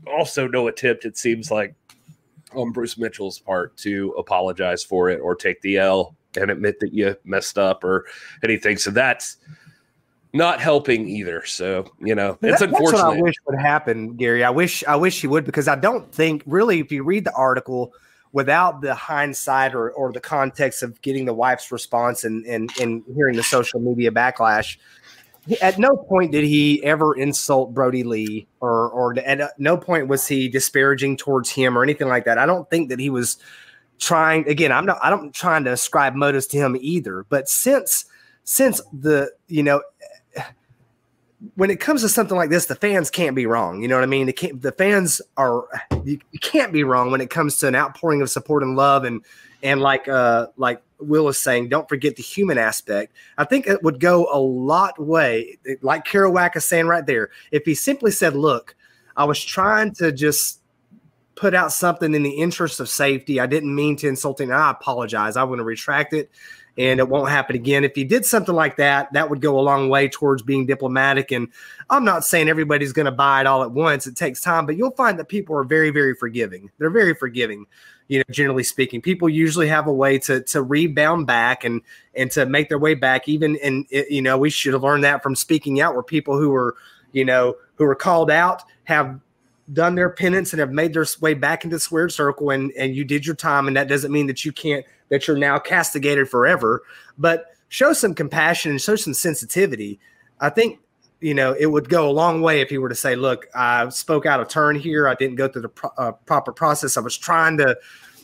also 0.07 0.47
no 0.47 0.69
attempt. 0.69 1.05
It 1.05 1.19
seems 1.19 1.51
like 1.51 1.75
on 2.55 2.73
Bruce 2.73 2.97
Mitchell's 2.97 3.39
part 3.39 3.77
to 3.79 4.15
apologize 4.19 4.83
for 4.83 5.11
it 5.11 5.21
or 5.21 5.35
take 5.35 5.61
the 5.63 5.79
L 5.79 6.15
and 6.37 6.51
admit 6.51 6.81
that 6.81 6.93
you 6.93 7.17
messed 7.25 7.59
up 7.59 7.83
or 7.83 8.07
anything. 8.45 8.77
So 8.77 8.91
that's 8.91 9.39
not 10.33 10.61
helping 10.61 11.09
either. 11.09 11.45
So 11.45 11.91
you 12.01 12.15
know, 12.15 12.39
it's 12.43 12.61
that, 12.61 12.69
unfortunate. 12.69 12.93
That's 12.93 13.03
what 13.05 13.17
I 13.17 13.21
wish 13.21 13.35
would 13.47 13.59
happen, 13.59 14.17
Gary. 14.17 14.45
I 14.45 14.51
wish 14.51 14.85
I 14.85 14.97
wish 14.97 15.21
he 15.21 15.27
would 15.27 15.45
because 15.45 15.69
I 15.69 15.77
don't 15.77 16.11
think 16.13 16.43
really 16.47 16.81
if 16.81 16.93
you 16.93 17.03
read 17.03 17.25
the 17.25 17.35
article 17.35 17.93
without 18.33 18.83
the 18.83 18.95
hindsight 18.95 19.75
or, 19.75 19.91
or 19.93 20.13
the 20.13 20.21
context 20.21 20.83
of 20.83 21.01
getting 21.01 21.25
the 21.25 21.33
wife's 21.33 21.73
response 21.73 22.25
and, 22.25 22.45
and 22.47 22.71
and 22.81 23.03
hearing 23.15 23.37
the 23.37 23.43
social 23.43 23.81
media 23.81 24.11
backlash, 24.11 24.77
at 25.61 25.79
no 25.79 25.97
point 25.97 26.33
did 26.33 26.45
he 26.45 26.83
ever 26.85 27.17
insult 27.17 27.73
Brodie 27.73 28.03
Lee 28.03 28.47
or 28.61 28.89
or 28.91 29.19
at 29.19 29.59
no 29.59 29.77
point 29.77 30.09
was 30.09 30.27
he 30.27 30.49
disparaging 30.49 31.17
towards 31.17 31.51
him 31.51 31.77
or 31.79 31.83
anything 31.83 32.09
like 32.09 32.25
that. 32.25 32.39
I 32.39 32.47
don't 32.47 32.69
think 32.71 32.89
that 32.89 32.99
he 32.99 33.11
was 33.11 33.37
trying 33.99 34.49
again, 34.49 34.73
I'm 34.73 34.87
not 34.87 34.99
I 35.03 35.11
don't 35.11 35.35
trying 35.35 35.65
to 35.65 35.73
ascribe 35.73 36.15
motives 36.15 36.47
to 36.49 36.57
him 36.59 36.77
either, 36.81 37.25
but 37.29 37.49
since 37.49 38.07
since 38.45 38.81
the 38.93 39.31
you 39.49 39.63
know 39.63 39.83
when 41.55 41.71
it 41.71 41.81
comes 41.81 42.01
to 42.03 42.09
something 42.09 42.37
like 42.37 42.51
this, 42.51 42.67
the 42.67 42.75
fans 42.75 43.11
can't 43.11 43.37
be 43.37 43.47
wrong. 43.47 43.83
You 43.83 43.89
know 43.89 43.97
what 43.97 44.05
I 44.05 44.07
mean? 44.07 44.27
The 44.27 44.75
fans 44.77 45.21
are 45.37 45.65
you, 46.05 46.19
you, 46.33 46.39
can't 46.41 46.73
be 46.73 46.83
wrong 46.83 47.11
when 47.11 47.21
it 47.21 47.31
comes 47.31 47.59
to 47.59 47.69
an 47.69 47.75
outpouring 47.75 48.23
of 48.23 48.31
support 48.31 48.63
and 48.63 48.75
love 48.75 49.05
and 49.05 49.23
and 49.63 49.81
like 49.81 50.09
uh 50.09 50.49
like 50.57 50.83
Will 50.99 51.29
is 51.29 51.39
saying, 51.39 51.69
don't 51.69 51.89
forget 51.89 52.17
the 52.17 52.23
human 52.23 52.57
aspect. 52.57 53.13
I 53.37 53.45
think 53.45 53.67
it 53.67 53.83
would 53.83 54.01
go 54.01 54.29
a 54.33 54.41
lot 54.41 54.99
way, 54.99 55.59
like 55.83 56.07
Kerouac 56.07 56.57
is 56.57 56.65
saying 56.65 56.87
right 56.87 57.05
there. 57.05 57.31
If 57.51 57.65
he 57.65 57.75
simply 57.75 58.11
said, 58.11 58.35
"Look, 58.35 58.75
I 59.17 59.25
was 59.25 59.43
trying 59.43 59.93
to 59.95 60.13
just 60.13 60.61
put 61.35 61.55
out 61.55 61.71
something 61.73 62.15
in 62.15 62.23
the 62.23 62.31
interest 62.31 62.81
of 62.81 62.89
safety. 62.89 63.41
I 63.41 63.47
didn't 63.47 63.75
mean 63.75 63.97
to 63.97 64.09
insult 64.09 64.41
him. 64.41 64.51
I 64.51 64.71
apologize. 64.71 65.37
I 65.37 65.45
want 65.45 65.59
to 65.59 65.65
retract 65.65 66.13
it." 66.13 66.31
and 66.79 67.01
it 67.01 67.09
won't 67.09 67.31
happen 67.31 67.57
again. 67.57 67.85
If 67.85 67.97
you 67.97 68.05
did 68.05 68.27
something 68.27 68.55
like 68.55 68.77
that, 68.77 69.13
that 69.13 69.31
would 69.31 69.41
go 69.41 69.59
a 69.59 69.63
long 69.63 69.89
way 69.89 70.09
towards 70.09 70.43
being 70.43 70.67
diplomatic. 70.67 71.33
And 71.33 71.49
I'm 71.89 72.05
not 72.05 72.25
saying 72.25 72.49
everybody's 72.49 72.93
going 72.93 73.07
to 73.07 73.13
buy 73.13 73.41
it 73.41 73.47
all 73.47 73.63
at 73.63 73.71
once. 73.71 74.07
It 74.07 74.17
takes 74.17 74.41
time, 74.41 74.67
but 74.67 74.77
you'll 74.77 74.91
find 74.91 75.19
that 75.19 75.29
people 75.29 75.57
are 75.57 75.65
very, 75.65 75.91
very 75.91 76.15
forgiving. 76.15 76.71
They're 76.79 76.91
very 76.91 77.15
forgiving 77.15 77.67
you 78.09 78.19
know, 78.19 78.25
generally 78.31 78.63
speaking, 78.63 79.01
people 79.01 79.29
usually 79.29 79.69
have 79.69 79.87
a 79.87 79.93
way 79.93 80.19
to 80.21 80.43
to 80.43 80.63
rebound 80.63 81.27
back 81.27 81.65
and 81.65 81.83
and 82.15 82.31
to 82.33 82.47
make 82.47 82.69
their 82.69 82.79
way 82.79 82.95
back. 82.95 83.29
Even 83.29 83.57
and 83.63 83.87
you 83.91 84.23
know, 84.23 84.39
we 84.39 84.51
should 84.51 84.73
have 84.73 84.83
learned 84.83 85.05
that 85.05 85.23
from 85.23 85.35
speaking 85.35 85.81
out, 85.81 85.95
where 85.95 86.03
people 86.03 86.39
who 86.39 86.51
were 86.51 86.77
you 87.13 87.25
know 87.25 87.57
who 87.77 87.85
were 87.85 87.95
called 87.95 88.31
out 88.31 88.63
have 88.85 89.19
done 89.73 89.95
their 89.97 90.11
penance 90.11 90.53
and 90.53 90.61
have 90.61 90.71
made 90.71 90.93
their 90.93 91.07
way 91.21 91.35
back 91.35 91.65
into 91.65 91.77
the 91.77 91.81
squared 91.81 92.13
circle 92.13 92.51
and 92.51 92.73
and 92.79 92.95
you 92.95 93.05
did 93.05 93.27
your 93.27 93.35
time 93.35 93.67
and 93.67 93.77
that 93.77 93.89
doesn't 93.89 94.13
mean 94.13 94.27
that 94.27 94.45
you 94.45 94.53
can't 94.53 94.85
that 95.09 95.27
you're 95.27 95.37
now 95.37 95.59
castigated 95.59 96.29
forever 96.29 96.83
but 97.19 97.47
show 97.69 97.93
some 97.93 98.15
compassion 98.15 98.71
and 98.71 98.81
show 98.81 98.95
some 98.95 99.13
sensitivity 99.13 99.99
i 100.41 100.49
think 100.49 100.79
you 101.21 101.35
know, 101.35 101.53
it 101.59 101.67
would 101.67 101.89
go 101.89 102.09
a 102.09 102.13
long 102.13 102.43
way 102.43 102.61
if 102.61 102.69
he 102.69 102.79
were 102.79 102.89
to 102.89 102.95
say, 102.95 103.17
"Look, 103.17 103.47
I 103.55 103.89
spoke 103.89 104.27
out 104.27 104.41
of 104.41 104.49
turn 104.49 104.77
here. 104.77 105.09
I 105.09 105.15
didn't 105.15 105.37
go 105.37 105.49
through 105.49 105.63
the 105.63 105.69
pro- 105.69 105.93
uh, 105.97 106.13
proper 106.13 106.53
process. 106.53 106.97
I 106.97 107.01
was 107.01 107.17
trying 107.17 107.57
to 107.59 107.77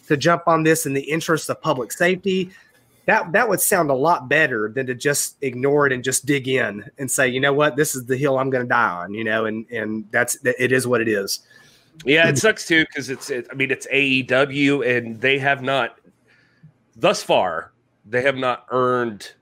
to 0.08 0.16
jump 0.16 0.46
on 0.46 0.62
this 0.62 0.84
in 0.84 0.92
the 0.92 1.02
interest 1.02 1.48
of 1.48 1.60
public 1.60 1.92
safety." 1.92 2.50
That 3.06 3.32
that 3.32 3.48
would 3.48 3.60
sound 3.60 3.90
a 3.90 3.94
lot 3.94 4.28
better 4.28 4.68
than 4.68 4.86
to 4.86 4.94
just 4.94 5.36
ignore 5.42 5.86
it 5.86 5.92
and 5.92 6.04
just 6.04 6.26
dig 6.26 6.48
in 6.48 6.88
and 6.98 7.10
say, 7.10 7.28
"You 7.28 7.40
know 7.40 7.52
what? 7.52 7.76
This 7.76 7.94
is 7.94 8.04
the 8.04 8.16
hill 8.16 8.38
I'm 8.38 8.50
going 8.50 8.64
to 8.64 8.68
die 8.68 8.90
on." 8.90 9.14
You 9.14 9.24
know, 9.24 9.46
and 9.46 9.66
and 9.70 10.04
that's 10.10 10.36
it 10.44 10.70
is 10.70 10.86
what 10.86 11.00
it 11.00 11.08
is. 11.08 11.40
Yeah, 12.04 12.28
it 12.28 12.38
sucks 12.38 12.66
too 12.66 12.84
because 12.86 13.10
it's 13.10 13.30
it, 13.30 13.46
I 13.50 13.54
mean 13.54 13.70
it's 13.70 13.86
AEW 13.86 14.96
and 14.96 15.20
they 15.20 15.38
have 15.38 15.62
not 15.62 15.98
thus 16.96 17.22
far 17.22 17.72
they 18.04 18.22
have 18.22 18.36
not 18.36 18.66
earned 18.70 19.32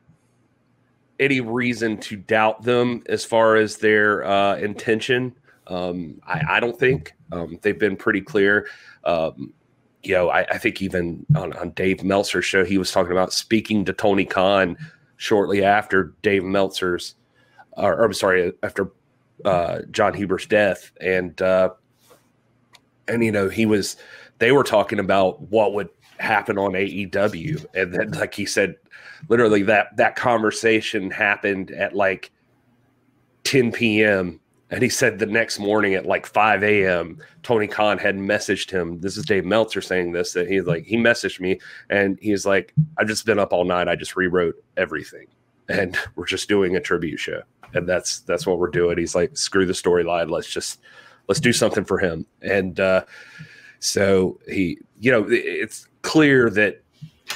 any 1.20 1.40
reason 1.40 1.98
to 1.98 2.16
doubt 2.16 2.62
them 2.62 3.04
as 3.08 3.24
far 3.24 3.54
as 3.54 3.76
their 3.76 4.24
uh, 4.24 4.56
intention. 4.56 5.36
Um, 5.66 6.20
I, 6.26 6.56
I, 6.56 6.60
don't 6.60 6.76
think 6.76 7.12
um, 7.30 7.58
they've 7.62 7.78
been 7.78 7.94
pretty 7.94 8.22
clear. 8.22 8.66
Um, 9.04 9.52
you 10.02 10.14
know, 10.14 10.30
I, 10.30 10.40
I, 10.40 10.58
think 10.58 10.82
even 10.82 11.24
on, 11.36 11.52
on 11.52 11.70
Dave 11.70 12.02
Meltzer's 12.02 12.46
show, 12.46 12.64
he 12.64 12.78
was 12.78 12.90
talking 12.90 13.12
about 13.12 13.32
speaking 13.32 13.84
to 13.84 13.92
Tony 13.92 14.24
Khan 14.24 14.76
shortly 15.16 15.62
after 15.62 16.14
Dave 16.22 16.42
Meltzer's, 16.42 17.14
or, 17.72 17.94
or 17.94 18.04
I'm 18.06 18.14
sorry, 18.14 18.52
after 18.62 18.90
uh, 19.44 19.80
Jon 19.90 20.14
Huber's 20.14 20.46
death, 20.46 20.90
and 21.00 21.40
uh, 21.40 21.70
and 23.06 23.22
you 23.22 23.30
know 23.30 23.48
he 23.48 23.66
was, 23.66 23.96
they 24.38 24.52
were 24.52 24.64
talking 24.64 24.98
about 24.98 25.40
what 25.42 25.74
would 25.74 25.90
happen 26.18 26.58
on 26.58 26.72
AEW, 26.72 27.66
and 27.74 27.94
then 27.94 28.10
like 28.12 28.34
he 28.34 28.46
said, 28.46 28.76
literally 29.28 29.62
that 29.64 29.96
that 29.96 30.16
conversation 30.16 31.10
happened 31.10 31.70
at 31.70 31.94
like 31.94 32.30
10 33.44 33.72
p.m. 33.72 34.40
And 34.70 34.82
he 34.82 34.88
said 34.88 35.18
the 35.18 35.26
next 35.26 35.58
morning 35.58 35.94
at 35.94 36.06
like 36.06 36.26
5 36.26 36.62
a.m., 36.62 37.18
Tony 37.42 37.66
Khan 37.66 37.98
had 37.98 38.16
messaged 38.16 38.70
him. 38.70 39.00
This 39.00 39.16
is 39.16 39.24
Dave 39.24 39.44
Meltzer 39.44 39.80
saying 39.80 40.12
this 40.12 40.32
that 40.34 40.48
he's 40.48 40.64
like, 40.64 40.84
he 40.84 40.96
messaged 40.96 41.40
me 41.40 41.58
and 41.88 42.18
he's 42.22 42.46
like, 42.46 42.72
I've 42.96 43.08
just 43.08 43.26
been 43.26 43.40
up 43.40 43.52
all 43.52 43.64
night. 43.64 43.88
I 43.88 43.96
just 43.96 44.14
rewrote 44.14 44.54
everything. 44.76 45.26
And 45.68 45.98
we're 46.14 46.26
just 46.26 46.48
doing 46.48 46.76
a 46.76 46.80
tribute 46.80 47.18
show. 47.18 47.42
And 47.74 47.88
that's 47.88 48.20
that's 48.20 48.46
what 48.46 48.58
we're 48.58 48.68
doing. 48.70 48.98
He's 48.98 49.14
like, 49.14 49.36
screw 49.36 49.66
the 49.66 49.72
storyline. 49.72 50.30
Let's 50.30 50.50
just 50.50 50.80
let's 51.28 51.40
do 51.40 51.52
something 51.52 51.84
for 51.84 51.98
him. 51.98 52.26
And 52.42 52.78
uh 52.78 53.04
so 53.80 54.38
he, 54.46 54.78
you 54.98 55.10
know, 55.10 55.26
it's 55.28 55.88
clear 56.02 56.50
that 56.50 56.82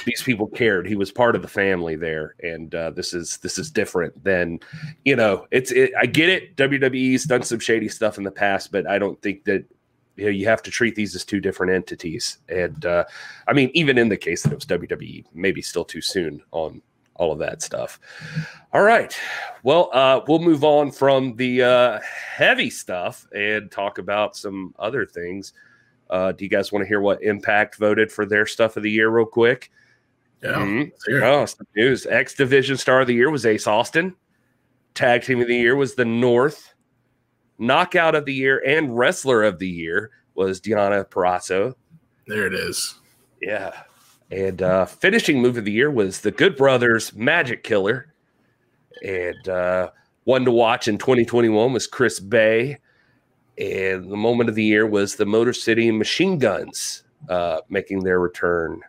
these 0.03 0.21
people 0.21 0.47
cared. 0.47 0.87
He 0.87 0.95
was 0.95 1.11
part 1.11 1.35
of 1.35 1.41
the 1.41 1.47
family 1.47 1.95
there, 1.95 2.35
and 2.41 2.73
uh, 2.75 2.91
this 2.91 3.13
is 3.13 3.37
this 3.37 3.57
is 3.57 3.71
different 3.71 4.23
than 4.23 4.59
you 5.03 5.15
know. 5.15 5.47
It's 5.51 5.71
it, 5.71 5.91
I 5.97 6.05
get 6.05 6.29
it. 6.29 6.55
WWE's 6.55 7.23
done 7.23 7.43
some 7.43 7.59
shady 7.59 7.87
stuff 7.87 8.17
in 8.17 8.23
the 8.23 8.31
past, 8.31 8.71
but 8.71 8.87
I 8.87 8.99
don't 8.99 9.21
think 9.21 9.45
that 9.45 9.65
you 10.15 10.25
know 10.25 10.31
you 10.31 10.47
have 10.47 10.61
to 10.63 10.71
treat 10.71 10.95
these 10.95 11.15
as 11.15 11.23
two 11.23 11.39
different 11.39 11.73
entities. 11.73 12.39
And 12.49 12.85
uh, 12.85 13.05
I 13.47 13.53
mean, 13.53 13.71
even 13.73 13.97
in 13.97 14.09
the 14.09 14.17
case 14.17 14.43
that 14.43 14.51
it 14.51 14.55
was 14.55 14.65
WWE, 14.65 15.25
maybe 15.33 15.61
still 15.61 15.85
too 15.85 16.01
soon 16.01 16.41
on 16.51 16.81
all 17.15 17.31
of 17.31 17.39
that 17.39 17.61
stuff. 17.61 17.99
All 18.73 18.83
right, 18.83 19.17
well, 19.63 19.89
uh, 19.93 20.21
we'll 20.27 20.39
move 20.39 20.63
on 20.63 20.91
from 20.91 21.35
the 21.37 21.63
uh, 21.63 21.99
heavy 22.01 22.69
stuff 22.69 23.25
and 23.33 23.71
talk 23.71 23.97
about 23.97 24.35
some 24.35 24.75
other 24.77 25.05
things. 25.05 25.53
Uh, 26.09 26.31
do 26.31 26.43
you 26.43 26.49
guys 26.49 26.71
want 26.71 26.83
to 26.83 26.87
hear 26.87 27.01
what 27.01 27.23
Impact 27.23 27.77
voted 27.77 28.11
for 28.11 28.25
their 28.25 28.45
stuff 28.45 28.77
of 28.77 28.83
the 28.83 28.91
year, 28.91 29.09
real 29.09 29.25
quick? 29.25 29.71
Yeah. 30.43 30.53
Mm-hmm. 30.53 31.23
Oh, 31.23 31.45
some 31.45 31.67
news. 31.75 32.05
X 32.05 32.35
Division 32.35 32.77
Star 32.77 33.01
of 33.01 33.07
the 33.07 33.13
Year 33.13 33.29
was 33.29 33.45
Ace 33.45 33.67
Austin. 33.67 34.15
Tag 34.93 35.23
Team 35.23 35.41
of 35.41 35.47
the 35.47 35.55
Year 35.55 35.75
was 35.75 35.95
the 35.95 36.05
North. 36.05 36.73
Knockout 37.57 38.15
of 38.15 38.25
the 38.25 38.33
Year 38.33 38.61
and 38.65 38.97
Wrestler 38.97 39.43
of 39.43 39.59
the 39.59 39.69
Year 39.69 40.11
was 40.35 40.59
Deonna 40.59 41.05
Purrazzo. 41.05 41.73
There 42.27 42.45
it 42.45 42.53
is. 42.53 42.95
Yeah. 43.41 43.71
And 44.31 44.61
uh, 44.61 44.85
finishing 44.85 45.41
move 45.41 45.57
of 45.57 45.65
the 45.65 45.71
year 45.71 45.91
was 45.91 46.21
the 46.21 46.31
Good 46.31 46.55
Brothers 46.55 47.13
Magic 47.13 47.63
Killer. 47.63 48.13
And 49.03 49.47
uh, 49.47 49.91
one 50.23 50.45
to 50.45 50.51
watch 50.51 50.87
in 50.87 50.97
2021 50.97 51.71
was 51.71 51.87
Chris 51.87 52.19
Bey. 52.19 52.79
And 53.57 54.11
the 54.11 54.17
moment 54.17 54.49
of 54.49 54.55
the 54.55 54.63
year 54.63 54.85
was 54.85 55.15
the 55.15 55.25
Motor 55.25 55.53
City 55.53 55.91
Machine 55.91 56.39
Guns 56.39 57.03
uh, 57.29 57.61
making 57.69 58.03
their 58.03 58.19
return 58.19 58.81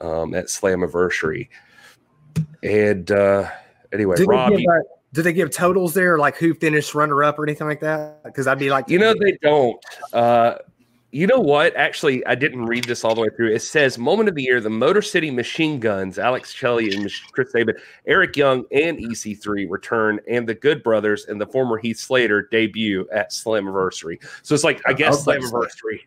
um, 0.00 0.34
at 0.34 0.46
Slammiversary. 0.46 1.48
And 2.62 3.10
uh, 3.10 3.50
anyway, 3.92 4.16
did 4.16 4.28
Rob, 4.28 4.50
they, 4.50 4.58
give, 4.58 4.66
uh, 4.68 4.82
did 5.12 5.22
they 5.22 5.32
give 5.32 5.50
totals 5.50 5.94
there, 5.94 6.18
like 6.18 6.36
who 6.36 6.54
finished 6.54 6.94
runner 6.94 7.22
up 7.22 7.38
or 7.38 7.44
anything 7.44 7.66
like 7.66 7.80
that? 7.80 8.22
Because 8.24 8.46
I'd 8.46 8.58
be 8.58 8.70
like, 8.70 8.88
you 8.88 8.98
know, 8.98 9.14
they 9.18 9.38
don't. 9.42 9.82
Uh, 10.12 10.56
you 11.10 11.26
know 11.26 11.40
what? 11.40 11.74
Actually, 11.74 12.24
I 12.26 12.34
didn't 12.34 12.66
read 12.66 12.84
this 12.84 13.02
all 13.02 13.14
the 13.14 13.22
way 13.22 13.28
through. 13.34 13.54
It 13.54 13.62
says 13.62 13.96
moment 13.96 14.28
of 14.28 14.34
the 14.34 14.42
year: 14.42 14.60
the 14.60 14.68
Motor 14.68 15.00
City 15.00 15.30
Machine 15.30 15.80
Guns, 15.80 16.18
Alex 16.18 16.52
Shelley 16.52 16.92
and 16.92 17.10
Chris 17.32 17.50
Sabin, 17.52 17.76
Eric 18.06 18.36
Young 18.36 18.64
and 18.72 18.98
EC3 18.98 19.70
return, 19.70 20.20
and 20.28 20.46
the 20.46 20.54
Good 20.54 20.82
Brothers 20.82 21.24
and 21.24 21.40
the 21.40 21.46
former 21.46 21.78
Heath 21.78 21.98
Slater 21.98 22.48
debut 22.50 23.08
at 23.10 23.30
Slammiversary. 23.30 24.22
So 24.42 24.54
it's 24.54 24.64
like 24.64 24.82
I 24.86 24.92
guess 24.92 25.24
Slammiversary. 25.24 26.00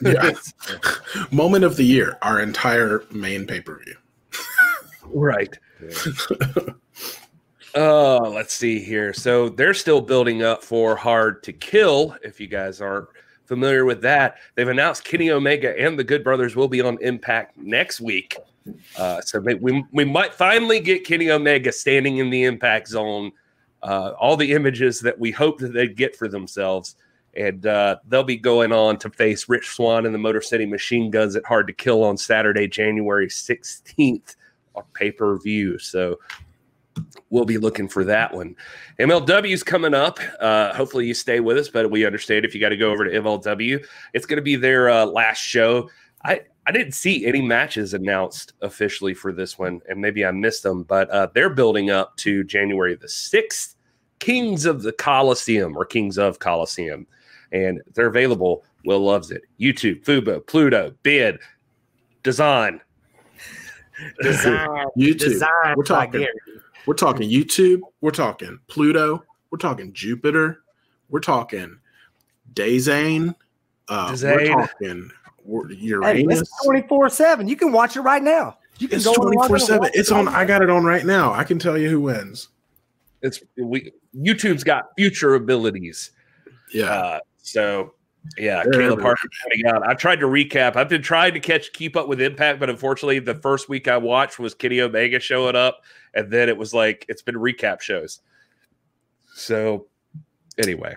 Yeah. 0.00 0.32
Moment 1.30 1.64
of 1.64 1.76
the 1.76 1.84
year, 1.84 2.18
our 2.22 2.40
entire 2.40 3.04
main 3.10 3.46
pay 3.46 3.60
per 3.60 3.78
view. 3.78 3.96
right. 5.06 5.56
Oh, 7.74 8.24
uh, 8.24 8.30
let's 8.30 8.54
see 8.54 8.80
here. 8.80 9.12
So 9.12 9.48
they're 9.48 9.74
still 9.74 10.00
building 10.00 10.42
up 10.42 10.64
for 10.64 10.96
Hard 10.96 11.42
to 11.44 11.52
Kill. 11.52 12.16
If 12.22 12.40
you 12.40 12.46
guys 12.46 12.80
aren't 12.80 13.08
familiar 13.44 13.84
with 13.84 14.00
that, 14.02 14.36
they've 14.54 14.68
announced 14.68 15.04
Kenny 15.04 15.30
Omega 15.30 15.78
and 15.78 15.98
the 15.98 16.04
Good 16.04 16.24
Brothers 16.24 16.56
will 16.56 16.68
be 16.68 16.80
on 16.80 16.98
Impact 17.02 17.56
next 17.58 18.00
week. 18.00 18.36
Uh, 18.96 19.20
so 19.20 19.40
we, 19.40 19.84
we 19.92 20.04
might 20.04 20.34
finally 20.34 20.78
get 20.78 21.04
Kenny 21.04 21.30
Omega 21.30 21.72
standing 21.72 22.18
in 22.18 22.30
the 22.30 22.44
Impact 22.44 22.88
zone. 22.88 23.32
Uh, 23.82 24.12
all 24.18 24.36
the 24.36 24.52
images 24.52 25.00
that 25.00 25.18
we 25.18 25.32
hope 25.32 25.58
that 25.58 25.72
they'd 25.72 25.96
get 25.96 26.14
for 26.14 26.28
themselves 26.28 26.94
and 27.34 27.66
uh, 27.66 27.96
they'll 28.06 28.22
be 28.22 28.36
going 28.36 28.72
on 28.72 28.98
to 28.98 29.10
face 29.10 29.48
Rich 29.48 29.68
Swann 29.70 30.06
and 30.06 30.14
the 30.14 30.18
Motor 30.18 30.42
City 30.42 30.66
Machine 30.66 31.10
Guns 31.10 31.36
at 31.36 31.44
Hard 31.44 31.66
to 31.68 31.72
Kill 31.72 32.04
on 32.04 32.16
Saturday, 32.16 32.68
January 32.68 33.28
16th 33.28 34.36
on 34.74 34.84
pay 34.94 35.10
per 35.10 35.38
view. 35.38 35.78
So 35.78 36.18
we'll 37.30 37.44
be 37.44 37.58
looking 37.58 37.88
for 37.88 38.04
that 38.04 38.34
one. 38.34 38.54
MLW's 38.98 39.62
coming 39.62 39.94
up. 39.94 40.18
Uh, 40.40 40.74
hopefully 40.74 41.06
you 41.06 41.14
stay 41.14 41.40
with 41.40 41.56
us, 41.56 41.68
but 41.68 41.90
we 41.90 42.04
understand 42.04 42.44
if 42.44 42.54
you 42.54 42.60
got 42.60 42.70
to 42.70 42.76
go 42.76 42.90
over 42.90 43.04
to 43.04 43.10
MLW, 43.10 43.84
it's 44.12 44.26
going 44.26 44.36
to 44.36 44.42
be 44.42 44.56
their 44.56 44.90
uh, 44.90 45.06
last 45.06 45.38
show. 45.38 45.88
I, 46.24 46.42
I 46.66 46.72
didn't 46.72 46.92
see 46.92 47.26
any 47.26 47.40
matches 47.40 47.94
announced 47.94 48.52
officially 48.60 49.14
for 49.14 49.32
this 49.32 49.58
one, 49.58 49.80
and 49.88 50.00
maybe 50.00 50.24
I 50.24 50.30
missed 50.30 50.62
them, 50.62 50.84
but 50.84 51.10
uh, 51.10 51.28
they're 51.34 51.50
building 51.50 51.90
up 51.90 52.16
to 52.18 52.44
January 52.44 52.94
the 52.94 53.08
6th. 53.08 53.74
Kings 54.20 54.66
of 54.66 54.82
the 54.82 54.92
Coliseum 54.92 55.76
or 55.76 55.84
Kings 55.84 56.16
of 56.16 56.38
Coliseum 56.38 57.08
and 57.52 57.80
they're 57.94 58.06
available. 58.06 58.64
Will 58.84 59.00
loves 59.00 59.30
it. 59.30 59.42
YouTube, 59.60 60.04
Fubo, 60.04 60.44
Pluto, 60.46 60.92
Bid, 61.02 61.38
Design. 62.22 62.80
Design. 64.20 64.86
YouTube. 64.96 65.18
Design 65.18 65.74
we're 65.76 65.84
talking. 65.84 66.26
We're 66.86 66.94
talking 66.94 67.30
YouTube. 67.30 67.80
We're 68.00 68.10
talking 68.10 68.58
Pluto. 68.66 69.22
We're 69.50 69.58
talking 69.58 69.92
Jupiter. 69.92 70.62
We're 71.08 71.20
talking 71.20 71.78
Dazane. 72.54 73.34
Uh, 73.88 74.16
we're 74.22 74.48
talking 74.48 75.10
Uranus. 75.46 76.40
Hey, 76.40 76.44
twenty 76.64 76.88
four 76.88 77.08
seven. 77.10 77.46
You 77.46 77.56
can 77.56 77.70
watch 77.70 77.96
it 77.96 78.00
right 78.00 78.22
now. 78.22 78.58
You 78.78 78.88
can 78.88 78.96
it's 78.96 79.12
twenty 79.12 79.36
four 79.46 79.58
seven. 79.58 79.90
It's 79.94 80.10
on. 80.10 80.26
I 80.26 80.44
got 80.44 80.62
it 80.62 80.70
on 80.70 80.84
right 80.84 81.04
now. 81.04 81.32
I 81.32 81.44
can 81.44 81.58
tell 81.58 81.78
you 81.78 81.88
who 81.88 82.00
wins. 82.00 82.48
It's 83.20 83.40
we. 83.56 83.92
YouTube's 84.16 84.64
got 84.64 84.90
future 84.96 85.34
abilities. 85.34 86.10
Yeah. 86.72 86.86
Uh, 86.86 87.20
so 87.42 87.94
yeah, 88.38 88.62
They're 88.62 88.72
Caleb 88.72 89.00
Parker 89.00 89.28
coming 89.42 89.66
out. 89.66 89.86
I've 89.86 89.98
tried 89.98 90.20
to 90.20 90.26
recap. 90.26 90.76
I've 90.76 90.88
been 90.88 91.02
trying 91.02 91.34
to 91.34 91.40
catch 91.40 91.72
keep 91.72 91.96
up 91.96 92.08
with 92.08 92.20
Impact, 92.20 92.60
but 92.60 92.70
unfortunately, 92.70 93.18
the 93.18 93.34
first 93.34 93.68
week 93.68 93.88
I 93.88 93.96
watched 93.96 94.38
was 94.38 94.54
Kenny 94.54 94.80
Omega 94.80 95.18
showing 95.18 95.56
up, 95.56 95.82
and 96.14 96.30
then 96.30 96.48
it 96.48 96.56
was 96.56 96.72
like 96.72 97.04
it's 97.08 97.22
been 97.22 97.34
recap 97.34 97.80
shows. 97.80 98.20
So 99.34 99.86
anyway, 100.56 100.96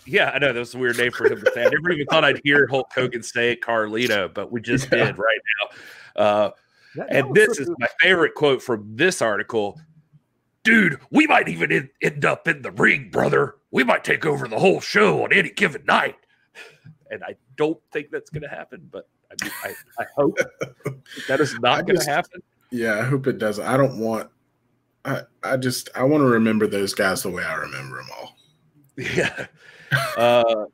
Yeah, 0.05 0.31
I 0.31 0.39
know 0.39 0.53
that 0.53 0.59
was 0.59 0.75
a 0.75 0.77
weird 0.77 0.97
name 0.97 1.11
for 1.11 1.25
him 1.25 1.39
to 1.43 1.51
say. 1.53 1.61
I 1.61 1.69
never 1.69 1.91
even 1.91 2.05
thought 2.07 2.23
I'd 2.23 2.41
hear 2.43 2.67
Hulk 2.67 2.87
Hogan 2.93 3.23
say 3.23 3.55
Carlito, 3.55 4.31
but 4.33 4.51
we 4.51 4.61
just 4.61 4.87
Yeah. 4.91 5.05
did 5.05 5.17
right 5.17 5.39
now. 5.59 6.21
Uh, 6.21 6.51
That- 6.95 7.09
that 7.09 7.15
and 7.25 7.35
this 7.35 7.59
is 7.59 7.69
my 7.79 7.87
favorite 7.99 8.35
quote 8.35 8.61
from 8.61 8.95
this 8.95 9.21
article. 9.21 9.79
Dude, 10.65 10.99
we 11.11 11.27
might 11.27 11.47
even 11.47 11.71
end, 11.71 11.89
end 12.01 12.25
up 12.25 12.47
in 12.47 12.63
the 12.63 12.71
ring, 12.71 13.09
brother. 13.11 13.55
We 13.71 13.83
might 13.83 14.03
take 14.03 14.25
over 14.25 14.47
the 14.47 14.59
whole 14.59 14.81
show 14.81 15.23
on 15.23 15.31
any 15.31 15.51
given 15.51 15.85
night. 15.85 16.17
And 17.11 17.23
I 17.23 17.35
don't 17.55 17.79
think 17.93 18.09
that's 18.11 18.31
going 18.31 18.41
to 18.41 18.49
happen, 18.49 18.89
but 18.91 19.07
I, 19.31 19.43
mean, 19.43 19.53
I, 19.63 19.73
I 20.01 20.05
hope 20.17 20.37
that 21.27 21.39
is 21.39 21.57
not 21.59 21.85
going 21.85 21.99
to 21.99 22.05
happen. 22.05 22.41
Yeah, 22.71 22.97
I 22.99 23.03
hope 23.03 23.27
it 23.27 23.37
doesn't. 23.37 23.63
I 23.65 23.77
don't 23.77 23.99
want. 23.99 24.29
I 25.05 25.21
I 25.43 25.55
just 25.57 25.89
I 25.95 26.03
want 26.03 26.21
to 26.21 26.25
remember 26.27 26.65
those 26.65 26.95
guys 26.95 27.21
the 27.21 27.29
way 27.29 27.43
I 27.43 27.53
remember 27.53 27.97
them 27.97 28.09
all. 28.19 28.35
Yeah. 28.97 29.45
Uh, 30.17 30.65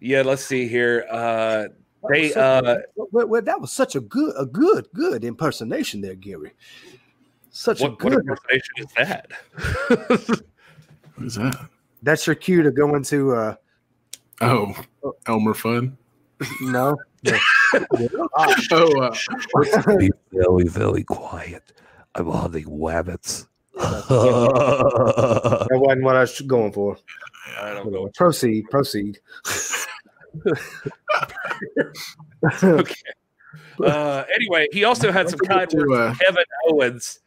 yeah, 0.00 0.22
let's 0.22 0.44
see 0.44 0.66
here. 0.66 1.06
Uh, 1.08 1.68
That 1.68 1.72
they, 2.10 2.28
such 2.30 2.36
a- 2.36 2.40
uh, 2.40 2.78
well, 2.96 3.28
well, 3.28 3.42
that 3.42 3.60
was 3.60 3.70
such 3.70 3.94
a 3.94 4.00
good, 4.00 4.34
a 4.36 4.46
good, 4.46 4.88
good 4.94 5.22
impersonation 5.22 6.00
there, 6.00 6.14
Gary. 6.16 6.52
Such 7.58 7.80
a 7.80 7.88
what, 7.90 8.04
what 8.04 8.12
good. 8.12 8.20
impersonation 8.20 8.74
is 8.78 8.86
that? 8.96 9.26
What 11.16 11.26
is 11.26 11.34
that? 11.34 11.68
That's 12.04 12.24
your 12.24 12.36
cue 12.36 12.62
to 12.62 12.70
go 12.70 12.94
into. 12.94 13.34
uh 13.34 13.56
Oh, 14.40 14.76
Elmer 15.26 15.54
Fudd. 15.54 15.92
No. 16.60 16.96
Oh, 18.70 19.00
uh, 19.02 19.96
Be 19.98 20.10
very, 20.32 20.68
very 20.68 21.02
quiet. 21.02 21.72
I'm 22.14 22.30
hunting 22.30 22.64
rabbits. 22.82 23.48
That 23.74 25.68
wasn't 25.72 26.04
what 26.04 26.14
I 26.14 26.20
was 26.20 26.40
going 26.42 26.70
for. 26.72 26.96
I 27.60 27.74
don't 27.74 27.90
know. 27.90 28.08
Proceed, 28.14 28.66
proceed. 28.70 29.18
Okay. 32.62 32.94
Uh, 33.84 34.22
anyway, 34.34 34.68
he 34.70 34.84
also 34.84 35.10
had 35.10 35.28
some 35.28 35.40
kind 35.40 35.68
forget 35.68 35.88
words 35.88 35.90
to, 35.90 35.94
uh, 35.94 36.14
from 36.14 36.18
Kevin 36.18 36.44
Owens. 36.68 37.18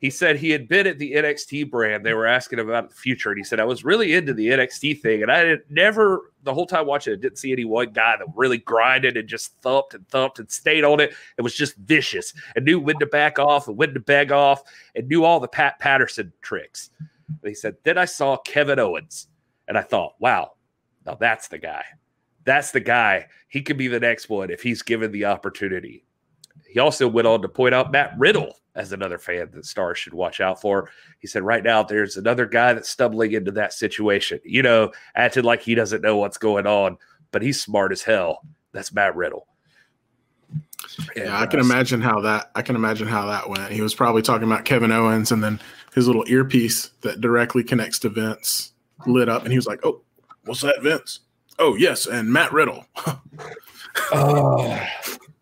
He 0.00 0.08
said 0.08 0.36
he 0.36 0.50
had 0.50 0.66
been 0.66 0.86
at 0.86 0.98
the 0.98 1.12
NXT 1.12 1.70
brand. 1.70 2.06
They 2.06 2.14
were 2.14 2.26
asking 2.26 2.58
about 2.58 2.88
the 2.88 2.94
future, 2.94 3.28
and 3.30 3.38
he 3.38 3.44
said 3.44 3.60
I 3.60 3.64
was 3.64 3.84
really 3.84 4.14
into 4.14 4.32
the 4.32 4.48
NXT 4.48 5.02
thing, 5.02 5.22
and 5.22 5.30
I 5.30 5.44
had 5.44 5.62
never 5.68 6.32
the 6.42 6.54
whole 6.54 6.66
time 6.66 6.86
watching 6.86 7.12
it 7.12 7.20
didn't 7.20 7.36
see 7.36 7.52
any 7.52 7.66
one 7.66 7.92
guy 7.92 8.16
that 8.16 8.26
really 8.34 8.56
grinded 8.56 9.18
and 9.18 9.28
just 9.28 9.54
thumped 9.60 9.92
and 9.92 10.08
thumped 10.08 10.38
and 10.38 10.50
stayed 10.50 10.84
on 10.84 11.00
it. 11.00 11.12
It 11.36 11.42
was 11.42 11.54
just 11.54 11.76
vicious 11.76 12.32
and 12.56 12.64
knew 12.64 12.80
when 12.80 12.98
to 13.00 13.06
back 13.06 13.38
off 13.38 13.68
and 13.68 13.76
when 13.76 13.92
to 13.92 14.00
beg 14.00 14.32
off 14.32 14.62
and 14.94 15.06
knew 15.06 15.22
all 15.22 15.38
the 15.38 15.48
Pat 15.48 15.78
Patterson 15.78 16.32
tricks. 16.40 16.88
He 17.44 17.52
said 17.52 17.76
then 17.84 17.98
I 17.98 18.06
saw 18.06 18.38
Kevin 18.38 18.78
Owens, 18.78 19.28
and 19.68 19.76
I 19.76 19.82
thought, 19.82 20.14
wow, 20.18 20.52
now 21.04 21.14
that's 21.14 21.48
the 21.48 21.58
guy. 21.58 21.84
That's 22.44 22.70
the 22.70 22.80
guy. 22.80 23.26
He 23.48 23.60
could 23.60 23.76
be 23.76 23.88
the 23.88 24.00
next 24.00 24.30
one 24.30 24.48
if 24.48 24.62
he's 24.62 24.80
given 24.80 25.12
the 25.12 25.26
opportunity. 25.26 26.06
He 26.66 26.80
also 26.80 27.06
went 27.06 27.26
on 27.26 27.42
to 27.42 27.48
point 27.48 27.74
out 27.74 27.92
Matt 27.92 28.14
Riddle 28.16 28.56
as 28.80 28.92
another 28.92 29.18
fan 29.18 29.50
that 29.52 29.66
stars 29.66 29.98
should 29.98 30.14
watch 30.14 30.40
out 30.40 30.60
for. 30.60 30.88
He 31.18 31.26
said, 31.26 31.42
right 31.42 31.62
now, 31.62 31.82
there's 31.82 32.16
another 32.16 32.46
guy 32.46 32.72
that's 32.72 32.88
stumbling 32.88 33.32
into 33.32 33.50
that 33.52 33.74
situation, 33.74 34.40
you 34.42 34.62
know, 34.62 34.90
acting 35.14 35.44
like 35.44 35.60
he 35.60 35.74
doesn't 35.74 36.00
know 36.00 36.16
what's 36.16 36.38
going 36.38 36.66
on, 36.66 36.96
but 37.30 37.42
he's 37.42 37.60
smart 37.60 37.92
as 37.92 38.02
hell. 38.02 38.40
That's 38.72 38.92
Matt 38.92 39.14
Riddle. 39.16 39.46
yeah, 41.14 41.38
I 41.38 41.46
can 41.46 41.60
uh, 41.60 41.64
imagine 41.64 42.00
how 42.00 42.20
that. 42.22 42.50
I 42.54 42.62
can 42.62 42.74
imagine 42.74 43.06
how 43.06 43.26
that 43.26 43.50
went. 43.50 43.70
He 43.70 43.82
was 43.82 43.94
probably 43.94 44.22
talking 44.22 44.50
about 44.50 44.64
Kevin 44.64 44.92
Owens, 44.92 45.30
and 45.30 45.44
then 45.44 45.60
his 45.94 46.06
little 46.06 46.24
earpiece 46.26 46.90
that 47.02 47.20
directly 47.20 47.62
connects 47.62 47.98
to 48.00 48.08
Vince 48.08 48.72
lit 49.06 49.28
up, 49.28 49.42
and 49.42 49.52
he 49.52 49.58
was 49.58 49.66
like, 49.66 49.84
"Oh, 49.84 50.00
what's 50.46 50.62
that, 50.62 50.82
Vince? 50.82 51.20
Oh, 51.58 51.76
yes, 51.76 52.06
and 52.06 52.32
Matt 52.32 52.52
Riddle. 52.52 52.86
Oh. 54.12 54.86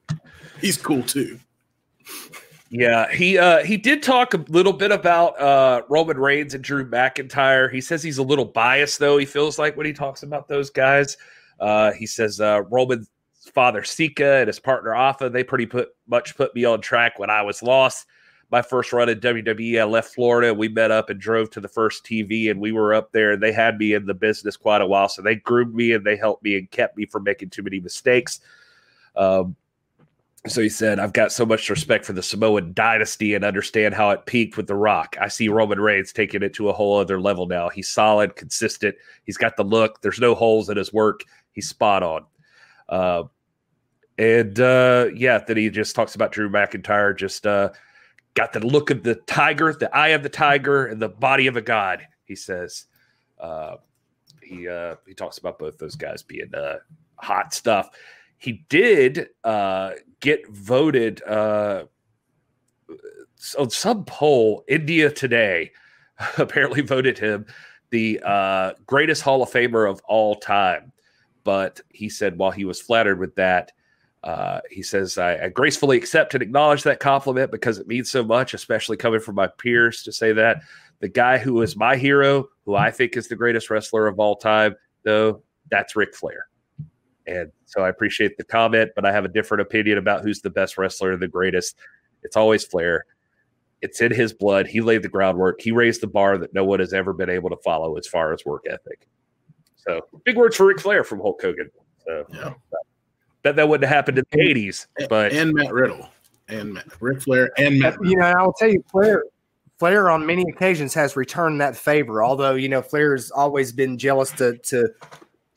He's 0.60 0.76
cool 0.76 1.04
too." 1.04 1.38
Yeah, 2.70 3.10
he 3.10 3.38
uh 3.38 3.64
he 3.64 3.78
did 3.78 4.02
talk 4.02 4.34
a 4.34 4.44
little 4.48 4.74
bit 4.74 4.92
about 4.92 5.40
uh 5.40 5.82
Roman 5.88 6.18
Reigns 6.18 6.52
and 6.52 6.62
Drew 6.62 6.88
McIntyre. 6.88 7.72
He 7.72 7.80
says 7.80 8.02
he's 8.02 8.18
a 8.18 8.22
little 8.22 8.44
biased 8.44 8.98
though. 8.98 9.16
He 9.16 9.24
feels 9.24 9.58
like 9.58 9.76
when 9.76 9.86
he 9.86 9.92
talks 9.94 10.22
about 10.22 10.48
those 10.48 10.68
guys. 10.68 11.16
Uh 11.58 11.92
he 11.92 12.06
says 12.06 12.40
uh 12.40 12.62
Roman's 12.70 13.08
father 13.54 13.82
Sika 13.84 14.36
and 14.40 14.48
his 14.48 14.60
partner 14.60 14.94
Afa, 14.94 15.30
they 15.30 15.42
pretty 15.42 15.64
put 15.64 15.88
much 16.06 16.36
put 16.36 16.54
me 16.54 16.66
on 16.66 16.82
track 16.82 17.18
when 17.18 17.30
I 17.30 17.40
was 17.40 17.62
lost. 17.62 18.06
My 18.50 18.62
first 18.62 18.92
run 18.94 19.10
in 19.10 19.20
WWE, 19.20 19.80
I 19.80 19.84
left 19.84 20.14
Florida. 20.14 20.54
We 20.54 20.68
met 20.68 20.90
up 20.90 21.10
and 21.10 21.20
drove 21.20 21.50
to 21.50 21.60
the 21.60 21.68
first 21.68 22.04
TV, 22.04 22.50
and 22.50 22.58
we 22.60 22.72
were 22.72 22.94
up 22.94 23.12
there. 23.12 23.32
And 23.32 23.42
they 23.42 23.52
had 23.52 23.76
me 23.76 23.92
in 23.92 24.06
the 24.06 24.14
business 24.14 24.56
quite 24.56 24.80
a 24.80 24.86
while, 24.86 25.10
so 25.10 25.20
they 25.20 25.34
groomed 25.34 25.74
me 25.74 25.92
and 25.92 26.02
they 26.02 26.16
helped 26.16 26.42
me 26.42 26.56
and 26.56 26.70
kept 26.70 26.96
me 26.96 27.04
from 27.04 27.24
making 27.24 27.50
too 27.50 27.62
many 27.62 27.78
mistakes. 27.78 28.40
Um, 29.16 29.54
so 30.46 30.60
he 30.60 30.68
said, 30.68 31.00
I've 31.00 31.12
got 31.12 31.32
so 31.32 31.44
much 31.44 31.68
respect 31.68 32.04
for 32.04 32.12
the 32.12 32.22
Samoan 32.22 32.72
dynasty 32.72 33.34
and 33.34 33.44
understand 33.44 33.94
how 33.94 34.10
it 34.10 34.26
peaked 34.26 34.56
with 34.56 34.68
The 34.68 34.76
Rock. 34.76 35.16
I 35.20 35.28
see 35.28 35.48
Roman 35.48 35.80
Reigns 35.80 36.12
taking 36.12 36.42
it 36.42 36.54
to 36.54 36.68
a 36.68 36.72
whole 36.72 36.96
other 36.98 37.20
level 37.20 37.46
now. 37.46 37.68
He's 37.68 37.88
solid, 37.88 38.36
consistent. 38.36 38.94
He's 39.24 39.36
got 39.36 39.56
the 39.56 39.64
look. 39.64 40.00
There's 40.00 40.20
no 40.20 40.34
holes 40.34 40.70
in 40.70 40.76
his 40.76 40.92
work. 40.92 41.24
He's 41.52 41.68
spot 41.68 42.02
on. 42.02 42.24
Uh, 42.88 43.24
and 44.16 44.58
uh, 44.60 45.08
yeah, 45.14 45.38
then 45.38 45.56
he 45.56 45.70
just 45.70 45.96
talks 45.96 46.14
about 46.14 46.32
Drew 46.32 46.48
McIntyre, 46.48 47.16
just 47.16 47.46
uh, 47.46 47.70
got 48.34 48.52
the 48.52 48.60
look 48.60 48.90
of 48.90 49.02
the 49.02 49.16
tiger, 49.16 49.72
the 49.72 49.94
eye 49.94 50.08
of 50.08 50.22
the 50.22 50.28
tiger, 50.28 50.86
and 50.86 51.02
the 51.02 51.08
body 51.08 51.48
of 51.48 51.56
a 51.56 51.62
god, 51.62 52.06
he 52.24 52.36
says. 52.36 52.86
Uh, 53.38 53.76
he 54.42 54.66
uh, 54.66 54.96
he 55.06 55.14
talks 55.14 55.38
about 55.38 55.58
both 55.58 55.78
those 55.78 55.94
guys 55.94 56.22
being 56.22 56.52
uh, 56.54 56.78
hot 57.16 57.52
stuff 57.52 57.90
he 58.38 58.64
did 58.68 59.28
uh, 59.44 59.92
get 60.20 60.48
voted 60.48 61.22
uh, 61.24 61.84
on 63.58 63.70
some 63.70 64.04
poll. 64.04 64.64
India 64.68 65.10
Today 65.10 65.72
apparently 66.38 66.80
voted 66.80 67.18
him 67.18 67.46
the 67.90 68.20
uh, 68.24 68.72
greatest 68.86 69.22
Hall 69.22 69.42
of 69.42 69.50
Famer 69.50 69.90
of 69.90 70.00
all 70.08 70.36
time. 70.36 70.92
But 71.44 71.80
he 71.88 72.08
said 72.08 72.38
while 72.38 72.50
he 72.50 72.64
was 72.64 72.80
flattered 72.80 73.18
with 73.18 73.34
that, 73.36 73.72
uh, 74.22 74.60
he 74.70 74.82
says, 74.82 75.16
I, 75.16 75.44
I 75.44 75.48
gracefully 75.48 75.96
accept 75.96 76.34
and 76.34 76.42
acknowledge 76.42 76.82
that 76.82 77.00
compliment 77.00 77.50
because 77.50 77.78
it 77.78 77.86
means 77.86 78.10
so 78.10 78.24
much, 78.24 78.52
especially 78.52 78.96
coming 78.96 79.20
from 79.20 79.36
my 79.36 79.46
peers 79.46 80.02
to 80.02 80.12
say 80.12 80.32
that. 80.32 80.62
The 81.00 81.08
guy 81.08 81.38
who 81.38 81.62
is 81.62 81.76
my 81.76 81.96
hero, 81.96 82.48
who 82.66 82.74
I 82.74 82.90
think 82.90 83.16
is 83.16 83.28
the 83.28 83.36
greatest 83.36 83.70
wrestler 83.70 84.08
of 84.08 84.18
all 84.18 84.36
time, 84.36 84.74
though, 85.04 85.42
that's 85.70 85.94
Ric 85.94 86.14
Flair. 86.14 86.48
And 87.28 87.52
so 87.66 87.82
I 87.82 87.90
appreciate 87.90 88.38
the 88.38 88.44
comment, 88.44 88.92
but 88.96 89.04
I 89.04 89.12
have 89.12 89.24
a 89.24 89.28
different 89.28 89.60
opinion 89.60 89.98
about 89.98 90.22
who's 90.22 90.40
the 90.40 90.50
best 90.50 90.78
wrestler, 90.78 91.16
the 91.16 91.28
greatest. 91.28 91.76
It's 92.22 92.36
always 92.36 92.64
Flair. 92.64 93.04
It's 93.82 94.00
in 94.00 94.12
his 94.12 94.32
blood. 94.32 94.66
He 94.66 94.80
laid 94.80 95.02
the 95.02 95.08
groundwork. 95.08 95.60
He 95.60 95.70
raised 95.70 96.00
the 96.00 96.06
bar 96.06 96.38
that 96.38 96.54
no 96.54 96.64
one 96.64 96.80
has 96.80 96.92
ever 96.92 97.12
been 97.12 97.30
able 97.30 97.50
to 97.50 97.56
follow 97.58 97.96
as 97.96 98.06
far 98.06 98.32
as 98.32 98.44
work 98.44 98.64
ethic. 98.68 99.06
So 99.76 100.00
big 100.24 100.36
words 100.36 100.56
for 100.56 100.66
Ric 100.66 100.80
Flair 100.80 101.04
from 101.04 101.20
Hulk 101.20 101.40
Hogan. 101.40 101.70
So 102.04 102.24
Yeah. 102.32 102.54
bet 103.42 103.56
that 103.56 103.68
wouldn't 103.68 103.88
have 103.88 103.94
happened 103.94 104.18
in 104.18 104.24
the 104.30 104.40
80s, 104.40 104.86
but 105.08 105.32
and 105.32 105.52
Matt 105.52 105.72
Riddle 105.72 106.08
and 106.48 106.74
Matt, 106.74 106.86
Ric 107.00 107.20
Flair 107.22 107.50
and 107.58 107.78
Matt. 107.78 107.96
You 108.02 108.16
know, 108.16 108.24
I 108.24 108.42
will 108.42 108.54
tell 108.54 108.70
you, 108.70 108.82
Flair, 108.90 109.24
Flair 109.78 110.10
on 110.10 110.26
many 110.26 110.44
occasions 110.50 110.94
has 110.94 111.14
returned 111.14 111.60
that 111.60 111.76
favor. 111.76 112.24
Although 112.24 112.54
you 112.54 112.68
know, 112.68 112.82
Flair 112.82 113.12
has 113.12 113.30
always 113.30 113.70
been 113.70 113.96
jealous 113.98 114.32
to 114.32 114.56
to 114.58 114.88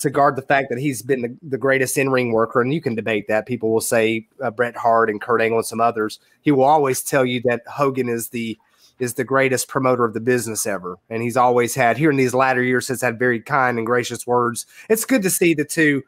to 0.02 0.10
guard 0.10 0.36
the 0.36 0.42
fact 0.42 0.70
that 0.70 0.80
he's 0.80 1.02
been 1.02 1.22
the, 1.22 1.38
the 1.42 1.58
greatest 1.58 1.98
in 1.98 2.10
ring 2.10 2.32
worker, 2.32 2.62
and 2.62 2.74
you 2.74 2.82
can 2.82 2.96
debate 2.96 3.28
that. 3.28 3.46
People 3.46 3.72
will 3.72 3.82
say 3.82 4.28
uh, 4.44 4.52
Bret 4.52 4.76
Hart 4.76 5.10
and 5.10 5.22
Kurt 5.22 5.42
Angle 5.42 5.60
and 5.60 5.66
some 5.66 5.82
others. 5.82 6.20
He 6.42 6.52
will 6.52 6.64
always 6.64 7.02
tell 7.02 7.26
you 7.26 7.42
that 7.46 7.62
Hogan 7.68 8.10
is 8.10 8.30
the 8.30 8.58
is 9.00 9.16
the 9.16 9.24
greatest 9.24 9.68
promoter 9.68 10.06
of 10.06 10.14
the 10.14 10.20
business 10.20 10.68
ever, 10.68 10.98
and 11.10 11.24
he's 11.24 11.38
always 11.38 11.74
had 11.74 11.98
here 11.98 12.12
in 12.12 12.18
these 12.18 12.36
latter 12.36 12.62
years 12.62 12.88
has 12.88 13.02
had 13.02 13.18
very 13.18 13.40
kind 13.40 13.78
and 13.78 13.88
gracious 13.88 14.28
words. 14.28 14.66
It's 14.90 15.06
good 15.06 15.24
to 15.24 15.30
see 15.30 15.54
the 15.54 15.66
two 15.66 16.04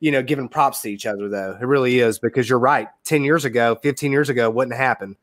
you 0.00 0.10
know, 0.10 0.22
giving 0.22 0.48
props 0.48 0.82
to 0.82 0.90
each 0.90 1.06
other, 1.06 1.28
though. 1.28 1.56
It 1.60 1.64
really 1.64 2.00
is 2.00 2.18
because 2.18 2.48
you're 2.48 2.58
right. 2.58 2.88
10 3.04 3.24
years 3.24 3.44
ago, 3.44 3.76
15 3.82 4.12
years 4.12 4.28
ago, 4.28 4.50
wouldn't 4.50 4.76
happen. 4.76 5.16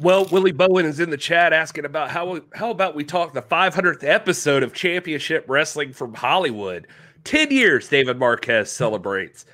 Well, 0.00 0.26
Willie 0.26 0.52
Bowen 0.52 0.86
is 0.86 1.00
in 1.00 1.10
the 1.10 1.16
chat 1.16 1.52
asking 1.52 1.84
about 1.84 2.10
how 2.10 2.40
how 2.54 2.70
about 2.70 2.94
we 2.94 3.02
talk 3.02 3.32
the 3.32 3.42
500th 3.42 4.04
episode 4.04 4.62
of 4.62 4.72
Championship 4.72 5.44
Wrestling 5.48 5.92
from 5.92 6.14
Hollywood. 6.14 6.86
10 7.24 7.50
years 7.50 7.88
David 7.88 8.16
Marquez 8.16 8.70
celebrates 8.70 9.44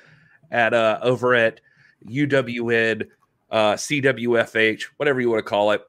at 0.51 0.75
uh 0.75 0.99
over 1.01 1.33
at 1.33 1.61
UWN 2.07 3.07
uh 3.49 3.73
CWFH, 3.73 4.83
whatever 4.97 5.19
you 5.19 5.31
want 5.31 5.43
to 5.43 5.49
call 5.49 5.71
it. 5.71 5.81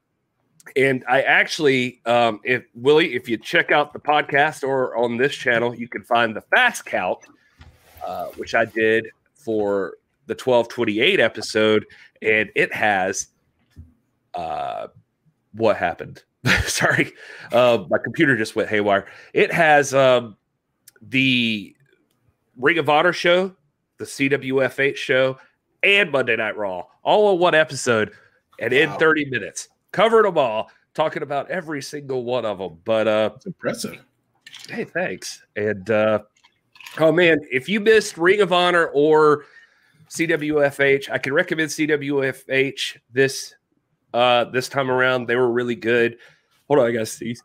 And 0.75 1.05
I 1.07 1.21
actually 1.21 2.01
um 2.07 2.39
if 2.43 2.63
Willie, 2.73 3.13
if 3.13 3.29
you 3.29 3.37
check 3.37 3.71
out 3.71 3.93
the 3.93 3.99
podcast 3.99 4.63
or 4.63 4.97
on 4.97 5.17
this 5.17 5.35
channel, 5.35 5.75
you 5.75 5.87
can 5.87 6.01
find 6.01 6.35
the 6.35 6.41
fast 6.41 6.83
count 6.83 7.19
uh 8.03 8.25
which 8.37 8.55
I 8.55 8.65
did 8.65 9.07
for 9.35 9.97
the 10.25 10.33
1228 10.33 11.19
episode 11.19 11.85
and 12.23 12.49
it 12.55 12.73
has 12.73 13.27
uh, 14.37 14.87
what 15.53 15.75
happened? 15.75 16.23
Sorry, 16.65 17.11
uh, 17.51 17.83
my 17.89 17.97
computer 17.97 18.37
just 18.37 18.55
went 18.55 18.69
haywire. 18.69 19.07
It 19.33 19.51
has 19.51 19.93
um, 19.93 20.37
the 21.01 21.75
Ring 22.55 22.77
of 22.77 22.87
Honor 22.89 23.11
show, 23.11 23.53
the 23.97 24.05
CWFH 24.05 24.95
show, 24.95 25.37
and 25.83 26.11
Monday 26.11 26.35
Night 26.35 26.55
Raw, 26.55 26.85
all 27.03 27.33
in 27.33 27.39
one 27.39 27.55
episode, 27.55 28.11
and 28.59 28.71
in 28.71 28.89
30 28.91 29.25
minutes, 29.25 29.69
covered 29.91 30.25
them 30.25 30.37
all, 30.37 30.69
talking 30.93 31.23
about 31.23 31.49
every 31.49 31.81
single 31.81 32.23
one 32.23 32.45
of 32.45 32.59
them. 32.59 32.79
But 32.85 33.07
uh, 33.07 33.31
It's 33.35 33.45
impressive. 33.45 33.97
hey, 34.69 34.83
thanks. 34.85 35.43
And 35.55 35.89
uh, 35.89 36.19
oh 36.99 37.11
man, 37.11 37.39
if 37.51 37.67
you 37.67 37.79
missed 37.79 38.17
Ring 38.17 38.41
of 38.41 38.53
Honor 38.53 38.87
or 38.87 39.45
CWFH, 40.09 41.09
I 41.09 41.17
can 41.17 41.33
recommend 41.33 41.69
CWFH 41.69 42.97
this 43.11 43.55
uh 44.13 44.45
this 44.45 44.69
time 44.69 44.89
around. 44.89 45.27
They 45.27 45.35
were 45.35 45.51
really 45.51 45.75
good. 45.75 46.17
Hold 46.67 46.79
on, 46.79 46.87
I 46.87 46.91
gotta 46.91 47.05
see. 47.05 47.35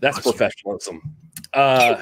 That's 0.00 0.20
professionalism. 0.20 1.02
Uh 1.52 2.00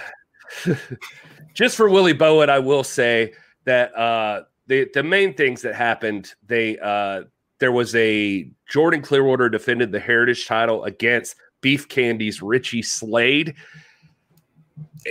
just 1.55 1.77
for 1.77 1.89
Willie 1.89 2.13
Bowen, 2.13 2.51
I 2.51 2.59
will 2.59 2.85
say 2.85 3.33
that 3.65 3.97
uh 3.97 4.43
the 4.67 4.89
the 4.95 5.03
main 5.03 5.35
things 5.35 5.63
that 5.63 5.75
happened, 5.75 6.35
they 6.47 6.79
uh 6.79 7.25
there 7.59 7.73
was 7.73 7.95
a 7.97 8.51
Jordan 8.69 9.03
Clearwater 9.03 9.49
defended 9.49 9.93
the 9.93 10.01
heritage 10.01 10.47
title 10.47 10.85
against 10.85 11.37
Beef 11.61 11.89
Candy's 11.89 12.41
Richie 12.41 12.83
Slade 12.83 13.55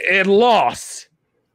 and 0.10 0.28
lost 0.28 1.10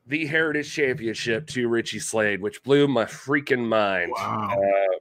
the 0.06 0.26
Heritage 0.26 0.72
Championship 0.72 1.46
to 1.48 1.68
Richie 1.68 1.98
Slade, 1.98 2.42
which 2.42 2.62
blew 2.62 2.88
my 2.88 3.04
freaking 3.04 3.66
mind. 3.66 4.12
Wow. 4.14 4.58
Uh, 4.58 4.98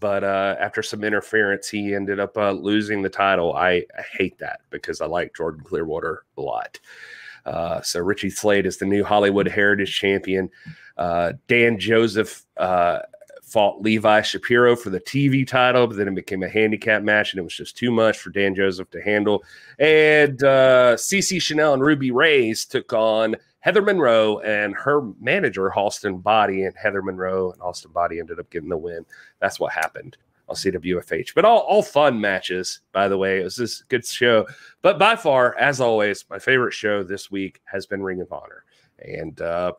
but 0.00 0.24
uh, 0.24 0.56
after 0.58 0.82
some 0.82 1.04
interference, 1.04 1.68
he 1.68 1.94
ended 1.94 2.18
up 2.18 2.36
uh, 2.36 2.52
losing 2.52 3.02
the 3.02 3.10
title. 3.10 3.54
I, 3.54 3.84
I 3.96 4.02
hate 4.16 4.38
that 4.38 4.60
because 4.70 5.00
I 5.00 5.06
like 5.06 5.36
Jordan 5.36 5.62
Clearwater 5.62 6.24
a 6.36 6.40
lot. 6.40 6.80
Uh, 7.44 7.80
so 7.82 8.00
Richie 8.00 8.30
Slade 8.30 8.66
is 8.66 8.78
the 8.78 8.86
new 8.86 9.04
Hollywood 9.04 9.46
Heritage 9.46 9.94
Champion. 9.94 10.50
Uh, 10.96 11.32
Dan 11.48 11.78
Joseph 11.78 12.44
uh, 12.56 13.00
fought 13.42 13.82
Levi 13.82 14.22
Shapiro 14.22 14.76
for 14.76 14.90
the 14.90 15.00
TV 15.00 15.46
title, 15.46 15.86
but 15.86 15.96
then 15.96 16.08
it 16.08 16.14
became 16.14 16.42
a 16.42 16.48
handicap 16.48 17.02
match, 17.02 17.32
and 17.32 17.40
it 17.40 17.44
was 17.44 17.56
just 17.56 17.76
too 17.76 17.90
much 17.90 18.18
for 18.18 18.30
Dan 18.30 18.54
Joseph 18.54 18.90
to 18.90 19.02
handle. 19.02 19.44
And 19.78 20.42
uh, 20.42 20.96
CC 20.96 21.40
Chanel 21.42 21.74
and 21.74 21.82
Ruby 21.82 22.10
Reyes 22.10 22.64
took 22.64 22.92
on 22.92 23.36
Heather 23.60 23.82
Monroe 23.82 24.38
and 24.40 24.74
her 24.74 25.02
manager, 25.20 25.70
Halston 25.70 26.22
Boddy, 26.22 26.64
and 26.64 26.74
Heather 26.76 27.02
Monroe 27.02 27.52
and 27.52 27.60
Halston 27.60 27.92
Boddy 27.92 28.18
ended 28.18 28.40
up 28.40 28.50
getting 28.50 28.70
the 28.70 28.76
win. 28.76 29.04
That's 29.40 29.60
what 29.60 29.72
happened 29.72 30.16
on 30.48 30.56
CWFH. 30.56 31.34
But 31.34 31.44
all, 31.44 31.60
all 31.60 31.82
fun 31.82 32.20
matches, 32.20 32.80
by 32.92 33.08
the 33.08 33.18
way. 33.18 33.40
It 33.40 33.44
was 33.44 33.56
this 33.56 33.82
good 33.82 34.04
show. 34.04 34.46
But 34.82 34.98
by 34.98 35.14
far, 35.16 35.56
as 35.58 35.80
always, 35.80 36.24
my 36.28 36.38
favorite 36.38 36.72
show 36.72 37.02
this 37.02 37.30
week 37.30 37.60
has 37.64 37.86
been 37.86 38.02
Ring 38.02 38.20
of 38.20 38.32
Honor. 38.32 38.64
And 38.98 39.40
uh, 39.40 39.72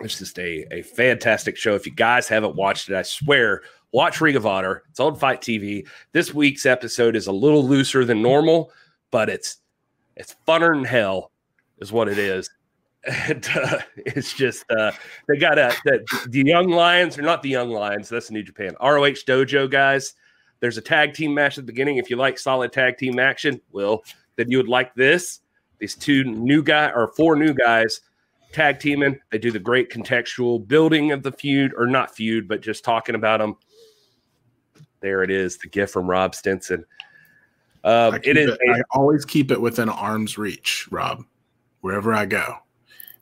it's 0.00 0.18
just 0.18 0.38
a, 0.38 0.66
a 0.72 0.82
fantastic 0.82 1.56
show. 1.56 1.74
If 1.74 1.86
you 1.86 1.92
guys 1.92 2.28
haven't 2.28 2.56
watched 2.56 2.88
it, 2.88 2.96
I 2.96 3.02
swear, 3.02 3.62
watch 3.92 4.20
Ring 4.20 4.36
of 4.36 4.46
Honor. 4.46 4.82
It's 4.90 5.00
on 5.00 5.16
FITE 5.16 5.40
TV. 5.40 5.88
This 6.12 6.34
week's 6.34 6.66
episode 6.66 7.16
is 7.16 7.26
a 7.26 7.32
little 7.32 7.66
looser 7.66 8.04
than 8.04 8.22
normal, 8.22 8.70
but 9.10 9.28
it's 9.28 9.58
it's 10.16 10.34
funner 10.46 10.74
than 10.74 10.84
hell, 10.84 11.30
is 11.78 11.92
what 11.92 12.08
it 12.08 12.18
is. 12.18 12.50
And 13.06 13.48
uh, 13.54 13.78
it's 13.96 14.34
just 14.34 14.64
uh, 14.70 14.90
they 15.28 15.36
got 15.36 15.58
a 15.58 15.72
the, 15.84 16.26
the 16.28 16.42
young 16.44 16.68
lions 16.68 17.18
or 17.18 17.22
not 17.22 17.42
the 17.42 17.48
young 17.48 17.70
lions. 17.70 18.08
That's 18.08 18.28
the 18.28 18.34
New 18.34 18.42
Japan 18.42 18.74
ROH 18.82 19.24
Dojo 19.24 19.70
guys. 19.70 20.14
There's 20.60 20.76
a 20.76 20.82
tag 20.82 21.14
team 21.14 21.32
match 21.32 21.56
at 21.56 21.64
the 21.64 21.72
beginning. 21.72 21.98
If 21.98 22.10
you 22.10 22.16
like 22.16 22.38
solid 22.38 22.72
tag 22.72 22.98
team 22.98 23.18
action, 23.18 23.60
well, 23.70 24.02
then 24.36 24.50
you 24.50 24.56
would 24.56 24.68
like 24.68 24.94
this. 24.94 25.40
These 25.78 25.94
two 25.94 26.24
new 26.24 26.62
guy 26.62 26.90
or 26.90 27.08
four 27.16 27.36
new 27.36 27.54
guys 27.54 28.00
tag 28.52 28.80
teaming. 28.80 29.18
They 29.30 29.38
do 29.38 29.52
the 29.52 29.58
great 29.58 29.90
contextual 29.90 30.66
building 30.66 31.12
of 31.12 31.22
the 31.22 31.32
feud, 31.32 31.72
or 31.76 31.86
not 31.86 32.14
feud, 32.14 32.48
but 32.48 32.60
just 32.60 32.84
talking 32.84 33.14
about 33.14 33.38
them. 33.38 33.56
There 35.00 35.22
it 35.22 35.30
is, 35.30 35.58
the 35.58 35.68
gift 35.68 35.92
from 35.92 36.08
Rob 36.10 36.34
Stinson. 36.34 36.84
Um, 37.84 38.14
it 38.14 38.22
keep 38.24 38.36
it- 38.36 38.58
I 38.70 38.82
always 38.90 39.24
keep 39.24 39.50
it 39.50 39.60
within 39.60 39.88
arm's 39.88 40.36
reach, 40.36 40.88
Rob, 40.90 41.24
wherever 41.80 42.12
I 42.12 42.26
go. 42.26 42.56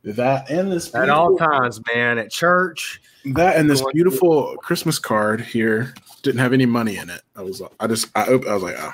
That 0.06 0.48
and 0.50 0.70
this 0.70 0.94
At 0.94 1.10
all 1.10 1.36
times, 1.36 1.80
man. 1.92 2.18
At 2.18 2.30
church, 2.30 3.02
that 3.24 3.56
and 3.56 3.68
this 3.68 3.80
Going- 3.80 3.92
beautiful 3.92 4.56
Christmas 4.58 5.00
card 5.00 5.40
here 5.40 5.94
didn't 6.22 6.38
have 6.38 6.52
any 6.52 6.64
money 6.64 6.96
in 6.96 7.10
it. 7.10 7.22
I 7.34 7.42
was 7.42 7.60
I 7.80 7.88
just 7.88 8.16
I, 8.16 8.22
op- 8.32 8.46
I 8.46 8.54
was 8.54 8.62
like, 8.62 8.76
oh. 8.78 8.92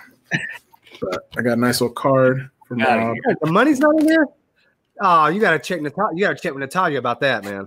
But 1.02 1.28
I 1.36 1.42
got 1.42 1.58
a 1.58 1.60
nice 1.60 1.82
little 1.82 1.94
card 1.94 2.48
from 2.66 2.80
Outta 2.80 2.96
Rob. 2.96 3.16
the 3.42 3.50
money's 3.52 3.78
not 3.78 3.94
in 4.00 4.06
there. 4.06 4.26
Oh, 5.02 5.26
you 5.26 5.38
gotta 5.38 5.58
check 5.58 5.82
Natalia. 5.82 6.16
You 6.16 6.24
gotta 6.24 6.38
check 6.40 6.54
with 6.54 6.60
Natalia 6.60 6.98
about 6.98 7.20
that, 7.20 7.44
man. 7.44 7.66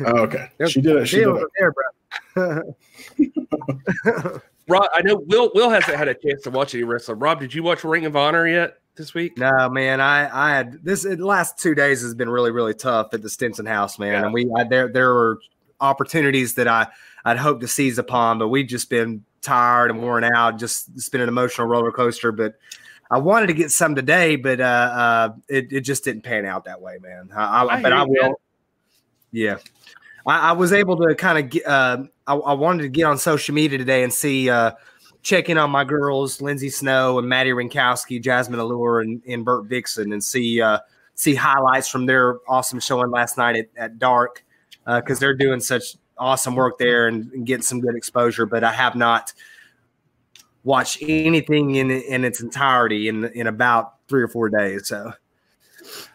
Oh, 0.00 0.22
okay. 0.22 0.48
She 0.68 0.80
did 0.80 0.96
it. 0.96 1.06
She 1.06 1.18
did 1.18 1.28
it. 1.28 1.28
over 1.28 1.48
there, 1.56 1.72
bro. 2.34 2.62
Rob. 4.68 4.86
I 4.94 5.02
know 5.02 5.16
Will. 5.26 5.52
Will 5.54 5.70
hasn't 5.70 5.96
had 5.96 6.08
a 6.08 6.14
chance 6.14 6.42
to 6.42 6.50
watch 6.50 6.74
any 6.74 6.82
wrestling. 6.82 7.20
Rob, 7.20 7.38
did 7.38 7.54
you 7.54 7.62
watch 7.62 7.84
Ring 7.84 8.04
of 8.06 8.16
Honor 8.16 8.48
yet 8.48 8.78
this 8.96 9.14
week? 9.14 9.38
no, 9.38 9.68
man. 9.68 10.00
I 10.00 10.28
I 10.32 10.54
had 10.54 10.84
this. 10.84 11.02
The 11.02 11.16
last 11.16 11.58
two 11.58 11.74
days 11.74 12.02
has 12.02 12.14
been 12.14 12.28
really 12.28 12.50
really 12.50 12.74
tough 12.74 13.08
at 13.12 13.22
the 13.22 13.30
Stinson 13.30 13.66
house, 13.66 13.98
man. 13.98 14.12
Yeah. 14.12 14.24
And 14.24 14.34
we 14.34 14.50
I, 14.56 14.64
there 14.64 14.88
there 14.88 15.12
were 15.12 15.40
opportunities 15.80 16.54
that 16.54 16.68
I 16.68 16.86
I'd 17.24 17.38
hoped 17.38 17.60
to 17.62 17.68
seize 17.68 17.98
upon, 17.98 18.38
but 18.38 18.48
we've 18.48 18.66
just 18.66 18.90
been 18.90 19.24
tired 19.40 19.90
and 19.90 20.02
worn 20.02 20.24
out. 20.24 20.58
Just 20.58 20.88
it's 20.94 21.08
been 21.08 21.20
an 21.20 21.28
emotional 21.28 21.66
roller 21.66 21.92
coaster, 21.92 22.32
but. 22.32 22.54
I 23.10 23.18
wanted 23.18 23.48
to 23.48 23.52
get 23.52 23.70
some 23.70 23.94
today, 23.94 24.36
but 24.36 24.60
uh, 24.60 24.64
uh, 24.64 25.28
it, 25.46 25.70
it 25.70 25.80
just 25.82 26.04
didn't 26.04 26.22
pan 26.22 26.46
out 26.46 26.64
that 26.64 26.80
way, 26.80 26.98
man. 27.02 27.28
I, 27.36 27.62
I, 27.62 27.74
I 27.74 27.82
but 27.82 27.92
I 27.92 28.02
will. 28.02 28.40
Yeah, 29.30 29.58
I, 30.26 30.50
I 30.50 30.52
was 30.52 30.72
able 30.72 30.96
to 30.96 31.14
kind 31.14 31.38
of 31.38 31.50
get. 31.50 31.66
Uh, 31.66 32.04
I, 32.26 32.34
I 32.34 32.52
wanted 32.54 32.84
to 32.84 32.88
get 32.88 33.04
on 33.04 33.18
social 33.18 33.54
media 33.54 33.78
today 33.78 34.02
and 34.02 34.12
see, 34.12 34.48
uh, 34.48 34.72
check 35.24 35.48
in 35.48 35.58
on 35.58 35.70
my 35.70 35.82
girls, 35.82 36.40
Lindsay 36.40 36.68
Snow 36.68 37.18
and 37.18 37.28
Madi 37.28 37.50
Wrenkowski, 37.50 38.22
Jazmin 38.22 38.58
Allure, 38.58 39.00
and, 39.00 39.20
and 39.26 39.44
Vert 39.44 39.64
Vixen, 39.64 40.12
and 40.12 40.22
see 40.22 40.60
uh, 40.60 40.78
see 41.14 41.34
highlights 41.34 41.88
from 41.88 42.06
their 42.06 42.36
awesome 42.46 42.78
showing 42.78 43.10
last 43.10 43.36
night 43.36 43.56
at, 43.56 43.68
at 43.76 43.98
Dark 43.98 44.44
because 44.86 45.18
they're 45.18 45.34
doing 45.34 45.60
such 45.60 45.96
awesome 46.18 46.54
work 46.54 46.78
there 46.78 47.08
and, 47.08 47.32
and 47.32 47.46
getting 47.46 47.62
some 47.62 47.80
good 47.80 47.96
exposure. 47.96 48.46
But 48.46 48.62
I 48.62 48.72
have 48.72 48.94
not 48.94 49.32
watched 50.62 50.98
anything 51.02 51.74
in 51.74 51.90
in 51.90 52.24
its 52.24 52.40
entirety 52.40 53.08
in 53.08 53.24
in 53.24 53.46
about 53.46 53.94
three 54.08 54.22
or 54.22 54.28
four 54.28 54.50
days. 54.50 54.88
So 54.88 55.12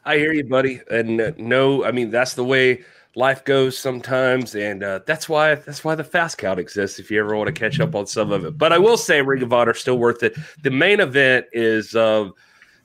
I 0.06 0.18
hear 0.18 0.34
you, 0.34 0.44
buddy. 0.44 0.82
And 0.90 1.20
uh, 1.20 1.32
no, 1.38 1.84
I 1.84 1.92
mean 1.92 2.12
that's 2.12 2.36
the 2.36 2.46
way 2.46 2.84
life 3.20 3.44
goes 3.44 3.78
sometimes, 3.78 4.56
and 4.56 4.82
uh, 4.82 5.02
that's 5.06 5.28
why 5.28 5.56
that's 5.56 5.84
why 5.84 5.94
the 5.94 6.04
fast 6.04 6.38
count 6.38 6.60
exists. 6.60 6.98
If 7.00 7.12
you 7.12 7.20
ever 7.20 7.36
want 7.36 7.48
to 7.48 7.54
catch 7.54 7.80
up 7.80 7.94
on 7.94 8.08
some 8.08 8.32
of 8.32 8.46
it, 8.46 8.58
but 8.58 8.72
I 8.72 8.80
will 8.80 8.98
say 8.98 9.22
Ring 9.22 9.44
of 9.44 9.52
Honor 9.54 9.74
still 9.74 10.00
worth 10.00 10.24
it. 10.24 10.36
The 10.64 10.72
main 10.72 11.02
event 11.02 11.46
is 11.52 11.96
um, 11.96 12.34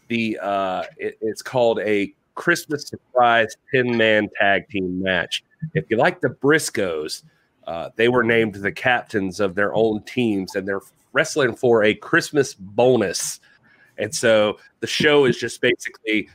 the 0.08 0.38
uh, 0.42 0.82
it- 0.98 1.16
it's 1.20 1.40
called 1.40 1.78
a 1.80 2.12
Christmas 2.34 2.88
surprise 2.88 3.54
ten 3.72 3.96
man 3.96 4.28
tag 4.38 4.68
team 4.68 5.00
match. 5.00 5.44
If 5.72 5.84
you 5.88 5.96
like 5.96 6.20
the 6.20 6.30
Briscoes, 6.30 7.22
uh, 7.66 7.90
they 7.94 8.08
were 8.08 8.24
named 8.24 8.56
the 8.56 8.72
captains 8.72 9.38
of 9.38 9.54
their 9.54 9.72
own 9.74 10.02
teams, 10.02 10.56
and 10.56 10.66
they're 10.66 10.82
wrestling 11.12 11.54
for 11.54 11.84
a 11.84 11.94
Christmas 11.94 12.54
bonus. 12.54 13.38
And 13.98 14.12
so 14.12 14.58
the 14.80 14.88
show 14.88 15.26
is 15.26 15.38
just 15.38 15.60
basically 15.60 16.28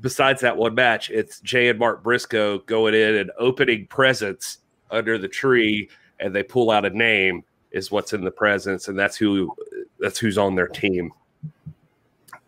besides 0.00 0.40
that 0.42 0.56
one 0.56 0.74
match, 0.74 1.10
it's 1.10 1.40
Jay 1.40 1.68
and 1.68 1.78
Mark 1.78 2.02
Briscoe 2.02 2.58
going 2.60 2.94
in 2.94 3.16
and 3.16 3.30
opening 3.38 3.86
presents 3.86 4.58
under 4.90 5.18
the 5.18 5.28
tree, 5.28 5.88
and 6.20 6.34
they 6.34 6.42
pull 6.42 6.70
out 6.70 6.84
a 6.84 6.90
name 6.90 7.44
is 7.70 7.90
what's 7.90 8.12
in 8.12 8.24
the 8.24 8.30
presents, 8.30 8.88
and 8.88 8.98
that's 8.98 9.16
who 9.16 9.54
that's 9.98 10.18
who's 10.18 10.38
on 10.38 10.54
their 10.54 10.68
team. 10.68 11.12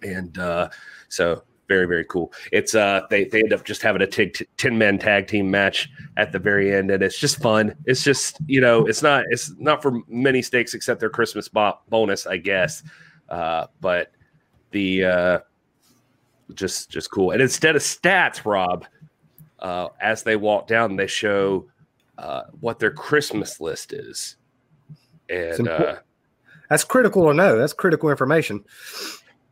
And 0.02 0.38
uh, 0.38 0.70
so 1.08 1.42
very 1.68 1.86
very 1.86 2.04
cool. 2.04 2.32
It's 2.50 2.74
uh 2.74 3.02
they 3.10 3.24
they 3.24 3.40
end 3.40 3.52
up 3.52 3.64
just 3.64 3.80
having 3.80 4.02
a 4.02 4.06
t- 4.06 4.32
10 4.56 4.76
man 4.76 4.98
tag 4.98 5.28
team 5.28 5.50
match 5.50 5.88
at 6.16 6.32
the 6.32 6.38
very 6.38 6.74
end, 6.74 6.90
and 6.90 7.00
it's 7.00 7.18
just 7.18 7.40
fun. 7.40 7.74
It's 7.86 8.02
just 8.02 8.38
you 8.46 8.60
know 8.60 8.86
it's 8.86 9.02
not 9.02 9.24
it's 9.30 9.52
not 9.56 9.80
for 9.80 10.00
many 10.08 10.42
stakes 10.42 10.74
except 10.74 10.98
their 10.98 11.10
Christmas 11.10 11.48
bo- 11.48 11.78
bonus, 11.88 12.26
I 12.26 12.38
guess. 12.38 12.82
Uh, 13.28 13.68
but 13.80 14.10
the 14.72 15.04
uh, 15.04 15.38
just 16.54 16.90
just 16.90 17.10
cool. 17.10 17.30
And 17.30 17.42
instead 17.42 17.76
of 17.76 17.82
stats, 17.82 18.44
Rob, 18.44 18.86
uh, 19.58 19.88
as 20.00 20.22
they 20.22 20.36
walk 20.36 20.66
down, 20.66 20.96
they 20.96 21.06
show 21.06 21.68
uh, 22.18 22.42
what 22.60 22.78
their 22.78 22.90
Christmas 22.90 23.60
list 23.60 23.92
is, 23.92 24.36
and 25.28 25.68
uh, 25.68 25.96
That's 26.68 26.84
critical 26.84 27.26
to 27.26 27.34
know. 27.34 27.58
That's 27.58 27.72
critical 27.72 28.10
information. 28.10 28.64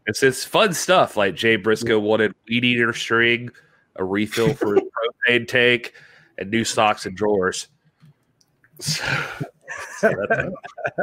it's 0.07 0.23
it's 0.23 0.45
fun 0.45 0.73
stuff. 0.73 1.17
Like 1.17 1.35
Jay 1.35 1.57
Briscoe 1.57 1.99
wanted 1.99 2.35
weed 2.49 2.65
eater 2.65 2.93
string, 2.93 3.51
a 3.97 4.05
refill 4.05 4.55
for 4.55 4.75
his 4.75 4.85
propane 5.29 5.47
tank, 5.47 5.95
and 6.39 6.51
new 6.51 6.65
socks 6.65 7.07
and 7.07 7.17
drawers. 7.17 7.69
So, 8.81 9.05
so 9.99 10.09
that, 10.09 10.53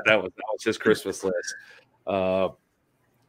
that 0.05 0.23
was 0.23 0.31
that 0.35 0.45
was 0.53 0.63
his 0.63 0.77
Christmas 0.77 1.23
list. 1.23 1.55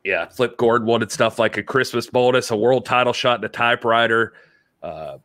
Yeah, 0.06 0.28
Flip 0.28 0.56
Gordon 0.56 0.86
wanted 0.86 1.10
stuff 1.10 1.40
like 1.40 1.56
a 1.56 1.64
Christmas 1.64 2.06
bonus, 2.06 2.52
a 2.52 2.56
world 2.56 2.86
title 2.86 3.12
shot, 3.12 3.38
and 3.38 3.44
a 3.44 3.48
typewriter. 3.48 4.34
Uh, 4.80 5.18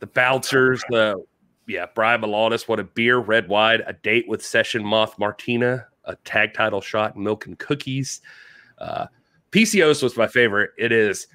the 0.00 0.08
bouncers, 0.08 0.82
the 0.90 1.24
yeah, 1.68 1.86
Brian 1.94 2.20
Milonas 2.20 2.66
wanted 2.66 2.92
beer, 2.94 3.18
red 3.18 3.46
wine, 3.46 3.82
a 3.86 3.92
date 3.92 4.26
with 4.26 4.44
Session 4.44 4.84
Moth 4.84 5.16
Martina, 5.16 5.86
a 6.06 6.16
tag 6.24 6.54
title 6.54 6.80
shot, 6.80 7.16
milk 7.16 7.46
and 7.46 7.56
cookies. 7.60 8.20
Uh, 8.78 9.06
PCO's 9.52 10.02
was 10.02 10.16
my 10.16 10.26
favorite. 10.26 10.72
It 10.76 10.90
is 10.90 11.28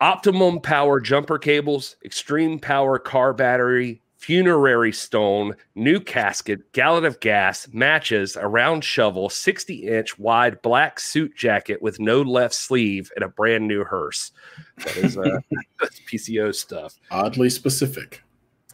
optimum 0.00 0.60
power 0.60 1.00
jumper 1.00 1.38
cables, 1.38 1.96
extreme 2.04 2.60
power 2.60 3.00
car 3.00 3.34
battery, 3.34 4.00
funerary 4.18 4.92
stone, 4.92 5.54
new 5.74 6.00
casket, 6.00 6.72
gallon 6.72 7.04
of 7.04 7.20
gas, 7.20 7.68
matches, 7.72 8.36
a 8.36 8.46
round 8.46 8.84
shovel, 8.84 9.30
60 9.30 9.86
inch 9.86 10.18
wide 10.18 10.60
black 10.60 11.00
suit 11.00 11.34
jacket 11.36 11.80
with 11.80 12.00
no 12.00 12.20
left 12.20 12.54
sleeve, 12.54 13.10
and 13.14 13.24
a 13.24 13.28
brand 13.28 13.66
new 13.66 13.84
hearse. 13.84 14.32
That 14.78 14.96
is 14.96 15.16
uh, 15.16 15.38
PCO 16.12 16.54
stuff. 16.54 16.98
Oddly 17.10 17.48
specific. 17.48 18.22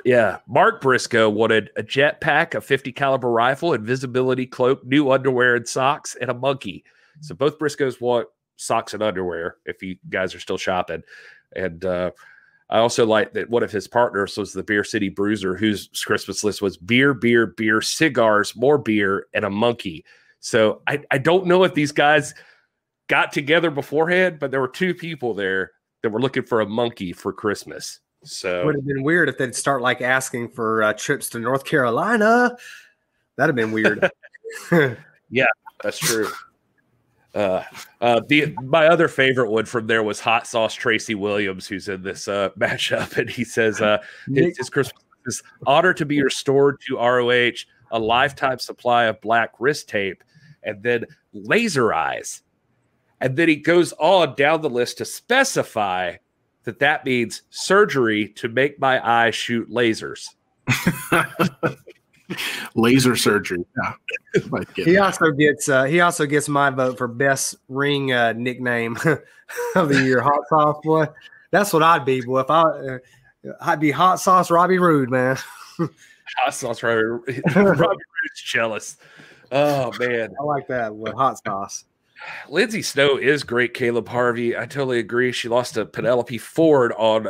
Yeah, 0.04 0.38
Mark 0.46 0.82
Briscoe 0.82 1.30
wanted 1.30 1.70
a 1.76 1.82
jetpack, 1.82 2.54
a 2.54 2.60
50 2.60 2.92
caliber 2.92 3.30
rifle, 3.30 3.72
invisibility 3.72 4.46
cloak, 4.46 4.84
new 4.84 5.10
underwear 5.10 5.56
and 5.56 5.68
socks, 5.68 6.16
and 6.20 6.30
a 6.30 6.34
monkey. 6.34 6.84
So 7.20 7.34
both 7.34 7.58
Briscoes 7.58 8.00
want 8.00 8.28
socks 8.56 8.92
and 8.92 9.02
underwear 9.02 9.56
if 9.66 9.82
you 9.82 9.96
guys 10.10 10.34
are 10.34 10.40
still 10.40 10.58
shopping. 10.58 11.02
And 11.56 11.84
uh, 11.84 12.10
I 12.70 12.78
also 12.78 13.06
like 13.06 13.32
that 13.34 13.50
one 13.50 13.62
of 13.62 13.70
his 13.70 13.86
partners 13.86 14.36
was 14.36 14.52
the 14.52 14.62
Beer 14.62 14.84
City 14.84 15.08
Bruiser, 15.08 15.54
whose 15.54 15.88
Christmas 16.04 16.42
list 16.42 16.62
was 16.62 16.76
beer, 16.76 17.12
beer, 17.14 17.46
beer, 17.46 17.80
cigars, 17.80 18.56
more 18.56 18.78
beer, 18.78 19.26
and 19.34 19.44
a 19.44 19.50
monkey. 19.50 20.04
So 20.40 20.82
I, 20.86 21.02
I 21.10 21.18
don't 21.18 21.46
know 21.46 21.64
if 21.64 21.74
these 21.74 21.92
guys 21.92 22.34
got 23.08 23.32
together 23.32 23.70
beforehand, 23.70 24.38
but 24.40 24.50
there 24.50 24.60
were 24.60 24.68
two 24.68 24.94
people 24.94 25.34
there 25.34 25.72
that 26.02 26.10
were 26.10 26.20
looking 26.20 26.42
for 26.42 26.60
a 26.60 26.66
monkey 26.66 27.12
for 27.12 27.32
Christmas. 27.32 28.00
So 28.24 28.60
it 28.60 28.66
Would 28.66 28.74
have 28.76 28.86
been 28.86 29.02
weird 29.02 29.28
if 29.28 29.36
they'd 29.36 29.54
start 29.54 29.82
like 29.82 30.00
asking 30.00 30.50
for 30.50 30.82
uh, 30.82 30.92
trips 30.94 31.28
to 31.30 31.38
North 31.38 31.64
Carolina. 31.64 32.56
That'd 33.36 33.56
have 33.56 33.56
been 33.56 33.72
weird. 33.72 34.10
Yeah, 35.30 35.46
that's 35.82 35.98
true. 35.98 36.28
Uh, 37.34 37.64
uh, 38.00 38.20
the 38.28 38.54
my 38.62 38.86
other 38.86 39.08
favorite 39.08 39.50
one 39.50 39.64
from 39.64 39.86
there 39.86 40.02
was 40.02 40.20
Hot 40.20 40.46
Sauce 40.46 40.74
Tracy 40.74 41.14
Williams, 41.14 41.66
who's 41.66 41.88
in 41.88 42.02
this 42.02 42.28
uh, 42.28 42.50
matchup, 42.58 43.16
and 43.16 43.28
he 43.28 43.44
says 43.44 43.80
uh, 43.80 43.98
his, 44.32 44.56
his 44.56 44.70
Christmas 44.70 45.02
is 45.26 45.42
honor 45.66 45.92
to 45.94 46.06
be 46.06 46.22
restored 46.22 46.80
to 46.86 46.96
ROH, 46.96 47.64
a 47.90 47.98
lifetime 47.98 48.58
supply 48.58 49.04
of 49.04 49.20
black 49.20 49.50
wrist 49.58 49.88
tape, 49.88 50.22
and 50.62 50.82
then 50.82 51.04
laser 51.32 51.92
eyes, 51.92 52.42
and 53.20 53.36
then 53.36 53.48
he 53.48 53.56
goes 53.56 53.92
on 53.98 54.34
down 54.36 54.60
the 54.60 54.70
list 54.70 54.98
to 54.98 55.04
specify 55.04 56.14
that 56.64 56.78
that 56.78 57.04
means 57.04 57.42
surgery 57.50 58.28
to 58.28 58.48
make 58.48 58.78
my 58.78 59.06
eyes 59.06 59.34
shoot 59.34 59.68
lasers. 59.70 60.28
Laser 62.74 63.16
surgery. 63.16 63.64
Yeah. 63.76 64.60
He 64.76 64.96
also 64.98 65.30
gets 65.30 65.68
uh, 65.68 65.84
he 65.84 66.00
also 66.00 66.26
gets 66.26 66.48
my 66.48 66.70
vote 66.70 66.98
for 66.98 67.08
best 67.08 67.56
ring 67.68 68.12
uh, 68.12 68.32
nickname 68.32 68.96
of 69.76 69.88
the 69.88 70.02
year. 70.02 70.20
Hot 70.20 70.40
sauce 70.48 70.80
boy. 70.82 71.06
That's 71.50 71.72
what 71.72 71.82
I'd 71.82 72.04
be, 72.04 72.20
boy. 72.20 72.40
If 72.40 72.50
I 72.50 72.62
uh, 72.62 72.98
I'd 73.60 73.80
be 73.80 73.90
hot 73.90 74.20
sauce 74.20 74.50
Robbie 74.50 74.78
Roode, 74.78 75.10
man. 75.10 75.36
Hot 76.38 76.54
Sauce 76.54 76.82
Robbie, 76.82 77.42
Robbie 77.54 77.76
Roode's 77.76 78.42
jealous. 78.42 78.96
Oh 79.52 79.92
man. 79.98 80.34
I 80.40 80.42
like 80.42 80.66
that. 80.68 80.94
with 80.94 81.14
Hot 81.14 81.38
sauce. 81.44 81.84
Lindsay 82.48 82.82
Snow 82.82 83.16
is 83.18 83.44
great, 83.44 83.74
Caleb 83.74 84.08
Harvey. 84.08 84.56
I 84.56 84.66
totally 84.66 84.98
agree. 84.98 85.32
She 85.32 85.48
lost 85.48 85.74
to 85.74 85.84
Penelope 85.84 86.38
Ford 86.38 86.92
on 86.96 87.28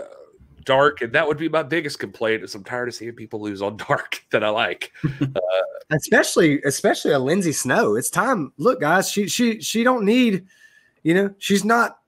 Dark, 0.65 1.03
and 1.03 1.13
that 1.13 1.27
would 1.27 1.39
be 1.39 1.49
my 1.49 1.63
biggest 1.63 1.99
complaint. 1.99 2.43
Is 2.43 2.55
I'm 2.55 2.65
tired 2.65 2.89
of 2.89 2.95
seeing 2.95 3.13
people 3.13 3.41
lose 3.41 3.63
on 3.63 3.77
Dark 3.89 4.25
that 4.31 4.45
I 4.45 4.49
like. 4.49 4.93
Uh, 5.21 5.63
especially 5.91 6.63
especially 6.63 7.13
a 7.13 7.19
Lindsay 7.19 7.53
Snow. 7.53 7.95
It's 7.97 8.11
time. 8.11 8.53
Look, 8.57 8.81
guys, 8.81 9.11
she 9.11 9.29
she 9.29 9.61
she 9.61 9.85
don't 9.85 10.05
need, 10.05 10.47
you 11.03 11.15
know, 11.15 11.35
she's 11.39 11.65
not, 11.65 11.99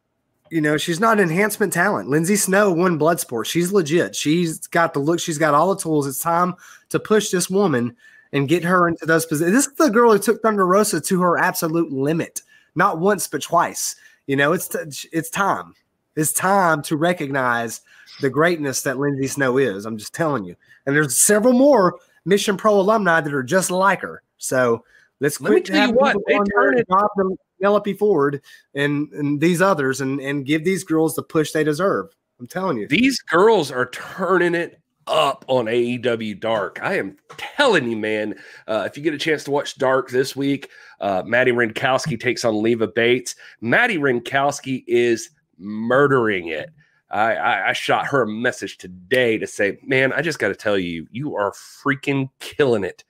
you 0.51 0.61
know, 0.61 0.77
she's 0.77 1.01
not 1.01 1.21
enhancement 1.21 1.73
talent. 1.73 2.09
Lindsay 2.09 2.37
Snow 2.37 2.73
won 2.73 2.99
Bloodsport. 2.99 3.47
She's 3.47 3.73
legit. 3.73 4.15
She's 4.15 4.67
got 4.67 4.95
the 4.95 5.01
look. 5.01 5.21
She's 5.21 5.39
got 5.39 5.55
all 5.55 5.75
the 5.75 5.81
tools. 5.81 6.07
It's 6.07 6.21
time 6.21 6.55
to 6.89 6.99
push 6.99 7.31
this 7.31 7.51
woman 7.51 7.97
and 8.33 8.49
get 8.49 8.65
her 8.65 8.89
into 8.89 9.07
those 9.07 9.27
positions. 9.27 9.55
This 9.55 9.67
is 9.67 9.75
the 9.75 9.91
girl 9.91 10.13
who 10.13 10.19
took 10.19 10.43
Thunder 10.43 10.67
Rosa 10.67 11.01
to 11.01 11.23
her 11.23 11.39
absolute 11.39 11.93
limit, 11.93 12.43
not 12.75 12.99
once 12.99 13.27
but 13.27 13.43
twice. 13.43 13.97
You 14.27 14.37
know, 14.37 14.53
it's 14.53 14.69
t- 14.69 15.09
it's 15.13 15.31
time. 15.31 15.75
It's 16.17 16.33
time 16.33 16.83
to 16.83 16.97
recognize 16.97 17.83
the 18.21 18.31
greatness 18.31 18.83
that 18.83 18.99
Lindsay 18.99 19.27
Snow 19.27 19.59
is. 19.59 19.85
I'm 19.85 19.99
just 19.99 20.14
telling 20.14 20.45
you. 20.45 20.57
And 20.87 20.97
there's 20.97 21.17
several 21.17 21.53
more 21.53 21.99
Mission 22.25 22.57
Pro 22.57 22.81
alumni 22.81 23.21
that 23.21 23.35
are 23.35 23.43
just 23.43 23.71
like 23.71 24.01
her. 24.01 24.23
So 24.39 24.85
let's 25.21 25.41
Let 25.41 25.53
me 25.53 25.61
tell 25.61 25.89
you 25.89 25.95
what, 25.95 26.17
they 26.27 26.35
turn 26.55 26.83
rob 26.89 27.11
them- 27.17 27.37
Penelope 27.61 27.95
Ford 27.95 28.43
and, 28.75 29.11
and 29.12 29.41
these 29.41 29.62
others 29.62 30.03
and, 30.03 30.21
and 30.21 30.45
give 30.45 30.62
these 30.64 30.85
girls 30.85 31.14
the 31.14 31.23
push 31.23 31.53
they 31.53 31.64
deserve. 31.64 32.09
I'm 32.39 32.47
telling 32.47 32.77
you. 32.77 32.87
These 32.87 33.21
girls 33.21 33.71
are 33.71 33.87
turning 33.87 34.55
it 34.55 34.79
up 35.07 35.45
on 35.49 35.67
AEW 35.67 36.39
Dark. 36.39 36.81
I 36.83 36.99
am 36.99 37.17
telling 37.39 37.89
you, 37.89 37.97
man. 37.97 38.35
Uh, 38.69 38.85
if 38.87 38.97
you 38.97 39.03
get 39.03 39.14
a 39.14 39.19
chance 39.19 39.45
to 39.45 39.51
watch 39.51 39.79
Dark 39.79 40.11
this 40.11 40.37
week, 40.37 40.69
uh, 41.01 41.23
Madi 41.25 41.53
Wrenkowski 41.53 42.21
takes 42.21 42.45
on 42.45 42.61
Leva 42.62 42.89
Bates. 42.89 43.37
Madi 43.62 43.97
Wrenkowski 43.97 44.85
is 44.87 45.31
murdering 45.59 46.49
it. 46.49 46.71
I, 47.11 47.35
I, 47.35 47.69
I 47.69 47.73
shot 47.73 48.07
her 48.09 48.23
a 48.23 48.27
message 48.27 48.79
today 48.79 49.39
to 49.39 49.47
say, 49.47 49.79
man, 49.83 50.13
I 50.13 50.23
just 50.23 50.39
got 50.39 50.49
to 50.49 50.57
tell 50.57 50.77
you, 50.79 51.07
you 51.11 51.37
are 51.37 51.53
freaking 51.53 52.31
killing 52.41 52.85
it 52.85 53.05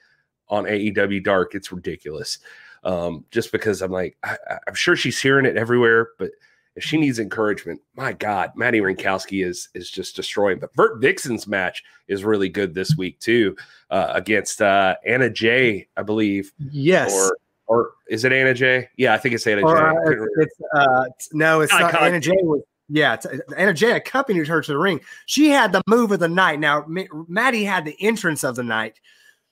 on 0.49 0.65
AEW 0.65 1.25
Dark. 1.25 1.55
It's 1.55 1.73
ridiculous. 1.73 2.39
Um, 2.85 3.25
just 3.31 3.53
because 3.53 3.83
I'm 3.83 3.91
like, 3.91 4.17
I, 4.23 4.37
I'm 4.69 4.75
sure 4.75 4.97
she's 4.97 5.21
hearing 5.21 5.47
it 5.47 5.57
everywhere, 5.57 6.11
but 6.19 6.31
if 6.77 6.85
she 6.85 6.99
needs 6.99 7.19
encouragement, 7.19 7.81
my 7.97 8.13
God, 8.13 8.53
Madi 8.55 8.81
Wrenkowski 8.81 9.45
is 9.45 9.71
is 9.75 9.91
just 9.91 10.15
destroying. 10.15 10.59
But 10.59 10.77
Vert 10.77 11.01
Vixen's 11.01 11.47
match 11.47 11.83
is 12.07 12.23
really 12.23 12.51
good 12.51 12.75
this 12.75 12.97
week 12.99 13.19
too, 13.19 13.57
uh, 13.91 14.13
against 14.13 14.61
uh, 14.61 14.97
Anna 15.07 15.31
Jay, 15.31 15.89
I 15.97 16.03
believe, 16.03 16.53
Yes. 16.71 17.13
or 17.15 17.39
or 17.67 17.93
is 18.09 18.25
it 18.25 18.33
Anna 18.33 18.55
Jay? 18.55 18.89
Yeah, 18.97 19.15
I 19.15 19.19
think 19.19 19.35
it's 19.35 19.47
Anna 19.47 19.63
Or, 19.63 19.77
Jay. 19.77 19.83
Uh, 19.83 20.11
it's, 20.13 20.27
it's, 20.39 20.55
uh, 20.75 21.05
no, 21.33 21.61
it's 21.61 21.73
not. 21.73 22.01
Anna 22.01 22.21
Jay 22.21 22.37
was. 22.43 22.63
Yeah, 22.89 23.15
it's- 23.15 23.41
Anna 23.57 23.75
Jay 23.75 23.93
accompanied 23.93 24.47
her 24.47 24.63
to 24.63 24.73
the 24.73 24.79
ring. 24.79 25.01
She 25.27 25.51
had 25.51 25.73
the 25.73 25.83
move 25.89 26.13
of 26.13 26.21
the 26.21 26.29
night. 26.29 26.61
Now, 26.61 26.85
Ma- 26.87 27.03
Maddie 27.27 27.65
had 27.65 27.85
the 27.85 27.97
entrance 28.01 28.45
of 28.45 28.55
the 28.55 28.63
night, 28.63 29.01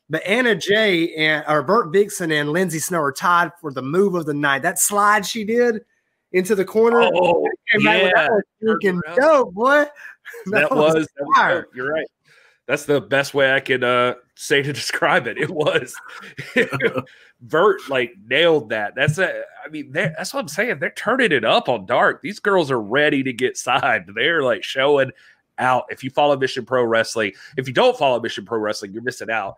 but 0.09 0.25
Anna 0.25 0.55
Jay 0.55 1.13
and 1.17 1.45
or 1.49 1.63
Vert 1.63 1.93
Vixen 1.93 2.31
and 2.31 2.51
Lindsay 2.53 2.79
Snow 2.79 3.01
are 3.01 3.13
tied 3.13 3.51
for 3.61 3.73
the 3.73 3.83
move 3.83 4.15
of 4.15 4.27
the 4.27 4.35
night. 4.35 4.63
That 4.63 4.79
slide 4.79 5.27
she 5.27 5.45
did 5.45 5.81
into 6.31 6.55
the 6.55 6.65
corner. 6.65 7.01
Oh, 7.01 7.45
came 7.73 7.85
back 7.85 8.03
with 8.05 8.13
yeah, 8.17 8.29
that 8.29 8.31
was 8.31 8.45
freaking 8.63 9.01
dope, 9.17 9.53
boy. 9.53 9.85
that 10.53 10.71
was, 10.71 10.95
that 10.95 10.99
was 11.01 11.09
fire. 11.37 11.63
dope. 11.63 11.75
You're 11.75 11.91
right. 11.93 12.07
That's 12.67 12.85
the 12.87 13.01
best 13.01 13.35
way 13.35 13.53
I 13.53 13.61
could 13.61 13.85
uh, 13.85 14.15
say 14.37 14.63
to 14.63 14.73
describe 14.73 15.27
it. 15.27 15.39
It 15.39 15.51
was 15.51 15.95
Vert 17.47 17.81
like 17.89 18.15
nailed 18.27 18.71
that. 18.71 18.95
That's 18.95 19.19
a. 19.19 19.43
I 19.65 19.69
mean, 19.69 19.93
that's 19.93 20.33
what 20.33 20.41
I'm 20.41 20.49
saying. 20.49 20.79
They're 20.79 20.91
turning 20.91 21.33
it 21.33 21.45
up 21.45 21.69
on 21.69 21.87
Dark. 21.87 22.23
These 22.23 22.39
girls 22.39 22.71
are 22.71 22.81
ready 22.81 23.23
to 23.23 23.33
get 23.33 23.57
signed. 23.57 24.11
They're 24.15 24.43
like 24.43 24.63
showing 24.63 25.11
out. 25.59 25.85
If 25.91 26.03
you 26.03 26.11
follow 26.11 26.37
Mission 26.37 26.65
Pro 26.65 26.85
Wrestling, 26.85 27.33
if 27.57 27.67
you 27.69 27.75
don't 27.75 27.97
follow 27.97 28.21
Mission 28.21 28.45
Pro 28.45 28.59
Wrestling, 28.59 28.93
you're 28.93 29.03
missing 29.03 29.31
out. 29.31 29.55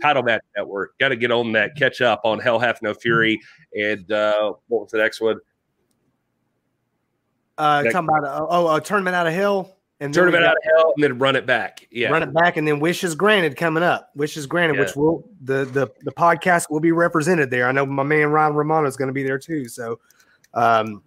Title 0.00 0.22
Match 0.22 0.42
Network. 0.56 0.96
Got 0.98 1.08
to 1.08 1.16
get 1.16 1.32
on 1.32 1.50
that. 1.52 1.74
Catch 1.76 2.00
up 2.00 2.20
on 2.24 2.38
Hell 2.38 2.58
Hath 2.58 2.82
No 2.82 2.94
Fury. 2.94 3.40
And 3.74 4.10
uh, 4.12 4.52
what 4.68 4.82
was 4.82 4.90
the 4.92 4.98
next 4.98 5.20
one? 5.20 5.38
Uh, 7.56 7.82
Yeah. 7.84 7.90
talking 7.90 8.08
about 8.08 8.24
uh, 8.24 8.46
oh, 8.48 8.76
a 8.76 8.80
tournament 8.80 9.16
out 9.16 9.26
of 9.26 9.32
hell, 9.32 9.76
and 10.00 10.14
we 10.14 10.30
got 10.30 10.42
out 10.42 10.56
of 10.56 10.62
hell 10.64 10.92
and 10.96 11.02
then 11.04 11.18
run 11.18 11.34
it 11.36 11.44
back. 11.46 11.86
Yeah. 11.90 12.10
run 12.10 12.22
it 12.22 12.32
back, 12.32 12.56
and 12.56 12.66
then 12.66 12.78
wishes 12.80 13.14
granted 13.14 13.56
coming 13.56 13.82
up. 13.82 14.10
Wishes 14.14 14.46
granted, 14.46 14.74
Yeah. 14.76 14.82
which 14.82 14.94
will 14.96 15.28
the 15.42 15.64
the 15.64 15.88
the 16.02 16.12
podcast 16.12 16.70
will 16.70 16.80
be 16.80 16.92
represented 16.92 17.50
there. 17.50 17.66
I 17.66 17.72
know 17.72 17.84
my 17.86 18.02
man 18.04 18.28
Ryan 18.28 18.54
Romano 18.54 18.86
is 18.86 18.96
going 18.96 19.08
to 19.08 19.12
be 19.14 19.22
there 19.24 19.38
too. 19.38 19.68
So, 19.68 19.98
um, 20.54 21.02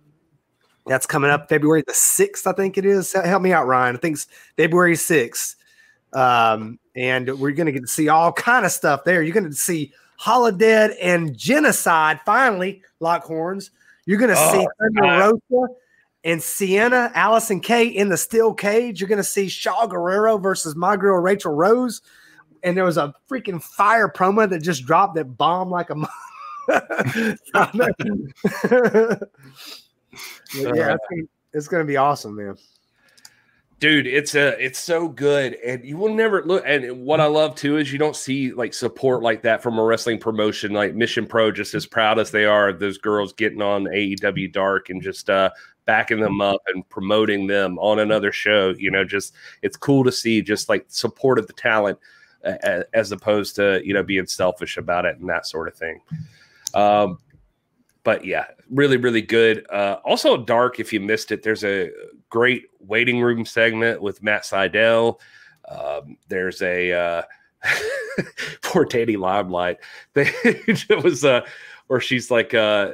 that's 0.87 1.05
coming 1.05 1.29
up 1.29 1.47
February 1.47 1.83
the 1.87 1.93
sixth, 1.93 2.47
I 2.47 2.53
think 2.53 2.77
it 2.77 2.85
is. 2.85 3.13
Help 3.13 3.41
me 3.41 3.53
out, 3.53 3.67
Ryan. 3.67 3.95
I 3.95 3.99
think 3.99 4.15
it's 4.15 4.27
February 4.57 4.95
sixth. 4.95 5.55
Um, 6.13 6.77
and 6.95 7.39
we're 7.39 7.51
going 7.51 7.67
to 7.67 7.71
get 7.71 7.83
to 7.83 7.87
see 7.87 8.09
all 8.09 8.33
kind 8.33 8.65
of 8.65 8.71
stuff 8.71 9.03
there. 9.05 9.21
You're 9.21 9.33
going 9.33 9.45
to 9.49 9.53
see 9.53 9.93
Holidead 10.19 10.95
and 11.01 11.33
Jennacide 11.37 12.19
finally 12.25 12.81
lock 12.99 13.23
horns. 13.23 13.71
You're 14.05 14.17
going 14.19 14.31
to 14.31 14.35
Oh, 14.37 14.51
see 14.51 14.67
Thunder 14.79 15.01
Rosa 15.49 15.73
and 16.23 16.41
Sienna, 16.41 17.11
Allysin 17.15 17.63
Kay 17.63 17.87
in 17.87 18.09
the 18.09 18.17
steel 18.17 18.53
cage. 18.53 19.01
You're 19.01 19.09
going 19.09 19.17
to 19.17 19.23
see 19.23 19.47
Shaul 19.47 19.89
Guerrero 19.89 20.37
versus 20.37 20.75
my 20.75 20.95
girl 20.95 21.19
Rachel 21.19 21.53
Rose. 21.53 22.01
And 22.63 22.77
there 22.77 22.85
was 22.85 22.97
a 22.97 23.13
freaking 23.29 23.61
fire 23.61 24.07
promo 24.07 24.47
that 24.47 24.59
just 24.59 24.85
dropped 24.85 25.15
that 25.15 25.35
bomb 25.37 25.71
like 25.71 25.89
a. 25.89 25.95
yeah, 30.53 30.95
it's 31.09 31.29
it's 31.53 31.67
gonna 31.67 31.83
be 31.83 31.97
awesome, 31.97 32.35
man. 32.35 32.55
dude 33.79 34.05
it's 34.05 34.35
a 34.35 34.63
it's 34.63 34.77
so 34.77 35.07
good 35.07 35.55
and 35.65 35.83
you 35.83 35.97
will 35.97 36.13
never 36.13 36.43
look 36.43 36.63
and 36.67 37.03
what 37.03 37.19
i 37.19 37.25
love 37.25 37.55
too 37.55 37.77
is 37.77 37.91
you 37.91 37.97
don't 37.97 38.15
see 38.15 38.53
like 38.53 38.73
support 38.75 39.23
like 39.23 39.41
that 39.41 39.61
from 39.63 39.79
a 39.79 39.83
wrestling 39.83 40.19
promotion 40.19 40.71
like 40.71 40.93
mission 40.93 41.25
pro 41.25 41.51
just 41.51 41.73
as 41.73 41.87
proud 41.87 42.19
as 42.19 42.29
they 42.29 42.45
are 42.45 42.69
of 42.69 42.79
those 42.79 42.99
girls 42.99 43.33
getting 43.33 43.61
on 43.61 43.85
aew 43.85 44.53
dark 44.53 44.91
and 44.91 45.01
just 45.01 45.29
uh 45.31 45.49
backing 45.85 46.19
them 46.19 46.41
up 46.41 46.61
and 46.67 46.87
promoting 46.89 47.47
them 47.47 47.77
on 47.79 47.99
another 47.99 48.31
show 48.31 48.73
you 48.77 48.91
know 48.91 49.03
just 49.03 49.33
it's 49.61 49.77
cool 49.77 50.03
to 50.03 50.11
see 50.11 50.41
just 50.41 50.69
like 50.69 50.85
support 50.87 51.39
of 51.39 51.47
the 51.47 51.53
talent 51.53 51.97
uh, 52.45 52.83
as 52.93 53.11
opposed 53.11 53.55
to 53.55 53.81
you 53.83 53.93
know 53.93 54.03
being 54.03 54.25
selfish 54.25 54.77
about 54.77 55.05
it 55.05 55.17
and 55.17 55.29
that 55.29 55.45
sort 55.45 55.67
of 55.67 55.75
thing 55.75 55.99
um 56.73 57.17
but 58.03 58.25
yeah, 58.25 58.45
really, 58.69 58.97
really 58.97 59.21
good. 59.21 59.65
Uh, 59.69 59.97
also, 60.03 60.37
Dark, 60.37 60.79
if 60.79 60.91
you 60.91 60.99
missed 60.99 61.31
it, 61.31 61.43
there's 61.43 61.63
a 61.63 61.91
great 62.29 62.65
waiting 62.79 63.21
room 63.21 63.45
segment 63.45 64.01
with 64.01 64.23
Matt 64.23 64.43
Sydal. 64.43 65.19
Um, 65.69 66.17
there's 66.27 66.61
a 66.61 66.91
uh, 66.91 67.21
poor 68.61 68.85
Danny 68.85 69.17
Limelight. 69.17 69.77
They, 70.13 70.31
it 70.43 71.03
was 71.03 71.23
uh, 71.23 71.45
where 71.87 72.01
she's 72.01 72.31
like, 72.31 72.53
uh, 72.53 72.93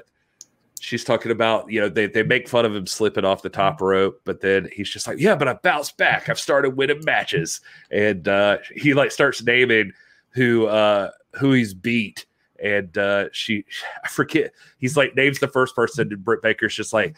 she's 0.80 1.04
talking 1.04 1.32
about, 1.32 1.72
you 1.72 1.80
know, 1.80 1.90
they, 1.90 2.08
they 2.08 2.24
make 2.24 2.48
fun 2.48 2.66
of 2.66 2.76
him 2.76 2.88
slipping 2.88 3.26
off 3.26 3.42
the 3.42 3.50
top 3.50 3.82
rope, 3.82 4.22
but 4.26 4.42
then 4.42 4.70
he's 4.74 4.90
just 4.90 5.08
like, 5.08 5.20
yeah, 5.20 5.36
but 5.36 5.48
I 5.48 5.54
bounced 5.54 5.98
back. 5.98 6.30
I've 6.30 6.40
started 6.40 6.78
winning 6.78 7.04
matches. 7.04 7.62
And 7.92 8.28
uh, 8.28 8.58
he 8.76 8.94
like 8.94 9.12
starts 9.12 9.44
naming 9.44 9.94
who 10.32 10.68
uh, 10.68 11.12
who 11.38 11.54
he's 11.54 11.74
beat. 11.74 12.26
And 12.62 12.98
uh 12.98 13.26
she 13.32 13.66
I 14.04 14.08
forget 14.08 14.52
he's 14.80 14.98
like 14.98 15.16
names 15.16 15.40
the 15.40 15.48
first 15.48 15.76
person 15.76 16.12
and 16.12 16.24
Britt 16.24 16.42
Baker's 16.42 16.76
just 16.76 16.92
like 16.94 17.16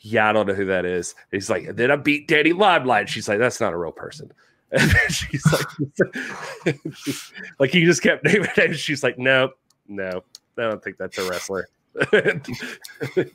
yeah 0.00 0.28
I 0.28 0.32
don't 0.32 0.46
know 0.46 0.54
who 0.54 0.66
that 0.66 0.84
is. 0.84 1.14
He's 1.30 1.48
like 1.48 1.64
and 1.64 1.76
then 1.76 1.90
I 1.90 1.96
beat 1.96 2.28
Danny 2.28 2.52
Limelight. 2.52 3.08
She's 3.08 3.28
like 3.28 3.38
that's 3.38 3.60
not 3.60 3.72
a 3.72 3.78
real 3.78 3.92
person. 3.92 4.32
And 4.72 4.90
she's 5.08 5.46
like 5.52 6.76
like 7.60 7.70
he 7.70 7.84
just 7.84 8.02
kept 8.02 8.24
naming 8.24 8.50
names. 8.58 8.80
She's 8.80 9.02
like 9.02 9.16
no 9.16 9.50
no 9.88 10.22
I 10.58 10.62
don't 10.62 10.82
think 10.82 10.98
that's 10.98 11.16
a 11.18 11.30
wrestler 11.30 11.68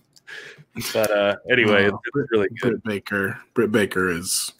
but 0.94 1.12
uh 1.12 1.36
anyway 1.50 1.90
Oh, 1.92 2.00
it's 2.16 2.32
really 2.32 2.48
good 2.62 2.72
Britt 2.72 2.84
Baker. 2.84 3.40
Britt 3.54 3.72
Baker 3.72 4.10
is 4.10 4.54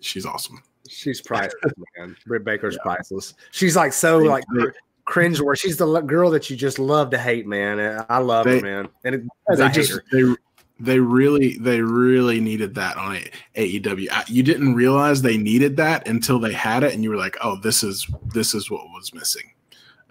she's 0.00 0.26
awesome. 0.26 0.62
She's 0.88 1.20
priceless, 1.20 1.72
man. 1.98 2.16
Britt 2.26 2.44
Baker's 2.44 2.78
priceless. 2.82 3.34
She's 3.50 3.74
like 3.76 3.92
so 3.92 4.18
like 4.18 4.44
They- 4.54 4.66
cringe 5.06 5.40
where 5.40 5.54
she's 5.56 5.76
the 5.76 6.00
girl 6.02 6.30
that 6.30 6.48
you 6.48 6.56
just 6.56 6.78
love 6.78 7.10
to 7.10 7.18
hate, 7.18 7.46
man. 7.46 8.04
I 8.08 8.18
love 8.18 8.44
They- 8.46 8.60
her, 8.60 8.64
man. 8.64 8.88
And 9.04 9.14
it, 9.16 9.22
they 9.56 9.64
I 9.64 9.68
just 9.70 9.92
her. 9.92 10.02
they 10.12 10.34
they 10.80 10.98
really 10.98 11.56
they 11.58 11.80
really 11.80 12.40
needed 12.40 12.74
that 12.74 12.96
on 12.96 13.18
AEW. 13.56 14.08
I- 14.10 14.24
You 14.28 14.42
didn't 14.42 14.74
realize 14.74 15.22
they 15.22 15.36
needed 15.36 15.76
that 15.76 16.06
until 16.08 16.38
they 16.38 16.52
had 16.52 16.82
it, 16.84 16.92
and 16.94 17.02
you 17.04 17.10
were 17.10 17.16
like, 17.16 17.36
"Oh, 17.42 17.56
this 17.56 17.82
is 17.84 18.06
this 18.34 18.54
is 18.54 18.70
what 18.70 18.84
was 18.90 19.12
missing." 19.14 19.52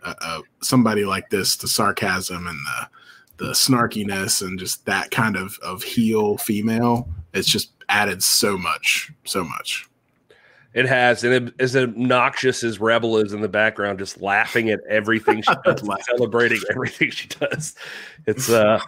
Uh, 0.03 0.13
uh, 0.21 0.41
somebody 0.61 1.05
like 1.05 1.29
this, 1.29 1.55
the 1.55 1.67
sarcasm 1.67 2.47
and 2.47 2.59
the 2.65 2.87
the 3.45 3.51
snarkiness, 3.51 4.41
and 4.41 4.59
just 4.59 4.85
that 4.85 5.11
kind 5.11 5.35
of 5.35 5.57
of 5.63 5.83
heel 5.83 6.37
female. 6.37 7.07
It's 7.33 7.49
just 7.49 7.71
added 7.89 8.23
so 8.23 8.57
much, 8.57 9.11
so 9.25 9.43
much. 9.43 9.89
It 10.73 10.87
has, 10.87 11.23
and 11.23 11.33
it, 11.33 11.53
as 11.59 11.75
obnoxious 11.75 12.63
as 12.63 12.79
Rebel 12.79 13.17
is 13.17 13.33
in 13.33 13.41
the 13.41 13.47
background, 13.47 13.99
just 13.99 14.21
laughing 14.21 14.69
at 14.71 14.79
everything 14.89 15.41
she 15.41 15.53
does, 15.65 15.87
celebrating 16.05 16.61
everything 16.71 17.11
she 17.11 17.27
does. 17.27 17.75
It's 18.25 18.49
uh, 18.49 18.79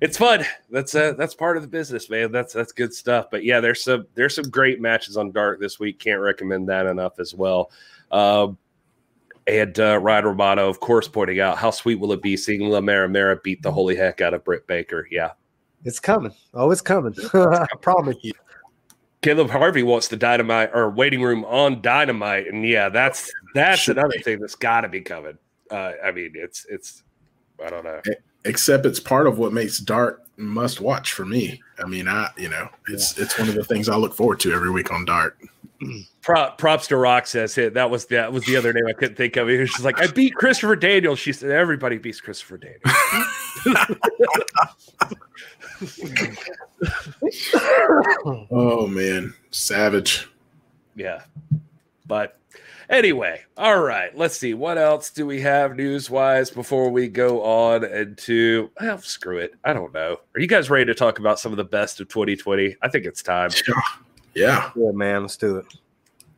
it's 0.00 0.16
fun. 0.16 0.44
That's 0.70 0.94
uh, 0.94 1.12
that's 1.12 1.34
part 1.34 1.56
of 1.56 1.62
the 1.62 1.68
business, 1.68 2.08
man. 2.08 2.32
That's 2.32 2.54
that's 2.54 2.72
good 2.72 2.94
stuff. 2.94 3.26
But 3.30 3.44
yeah, 3.44 3.60
there's 3.60 3.84
some 3.84 4.06
there's 4.14 4.34
some 4.34 4.48
great 4.48 4.80
matches 4.80 5.16
on 5.16 5.32
Dark 5.32 5.60
this 5.60 5.78
week. 5.78 5.98
Can't 5.98 6.20
recommend 6.20 6.68
that 6.68 6.86
enough 6.86 7.18
as 7.18 7.34
well. 7.34 7.70
Um, 8.10 8.56
and 9.48 9.80
uh, 9.80 9.98
Ryan 9.98 10.26
Romano, 10.26 10.68
of 10.68 10.80
course, 10.80 11.08
pointing 11.08 11.40
out 11.40 11.56
how 11.58 11.70
sweet 11.70 11.96
will 11.98 12.12
it 12.12 12.22
be 12.22 12.36
seeing 12.36 12.68
La 12.68 12.80
Mera 12.80 13.08
Mera 13.08 13.36
beat 13.42 13.62
the 13.62 13.72
holy 13.72 13.96
heck 13.96 14.20
out 14.20 14.34
of 14.34 14.44
Britt 14.44 14.66
Baker. 14.66 15.08
Yeah, 15.10 15.30
It's 15.84 15.98
coming. 15.98 16.32
Oh, 16.54 16.70
it's 16.70 16.82
coming. 16.82 17.14
I 17.34 17.66
promise 17.80 18.16
you. 18.22 18.32
Caleb 19.22 19.50
Harvey 19.50 19.82
wants 19.82 20.06
the 20.08 20.16
dynamite 20.16 20.70
or 20.72 20.90
waiting 20.90 21.22
room 21.22 21.44
on 21.46 21.82
dynamite, 21.82 22.46
and 22.46 22.64
yeah, 22.64 22.88
that's 22.88 23.32
that's 23.54 23.80
Should 23.80 23.98
another 23.98 24.14
be. 24.16 24.22
thing 24.22 24.38
that's 24.38 24.54
got 24.54 24.82
to 24.82 24.88
be 24.88 25.00
coming. 25.00 25.36
Uh, 25.70 25.92
I 26.04 26.12
mean, 26.12 26.32
it's 26.34 26.66
it's 26.68 27.02
I 27.64 27.70
don't 27.70 27.84
know. 27.84 28.00
Except 28.44 28.86
it's 28.86 29.00
part 29.00 29.26
of 29.26 29.38
what 29.38 29.52
makes 29.52 29.78
Dark 29.78 30.22
must 30.36 30.80
watch 30.80 31.12
for 31.14 31.24
me. 31.24 31.60
I 31.82 31.86
mean, 31.86 32.06
I 32.06 32.30
you 32.36 32.48
know, 32.48 32.68
it's 32.88 33.18
it's 33.18 33.36
one 33.38 33.48
of 33.48 33.56
the 33.56 33.64
things 33.64 33.88
I 33.88 33.96
look 33.96 34.14
forward 34.14 34.38
to 34.40 34.52
every 34.52 34.70
week 34.70 34.92
on 34.92 35.04
Dark. 35.04 35.36
Pro, 36.22 36.50
props 36.58 36.88
to 36.88 36.96
Rock 36.96 37.26
says 37.26 37.56
it. 37.56 37.74
That 37.74 37.90
was 37.90 38.06
that 38.06 38.32
was 38.32 38.44
the 38.44 38.56
other 38.56 38.72
name 38.72 38.86
I 38.86 38.92
couldn't 38.92 39.16
think 39.16 39.36
of. 39.36 39.48
He 39.48 39.58
was 39.58 39.70
just 39.70 39.84
like, 39.84 40.00
I 40.00 40.08
beat 40.08 40.34
Christopher 40.34 40.76
Daniel. 40.76 41.14
She 41.14 41.32
said 41.32 41.50
everybody 41.50 41.98
beats 41.98 42.20
Christopher 42.20 42.58
Daniel. 42.58 42.80
Oh 48.50 48.86
man, 48.86 49.34
savage. 49.50 50.28
Yeah. 50.94 51.22
But 52.06 52.38
anyway, 52.88 53.42
all 53.56 53.80
right. 53.80 54.16
Let's 54.16 54.36
see. 54.36 54.54
What 54.54 54.78
else 54.78 55.10
do 55.10 55.26
we 55.26 55.40
have 55.40 55.76
news 55.76 56.10
wise 56.10 56.50
before 56.50 56.90
we 56.90 57.08
go 57.08 57.42
on 57.42 57.84
into 57.84 58.70
well, 58.80 58.98
screw 58.98 59.38
it. 59.38 59.54
I 59.64 59.72
don't 59.72 59.92
know. 59.92 60.18
Are 60.34 60.40
you 60.40 60.46
guys 60.46 60.70
ready 60.70 60.86
to 60.86 60.94
talk 60.94 61.18
about 61.18 61.38
some 61.38 61.52
of 61.52 61.58
the 61.58 61.64
best 61.64 62.00
of 62.00 62.08
2020? 62.08 62.76
I 62.82 62.88
think 62.88 63.04
it's 63.04 63.22
time. 63.22 63.50
Yeah. 64.38 64.70
Yeah, 64.76 64.92
man. 64.92 65.22
Let's 65.22 65.36
do 65.36 65.56
it. 65.56 65.66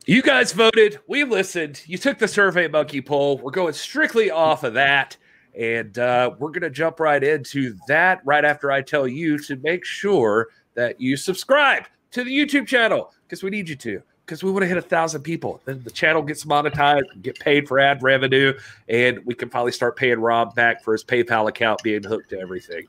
You 0.06 0.22
guys 0.22 0.52
voted. 0.52 0.98
We 1.06 1.24
listened. 1.24 1.82
You 1.86 1.98
took 1.98 2.18
the 2.18 2.26
survey 2.26 2.66
monkey 2.66 3.02
poll. 3.02 3.38
We're 3.38 3.50
going 3.50 3.74
strictly 3.74 4.30
off 4.30 4.64
of 4.64 4.74
that. 4.74 5.16
And 5.58 5.98
uh, 5.98 6.30
we're 6.38 6.48
going 6.50 6.62
to 6.62 6.70
jump 6.70 7.00
right 7.00 7.22
into 7.22 7.76
that 7.88 8.20
right 8.24 8.44
after 8.44 8.72
I 8.72 8.82
tell 8.82 9.06
you 9.06 9.38
to 9.40 9.56
make 9.56 9.84
sure 9.84 10.48
that 10.74 11.00
you 11.00 11.16
subscribe 11.16 11.84
to 12.12 12.24
the 12.24 12.30
YouTube 12.30 12.66
channel 12.66 13.12
because 13.26 13.42
we 13.42 13.50
need 13.50 13.68
you 13.68 13.76
to. 13.76 14.02
Because 14.24 14.44
we 14.44 14.52
want 14.52 14.62
to 14.62 14.68
hit 14.68 14.76
a 14.76 14.82
thousand 14.82 15.22
people. 15.22 15.60
Then 15.64 15.82
the 15.82 15.90
channel 15.90 16.22
gets 16.22 16.44
monetized, 16.44 17.20
get 17.20 17.38
paid 17.40 17.66
for 17.66 17.80
ad 17.80 18.00
revenue, 18.00 18.52
and 18.88 19.18
we 19.26 19.34
can 19.34 19.50
finally 19.50 19.72
start 19.72 19.96
paying 19.96 20.20
Rob 20.20 20.54
back 20.54 20.84
for 20.84 20.92
his 20.92 21.02
PayPal 21.02 21.48
account 21.48 21.82
being 21.82 22.04
hooked 22.04 22.30
to 22.30 22.38
everything. 22.38 22.86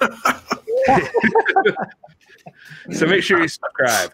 Uh, 0.00 0.40
so 2.92 3.06
make 3.06 3.22
sure 3.22 3.40
you 3.40 3.48
subscribe. 3.48 4.12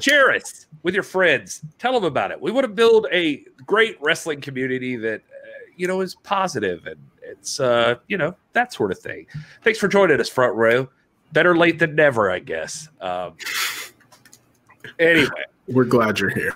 Share 0.00 0.32
us 0.32 0.66
with 0.82 0.94
your 0.94 1.02
friends. 1.02 1.62
Tell 1.78 1.92
them 1.92 2.04
about 2.04 2.30
it. 2.30 2.40
We 2.40 2.50
want 2.50 2.64
to 2.64 2.72
build 2.72 3.06
a 3.12 3.44
great 3.66 3.96
wrestling 4.00 4.40
community 4.40 4.96
that 4.96 5.20
uh, 5.20 5.46
you 5.76 5.86
know 5.86 6.00
is 6.00 6.14
positive 6.16 6.86
and 6.86 6.98
it's 7.22 7.60
uh, 7.60 7.96
you 8.08 8.16
know 8.18 8.34
that 8.52 8.72
sort 8.72 8.90
of 8.90 8.98
thing. 8.98 9.26
Thanks 9.62 9.78
for 9.78 9.88
joining 9.88 10.20
us, 10.20 10.28
front 10.28 10.54
row. 10.54 10.88
Better 11.32 11.56
late 11.56 11.78
than 11.78 11.94
never, 11.94 12.30
I 12.30 12.40
guess. 12.40 12.88
Um, 13.00 13.36
anyway, 14.98 15.28
We're 15.68 15.84
glad 15.84 16.20
you're 16.20 16.30
here. 16.30 16.54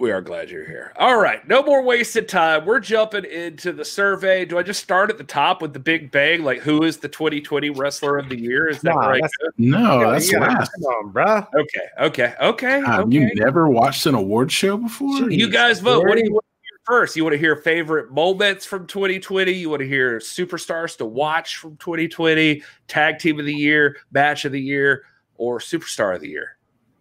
We 0.00 0.10
are 0.10 0.22
glad 0.22 0.50
you're 0.50 0.64
here. 0.64 0.92
All 0.96 1.20
right, 1.20 1.46
no 1.46 1.62
more 1.62 1.82
wasted 1.82 2.26
time. 2.26 2.64
We're 2.64 2.80
jumping 2.80 3.26
into 3.26 3.70
the 3.70 3.84
survey. 3.84 4.46
Do 4.46 4.56
I 4.58 4.62
just 4.62 4.82
start 4.82 5.10
at 5.10 5.18
the 5.18 5.24
top 5.24 5.60
with 5.60 5.74
the 5.74 5.78
big 5.78 6.10
bang? 6.10 6.42
Like, 6.42 6.60
who 6.60 6.82
is 6.84 6.96
the 6.96 7.08
2020 7.08 7.68
wrestler 7.70 8.16
of 8.16 8.30
the 8.30 8.38
year? 8.40 8.66
Is 8.66 8.80
that 8.80 8.94
Nah, 8.94 9.06
right? 9.06 9.20
that's- 9.20 9.52
No, 9.58 10.00
Yeah, 10.00 10.10
that's 10.12 10.32
you 10.32 10.40
last. 10.40 10.72
Come 10.72 10.82
on, 10.84 11.12
bruh. 11.12 11.46
Okay, 11.54 11.86
okay, 12.00 12.34
okay. 12.40 12.80
Have 12.80 13.00
okay. 13.06 13.14
you 13.14 13.30
never 13.34 13.68
watched 13.68 14.06
an 14.06 14.14
award 14.14 14.50
show 14.50 14.78
before? 14.78 15.30
You 15.30 15.50
guys 15.50 15.80
vote. 15.80 16.06
What 16.06 16.16
do 16.16 16.24
you 16.24 16.32
want 16.32 16.46
to 16.46 16.60
hear 16.62 16.78
first? 16.86 17.14
You 17.14 17.22
want 17.22 17.34
to 17.34 17.38
hear 17.38 17.56
favorite 17.56 18.10
moments 18.10 18.64
from 18.64 18.86
2020? 18.86 19.52
You 19.52 19.68
want 19.68 19.80
to 19.80 19.88
hear 19.88 20.18
superstars 20.18 20.96
to 20.96 21.04
watch 21.04 21.58
from 21.58 21.76
2020? 21.76 22.62
Tag 22.88 23.18
team 23.18 23.38
of 23.38 23.44
the 23.44 23.54
year, 23.54 23.98
match 24.12 24.46
of 24.46 24.52
the 24.52 24.60
year, 24.62 25.04
or 25.36 25.58
superstar 25.58 26.14
of 26.14 26.22
the 26.22 26.28
year? 26.30 26.56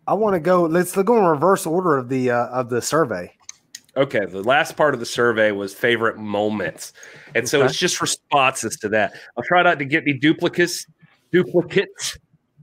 I 0.10 0.14
want 0.14 0.34
to 0.34 0.40
go. 0.40 0.64
Let's 0.64 0.96
go 0.96 1.18
in 1.20 1.26
reverse 1.26 1.66
order 1.68 1.96
of 1.98 2.10
the 2.10 2.32
uh, 2.32 2.48
of 2.48 2.70
the 2.70 2.82
survey. 2.82 3.32
Okay, 3.96 4.26
the 4.26 4.42
last 4.44 4.76
part 4.76 4.94
of 4.94 5.00
the 5.00 5.06
survey 5.06 5.52
was 5.52 5.74
favorite 5.74 6.18
moments, 6.18 6.94
and 7.36 7.48
so 7.48 7.60
Okay. 7.60 7.68
it's 7.68 7.78
just 7.78 8.02
responses 8.02 8.76
to 8.78 8.90
that. 8.90 9.14
I'll 9.38 9.44
try 9.44 9.62
not 9.62 9.78
to 9.80 9.86
get 9.86 10.04
any 10.04 10.14
duplicates, 10.14 10.86
duplicates 11.32 12.18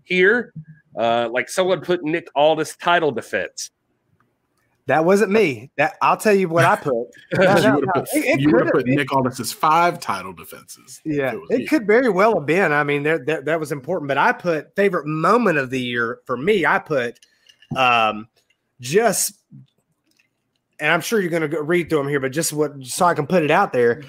here. 0.04 0.52
Uh, 0.98 1.28
like 1.30 1.48
someone 1.48 1.80
put 1.82 2.02
Nick 2.02 2.26
Aldis 2.34 2.74
title 2.76 3.12
defense. 3.12 3.70
That 4.86 5.04
wasn't 5.04 5.30
me. 5.32 5.70
That 5.76 5.96
I'll 6.00 6.16
tell 6.16 6.32
you 6.34 6.48
what 6.48 6.64
I 6.64 6.76
put. 6.76 6.94
No, 7.38 7.56
you 7.58 7.74
would 7.74 7.84
have 7.94 7.94
put, 7.94 8.08
It- 8.14 8.24
it 8.24 8.40
you 8.40 8.50
would 8.52 8.64
have 8.66 8.72
put. 8.72 8.86
Nick 8.86 9.12
Aldis's 9.12 9.52
five 9.52 10.00
title 10.00 10.32
defenses. 10.32 11.00
Yeah, 11.04 11.34
was 11.34 11.48
it 11.50 11.68
could 11.68 11.86
very 11.86 12.08
well 12.08 12.34
have 12.38 12.46
been. 12.46 12.72
I 12.72 12.82
mean, 12.82 13.02
there, 13.02 13.18
there, 13.18 13.42
that 13.42 13.60
was 13.60 13.72
important. 13.72 14.08
But 14.08 14.18
I 14.18 14.32
put 14.32 14.74
favorite 14.74 15.06
moment 15.06 15.58
of 15.58 15.70
the 15.70 15.80
year 15.80 16.20
for 16.24 16.36
me. 16.36 16.64
I 16.64 16.78
put 16.78 17.18
um, 17.74 18.28
just, 18.80 19.32
and 20.78 20.92
I'm 20.92 21.00
sure 21.00 21.20
you're 21.20 21.30
going 21.30 21.50
to 21.50 21.62
read 21.62 21.88
through 21.88 21.98
them 22.00 22.08
here, 22.08 22.20
but 22.20 22.32
just 22.32 22.52
what 22.52 22.84
so 22.84 23.06
I 23.06 23.14
can 23.14 23.26
put 23.26 23.42
it 23.42 23.50
out 23.50 23.72
there. 23.72 24.02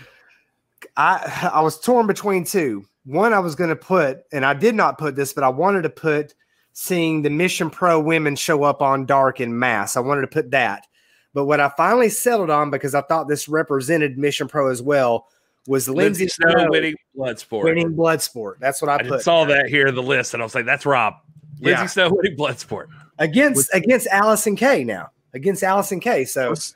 I 0.95 1.49
I 1.53 1.61
was 1.61 1.79
torn 1.79 2.07
between 2.07 2.43
two. 2.43 2.85
One 3.05 3.33
I 3.33 3.39
was 3.39 3.55
going 3.55 3.69
to 3.69 3.75
put, 3.75 4.19
and 4.33 4.45
I 4.45 4.53
did 4.53 4.75
not 4.75 4.97
put 4.97 5.15
this, 5.15 5.31
but 5.31 5.43
I 5.43 5.49
wanted 5.49 5.83
to 5.83 5.89
put 5.89 6.35
seeing 6.73 7.21
the 7.21 7.29
Mission 7.29 7.69
Pro 7.69 7.99
women 7.99 8.35
show 8.35 8.63
up 8.63 8.81
on 8.81 9.05
Dark 9.05 9.39
in 9.39 9.57
mass. 9.57 9.95
I 9.95 10.01
wanted 10.01 10.21
to 10.21 10.27
put 10.27 10.51
that. 10.51 10.85
But 11.33 11.45
what 11.45 11.59
I 11.59 11.69
finally 11.69 12.09
settled 12.09 12.49
on, 12.49 12.69
because 12.69 12.95
I 12.95 13.01
thought 13.01 13.27
this 13.27 13.47
represented 13.47 14.17
Mission 14.17 14.47
Pro 14.47 14.69
as 14.69 14.81
well, 14.81 15.27
was 15.67 15.87
Lindsay, 15.87 16.23
Lindsay 16.23 16.27
Snow 16.27 16.49
Snow 16.49 16.67
winning 16.69 16.95
Bloodsport. 17.15 17.63
winning 17.63 17.95
Bloodsport. 17.95 18.55
That's 18.59 18.81
what 18.81 18.89
I, 18.89 18.95
I 18.95 19.03
put 19.03 19.21
saw 19.21 19.45
that 19.45 19.67
here 19.67 19.87
in 19.87 19.95
the 19.95 20.03
list, 20.03 20.33
and 20.33 20.41
I 20.41 20.45
was 20.45 20.55
like, 20.55 20.65
"That's 20.65 20.85
Rob." 20.85 21.15
Lindsay 21.59 21.81
Yeah. 21.81 21.85
Snow 21.87 22.09
winning 22.11 22.37
Bloodsport. 22.37 22.87
Against 23.19 23.73
against 23.73 24.07
Allysin 24.07 24.57
Kay 24.57 24.83
now 24.83 25.09
against 25.33 25.63
Allysin 25.63 26.01
Kay. 26.01 26.25
So 26.25 26.49
Let's 26.49 26.75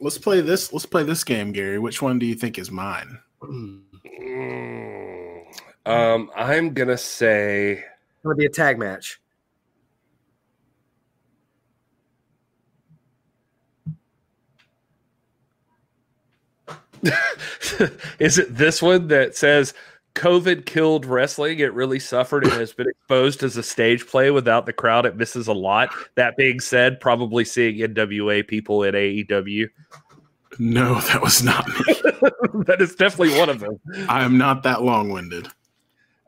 let's 0.00 0.18
play 0.18 0.40
this. 0.40 0.72
Let's 0.72 0.86
play 0.86 1.02
this 1.02 1.24
game, 1.24 1.52
Gary. 1.52 1.78
Which 1.78 2.02
one 2.02 2.18
do 2.18 2.26
you 2.26 2.34
think 2.34 2.58
is 2.58 2.70
mine? 2.70 3.18
Mm, 3.42 3.82
um, 5.86 6.30
I'm 6.36 6.74
gonna 6.74 6.98
say 6.98 7.84
it'll 8.24 8.36
be 8.36 8.46
a 8.46 8.50
tag 8.50 8.78
match. 8.78 9.20
Is 18.20 18.38
it 18.38 18.54
this 18.56 18.80
one 18.80 19.08
that 19.08 19.34
says 19.34 19.74
COVID 20.14 20.66
killed 20.66 21.06
wrestling? 21.06 21.58
It 21.58 21.72
really 21.74 21.98
suffered 21.98 22.44
and 22.44 22.52
has 22.54 22.72
been 22.72 22.88
exposed 22.90 23.42
as 23.42 23.56
a 23.56 23.62
stage 23.62 24.06
play 24.06 24.30
without 24.30 24.66
the 24.66 24.72
crowd. 24.72 25.06
It 25.06 25.16
misses 25.16 25.48
a 25.48 25.52
lot. 25.52 25.90
That 26.14 26.36
being 26.36 26.60
said, 26.60 27.00
probably 27.00 27.44
seeing 27.44 27.78
NWA 27.78 28.46
people 28.46 28.84
at 28.84 28.94
AEW. 28.94 29.68
No, 30.58 31.00
that 31.00 31.22
was 31.22 31.42
not 31.42 31.66
me. 31.66 31.74
that 32.66 32.76
is 32.80 32.94
definitely 32.94 33.38
one 33.38 33.48
of 33.48 33.60
them. 33.60 33.80
I 34.08 34.22
am 34.22 34.36
not 34.36 34.62
that 34.64 34.82
long 34.82 35.10
winded. 35.10 35.48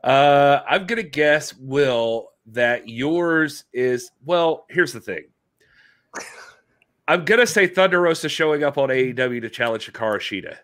Uh, 0.03 0.61
I'm 0.67 0.85
gonna 0.85 1.03
guess, 1.03 1.55
Will, 1.55 2.29
that 2.47 2.89
yours 2.89 3.65
is 3.73 4.11
well. 4.23 4.65
Here's 4.69 4.93
the 4.93 4.99
thing. 4.99 5.25
I'm 7.07 7.25
gonna 7.25 7.47
say 7.47 7.67
Thunder 7.67 8.01
Rosa 8.01 8.29
showing 8.29 8.63
up 8.63 8.77
on 8.77 8.89
AEW 8.89 9.41
to 9.41 9.49
challenge 9.49 9.91
Hikaru 9.91 10.17
Shida. 10.17 10.57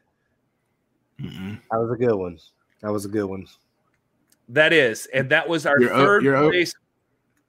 Mm-mm. 1.20 1.60
That 1.70 1.78
was 1.78 1.92
a 1.92 1.96
good 1.96 2.16
one. 2.16 2.38
That 2.82 2.92
was 2.92 3.06
a 3.06 3.10
good 3.10 3.26
one. 3.26 3.46
That 4.50 4.74
is, 4.74 5.08
and 5.14 5.30
that 5.30 5.48
was 5.48 5.66
our 5.66 5.80
You're 5.80 5.90
3rd 5.92 6.24
you're 6.24 6.36
o- 6.36 6.50
place. 6.50 6.74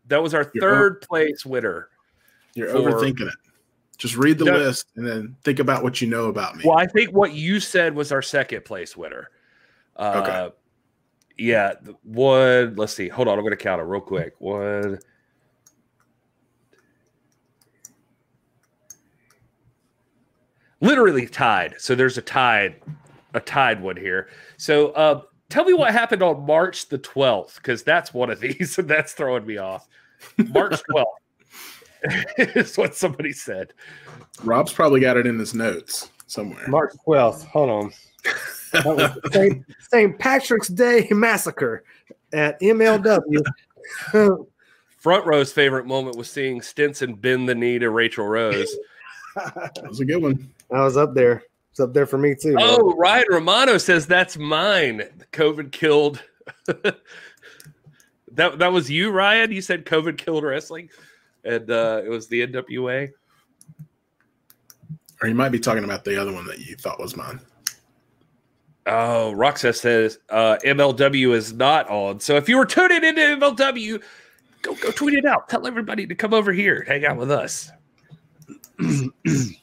That 0.09 0.23
was 0.23 0.35
our 0.35 0.51
You're 0.55 0.65
o- 0.65 0.69
third 0.75 1.01
place 1.03 1.45
winner. 1.47 1.89
You're 2.55 2.69
For- 2.69 2.79
overthinking 2.79 3.29
it. 3.29 3.35
Just 3.99 4.17
read 4.17 4.39
the 4.39 4.45
No. 4.47 4.57
list 4.59 4.87
and 4.97 5.07
then 5.07 5.37
think 5.45 5.59
about 5.59 5.83
what 5.83 6.01
you 6.01 6.09
know 6.09 6.27
about 6.27 6.57
me. 6.57 6.65
Well, 6.67 6.77
I 6.79 6.87
think 6.87 7.11
what 7.11 7.33
you 7.35 7.61
said 7.61 7.95
was 7.95 8.11
our 8.13 8.23
second 8.23 8.65
place 8.65 8.97
winner. 8.97 9.31
Uh, 9.97 10.23
Okay. 10.23 10.57
Yeah. 11.39 11.75
the 11.81 11.93
One. 12.03 12.75
Let's 12.77 12.93
see. 12.95 13.09
Hold 13.09 13.29
on. 13.29 13.35
I'm 13.39 13.45
going 13.45 13.53
to 13.53 13.57
count 13.57 13.81
it 13.81 13.85
real 13.85 14.01
quick. 14.01 14.35
One. 14.39 14.99
Literally 20.81 21.27
tied. 21.27 21.75
So 21.79 21.95
there's 21.95 22.19
a 22.19 22.23
tied, 22.23 22.77
a 23.35 23.41
tied 23.41 23.83
one 23.83 23.97
here. 23.97 24.29
So 24.57 24.91
uh, 24.91 25.23
tell 25.49 25.65
me 25.65 25.73
what 25.73 25.93
happened 25.93 26.23
on 26.23 26.47
March 26.47 26.89
the 26.89 26.99
12th, 26.99 27.57
because 27.57 27.83
that's 27.83 28.13
one 28.13 28.31
of 28.31 28.41
these, 28.41 28.79
and 28.79 28.89
that's 28.89 29.13
throwing 29.13 29.47
me 29.47 29.59
off. 29.59 29.89
March 30.37 30.81
12th 30.91 31.05
is 32.39 32.77
what 32.77 32.95
somebody 32.95 33.33
said. 33.33 33.73
Rob's 34.43 34.73
probably 34.73 35.01
got 35.01 35.17
it 35.17 35.27
in 35.27 35.39
his 35.39 35.55
notes 35.55 36.11
somewhere. 36.27 36.67
March 36.69 36.93
twelfth. 37.05 37.45
Hold 37.47 37.71
on. 37.71 37.93
That 38.73 38.85
was 38.85 38.97
the 38.97 39.31
St. 39.33 39.65
St. 39.91 40.19
Patrick's 40.19 40.69
Day 40.69 41.07
massacre 41.11 41.85
at 42.33 42.61
MLW. 42.61 43.43
Front 44.99 45.27
row's 45.27 45.53
favorite 45.53 45.87
moment 45.87 46.17
was 46.17 46.31
seeing 46.31 46.63
Stinson 46.63 47.15
bend 47.15 47.49
the 47.49 47.55
knee 47.55 47.79
to 47.79 47.91
Rachel 47.91 48.27
Rose. 48.27 48.75
That 49.35 49.85
was 49.89 50.01
a 50.01 50.05
good 50.05 50.23
one. 50.23 50.51
I 50.73 50.85
was 50.85 50.97
up 50.97 51.15
there. 51.15 51.43
It's 51.73 51.81
up 51.81 51.95
there 51.95 52.05
for 52.05 52.19
me 52.19 52.35
too. 52.35 52.53
man. 52.53 52.67
oh, 52.69 52.95
Ryan 52.99 53.25
Romano 53.31 53.79
says 53.79 54.07
that's 54.07 54.37
mine. 54.37 55.05
COVID 55.33 55.73
killed. 55.73 56.23
that 56.67 58.59
that 58.59 58.73
was 58.73 58.91
you, 58.91 59.11
Ryan. 59.11 59.51
You 59.51 59.63
said 59.63 59.87
COVID 59.87 60.19
killed 60.19 60.45
wrestling, 60.45 60.91
and 61.45 61.71
uh, 61.71 62.03
it 62.05 62.11
was 62.11 62.29
the 62.29 62.47
NWA. 62.47 63.11
Or 65.23 65.29
you 65.29 65.35
might 65.35 65.49
be 65.49 65.59
talking 65.59 65.85
about 65.85 66.05
the 66.05 66.21
other 66.21 66.31
one 66.31 66.47
that 66.47 66.59
you 66.59 66.77
thought 66.77 67.01
was 67.01 67.17
mine. 67.17 67.41
Oh, 68.85 69.33
Roxas 69.33 69.81
says 69.81 70.19
uh, 70.29 70.59
MLW 70.67 71.33
is 71.33 71.55
not 71.55 71.89
on. 71.89 72.21
So 72.21 72.37
if 72.37 72.51
you 72.51 72.59
were 72.59 72.67
tuning 72.67 73.03
into 73.03 73.23
MLW, 73.23 74.03
go 74.61 74.75
go 74.75 74.91
tweet 74.91 75.15
it 75.15 75.25
out. 75.25 75.49
Tell 75.49 75.67
everybody 75.67 76.07
to 76.07 76.15
come 76.15 76.35
over 76.35 76.53
here, 76.53 76.85
hang 76.87 77.07
out 77.07 77.17
with 77.17 77.31
us. 77.31 77.71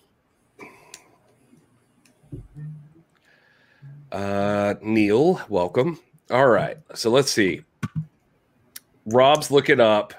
uh, 4.12 4.76
Neil, 4.82 5.42
welcome. 5.50 6.00
All 6.32 6.48
right, 6.48 6.78
so 6.96 7.10
let's 7.10 7.32
see. 7.32 7.62
Rob's 9.06 9.50
looking 9.50 9.80
up 9.80 10.14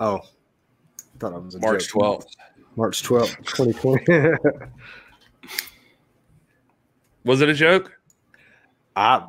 Oh, 0.00 0.20
thought 1.18 1.32
I 1.32 1.38
was 1.38 1.54
a 1.54 1.60
March 1.60 1.84
joke. 1.84 1.90
twelfth. 1.90 2.26
March 2.76 3.02
twelfth, 3.02 3.36
twenty 3.44 3.72
twenty. 3.72 4.04
Was 7.24 7.40
it 7.40 7.48
a 7.48 7.54
joke? 7.54 7.92
I 8.96 9.24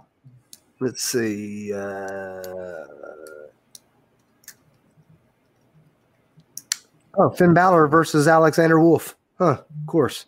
let's 0.81 1.03
see. 1.03 1.71
Uh, 1.71 2.43
oh, 7.17 7.29
Finn 7.37 7.53
Balor 7.53 7.87
versus 7.87 8.27
Alexander 8.27 8.79
Wolfe. 8.81 9.15
Huh? 9.37 9.59
Of 9.59 9.65
course. 9.87 10.25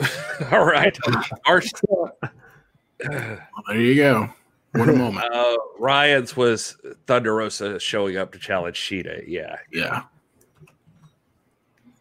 All 0.52 0.64
right, 0.64 0.96
March. 1.46 1.70
Well, 3.08 3.30
there 3.68 3.80
you 3.80 3.94
go. 3.94 4.28
What 4.72 4.88
a 4.88 4.92
moment. 4.92 5.24
Uh, 5.32 5.56
Ryan's 5.78 6.36
was 6.36 6.76
Thunder 7.06 7.36
Rosa 7.36 7.78
showing 7.78 8.16
up 8.16 8.32
to 8.32 8.38
challenge 8.40 8.76
Shida. 8.78 9.22
Yeah. 9.28 9.54
Yeah. 9.72 10.02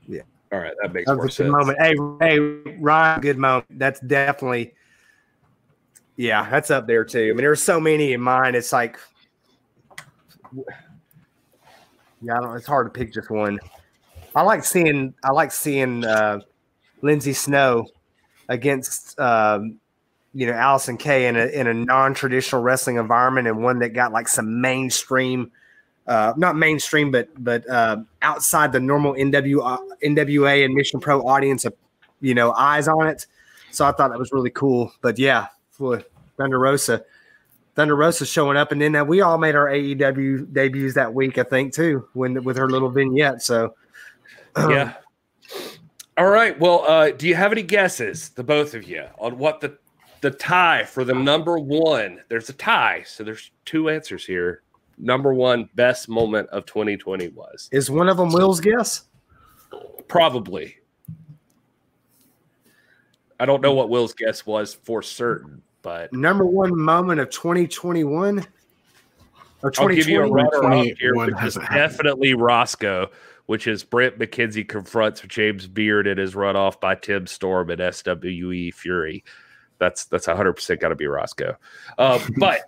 Yeah. 0.08 0.22
All 0.52 0.58
right, 0.60 0.74
that 0.82 0.92
makes 0.94 1.08
That 1.08 1.18
more 1.18 1.26
a 1.28 1.32
sense. 1.32 1.46
good 1.46 1.52
moment. 1.52 1.78
Hey, 1.80 1.96
hey, 2.20 2.40
Ryan, 2.80 3.22
good 3.22 3.38
moment. 3.38 3.66
That's 3.78 4.00
definitely, 4.00 4.74
yeah, 6.16 6.50
that's 6.50 6.72
up 6.72 6.88
there 6.88 7.06
too. 7.06 7.26
I 7.26 7.34
mean, 7.34 7.38
there's 7.38 7.62
so 7.62 7.80
many 7.80 8.14
in 8.14 8.22
mine. 8.22 8.56
It's 8.56 8.74
like, 8.74 8.98
yeah, 12.22 12.38
I 12.38 12.42
don't. 12.42 12.56
It's 12.58 12.66
hard 12.66 12.92
to 12.92 13.00
pick 13.00 13.14
just 13.14 13.30
one. 13.30 13.60
I 14.36 14.42
like 14.42 14.64
seeing. 14.64 15.14
I 15.24 15.32
like 15.32 15.52
seeing 15.52 16.04
uh, 16.06 16.40
Lindsay 17.02 17.34
Snow 17.34 17.88
against, 18.50 19.20
um, 19.20 19.80
you 20.34 20.46
know, 20.46 20.54
Allysin 20.54 21.00
Kay 21.00 21.28
in 21.28 21.36
a 21.36 21.46
in 21.46 21.68
a 21.68 21.74
non 21.74 22.14
traditional 22.14 22.62
wrestling 22.62 22.98
environment 22.98 23.48
and 23.48 23.64
one 23.64 23.80
that 23.80 23.90
got 23.90 24.12
like 24.12 24.28
some 24.28 24.62
mainstream. 24.62 25.52
Uh, 26.06 26.34
not 26.38 26.56
mainstream, 26.56 27.12
but 27.12 27.28
but 27.44 27.68
uh, 27.70 27.98
outside 28.22 28.72
the 28.72 28.80
normal 28.80 29.14
NW, 29.14 29.60
uh, 29.62 29.78
NWA 30.04 30.64
and 30.64 30.74
Mission 30.74 31.00
Pro 31.00 31.26
audience 31.28 31.66
of 31.66 31.74
you 32.22 32.34
know 32.34 32.54
eyes 32.54 32.88
on 32.88 33.08
it. 33.08 33.26
So 33.72 33.86
I 33.86 33.92
thought 33.92 34.10
that 34.10 34.20
was 34.20 34.32
really 34.32 34.50
cool. 34.50 34.92
But 35.02 35.20
yeah, 35.20 35.48
for 35.72 36.02
Thunder 36.38 36.60
Rosa, 36.60 37.04
Thunder 37.76 37.96
Rosa 37.96 38.26
showing 38.26 38.58
up, 38.58 38.72
and 38.72 38.82
then 38.82 38.96
uh, 38.96 39.04
we 39.04 39.22
all 39.22 39.38
made 39.38 39.56
our 39.56 39.68
AEW 39.68 40.52
debuts 40.54 40.94
that 40.96 41.14
week, 41.14 41.38
I 41.38 41.44
think 41.44 41.74
too, 41.74 42.08
when 42.14 42.44
with 42.44 42.58
her 42.58 42.70
little 42.70 42.90
vignette. 42.90 43.42
So 43.42 43.76
yeah. 44.58 44.94
All 46.18 46.30
right. 46.30 46.60
Well, 46.60 46.84
uh, 46.88 47.12
do 47.12 47.28
you 47.28 47.36
have 47.36 47.52
any 47.52 47.62
guesses, 47.64 48.30
the 48.30 48.44
both 48.44 48.74
of 48.74 48.88
you, 48.88 49.06
on 49.20 49.38
what 49.38 49.62
the 49.62 49.78
the 50.22 50.32
tie 50.32 50.84
for 50.84 51.04
the 51.04 51.14
number 51.14 51.60
one? 51.60 52.20
There's 52.28 52.50
a 52.50 52.54
tie, 52.54 53.04
so 53.06 53.24
there's 53.24 53.52
two 53.66 53.90
answers 53.90 54.26
here. 54.26 54.64
Number 54.98 55.32
one 55.34 55.70
best 55.76 56.10
moment 56.10 56.50
of 56.50 56.66
2020 56.66 57.28
was 57.30 57.70
Is 57.72 57.92
one 57.92 58.10
of 58.10 58.18
them 58.18 58.32
Will's 58.32 58.60
guess? 58.60 59.04
probably. 60.08 60.76
I 63.40 63.46
don't 63.46 63.62
know 63.62 63.74
what 63.74 63.90
Will's 63.90 64.14
guess 64.16 64.46
was 64.46 64.74
for 64.74 65.04
certain, 65.04 65.62
but 65.84 66.12
Number 66.14 66.46
one 66.46 66.76
moment 66.76 67.20
of 67.20 67.30
2021 67.30 68.40
or 69.62 69.74
I'll 69.78 69.88
give 69.90 70.08
you 70.08 70.24
a 70.24 70.28
2020? 70.28 70.32
runner 70.32 70.74
up 70.92 70.98
here, 70.98 71.14
21 71.14 71.46
is 71.46 71.56
happened. 71.56 71.76
definitely 71.76 72.34
Roscoe, 72.34 73.12
which 73.48 73.66
is 73.66 73.84
Brent 73.84 74.20
McKenzie 74.20 74.68
confronts 74.68 75.22
James 75.22 75.68
Beard 75.68 76.06
and 76.06 76.20
is 76.20 76.36
run 76.36 76.56
off 76.56 76.80
by 76.80 76.96
Tim 76.96 77.26
Storm 77.26 77.70
and 77.70 77.82
SWE 77.94 78.72
Fury. 78.72 79.24
That's 79.80 80.06
that's 80.06 80.28
100 80.28 80.54
percent 80.54 80.80
got 80.80 80.90
to 80.90 80.96
be 80.96 81.08
Roscoe. 81.08 81.58
Uh, 81.98 82.20
but 82.38 82.62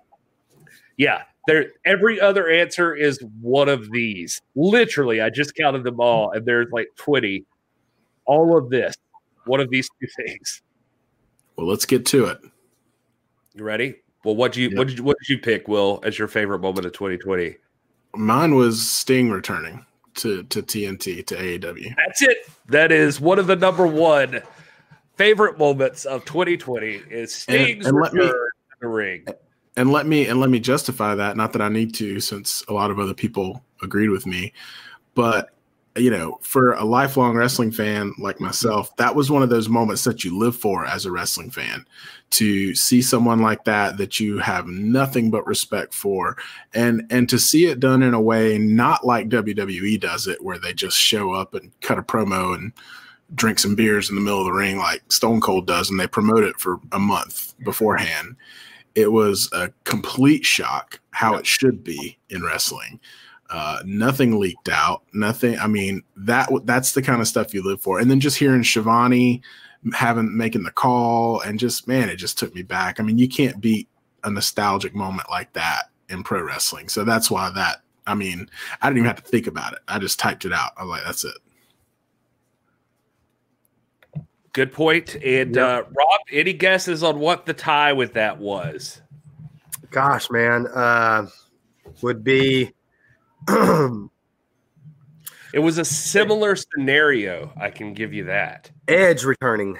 yeah, 0.97 1.23
there. 1.47 1.67
Every 1.85 2.19
other 2.19 2.49
answer 2.49 2.95
is 2.95 3.19
one 3.41 3.69
of 3.69 3.91
these. 3.91 4.41
Literally, 4.55 5.21
I 5.21 5.29
just 5.29 5.55
counted 5.55 5.83
them 5.83 5.99
all, 5.99 6.31
and 6.31 6.45
there's 6.45 6.71
like 6.71 6.87
20. 6.95 7.45
All 8.25 8.57
of 8.57 8.69
this, 8.69 8.95
one 9.45 9.59
of 9.59 9.71
these 9.71 9.89
two 9.99 10.07
things. 10.23 10.61
Well, 11.55 11.67
let's 11.67 11.85
get 11.85 12.05
to 12.07 12.25
it. 12.25 12.37
You 13.55 13.63
ready? 13.63 13.95
Well, 14.23 14.35
what 14.35 14.55
you 14.55 14.69
Yep. 14.69 14.77
what 14.77 14.87
did 14.87 14.97
you 14.97 15.03
what 15.03 15.17
did 15.19 15.29
you 15.29 15.39
pick, 15.39 15.67
Will, 15.67 15.99
as 16.03 16.19
your 16.19 16.27
favorite 16.27 16.59
moment 16.59 16.85
of 16.85 16.93
2020? 16.93 17.55
Mine 18.15 18.55
was 18.55 18.87
Sting 18.87 19.29
returning 19.31 19.85
to 20.19 20.43
to 20.43 20.61
TNT 20.61 21.25
to 21.25 21.35
AEW. 21.35 21.95
That's 21.97 22.21
it. 22.21 22.37
That 22.67 22.91
is 22.91 23.19
one 23.19 23.39
of 23.39 23.47
the 23.47 23.55
number 23.55 23.85
one 23.87 24.41
favorite 25.17 25.57
moments 25.57 26.05
of 26.05 26.23
2020 26.25 27.01
is 27.09 27.33
Sting's 27.35 27.85
and 27.85 27.97
let 27.99 28.13
return 28.13 28.27
me- 28.27 28.31
to 28.31 28.75
the 28.81 28.87
ring. 28.87 29.25
and 29.75 29.91
let 29.91 30.05
me 30.05 30.27
and 30.27 30.39
let 30.39 30.49
me 30.49 30.59
justify 30.61 31.13
that 31.15 31.35
not 31.35 31.51
that 31.51 31.61
i 31.61 31.67
need 31.67 31.93
to 31.95 32.21
since 32.21 32.63
a 32.69 32.73
lot 32.73 32.89
of 32.89 32.99
other 32.99 33.13
people 33.13 33.61
agreed 33.83 34.07
with 34.09 34.25
me 34.25 34.53
but 35.15 35.49
you 35.99 36.09
know 36.09 36.39
for 36.41 36.73
a 36.73 36.83
lifelong 36.83 37.35
wrestling 37.35 37.71
fan 37.71 38.13
like 38.17 38.39
myself 38.39 38.95
that 38.97 39.15
was 39.15 39.29
one 39.29 39.43
of 39.43 39.49
those 39.49 39.69
moments 39.69 40.03
that 40.03 40.23
you 40.23 40.37
live 40.37 40.55
for 40.55 40.85
as 40.85 41.05
a 41.05 41.11
wrestling 41.11 41.49
fan 41.49 41.85
to 42.29 42.73
see 42.75 43.01
someone 43.01 43.41
like 43.41 43.63
that 43.63 43.97
that 43.97 44.19
you 44.19 44.37
have 44.37 44.67
nothing 44.67 45.29
but 45.29 45.45
respect 45.45 45.93
for 45.93 46.37
and 46.73 47.05
and 47.09 47.27
to 47.29 47.37
see 47.37 47.65
it 47.65 47.79
done 47.79 48.03
in 48.03 48.13
a 48.13 48.21
way 48.21 48.57
not 48.57 49.05
like 49.05 49.29
WWE 49.29 49.99
does 49.99 50.27
it 50.27 50.43
where 50.43 50.57
they 50.57 50.73
just 50.73 50.97
show 50.97 51.31
up 51.31 51.53
and 51.53 51.71
cut 51.81 51.97
a 51.97 52.03
promo 52.03 52.53
and 52.55 52.71
drink 53.35 53.59
some 53.59 53.75
beers 53.75 54.09
in 54.09 54.15
the 54.15 54.21
middle 54.21 54.39
of 54.39 54.45
the 54.45 54.51
ring 54.51 54.77
like 54.77 55.03
Stone 55.11 55.41
Cold 55.41 55.67
does 55.67 55.89
and 55.89 55.99
they 55.99 56.07
promote 56.07 56.43
it 56.43 56.59
for 56.59 56.79
a 56.91 56.99
month 56.99 57.53
beforehand 57.63 58.35
it 58.95 59.11
was 59.11 59.49
a 59.53 59.71
complete 59.83 60.45
shock 60.45 60.99
how 61.11 61.35
it 61.35 61.45
should 61.45 61.83
be 61.83 62.17
in 62.29 62.43
wrestling. 62.43 62.99
Uh, 63.49 63.79
nothing 63.83 64.39
leaked 64.39 64.69
out. 64.69 65.03
Nothing. 65.13 65.57
I 65.59 65.67
mean 65.67 66.03
that 66.15 66.49
that's 66.65 66.93
the 66.93 67.01
kind 67.01 67.21
of 67.21 67.27
stuff 67.27 67.53
you 67.53 67.63
live 67.63 67.81
for. 67.81 67.99
And 67.99 68.09
then 68.09 68.19
just 68.19 68.37
hearing 68.37 68.63
Schiavone 68.63 69.41
having 69.93 70.35
making 70.35 70.63
the 70.63 70.71
call 70.71 71.41
and 71.41 71.59
just 71.59 71.87
man, 71.87 72.09
it 72.09 72.17
just 72.17 72.37
took 72.37 72.53
me 72.53 72.61
back. 72.61 72.99
I 72.99 73.03
mean, 73.03 73.17
you 73.17 73.27
can't 73.27 73.59
beat 73.59 73.87
a 74.23 74.29
nostalgic 74.29 74.93
moment 74.93 75.29
like 75.29 75.53
that 75.53 75.89
in 76.09 76.23
pro 76.23 76.41
wrestling. 76.41 76.89
So 76.89 77.03
that's 77.03 77.31
why 77.31 77.49
that. 77.51 77.81
I 78.05 78.15
mean, 78.15 78.49
I 78.81 78.87
didn't 78.87 78.97
even 78.99 79.07
have 79.07 79.23
to 79.23 79.29
think 79.29 79.47
about 79.47 79.73
it. 79.73 79.79
I 79.87 79.99
just 79.99 80.19
typed 80.19 80.45
it 80.45 80.53
out. 80.53 80.71
I 80.77 80.83
was 80.83 80.89
like, 80.89 81.03
that's 81.05 81.25
it. 81.25 81.37
Good 84.53 84.73
point. 84.73 85.15
And 85.23 85.57
uh, 85.57 85.83
Rob, 85.83 86.21
any 86.31 86.53
guesses 86.53 87.03
on 87.03 87.19
what 87.19 87.45
the 87.45 87.53
tie 87.53 87.93
with 87.93 88.13
that 88.13 88.39
was? 88.39 89.01
Gosh, 89.91 90.29
man, 90.31 90.65
uh, 90.73 91.27
would 92.01 92.23
be 92.23 92.71
It 95.53 95.59
was 95.59 95.77
a 95.79 95.85
similar 95.85 96.55
scenario. 96.55 97.51
I 97.59 97.71
can 97.71 97.93
give 97.93 98.13
you 98.13 98.25
that. 98.25 98.69
Edge 98.87 99.23
returning. 99.23 99.79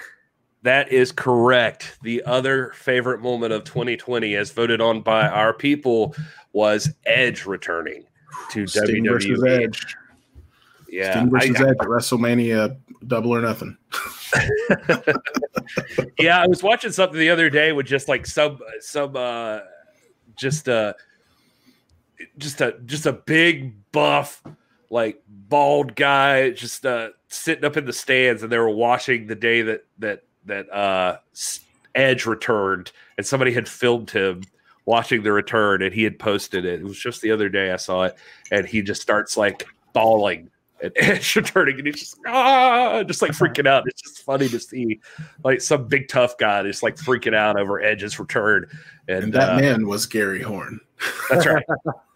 That 0.62 0.90
is 0.92 1.12
correct. 1.12 1.96
The 2.02 2.22
other 2.24 2.72
favorite 2.74 3.20
moment 3.20 3.52
of 3.52 3.64
2020, 3.64 4.34
as 4.34 4.50
voted 4.50 4.80
on 4.80 5.00
by 5.02 5.28
our 5.28 5.54
people, 5.54 6.14
was 6.52 6.92
Edge 7.06 7.46
returning 7.46 8.04
to 8.50 8.66
Sting 8.66 9.06
versus 9.06 9.40
WWE. 9.40 9.64
Edge. 9.64 9.96
Yeah, 10.88 11.12
Sting 11.12 11.30
versus 11.30 11.56
I- 11.56 11.62
Edge 11.62 11.76
at 11.80 11.86
WrestleMania, 11.86 12.76
double 13.06 13.30
or 13.32 13.40
nothing. 13.40 13.76
yeah, 16.18 16.42
I 16.42 16.46
was 16.46 16.62
watching 16.62 16.90
something 16.92 17.18
the 17.18 17.30
other 17.30 17.48
day 17.48 17.72
with 17.72 17.86
just 17.86 18.08
like 18.08 18.26
some 18.26 18.58
some 18.80 19.16
uh 19.16 19.60
just 20.36 20.68
uh 20.68 20.94
just 22.38 22.60
a 22.60 22.76
just 22.84 23.06
a 23.06 23.12
big 23.12 23.74
buff 23.92 24.42
like 24.90 25.22
bald 25.28 25.94
guy 25.94 26.50
just 26.50 26.84
uh 26.84 27.10
sitting 27.28 27.64
up 27.64 27.76
in 27.76 27.84
the 27.84 27.92
stands 27.92 28.42
and 28.42 28.50
they 28.50 28.58
were 28.58 28.68
watching 28.68 29.26
the 29.26 29.34
day 29.34 29.62
that 29.62 29.84
that 29.98 30.24
that 30.44 30.70
uh 30.72 31.18
Edge 31.94 32.26
returned 32.26 32.92
and 33.16 33.26
somebody 33.26 33.52
had 33.52 33.68
filmed 33.68 34.10
him 34.10 34.42
watching 34.84 35.22
the 35.22 35.32
return 35.32 35.82
and 35.82 35.92
he 35.92 36.02
had 36.04 36.18
posted 36.18 36.64
it. 36.64 36.80
It 36.80 36.84
was 36.84 36.98
just 36.98 37.20
the 37.20 37.30
other 37.30 37.48
day 37.48 37.72
I 37.72 37.76
saw 37.76 38.04
it 38.04 38.16
and 38.50 38.66
he 38.66 38.82
just 38.82 39.02
starts 39.02 39.36
like 39.36 39.66
bawling 39.92 40.50
at 40.82 40.92
Edge 40.96 41.36
returning 41.36 41.78
and 41.78 41.86
he's 41.86 42.00
just 42.00 42.18
ah 42.26 43.02
just 43.02 43.22
like 43.22 43.32
freaking 43.32 43.66
out. 43.66 43.84
It's 43.86 44.02
just 44.02 44.22
funny 44.22 44.48
to 44.48 44.58
see 44.58 45.00
like 45.44 45.60
some 45.60 45.86
big 45.86 46.08
tough 46.08 46.38
guy 46.38 46.62
just 46.62 46.82
like 46.82 46.96
freaking 46.96 47.34
out 47.34 47.58
over 47.58 47.80
Edge's 47.80 48.18
return. 48.18 48.66
And, 49.08 49.24
And 49.24 49.32
that 49.34 49.50
uh, 49.50 49.60
man 49.60 49.86
was 49.86 50.06
Gary 50.06 50.42
Horn. 50.42 50.80
that's 51.28 51.46
right. 51.46 51.64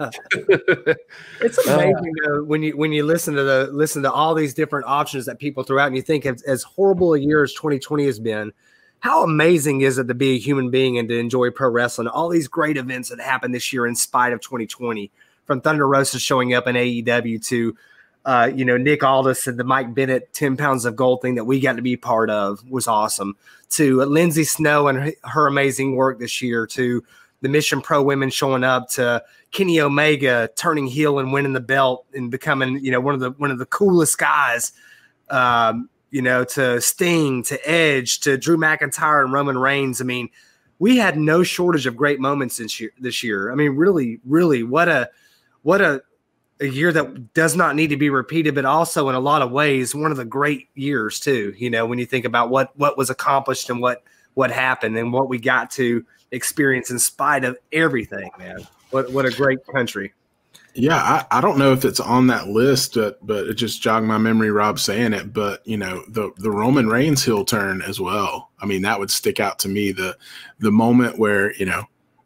It's 1.40 1.58
amazing 1.66 2.12
though, 2.24 2.44
when 2.44 2.62
you 2.62 2.76
when 2.76 2.92
you 2.92 3.04
listen 3.04 3.34
to 3.34 3.42
the 3.42 3.68
listen 3.72 4.02
to 4.02 4.12
all 4.12 4.34
these 4.34 4.54
different 4.54 4.86
options 4.86 5.26
that 5.26 5.38
people 5.38 5.62
throw 5.62 5.78
out, 5.78 5.88
and 5.88 5.96
you 5.96 6.02
think 6.02 6.26
as, 6.26 6.42
as 6.42 6.62
horrible 6.62 7.14
a 7.14 7.18
year 7.18 7.42
as 7.42 7.52
2020 7.54 8.06
has 8.06 8.18
been, 8.18 8.52
how 9.00 9.22
amazing 9.22 9.82
is 9.82 9.98
it 9.98 10.08
to 10.08 10.14
be 10.14 10.36
a 10.36 10.38
human 10.38 10.70
being 10.70 10.98
and 10.98 11.08
to 11.08 11.18
enjoy 11.18 11.50
pro 11.50 11.70
wrestling? 11.70 12.08
All 12.08 12.28
these 12.28 12.48
great 12.48 12.76
events 12.76 13.08
that 13.10 13.20
happened 13.20 13.54
this 13.54 13.72
year 13.72 13.86
in 13.86 13.94
spite 13.94 14.32
of 14.32 14.40
2020, 14.40 15.10
from 15.44 15.60
Thunder 15.60 15.86
Rosa 15.88 16.18
showing 16.18 16.54
up 16.54 16.66
in 16.66 16.76
AEW 16.76 17.44
to 17.46 17.76
uh, 18.24 18.50
you 18.54 18.64
know 18.64 18.76
Nick 18.76 19.02
Aldis 19.02 19.46
and 19.46 19.58
the 19.58 19.64
Mike 19.64 19.94
Bennett 19.94 20.32
10 20.32 20.56
pounds 20.56 20.84
of 20.84 20.96
gold 20.96 21.22
thing 21.22 21.34
that 21.34 21.44
we 21.44 21.60
got 21.60 21.76
to 21.76 21.82
be 21.82 21.96
part 21.96 22.30
of 22.30 22.68
was 22.68 22.86
awesome. 22.86 23.36
To 23.70 24.02
Lindsay 24.02 24.44
Snow 24.44 24.88
and 24.88 24.98
her, 24.98 25.12
her 25.24 25.46
amazing 25.46 25.96
work 25.96 26.18
this 26.18 26.40
year. 26.40 26.66
To 26.68 27.04
the 27.40 27.48
Mission 27.50 27.82
Pro 27.82 28.02
women 28.02 28.30
showing 28.30 28.64
up. 28.64 28.88
To 28.90 29.22
Kenny 29.50 29.80
Omega 29.80 30.48
turning 30.56 30.86
heel 30.86 31.18
and 31.18 31.32
winning 31.32 31.52
the 31.52 31.60
belt 31.60 32.06
and 32.14 32.30
becoming, 32.30 32.82
you 32.82 32.90
know, 32.90 33.00
one 33.00 33.14
of 33.14 33.20
the 33.20 33.30
one 33.32 33.50
of 33.50 33.58
the 33.58 33.66
coolest 33.66 34.18
guys. 34.18 34.72
Um, 35.28 35.88
you 36.10 36.22
know, 36.22 36.44
to 36.44 36.80
Sting, 36.80 37.42
to 37.42 37.68
Edge, 37.68 38.20
to 38.20 38.38
Drew 38.38 38.56
McIntyre 38.56 39.24
and 39.24 39.32
Roman 39.32 39.58
Reigns. 39.58 40.00
I 40.00 40.04
mean, 40.04 40.28
we 40.78 40.96
had 40.96 41.18
no 41.18 41.42
shortage 41.42 41.86
of 41.86 41.96
great 41.96 42.20
moments 42.20 42.58
this 42.58 42.78
year. 42.78 42.92
This 42.98 43.22
year, 43.22 43.50
I 43.50 43.56
mean, 43.56 43.72
really, 43.72 44.20
really, 44.24 44.62
what 44.62 44.88
a 44.88 45.10
what 45.62 45.80
a 45.80 46.02
a 46.64 46.68
year 46.68 46.92
that 46.92 47.34
does 47.34 47.54
not 47.54 47.76
need 47.76 47.88
to 47.88 47.96
be 47.96 48.10
repeated, 48.10 48.54
but 48.54 48.64
also 48.64 49.08
in 49.08 49.14
a 49.14 49.20
lot 49.20 49.42
of 49.42 49.50
ways 49.50 49.94
one 49.94 50.10
of 50.10 50.16
the 50.16 50.24
great 50.24 50.68
years 50.74 51.20
too. 51.20 51.54
You 51.56 51.70
know, 51.70 51.86
when 51.86 51.98
you 51.98 52.06
think 52.06 52.24
about 52.24 52.50
what 52.50 52.76
what 52.76 52.98
was 52.98 53.10
accomplished 53.10 53.70
and 53.70 53.80
what 53.80 54.02
what 54.34 54.50
happened 54.50 54.96
and 54.96 55.12
what 55.12 55.28
we 55.28 55.38
got 55.38 55.70
to 55.72 56.04
experience 56.32 56.90
in 56.90 56.98
spite 56.98 57.44
of 57.44 57.56
everything, 57.72 58.30
man. 58.38 58.66
What 58.90 59.12
what 59.12 59.26
a 59.26 59.30
great 59.30 59.58
country. 59.66 60.12
Yeah, 60.76 60.96
I, 60.96 61.38
I 61.38 61.40
don't 61.40 61.58
know 61.58 61.72
if 61.72 61.84
it's 61.84 62.00
on 62.00 62.26
that 62.28 62.48
list, 62.48 62.94
but 62.94 63.24
but 63.24 63.46
it 63.46 63.54
just 63.54 63.80
jogged 63.80 64.06
my 64.06 64.18
memory. 64.18 64.50
Rob 64.50 64.78
saying 64.80 65.12
it, 65.12 65.32
but 65.32 65.66
you 65.66 65.76
know 65.76 66.02
the 66.08 66.32
the 66.38 66.50
Roman 66.50 66.88
Reigns 66.88 67.24
heel 67.24 67.44
turn 67.44 67.80
as 67.82 68.00
well. 68.00 68.50
I 68.60 68.66
mean, 68.66 68.82
that 68.82 68.98
would 68.98 69.10
stick 69.10 69.38
out 69.38 69.58
to 69.60 69.68
me. 69.68 69.92
The 69.92 70.16
the 70.58 70.72
moment 70.72 71.18
where 71.18 71.54
you 71.54 71.66
know 71.66 71.84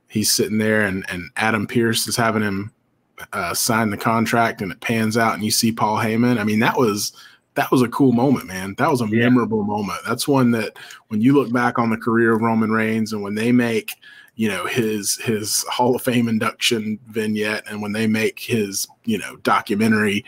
he's 0.09 0.33
sitting 0.33 0.59
there 0.59 0.83
and 0.83 1.05
and 1.11 1.31
Adam 1.37 1.67
Pearce 1.67 2.09
is 2.09 2.17
having 2.17 2.43
him 2.43 2.73
uh, 3.33 3.55
sign 3.55 3.91
the 3.91 3.97
contract, 3.97 4.63
and 4.63 4.71
it 4.73 4.81
pans 4.81 5.17
out, 5.17 5.35
and 5.35 5.45
you 5.45 5.51
see 5.51 5.73
Paul 5.73 5.97
Heyman. 5.99 6.39
I 6.39 6.45
mean, 6.45 6.61
that 6.61 6.77
was 6.79 7.13
that 7.55 7.71
was 7.73 7.83
a 7.83 7.89
cool 7.89 8.13
moment, 8.13 8.47
man. 8.47 8.75
That 8.79 8.89
was 8.91 9.01
a 9.01 9.07
Yeah. 9.07 9.25
memorable 9.25 9.65
moment. 9.65 9.99
That's 10.07 10.29
one 10.29 10.53
that 10.53 10.79
when 11.09 11.21
you 11.21 11.33
look 11.35 11.53
back 11.53 11.79
on 11.79 11.91
the 11.91 11.97
career 11.97 12.33
of 12.33 12.41
Roman 12.41 12.71
Reigns 12.71 13.13
and 13.13 13.21
when 13.23 13.35
they 13.35 13.51
make 13.53 13.91
you 14.37 14.49
know 14.49 14.67
his 14.67 15.17
his 15.17 15.65
Hall 15.65 15.97
of 15.97 16.03
Fame 16.03 16.29
induction 16.29 16.99
vignette, 17.09 17.65
and 17.69 17.83
when 17.83 17.93
they 17.93 18.07
make 18.07 18.39
his 18.39 18.87
you 19.05 19.19
know 19.19 19.37
documentary 19.43 20.25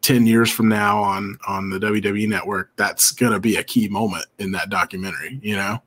ten 0.00 0.24
years 0.26 0.50
from 0.52 0.68
now 0.68 1.02
on 1.02 1.36
on 1.48 1.68
the 1.70 1.78
WWE 1.80 2.28
network, 2.28 2.70
that's 2.76 3.10
gonna 3.10 3.40
be 3.40 3.56
a 3.56 3.64
key 3.64 3.88
moment 3.88 4.26
in 4.38 4.52
that 4.52 4.70
documentary. 4.70 5.40
You 5.42 5.56
know, 5.56 5.82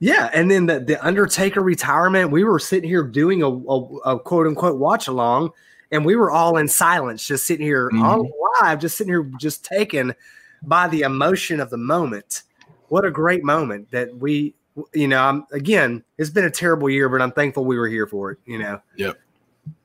Yeah, 0.00 0.30
and 0.34 0.50
then 0.50 0.66
the, 0.66 0.80
the 0.80 1.06
Undertaker 1.06 1.60
retirement, 1.62 2.32
we 2.32 2.42
were 2.42 2.58
sitting 2.58 2.88
here 2.88 3.04
doing 3.04 3.40
a, 3.44 3.48
a, 3.48 4.14
a 4.16 4.18
quote 4.18 4.48
unquote 4.48 4.80
watch 4.80 5.06
along, 5.06 5.50
and 5.92 6.04
we 6.04 6.16
were 6.16 6.30
all 6.30 6.56
in 6.56 6.66
silence, 6.66 7.24
just 7.24 7.46
sitting 7.46 7.64
here 7.64 7.88
mm-hmm. 7.88 8.02
on 8.02 8.30
live, 8.60 8.80
just 8.80 8.96
sitting 8.96 9.12
here, 9.12 9.30
just 9.38 9.64
taken 9.64 10.14
by 10.62 10.88
the 10.88 11.02
emotion 11.02 11.60
of 11.60 11.70
the 11.70 11.76
moment. 11.76 12.42
What 12.88 13.04
a 13.04 13.10
great 13.10 13.44
moment 13.44 13.90
that 13.90 14.16
we, 14.16 14.54
you 14.94 15.06
know, 15.06 15.22
I'm 15.22 15.46
again, 15.52 16.02
it's 16.18 16.30
been 16.30 16.44
a 16.44 16.50
terrible 16.50 16.90
year, 16.90 17.08
but 17.08 17.22
I'm 17.22 17.32
thankful 17.32 17.64
we 17.64 17.78
were 17.78 17.88
here 17.88 18.06
for 18.06 18.32
it, 18.32 18.38
you 18.46 18.58
know. 18.58 18.80
Yep. 18.96 19.18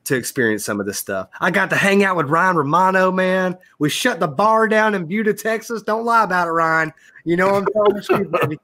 To 0.06 0.16
experience 0.16 0.64
some 0.64 0.80
of 0.80 0.86
this 0.86 0.98
stuff. 0.98 1.28
I 1.38 1.50
got 1.50 1.68
to 1.70 1.76
hang 1.76 2.02
out 2.02 2.16
with 2.16 2.30
Ryan 2.30 2.56
Romano, 2.56 3.12
man. 3.12 3.58
We 3.78 3.90
shut 3.90 4.18
the 4.18 4.26
bar 4.26 4.66
down 4.66 4.94
in 4.94 5.04
Buda, 5.04 5.34
Texas. 5.34 5.82
Don't 5.82 6.06
lie 6.06 6.24
about 6.24 6.48
it, 6.48 6.52
Ryan. 6.52 6.92
You 7.24 7.36
know 7.36 7.54
I'm 7.54 7.66
telling 7.66 7.94
the 7.94 8.02
truth, 8.02 8.30
baby. 8.32 8.58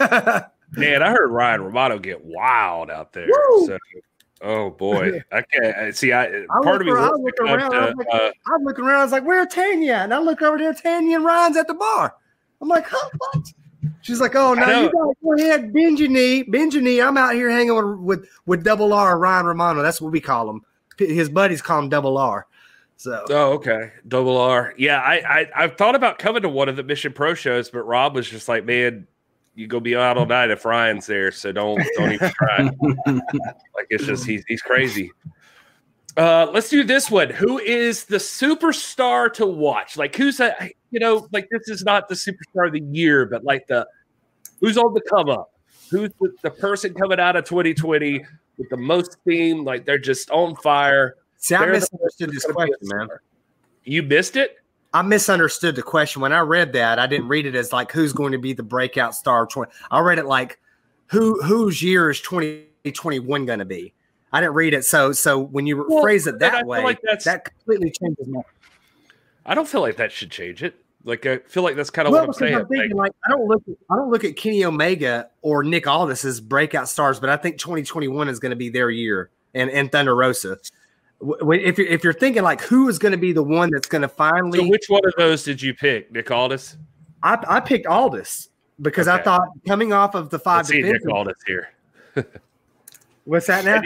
Man, 0.72 1.02
I 1.02 1.10
heard 1.10 1.30
Ryan 1.30 1.62
Romano 1.62 1.98
get 1.98 2.22
wild 2.24 2.90
out 2.90 3.12
there. 3.12 3.26
Woo! 3.26 3.66
So, 3.66 3.78
oh 4.42 4.70
boy, 4.70 5.22
I 5.32 5.42
can't 5.42 5.96
see. 5.96 6.12
I 6.12 6.24
I 6.26 6.44
part 6.62 6.80
of 6.80 6.86
me 6.86 6.92
around- 6.92 7.06
I 7.06 7.08
to 7.16 7.22
look 7.22 7.40
around, 7.40 7.74
I'm 7.74 7.96
like- 7.96 8.06
uh, 8.12 8.30
I'm 8.54 8.64
looking 8.64 8.84
around. 8.84 9.00
I 9.00 9.02
was 9.04 9.12
like, 9.12 9.24
"Where 9.24 9.44
Tanya?" 9.46 9.94
And 10.02 10.12
I 10.14 10.18
look 10.18 10.42
over 10.42 10.58
there. 10.58 10.72
Tanya 10.74 11.16
and 11.16 11.24
Ryan's 11.24 11.56
at 11.56 11.66
the 11.66 11.74
bar. 11.74 12.14
I'm 12.60 12.68
like, 12.68 12.86
"Huh? 12.88 13.08
What?" 13.18 13.52
She's 14.02 14.20
like, 14.20 14.34
"Oh, 14.34 14.52
I 14.56 14.60
no, 14.66 14.82
you 14.82 14.86
guys 14.86 15.14
go 15.22 15.34
ahead, 15.38 15.72
Benjani, 15.72 16.48
Benjani. 16.48 17.06
I'm 17.06 17.16
out 17.16 17.34
here 17.34 17.50
hanging 17.50 17.74
with 17.74 17.98
with, 18.20 18.28
with 18.46 18.64
Double 18.64 18.92
R, 18.92 19.18
Ryan 19.18 19.46
Romano. 19.46 19.82
That's 19.82 20.00
what 20.00 20.12
we 20.12 20.20
call 20.20 20.48
him. 20.50 20.62
His 20.98 21.28
buddies 21.28 21.62
call 21.62 21.78
him 21.80 21.88
Double 21.88 22.18
R. 22.18 22.46
So 22.96 23.24
Oh, 23.30 23.52
okay. 23.52 23.92
Double 24.08 24.36
R. 24.36 24.74
Yeah, 24.76 24.98
I, 25.00 25.14
I 25.40 25.46
I've 25.54 25.76
thought 25.76 25.94
about 25.94 26.18
coming 26.18 26.42
to 26.42 26.48
one 26.48 26.68
of 26.68 26.74
the 26.74 26.82
Mission 26.82 27.12
Pro 27.12 27.34
shows, 27.34 27.70
but 27.70 27.82
Rob 27.82 28.14
was 28.16 28.28
just 28.28 28.48
like, 28.48 28.64
"Man, 28.64 29.06
you 29.58 29.66
go 29.66 29.80
be 29.80 29.96
out 29.96 30.16
all 30.16 30.26
night 30.38 30.50
if 30.50 30.64
Ryan's 30.64 31.06
there, 31.06 31.32
so 31.32 31.50
don't 31.50 31.82
don't 31.96 32.12
even 32.12 32.30
try." 32.30 32.70
like 33.74 33.86
it's 33.90 34.04
just 34.04 34.24
he's 34.24 34.44
he's 34.46 34.62
crazy. 34.62 35.10
Uh, 36.16 36.50
let's 36.52 36.68
do 36.68 36.82
this 36.84 37.10
one. 37.10 37.30
Who 37.30 37.58
is 37.58 38.04
the 38.04 38.16
superstar 38.16 39.32
to 39.34 39.46
watch? 39.46 39.96
Like, 39.96 40.14
who's 40.16 40.40
a 40.40 40.54
you 40.90 41.00
know, 41.00 41.28
like 41.32 41.48
this 41.50 41.68
is 41.68 41.84
not 41.84 42.08
the 42.08 42.14
superstar 42.14 42.68
of 42.68 42.72
the 42.72 42.80
year, 42.80 43.26
but 43.26 43.44
like 43.44 43.66
the 43.66 43.86
who's 44.60 44.78
on 44.78 44.94
the 44.94 45.00
come 45.00 45.28
up? 45.28 45.50
Who's 45.90 46.10
the, 46.20 46.32
the 46.42 46.50
person 46.50 46.94
coming 46.94 47.18
out 47.18 47.34
of 47.34 47.44
2020 47.44 48.24
with 48.58 48.68
the 48.68 48.76
most 48.76 49.12
steam? 49.20 49.64
Like 49.64 49.84
they're 49.84 49.98
just 49.98 50.30
on 50.30 50.54
fire. 50.56 51.16
see, 51.36 51.56
I 51.56 51.66
misunderstood 51.66 52.30
this 52.30 52.44
Gonna 52.44 52.66
be 52.66 52.72
a 52.72 52.76
question, 52.76 52.98
man. 52.98 53.08
You 53.84 54.02
missed 54.02 54.36
it. 54.36 54.58
I 54.94 55.02
misunderstood 55.02 55.76
the 55.76 55.82
question 55.82 56.22
when 56.22 56.32
I 56.32 56.40
read 56.40 56.72
that. 56.72 56.98
I 56.98 57.06
didn't 57.06 57.28
read 57.28 57.46
it 57.46 57.54
as 57.54 57.72
like 57.72 57.92
who's 57.92 58.12
going 58.12 58.32
to 58.32 58.38
be 58.38 58.52
the 58.54 58.62
breakout 58.62 59.14
star. 59.14 59.42
of 59.44 59.50
20. 59.50 59.70
I 59.90 60.00
read 60.00 60.18
it 60.18 60.26
like 60.26 60.58
who 61.08 61.40
whose 61.42 61.82
year 61.82 62.10
is 62.10 62.20
2021 62.22 63.46
going 63.46 63.58
to 63.58 63.64
be. 63.64 63.92
I 64.32 64.40
didn't 64.40 64.54
read 64.54 64.74
it 64.74 64.84
so 64.84 65.12
so 65.12 65.38
when 65.38 65.66
you 65.66 65.84
Well, 65.88 66.02
phrase 66.02 66.26
it 66.26 66.34
and 66.34 66.44
I 66.44 66.48
that 66.50 66.58
feel 66.60 66.66
way, 66.68 66.82
like 66.84 67.00
that's- 67.02 67.24
that 67.24 67.44
completely 67.44 67.90
changes 67.90 68.26
my. 68.28 68.40
I 69.46 69.54
don't 69.54 69.66
feel 69.68 69.80
like 69.80 69.96
that 69.96 70.12
should 70.12 70.30
change 70.30 70.62
it. 70.62 70.74
Like 71.04 71.24
I 71.24 71.38
feel 71.38 71.62
like 71.62 71.76
that's 71.76 71.88
kind 71.90 72.06
of 72.06 72.12
Well, 72.12 72.22
what 72.22 72.24
I'm 72.24 72.28
because 72.30 72.38
saying. 72.40 72.54
I'm 72.54 72.66
thinking 72.66 72.96
Like, 72.96 73.12
like 73.12 73.12
I 73.26 73.30
don't 73.30 73.46
look 73.46 73.62
at, 73.68 73.74
I 73.90 73.96
don't 73.96 74.10
look 74.10 74.24
at 74.24 74.36
Kenny 74.36 74.64
Omega 74.64 75.30
or 75.42 75.64
Nick 75.64 75.86
Aldis 75.86 76.24
as 76.24 76.40
breakout 76.40 76.88
stars, 76.88 77.18
but 77.20 77.30
I 77.30 77.36
think 77.36 77.56
2021 77.58 78.28
is 78.28 78.38
going 78.38 78.50
to 78.50 78.56
be 78.56 78.68
their 78.68 78.90
year 78.90 79.30
and 79.54 79.70
and 79.70 79.90
Thunder 79.90 80.14
Rosa. 80.14 80.58
If 81.20 81.78
you're 81.78 81.86
if 81.88 82.04
you're 82.04 82.12
thinking 82.12 82.42
like 82.42 82.60
who 82.60 82.88
is 82.88 82.98
going 82.98 83.12
to 83.12 83.18
be 83.18 83.32
the 83.32 83.42
one 83.42 83.70
that's 83.70 83.88
going 83.88 84.02
to 84.02 84.08
finally, 84.08 84.58
so 84.60 84.68
which 84.68 84.84
one 84.88 85.04
of 85.04 85.12
those 85.18 85.42
did 85.42 85.60
you 85.60 85.74
pick, 85.74 86.12
Nick 86.12 86.30
Aldis? 86.30 86.76
I, 87.22 87.44
I 87.48 87.60
picked 87.60 87.86
Aldis 87.86 88.50
because 88.80 89.08
I 89.08 89.20
thought 89.20 89.48
coming 89.66 89.92
off 89.92 90.14
of 90.14 90.30
the 90.30 90.38
5 90.38 90.56
Let's 90.56 90.68
see 90.68 90.82
Nick 90.82 91.08
Aldis 91.10 91.36
here. 91.46 91.70
what's 93.24 93.48
that 93.48 93.64
now? 93.64 93.82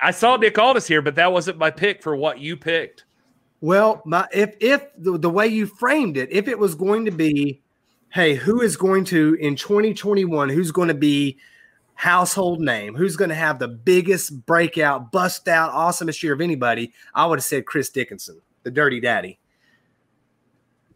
I 0.00 0.10
saw 0.10 0.36
Nick 0.36 0.58
Aldis 0.58 0.88
here, 0.88 1.00
but 1.00 1.14
that 1.14 1.32
wasn't 1.32 1.58
my 1.58 1.70
pick 1.70 2.02
for 2.02 2.16
what 2.16 2.40
you 2.40 2.56
picked. 2.56 3.04
Well, 3.60 4.02
my 4.04 4.26
if 4.32 4.56
if 4.58 4.84
the, 4.98 5.16
the 5.16 5.30
way 5.30 5.46
you 5.46 5.66
framed 5.66 6.16
it, 6.16 6.32
if 6.32 6.48
it 6.48 6.58
was 6.58 6.74
going 6.74 7.04
to 7.04 7.12
be, 7.12 7.60
hey, 8.08 8.34
who 8.34 8.60
is 8.60 8.76
going 8.76 9.04
to 9.06 9.34
in 9.40 9.54
2021, 9.54 10.48
who's 10.48 10.72
going 10.72 10.88
to 10.88 10.94
be 10.94 11.38
household 12.02 12.60
name, 12.60 12.96
who's 12.96 13.14
going 13.14 13.28
to 13.28 13.34
have 13.36 13.60
the 13.60 13.68
biggest 13.68 14.44
breakout, 14.44 15.12
bust 15.12 15.46
out, 15.46 15.72
awesomest 15.72 16.20
year 16.20 16.32
of 16.32 16.40
anybody, 16.40 16.92
I 17.14 17.24
would 17.24 17.38
have 17.38 17.44
said 17.44 17.64
Chris 17.64 17.90
Dickinson, 17.90 18.40
the 18.64 18.72
Dirty 18.72 18.98
Daddy. 18.98 19.38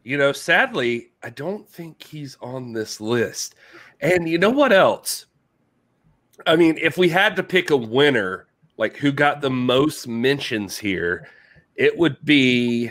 You 0.03 0.19
know, 0.19 0.33
sadly, 0.33 1.13
I 1.23 1.31
don't 1.31 1.69
think 1.69 2.03
he's 2.03 2.37
on 2.41 2.73
this 2.73 3.01
list. 3.01 3.55
And 4.01 4.29
you 4.29 4.37
know 4.37 4.51
what 4.51 4.73
else? 4.73 5.27
I 6.45 6.57
mean, 6.57 6.77
if 6.83 6.99
we 6.99 7.09
had 7.09 7.37
to 7.37 7.45
pick 7.45 7.71
a 7.71 7.77
winner, 7.77 8.49
like 8.77 8.97
who 8.97 9.13
got 9.13 9.41
the 9.41 9.51
most 9.51 10.09
mentions 10.09 10.77
here, 10.77 11.29
it 11.77 11.97
would 11.97 12.17
be 12.25 12.91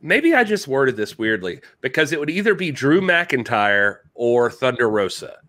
maybe 0.00 0.34
I 0.34 0.44
just 0.44 0.66
worded 0.66 0.96
this 0.96 1.18
weirdly 1.18 1.60
because 1.82 2.10
it 2.10 2.18
would 2.18 2.30
either 2.30 2.54
be 2.54 2.70
Drew 2.70 3.02
McIntyre 3.02 3.98
or 4.14 4.50
Thunder 4.50 4.88
Rosa. 4.88 5.41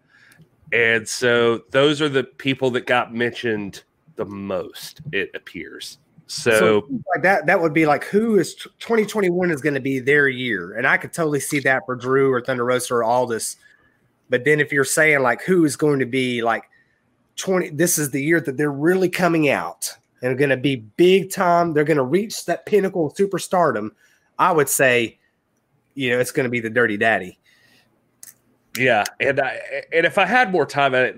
And 0.74 1.08
so 1.08 1.62
those 1.70 2.02
are 2.02 2.10
the 2.10 2.24
people 2.24 2.72
that 2.72 2.88
got 2.88 3.14
mentioned 3.14 3.84
the 4.16 4.26
most, 4.26 5.02
it 5.12 5.30
appears. 5.36 6.00
So, 6.26 6.88
like 7.14 7.22
that, 7.22 7.46
that 7.46 7.62
would 7.62 7.74
be 7.74 7.86
like 7.86 8.06
who 8.06 8.40
is 8.40 8.56
2021 8.56 9.52
is 9.52 9.62
going 9.62 9.76
to 9.76 9.80
be 9.80 10.00
their 10.00 10.28
year, 10.28 10.76
and 10.76 10.88
I 10.88 10.98
could 10.98 11.14
totally 11.14 11.40
see 11.40 11.60
that 11.60 11.84
for 11.86 11.96
Drew 11.96 12.32
or 12.32 12.42
Thunder 12.42 12.66
Rosa 12.66 12.96
or 12.96 13.04
Aldis. 13.04 13.58
But 14.30 14.46
then 14.46 14.60
if 14.60 14.72
you're 14.72 14.84
saying 14.84 15.22
like 15.22 15.44
who 15.44 15.64
is 15.64 15.76
going 15.76 16.00
to 16.00 16.08
be 16.08 16.42
like 16.42 16.64
20, 17.36 17.70
this 17.70 18.00
is 18.00 18.10
the 18.10 18.24
year 18.24 18.40
that 18.42 18.58
they're 18.58 18.72
really 18.72 19.10
coming 19.10 19.50
out 19.50 19.96
and 20.24 20.32
are 20.32 20.38
going 20.38 20.50
to 20.50 20.58
be 20.58 20.78
big 20.78 21.30
time. 21.30 21.74
They're 21.74 21.84
going 21.84 21.98
to 21.98 22.04
reach 22.04 22.46
that 22.46 22.66
pinnacle 22.66 23.06
of 23.06 23.14
superstardom. 23.14 23.90
I 24.40 24.52
would 24.52 24.70
say, 24.70 25.20
you 25.94 26.10
know, 26.10 26.20
it's 26.20 26.32
going 26.32 26.46
to 26.46 26.50
be 26.50 26.62
the 26.62 26.70
Dirty 26.70 26.98
Daddy. 26.98 27.38
Yeah, 28.78 29.04
and 29.20 29.40
I 29.40 29.60
and 29.92 30.06
if 30.06 30.18
I 30.18 30.26
had 30.26 30.52
more 30.52 30.66
time, 30.66 30.96
I, 30.96 31.14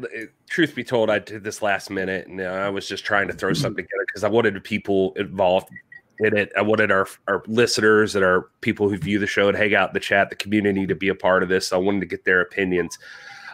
truth 0.50 0.76
be 0.76 0.84
told, 0.84 1.10
I 1.10 1.20
did 1.20 1.44
this 1.44 1.62
last 1.62 1.90
minute, 1.90 2.28
and 2.28 2.42
uh, 2.42 2.46
I 2.46 2.70
was 2.70 2.88
just 2.88 3.06
trying 3.06 3.28
to 3.30 3.34
throw 3.34 3.54
something 3.54 3.86
together 3.86 4.06
because 4.08 4.26
I 4.26 4.28
wanted 4.28 4.62
people 4.64 5.14
involved 5.16 5.70
in 6.20 6.36
it. 6.36 6.52
I 6.58 6.62
wanted 6.62 6.92
our 6.92 7.08
our 7.30 7.44
listeners 7.48 8.16
and 8.16 8.26
our 8.26 8.50
people 8.60 8.90
who 8.90 8.98
view 8.98 9.20
the 9.20 9.28
show 9.28 9.48
and 9.48 9.58
hang 9.58 9.74
out 9.74 9.90
in 9.90 9.94
the 9.94 10.02
chat, 10.02 10.30
the 10.30 10.36
community, 10.36 10.86
to 10.86 10.96
be 10.96 11.08
a 11.08 11.16
part 11.16 11.44
of 11.44 11.50
this. 11.50 11.68
So 11.68 11.78
I 11.78 11.80
wanted 11.80 12.02
to 12.02 12.06
get 12.08 12.26
their 12.26 12.42
opinions. 12.42 12.98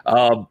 Um, 0.06 0.48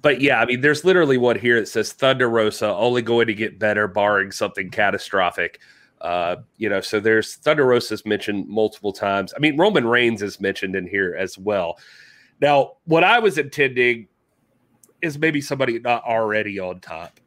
but 0.00 0.22
yeah, 0.22 0.40
I 0.40 0.46
mean, 0.46 0.62
there's 0.62 0.84
literally 0.84 1.18
one 1.18 1.38
here 1.38 1.60
that 1.60 1.68
says 1.68 1.92
Thunder 1.92 2.30
Rosa 2.30 2.68
only 2.74 3.02
going 3.02 3.26
to 3.26 3.34
get 3.34 3.58
better, 3.58 3.86
barring 3.86 4.32
something 4.32 4.70
catastrophic. 4.70 5.60
Uh, 6.00 6.36
you 6.56 6.68
know, 6.68 6.80
so 6.80 6.98
there's 6.98 7.36
Thunder 7.36 7.66
Rosa's 7.66 8.06
mentioned 8.06 8.48
multiple 8.48 8.92
times. 8.92 9.32
I 9.36 9.38
mean, 9.38 9.56
Roman 9.56 9.86
Reigns 9.86 10.22
is 10.22 10.40
mentioned 10.40 10.74
in 10.74 10.86
here 10.86 11.14
as 11.18 11.38
well. 11.38 11.78
Now, 12.40 12.72
what 12.84 13.04
I 13.04 13.18
was 13.18 13.38
intending 13.38 14.08
is 15.02 15.18
maybe 15.18 15.40
somebody 15.40 15.78
not 15.78 16.04
already 16.04 16.58
on 16.58 16.80
top 16.80 17.20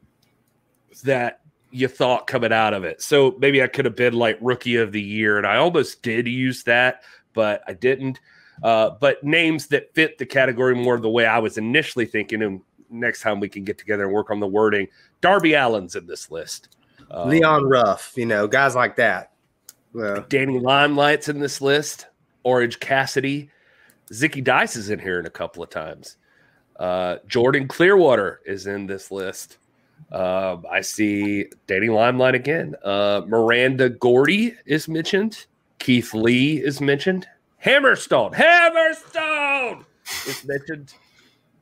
that 1.03 1.41
you 1.72 1.88
thought 1.88 2.27
coming 2.27 2.52
out 2.52 2.73
of 2.73 2.84
it. 2.84 3.02
So 3.02 3.36
maybe 3.40 3.61
I 3.61 3.68
could 3.68 3.86
have 3.86 3.95
been 3.95 4.14
like 4.14 4.38
rookie 4.41 4.77
of 4.77 4.91
the 4.91 5.02
year, 5.02 5.38
and 5.38 5.45
I 5.45 5.57
almost 5.57 6.02
did 6.02 6.27
use 6.27 6.64
that, 6.64 7.03
but 7.34 7.61
I 7.68 7.73
didn't. 7.73 8.19
Uh, 8.64 8.91
but 8.99 9.23
names 9.23 9.68
that 9.68 9.94
fit 9.94 10.18
the 10.18 10.26
category 10.26 10.76
more 10.76 10.99
the 10.99 11.10
way 11.10 11.26
I 11.26 11.40
was 11.40 11.57
initially 11.57 12.06
thinking, 12.06 12.41
and 12.41 12.61
next 12.90 13.22
time 13.22 13.40
we 13.40 13.49
can 13.49 13.64
get 13.64 13.77
together 13.77 14.03
and 14.03 14.14
work 14.14 14.31
on 14.31 14.40
the 14.40 14.48
wording. 14.48 14.88
Darby 15.22 15.56
Allin's 15.56 15.95
in 15.95 16.07
this 16.07 16.30
list. 16.31 16.76
Uh, 17.11 17.26
Leon 17.26 17.65
Ruff, 17.65 18.14
you 18.15 18.26
know, 18.26 18.48
guys 18.48 18.76
like 18.76 18.95
that. 18.98 19.31
Well, 19.94 20.26
Danny 20.30 20.60
Limelight's 20.60 21.30
in 21.30 21.40
this 21.40 21.61
list. 21.61 22.07
Orange 22.44 22.80
Cassidy. 22.80 23.49
Zicky 24.11 24.44
Dice 24.44 24.76
is 24.76 24.90
in 24.90 24.99
here 24.99 25.19
in 25.19 25.26
a 25.26 25.31
couple 25.31 25.64
of 25.64 25.69
times. 25.69 26.18
Uh, 26.77 27.18
Jordan 27.27 27.68
Clearwater 27.68 28.41
is 28.45 28.68
in 28.68 28.88
this 28.88 29.11
list. 29.11 29.57
Um, 30.11 30.65
I 30.72 30.81
see 30.81 31.48
Danny 31.68 31.90
Limelight 31.90 32.36
again. 32.36 32.76
Uh, 32.84 33.22
Miranda 33.27 33.90
Gordy 33.90 34.56
is 34.65 34.88
mentioned. 34.88 35.45
Keith 35.77 36.14
Lee 36.14 36.57
is 36.57 36.81
mentioned. 36.81 37.27
Hammerstone. 37.64 38.34
Hammerstone 38.34 39.86
is 40.27 40.45
mentioned. 40.45 40.94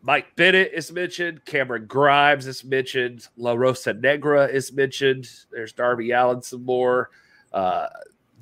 Mike 0.01 0.35
Bennett 0.35 0.71
is 0.73 0.91
mentioned. 0.91 1.43
Cameron 1.45 1.85
Grimes 1.87 2.47
is 2.47 2.63
mentioned. 2.63 3.27
La 3.35 3.53
Rosa 3.53 3.93
Negra 3.93 4.45
is 4.45 4.71
mentioned. 4.71 5.29
There's 5.51 5.73
Darby 5.73 6.11
Allin 6.11 6.41
some 6.41 6.63
more. 6.63 7.09
Uh, 7.51 7.87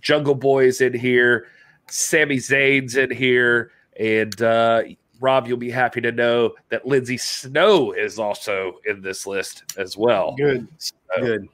Jungle 0.01 0.35
Boy 0.35 0.65
is 0.65 0.81
in 0.81 0.93
here. 0.93 1.47
Sami 1.89 2.37
Zayn's 2.37 2.97
in 2.97 3.09
here. 3.09 3.71
And 3.99 4.41
uh, 4.41 4.83
Rob, 5.19 5.47
you'll 5.47 5.57
be 5.57 5.71
happy 5.71 6.01
to 6.01 6.11
know 6.11 6.53
that 6.69 6.85
Lindsay 6.85 7.17
Snow 7.17 7.91
is 7.91 8.19
also 8.19 8.79
in 8.85 9.01
this 9.01 9.25
list 9.25 9.63
as 9.77 9.97
well. 9.97 10.35
good, 10.37 10.67
So, 10.77 10.93
good. 11.19 11.47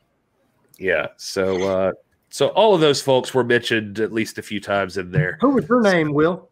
Yeah. 0.77 1.07
So, 1.17 1.61
uh, 1.69 1.91
so 2.29 2.47
all 2.49 2.73
of 2.73 2.81
those 2.81 3.01
folks 3.01 3.33
were 3.33 3.43
mentioned 3.43 3.99
at 3.99 4.11
least 4.11 4.37
a 4.37 4.41
few 4.41 4.59
times 4.59 4.97
in 4.97 5.11
there. 5.11 5.37
Who 5.41 5.49
was 5.49 5.67
your 5.67 5.81
name, 5.81 6.13
Will? 6.13 6.49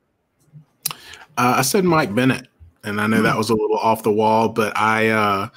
Uh, 0.91 1.55
I 1.57 1.61
said 1.61 1.85
Mike 1.85 2.13
Bennett, 2.13 2.47
and 2.83 2.99
I 2.99 3.07
know 3.07 3.21
that 3.21 3.37
was 3.37 3.49
a 3.49 3.55
little 3.55 3.77
off 3.77 4.03
the 4.03 4.11
wall, 4.11 4.49
but 4.49 4.77
I 4.77 5.07
uh, 5.07 5.49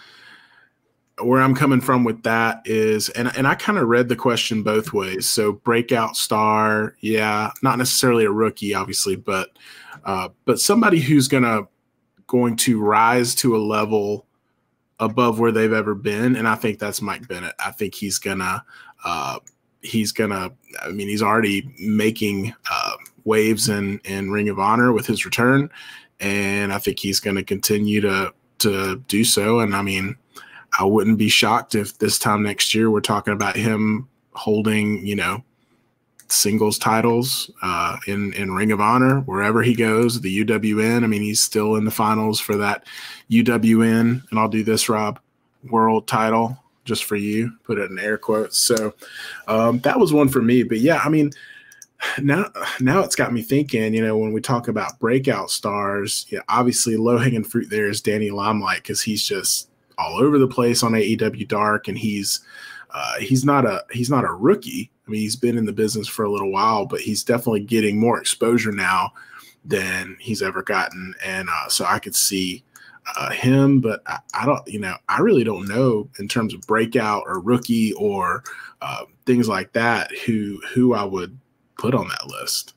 where 1.20 1.42
I'm 1.42 1.54
coming 1.54 1.80
from 1.80 2.04
with 2.04 2.22
that 2.22 2.62
is, 2.64 3.08
and 3.10 3.36
and 3.36 3.48
I 3.48 3.56
kind 3.56 3.78
of 3.78 3.88
read 3.88 4.08
the 4.08 4.16
question 4.16 4.62
both 4.62 4.92
ways. 4.92 5.28
So 5.28 5.52
breakout 5.52 6.16
star, 6.16 6.96
yeah, 7.00 7.50
not 7.62 7.78
necessarily 7.78 8.24
a 8.24 8.30
rookie, 8.30 8.74
obviously, 8.74 9.16
but 9.16 9.50
uh, 10.04 10.28
but 10.44 10.58
somebody 10.58 11.00
who's 11.00 11.28
gonna 11.28 11.62
going 12.26 12.56
to 12.56 12.80
rise 12.80 13.34
to 13.36 13.56
a 13.56 13.58
level 13.58 14.26
above 14.98 15.38
where 15.38 15.52
they've 15.52 15.72
ever 15.72 15.94
been, 15.94 16.36
and 16.36 16.48
I 16.48 16.54
think 16.54 16.78
that's 16.78 17.02
Mike 17.02 17.28
Bennett. 17.28 17.54
I 17.64 17.72
think 17.72 17.94
he's 17.94 18.18
gonna 18.18 18.64
uh, 19.04 19.38
he's 19.82 20.12
gonna. 20.12 20.50
I 20.82 20.88
mean, 20.90 21.08
he's 21.08 21.22
already 21.22 21.74
making 21.78 22.54
uh, 22.70 22.92
waves 23.24 23.68
in 23.68 24.00
in 24.04 24.30
Ring 24.30 24.48
of 24.48 24.58
Honor 24.58 24.92
with 24.92 25.06
his 25.06 25.24
return, 25.24 25.70
and 26.20 26.72
I 26.72 26.78
think 26.78 26.98
he's 26.98 27.20
to 27.20 27.42
continue 27.42 28.00
to 28.00 28.32
to 28.58 28.96
do 29.08 29.24
so. 29.24 29.60
And 29.60 29.74
I 29.74 29.82
mean, 29.82 30.16
I 30.78 30.84
wouldn't 30.84 31.18
be 31.18 31.28
shocked 31.28 31.74
if 31.74 31.98
this 31.98 32.18
time 32.18 32.42
next 32.42 32.74
year 32.74 32.90
we're 32.90 33.00
talking 33.00 33.34
about 33.34 33.56
him 33.56 34.08
holding, 34.32 35.04
you 35.06 35.16
know, 35.16 35.44
singles 36.32 36.78
titles 36.78 37.50
uh, 37.62 37.96
in 38.06 38.32
in 38.34 38.52
Ring 38.52 38.72
of 38.72 38.80
Honor 38.80 39.20
wherever 39.20 39.62
he 39.62 39.74
goes. 39.74 40.20
The 40.20 40.44
UWN. 40.44 41.04
I 41.04 41.06
mean, 41.06 41.22
he's 41.22 41.40
still 41.40 41.76
in 41.76 41.84
the 41.84 41.90
finals 41.90 42.40
for 42.40 42.56
that 42.56 42.86
UWN, 43.30 44.22
and 44.30 44.38
I'll 44.38 44.48
do 44.48 44.64
this, 44.64 44.88
Rob, 44.88 45.18
world 45.70 46.06
title 46.06 46.58
just 46.84 47.04
for 47.04 47.16
you. 47.16 47.52
Put 47.64 47.78
it 47.78 47.90
in 47.90 47.98
air 47.98 48.18
quotes. 48.18 48.58
So 48.58 48.94
um, 49.46 49.78
that 49.80 49.98
was 49.98 50.12
one 50.12 50.28
for 50.28 50.42
me. 50.42 50.62
But 50.62 50.78
yeah, 50.78 51.00
I 51.04 51.08
mean. 51.08 51.30
Now, 52.20 52.46
now 52.80 52.98
it's 53.04 53.14
got 53.14 53.32
me 53.32 53.42
thinking. 53.42 53.94
You 53.94 54.02
know, 54.04 54.18
when 54.18 54.32
we 54.32 54.40
talk 54.40 54.66
about 54.66 54.98
breakout 54.98 55.50
stars, 55.50 56.26
yeah, 56.30 56.40
obviously 56.48 56.96
low 56.96 57.16
hanging 57.16 57.44
fruit 57.44 57.70
there 57.70 57.88
is 57.88 58.00
Danny 58.00 58.30
Limelight 58.30 58.78
because 58.78 59.00
he's 59.00 59.22
just 59.22 59.68
all 59.98 60.16
over 60.16 60.36
the 60.36 60.48
place 60.48 60.82
on 60.82 60.92
AEW 60.92 61.46
Dark, 61.46 61.86
and 61.86 61.96
he's 61.96 62.40
uh, 62.92 63.18
he's 63.18 63.44
not 63.44 63.64
a 63.64 63.84
he's 63.90 64.10
not 64.10 64.24
a 64.24 64.32
rookie. 64.32 64.90
I 65.06 65.10
mean, 65.10 65.20
he's 65.20 65.36
been 65.36 65.58
in 65.58 65.66
the 65.66 65.72
business 65.72 66.08
for 66.08 66.24
a 66.24 66.30
little 66.30 66.52
while, 66.52 66.86
but 66.86 67.00
he's 67.00 67.24
definitely 67.24 67.64
getting 67.64 67.98
more 67.98 68.20
exposure 68.20 68.72
now 68.72 69.12
than 69.64 70.16
he's 70.20 70.42
ever 70.42 70.62
gotten, 70.62 71.14
and 71.24 71.48
uh, 71.48 71.68
so 71.68 71.84
I 71.84 71.98
could 71.98 72.14
see 72.14 72.64
uh, 73.16 73.30
him. 73.30 73.80
But 73.80 74.02
I, 74.06 74.18
I, 74.34 74.46
don't, 74.46 74.66
you 74.68 74.78
know, 74.78 74.96
I 75.08 75.20
really 75.20 75.44
don't 75.44 75.68
know 75.68 76.08
in 76.18 76.28
terms 76.28 76.54
of 76.54 76.60
breakout 76.62 77.24
or 77.26 77.40
rookie 77.40 77.92
or 77.94 78.44
uh, 78.80 79.04
things 79.26 79.48
like 79.48 79.72
that 79.72 80.10
who 80.18 80.60
who 80.74 80.94
I 80.94 81.04
would 81.04 81.38
put 81.78 81.94
on 81.94 82.08
that 82.08 82.26
list. 82.26 82.74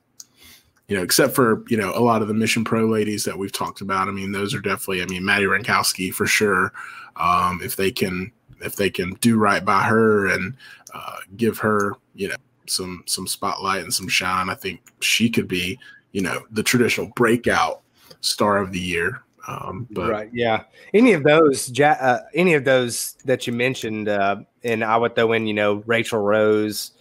You 0.88 0.96
know, 0.96 1.02
except 1.02 1.34
for 1.34 1.64
you 1.68 1.76
know 1.76 1.92
a 1.94 2.00
lot 2.00 2.22
of 2.22 2.28
the 2.28 2.34
Mission 2.34 2.64
Pro 2.64 2.86
ladies 2.86 3.24
that 3.24 3.38
we've 3.38 3.52
talked 3.52 3.80
about. 3.80 4.08
I 4.08 4.12
mean, 4.12 4.32
those 4.32 4.54
are 4.54 4.60
definitely. 4.60 5.02
I 5.02 5.06
mean, 5.06 5.24
Madi 5.24 5.44
Wrenkowski 5.44 6.12
for 6.12 6.26
sure. 6.26 6.72
Um, 7.16 7.60
if 7.62 7.76
they 7.76 7.90
can 7.90 8.30
if 8.60 8.76
they 8.76 8.90
can 8.90 9.14
do 9.20 9.38
right 9.38 9.64
by 9.64 9.82
her 9.82 10.26
and 10.26 10.54
uh, 10.94 11.16
give 11.36 11.58
her 11.58 11.94
you 12.14 12.28
know 12.28 12.36
some 12.66 13.02
some 13.06 13.26
spotlight 13.26 13.82
and 13.82 13.92
some 13.92 14.08
shine, 14.08 14.48
I 14.48 14.54
think 14.54 14.80
she 15.00 15.30
could 15.30 15.48
be 15.48 15.78
you 16.12 16.22
know 16.22 16.44
the 16.50 16.62
traditional 16.62 17.08
breakout 17.16 17.82
star 18.20 18.58
of 18.58 18.72
the 18.72 18.80
year. 18.80 19.22
Um, 19.48 19.86
but 19.90 20.10
right, 20.10 20.30
yeah, 20.32 20.64
any 20.92 21.12
of 21.12 21.22
those, 21.22 21.78
uh, 21.80 22.20
any 22.34 22.54
of 22.54 22.64
those 22.64 23.12
that 23.24 23.46
you 23.46 23.52
mentioned, 23.52 24.08
uh, 24.08 24.38
and 24.64 24.82
I 24.82 24.96
would 24.96 25.14
throw 25.14 25.34
in, 25.34 25.46
you 25.46 25.54
know, 25.54 25.84
Rachel 25.86 26.18
Rose, 26.18 26.92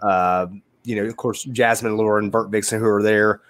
uh, 0.00 0.46
you 0.84 0.96
know, 0.96 1.04
of 1.04 1.16
course, 1.16 1.46
Jazmin 1.46 1.92
Allure 1.92 2.18
and 2.18 2.30
Vert 2.30 2.50
Vixen 2.50 2.80
who 2.80 2.86
are 2.86 3.02
there, 3.02 3.40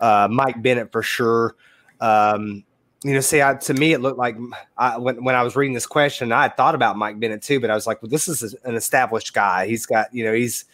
uh, 0.00 0.28
Mike 0.30 0.62
Bennett 0.62 0.92
for 0.92 1.02
sure. 1.02 1.56
Um, 2.00 2.64
you 3.04 3.12
know, 3.12 3.20
see, 3.20 3.42
I, 3.42 3.54
to 3.54 3.74
me, 3.74 3.92
it 3.92 4.00
looked 4.00 4.18
like 4.18 4.34
I, 4.78 4.96
when, 4.96 5.22
when 5.22 5.34
I 5.34 5.42
was 5.42 5.54
reading 5.54 5.74
this 5.74 5.86
question, 5.86 6.32
I 6.32 6.42
had 6.42 6.56
thought 6.56 6.74
about 6.74 6.96
Mike 6.96 7.20
Bennett 7.20 7.42
too, 7.42 7.60
but 7.60 7.68
I 7.68 7.74
was 7.74 7.86
like, 7.86 8.02
well, 8.02 8.08
this 8.08 8.28
is 8.28 8.54
an 8.64 8.74
established 8.74 9.34
guy. 9.34 9.66
He's 9.66 9.84
got, 9.84 10.12
you 10.12 10.24
know, 10.24 10.32
he's 10.32 10.64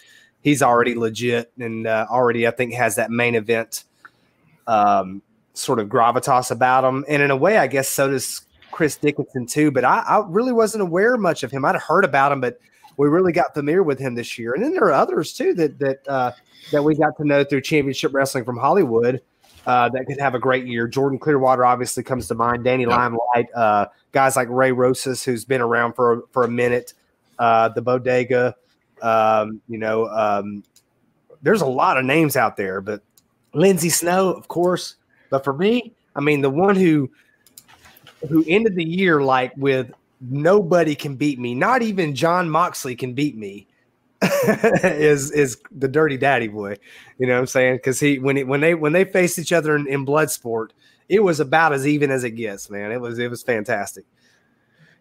he's 0.41 0.63
already 0.63 0.95
legit 0.95 1.53
and 1.59 1.89
uh, 1.89 2.07
already, 2.09 2.47
I 2.47 2.53
think, 2.53 2.73
has 2.75 2.95
that 2.95 3.11
main 3.11 3.35
event 3.35 3.83
um, 4.69 5.23
sort 5.55 5.81
of 5.81 5.89
gravitas 5.89 6.53
about 6.53 6.85
him. 6.85 7.05
And 7.09 7.21
in 7.21 7.33
a 7.33 7.37
way, 7.37 7.59
I 7.59 7.67
guess 7.67 7.89
so 7.89 8.09
does 8.09 8.43
Chris 8.71 8.97
Dickinson 8.97 9.47
too. 9.47 9.73
But 9.73 9.85
I, 9.85 9.99
I 9.99 10.25
really 10.29 10.53
wasn't 10.53 10.83
aware 10.83 11.17
much 11.17 11.43
of 11.43 11.51
him. 11.51 11.65
I'd 11.65 11.75
heard 11.75 12.05
about 12.05 12.31
him, 12.31 12.41
but 12.41 12.61
we 12.97 13.09
really 13.09 13.33
got 13.33 13.55
familiar 13.55 13.83
with 13.83 13.99
him 13.99 14.15
this 14.15 14.39
year. 14.39 14.55
And 14.55 14.63
then 14.63 14.73
there 14.73 14.85
are 14.85 14.93
others 14.93 15.33
too 15.33 15.53
that 15.55 15.81
that 15.81 16.07
uh, 16.07 16.31
that 16.71 16.85
we 16.85 16.95
got 16.95 17.17
to 17.17 17.25
know 17.25 17.43
through 17.43 17.63
Championship 17.63 18.15
Wrestling 18.15 18.45
from 18.45 18.57
Hollywood 18.57 19.21
uh, 19.67 19.89
that 19.91 20.07
could 20.07 20.19
have 20.19 20.35
a 20.35 20.39
great 20.39 20.67
year. 20.67 20.89
Jordan 20.89 21.19
Clearwater 21.19 21.65
obviously 21.65 22.03
comes 22.03 22.29
to 22.29 22.35
mind. 22.35 22.65
Danny 22.65 22.85
yep. 22.85 22.91
Limelight, 22.91 23.47
uh, 23.55 23.87
guys 24.13 24.37
like 24.37 24.49
Ray 24.51 24.73
Rosas, 24.73 25.25
who's 25.25 25.45
been 25.45 25.61
around 25.61 25.95
for 25.95 26.25
for 26.33 26.45
a 26.45 26.49
minute. 26.49 26.95
Uh, 27.39 27.69
the 27.71 27.81
Bodega, 27.81 28.55
um, 29.01 29.61
you 29.69 29.79
know, 29.79 30.09
um, 30.09 30.63
there's 31.43 31.63
a 31.63 31.67
lot 31.67 31.97
of 31.97 32.05
names 32.05 32.37
out 32.37 32.57
there, 32.57 32.81
but 32.81 33.03
Lindsay 33.55 33.89
Snow, 33.89 34.31
of 34.33 34.49
course. 34.49 34.97
But 35.31 35.45
for 35.45 35.53
me, 35.53 35.93
I 36.15 36.21
mean, 36.21 36.41
the 36.41 36.51
one 36.51 36.77
who 36.77 37.11
who 38.29 38.45
ended 38.47 38.75
the 38.75 38.85
year 38.85 39.23
like 39.23 39.53
with 39.57 39.91
nobody 40.21 40.95
can 40.95 41.17
beat 41.17 41.39
me, 41.39 41.55
not 41.55 41.83
even 41.83 42.15
Jon 42.15 42.51
Moxley 42.51 42.95
can 42.95 43.15
beat 43.15 43.37
me. 43.37 43.67
is 44.85 45.31
is 45.31 45.61
the 45.71 45.89
dirty 45.89 46.17
daddy 46.17 46.49
boy. 46.49 46.77
You 47.19 47.27
know 47.27 47.35
what 47.35 47.41
I'm 47.41 47.47
saying? 47.47 47.77
Because 47.77 48.01
he 48.01 48.19
when 48.19 48.37
he, 48.37 48.45
when 48.45 48.61
they 48.61 48.75
when 48.75 48.93
they 48.93 49.05
faced 49.05 49.39
each 49.39 49.53
other 49.53 49.77
in, 49.77 49.87
in 49.87 50.05
Bloodsport, 50.05 50.71
it 51.09 51.23
was 51.23 51.41
about 51.41 51.73
as 51.73 51.87
even 51.87 52.11
as 52.11 52.25
it 52.25 52.33
gets, 52.33 52.71
man. 52.71 52.93
It 52.93 53.01
was 53.01 53.19
it 53.19 53.31
was 53.31 53.43
fantastic. 53.43 54.05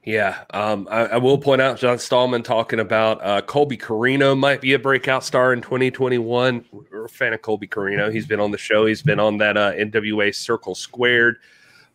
Yeah, 0.05 0.45
um, 0.51 0.87
I, 0.89 1.05
I, 1.07 1.17
will 1.17 1.37
point 1.37 1.61
out 1.61 1.77
John 1.77 1.99
Stallman 1.99 2.41
talking 2.41 2.79
about 2.79 3.23
uh, 3.23 3.41
Colby 3.41 3.77
Corino 3.77 4.35
might 4.35 4.61
be 4.61 4.73
a 4.73 4.79
breakout 4.79 5.25
star 5.25 5.51
in 5.51 5.61
2021. 5.61 6.65
We're 6.71 7.05
a 7.05 7.09
fan 7.09 7.33
of 7.33 7.41
Colby 7.41 7.67
Corino. 7.67 8.11
He's 8.11 8.25
been 8.25 8.39
on 8.39 8.51
the 8.51 8.57
show. 8.57 8.85
He's 8.85 9.01
been 9.01 9.19
on 9.19 9.37
that 9.39 9.57
uh, 9.57 9.73
NWA 9.73 10.33
Circle 10.33 10.75
Squared. 10.75 11.37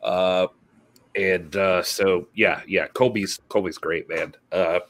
Uh, 0.02 0.48
and 1.16 1.54
uh, 1.56 1.82
so 1.82 2.28
yeah, 2.34 2.62
yeah, 2.66 2.88
Colby's 2.88 3.40
Colby's 3.48 3.78
great, 3.78 4.08
man. 4.08 4.34
Uh, 4.50 4.80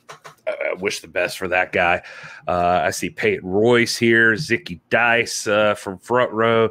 I, 0.46 0.50
I, 0.70 0.74
wish 0.74 1.00
the 1.00 1.08
best 1.08 1.38
for 1.38 1.48
that 1.48 1.72
guy. 1.72 2.02
Uh, 2.48 2.82
I 2.84 2.90
see 2.90 3.10
Peyton 3.10 3.48
Royce 3.48 3.96
here, 3.96 4.32
Zicky 4.32 4.80
Dice 4.90 5.46
uh, 5.46 5.74
from 5.74 5.98
Front 5.98 6.32
Row, 6.32 6.70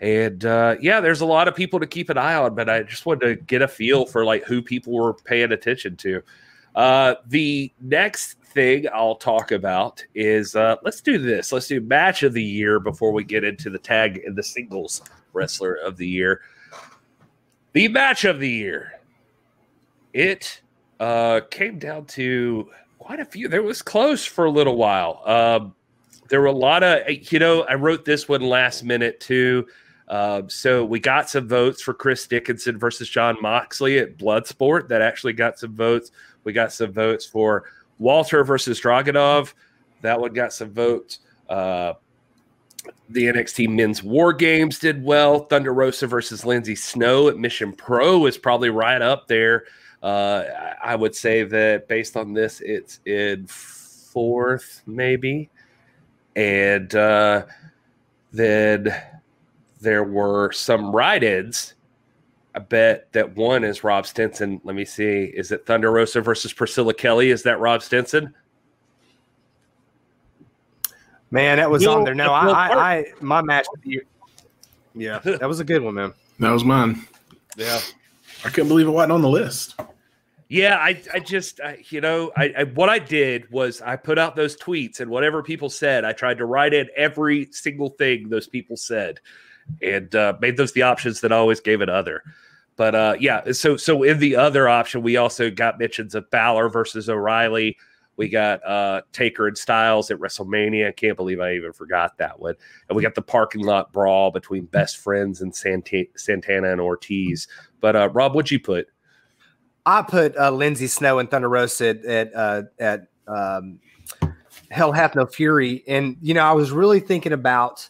and 0.00 0.44
uh, 0.44 0.76
yeah, 0.80 1.00
there's 1.00 1.20
a 1.20 1.26
lot 1.26 1.46
of 1.46 1.54
people 1.54 1.78
to 1.80 1.86
keep 1.86 2.10
an 2.10 2.18
eye 2.18 2.34
on. 2.34 2.54
But 2.54 2.68
I 2.68 2.82
just 2.82 3.06
wanted 3.06 3.26
to 3.26 3.36
get 3.36 3.62
a 3.62 3.68
feel 3.68 4.06
for 4.06 4.24
like 4.24 4.44
who 4.44 4.60
people 4.60 4.92
were 4.92 5.14
paying 5.14 5.52
attention 5.52 5.96
to. 5.98 6.22
Uh, 6.74 7.14
the 7.26 7.72
next 7.80 8.34
thing 8.42 8.86
I'll 8.92 9.16
talk 9.16 9.52
about 9.52 10.04
is 10.14 10.54
let's 10.54 11.00
do 11.00 11.18
this. 11.18 11.52
Let's 11.52 11.68
do 11.68 11.80
match 11.80 12.24
of 12.24 12.32
the 12.32 12.42
year 12.42 12.80
before 12.80 13.12
we 13.12 13.22
get 13.22 13.44
into 13.44 13.70
the 13.70 13.78
tag 13.78 14.22
and 14.26 14.34
the 14.34 14.42
singles 14.42 15.02
wrestler 15.32 15.74
of 15.74 15.96
the 15.96 16.08
year 16.08 16.40
the 17.72 17.88
match 17.88 18.24
of 18.24 18.40
the 18.40 18.48
year. 18.48 18.92
It 20.12 20.60
uh, 20.98 21.40
came 21.50 21.78
down 21.78 22.06
to 22.06 22.70
quite 22.98 23.20
a 23.20 23.24
few. 23.24 23.48
There 23.48 23.62
was 23.62 23.82
close 23.82 24.24
for 24.24 24.44
a 24.44 24.50
little 24.50 24.76
while. 24.76 25.22
Um, 25.24 25.74
there 26.28 26.40
were 26.40 26.46
a 26.46 26.52
lot 26.52 26.82
of, 26.82 27.02
you 27.32 27.38
know, 27.38 27.62
I 27.62 27.74
wrote 27.74 28.04
this 28.04 28.28
one 28.28 28.42
last 28.42 28.84
minute 28.84 29.20
too. 29.20 29.66
Um, 30.08 30.50
so 30.50 30.84
we 30.84 30.98
got 30.98 31.30
some 31.30 31.48
votes 31.48 31.80
for 31.82 31.94
Chris 31.94 32.26
Dickinson 32.26 32.78
versus 32.78 33.08
Jon 33.08 33.36
Moxley 33.40 33.98
at 33.98 34.18
Bloodsport. 34.18 34.88
That 34.88 35.02
actually 35.02 35.32
got 35.32 35.58
some 35.58 35.74
votes. 35.74 36.10
We 36.42 36.52
got 36.52 36.72
some 36.72 36.92
votes 36.92 37.24
for 37.24 37.64
Walter 37.98 38.42
versus 38.42 38.80
Dragunov. 38.80 39.52
That 40.02 40.20
one 40.20 40.32
got 40.32 40.52
some 40.52 40.72
votes. 40.72 41.20
Uh, 41.48 41.94
the 43.08 43.24
NXT 43.24 43.68
Men's 43.68 44.02
War 44.02 44.32
Games 44.32 44.78
did 44.78 45.02
well. 45.02 45.40
Thunder 45.40 45.74
Rosa 45.74 46.06
versus 46.06 46.44
Lindsay 46.44 46.74
Snow 46.74 47.28
at 47.28 47.36
Mission 47.36 47.72
Pro 47.72 48.26
is 48.26 48.38
probably 48.38 48.70
right 48.70 49.02
up 49.02 49.26
there. 49.26 49.64
Uh, 50.02 50.44
I 50.82 50.96
would 50.96 51.14
say 51.14 51.42
that 51.42 51.88
based 51.88 52.16
on 52.16 52.32
this, 52.32 52.60
it's 52.60 53.00
in 53.04 53.46
fourth, 53.46 54.82
maybe. 54.86 55.50
And 56.36 56.94
uh, 56.94 57.46
then 58.32 58.94
there 59.80 60.04
were 60.04 60.52
some 60.52 60.94
ride 60.94 61.22
ins. 61.22 61.74
I 62.54 62.58
bet 62.60 63.12
that 63.12 63.36
one 63.36 63.62
is 63.62 63.84
Rob 63.84 64.06
Stinson. 64.06 64.60
Let 64.64 64.74
me 64.74 64.84
see. 64.84 65.24
Is 65.34 65.52
it 65.52 65.66
Thunder 65.66 65.92
Rosa 65.92 66.20
versus 66.20 66.52
Priscilla 66.52 66.94
Kelly? 66.94 67.30
Is 67.30 67.42
that 67.44 67.60
Rob 67.60 67.82
Stinson? 67.82 68.34
Man, 71.30 71.58
that 71.58 71.70
was 71.70 71.86
on 71.86 72.04
there. 72.04 72.14
No, 72.14 72.32
I, 72.32 72.48
I, 72.48 72.92
I, 72.96 73.04
my 73.20 73.40
match 73.42 73.66
with 73.72 73.86
you. 73.86 74.02
Yeah, 74.94 75.18
that 75.24 75.48
was 75.48 75.60
a 75.60 75.64
good 75.64 75.82
one, 75.82 75.94
man. 75.94 76.12
That 76.40 76.50
was 76.50 76.64
mine. 76.64 77.06
Yeah, 77.56 77.80
I 78.44 78.48
couldn't 78.50 78.68
believe 78.68 78.86
it 78.86 78.90
wasn't 78.90 79.12
on 79.12 79.22
the 79.22 79.28
list. 79.28 79.80
Yeah, 80.48 80.78
I, 80.78 81.00
I 81.14 81.20
just, 81.20 81.60
I, 81.60 81.78
you 81.90 82.00
know, 82.00 82.32
I, 82.36 82.52
I, 82.58 82.64
what 82.64 82.88
I 82.88 82.98
did 82.98 83.48
was 83.52 83.80
I 83.80 83.94
put 83.94 84.18
out 84.18 84.34
those 84.34 84.56
tweets 84.56 84.98
and 84.98 85.08
whatever 85.08 85.44
people 85.44 85.70
said, 85.70 86.04
I 86.04 86.12
tried 86.12 86.38
to 86.38 86.44
write 86.44 86.74
in 86.74 86.88
every 86.96 87.48
single 87.52 87.90
thing 87.90 88.28
those 88.28 88.48
people 88.48 88.76
said, 88.76 89.20
and 89.80 90.12
uh, 90.16 90.34
made 90.40 90.56
those 90.56 90.72
the 90.72 90.82
options 90.82 91.20
that 91.20 91.32
I 91.32 91.36
always 91.36 91.60
gave 91.60 91.82
it 91.82 91.88
other. 91.88 92.24
but 92.74 92.96
uh, 92.96 93.14
yeah, 93.20 93.52
so 93.52 93.76
so 93.76 94.02
in 94.02 94.18
the 94.18 94.34
other 94.34 94.68
option, 94.68 95.02
we 95.02 95.16
also 95.16 95.52
got 95.52 95.78
mentions 95.78 96.16
of 96.16 96.28
Balor 96.30 96.68
versus 96.68 97.08
O'Reilly. 97.08 97.76
We 98.20 98.28
got 98.28 98.62
uh, 98.66 99.00
Taker 99.12 99.48
and 99.48 99.56
Styles 99.56 100.10
at 100.10 100.18
WrestleMania. 100.18 100.88
I 100.88 100.92
can't 100.92 101.16
believe 101.16 101.40
I 101.40 101.54
even 101.54 101.72
forgot 101.72 102.18
that 102.18 102.38
one. 102.38 102.54
And 102.86 102.94
we 102.94 103.02
got 103.02 103.14
the 103.14 103.22
parking 103.22 103.64
lot 103.64 103.94
brawl 103.94 104.30
between 104.30 104.66
Best 104.66 104.98
Friends 104.98 105.40
and 105.40 105.56
Santa- 105.56 106.04
Santana 106.16 106.70
and 106.70 106.82
Ortiz. 106.82 107.48
But 107.80 107.96
uh, 107.96 108.10
Rob, 108.10 108.34
what'd 108.34 108.50
you 108.50 108.60
put? 108.60 108.88
I 109.86 110.02
put 110.02 110.36
uh, 110.36 110.50
Lindsay 110.50 110.86
Snow 110.86 111.18
and 111.18 111.30
Thunder 111.30 111.48
Rosa 111.48 111.88
at 111.88 112.04
at, 112.04 112.34
uh, 112.34 112.62
at 112.78 113.06
um, 113.26 113.80
Hell 114.70 114.92
Hath 114.92 115.14
No 115.14 115.24
Fury, 115.24 115.82
and 115.88 116.18
you 116.20 116.34
know 116.34 116.44
I 116.44 116.52
was 116.52 116.72
really 116.72 117.00
thinking 117.00 117.32
about 117.32 117.88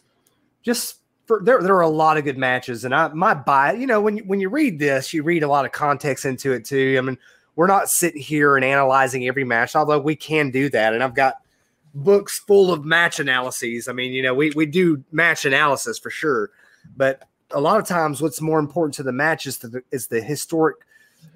just 0.63 0.99
for 1.25 1.41
there. 1.43 1.61
There 1.61 1.75
are 1.75 1.81
a 1.81 1.89
lot 1.89 2.15
of 2.15 2.23
good 2.23 2.37
matches, 2.37 2.85
and 2.85 2.95
I 2.95 3.09
my 3.09 3.33
buy. 3.33 3.73
You 3.73 3.85
know 3.85 3.99
when 3.99 4.15
you, 4.15 4.23
when 4.23 4.39
you 4.39 4.47
read 4.47 4.79
this, 4.79 5.13
you 5.13 5.23
read 5.23 5.43
a 5.43 5.49
lot 5.49 5.65
of 5.65 5.73
context 5.73 6.23
into 6.23 6.53
it 6.53 6.63
too. 6.63 6.95
I 6.97 7.01
mean, 7.01 7.17
we're 7.55 7.67
not 7.67 7.89
sitting 7.89 8.21
here 8.21 8.55
and 8.55 8.65
analyzing 8.65 9.27
every 9.27 9.43
match, 9.43 9.75
although 9.75 9.99
we 9.99 10.15
can 10.15 10.51
do 10.51 10.69
that, 10.69 10.93
and 10.93 11.03
I've 11.03 11.15
got 11.15 11.35
books 11.93 12.39
full 12.39 12.71
of 12.71 12.85
match 12.85 13.19
analyses. 13.19 13.87
I 13.87 13.93
mean, 13.93 14.13
you 14.13 14.23
know, 14.23 14.33
we 14.33 14.51
we 14.51 14.65
do 14.65 15.03
match 15.11 15.45
analysis 15.45 15.99
for 15.99 16.09
sure, 16.09 16.51
but 16.95 17.27
a 17.51 17.59
lot 17.59 17.79
of 17.79 17.87
times, 17.87 18.21
what's 18.21 18.41
more 18.41 18.59
important 18.59 18.95
to 18.95 19.03
the 19.03 19.11
match 19.11 19.45
is 19.45 19.57
the 19.57 19.83
is 19.91 20.07
the 20.07 20.21
historic 20.21 20.77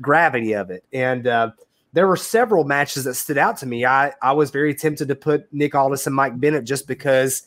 gravity 0.02 0.54
of 0.54 0.72
it. 0.72 0.84
And 0.94 1.28
uh, 1.28 1.52
there 1.94 2.08
were 2.08 2.18
several 2.18 2.64
matches 2.64 3.06
that 3.06 3.16
stood 3.16 3.38
out 3.38 3.58
to 3.58 3.66
me. 3.66 3.86
I, 3.86 4.14
I 4.22 4.34
was 4.34 4.52
very 4.52 4.76
tempted 4.76 5.08
to 5.08 5.16
put 5.16 5.52
Nick 5.54 5.76
Aldis 5.76 6.08
and 6.08 6.16
Mike 6.16 6.40
Bennett 6.40 6.66
just 6.66 6.88
because 6.88 7.44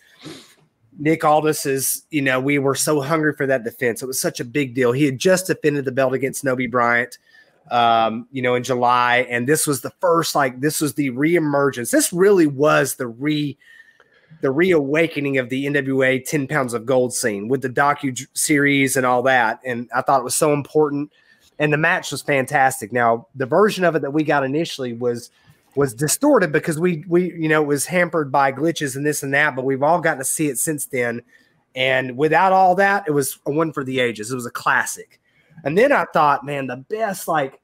Nick 0.99 1.25
Aldis 1.25 1.67
is, 1.67 2.05
you 2.11 2.23
know, 2.23 2.41
we 2.41 2.59
were 2.59 2.75
so 2.75 3.01
hungry 3.01 3.35
for 3.35 3.47
that 3.47 3.65
defense. 3.65 4.03
It 4.03 4.07
was 4.07 4.21
such 4.21 4.41
a 4.41 4.45
big 4.45 4.75
deal. 4.75 4.93
He 4.93 5.05
had 5.05 5.19
just 5.19 5.47
defended 5.47 5.85
the 5.85 5.93
belt 5.93 6.15
against 6.15 6.45
Nobi 6.45 6.71
Bryant, 6.71 7.19
um, 7.71 8.27
you 8.33 8.43
know, 8.43 8.55
in 8.55 8.63
July. 8.63 9.27
And 9.31 9.49
this 9.49 9.67
was 9.67 9.81
the 9.81 9.91
first, 10.01 10.35
like, 10.35 10.61
this 10.61 10.81
was 10.81 10.95
the 10.95 11.11
reemergence. 11.11 11.91
This 11.91 12.13
really 12.13 12.47
was 12.47 12.97
the 12.97 13.07
re 13.09 13.57
the 14.41 14.51
reawakening 14.51 15.39
of 15.39 15.49
the 15.49 15.67
NWA 15.67 16.25
10 16.25 16.47
pounds 16.47 16.75
of 16.75 16.85
gold 16.85 17.15
scene 17.15 17.49
with 17.49 17.63
the 17.63 17.69
docu 17.69 18.27
series 18.35 18.97
and 18.97 19.05
all 19.07 19.23
that. 19.23 19.59
And 19.65 19.89
I 19.93 20.03
thought 20.03 20.21
it 20.21 20.25
was 20.25 20.37
so 20.37 20.53
important 20.53 21.11
and 21.59 21.73
the 21.73 21.79
match 21.79 22.13
was 22.13 22.23
fantastic. 22.23 22.93
Now, 22.93 23.27
the 23.35 23.47
version 23.47 23.85
of 23.85 23.97
it 23.97 24.03
that 24.03 24.13
we 24.13 24.23
got 24.23 24.45
initially 24.45 24.93
was 24.93 25.31
was 25.75 25.95
distorted 25.95 26.53
because 26.53 26.79
we 26.79 27.05
we 27.09 27.33
you 27.35 27.49
know 27.49 27.63
it 27.63 27.67
was 27.67 27.87
hampered 27.87 28.33
by 28.33 28.53
glitches 28.53 28.97
and 28.97 29.05
this 29.05 29.23
and 29.23 29.35
that, 29.35 29.57
but 29.57 29.65
we've 29.65 29.83
all 29.83 30.01
gotten 30.01 30.19
to 30.19 30.25
see 30.25 30.49
it 30.49 30.59
since 30.59 30.87
then. 30.87 31.23
And 31.75 32.17
without 32.17 32.53
all 32.53 32.75
that, 32.77 33.05
it 33.07 33.13
was 33.13 33.39
a 33.47 33.51
one 33.51 33.73
for 33.73 33.85
the 33.85 34.01
ages. 34.01 34.31
It 34.31 34.35
was 34.35 34.47
a 34.47 34.51
classic. 34.51 35.18
And 35.65 35.77
then 35.77 35.93
I 35.93 36.07
thought, 36.13 36.45
man, 36.45 36.67
the 36.67 36.85
best, 36.89 37.29
like 37.29 37.61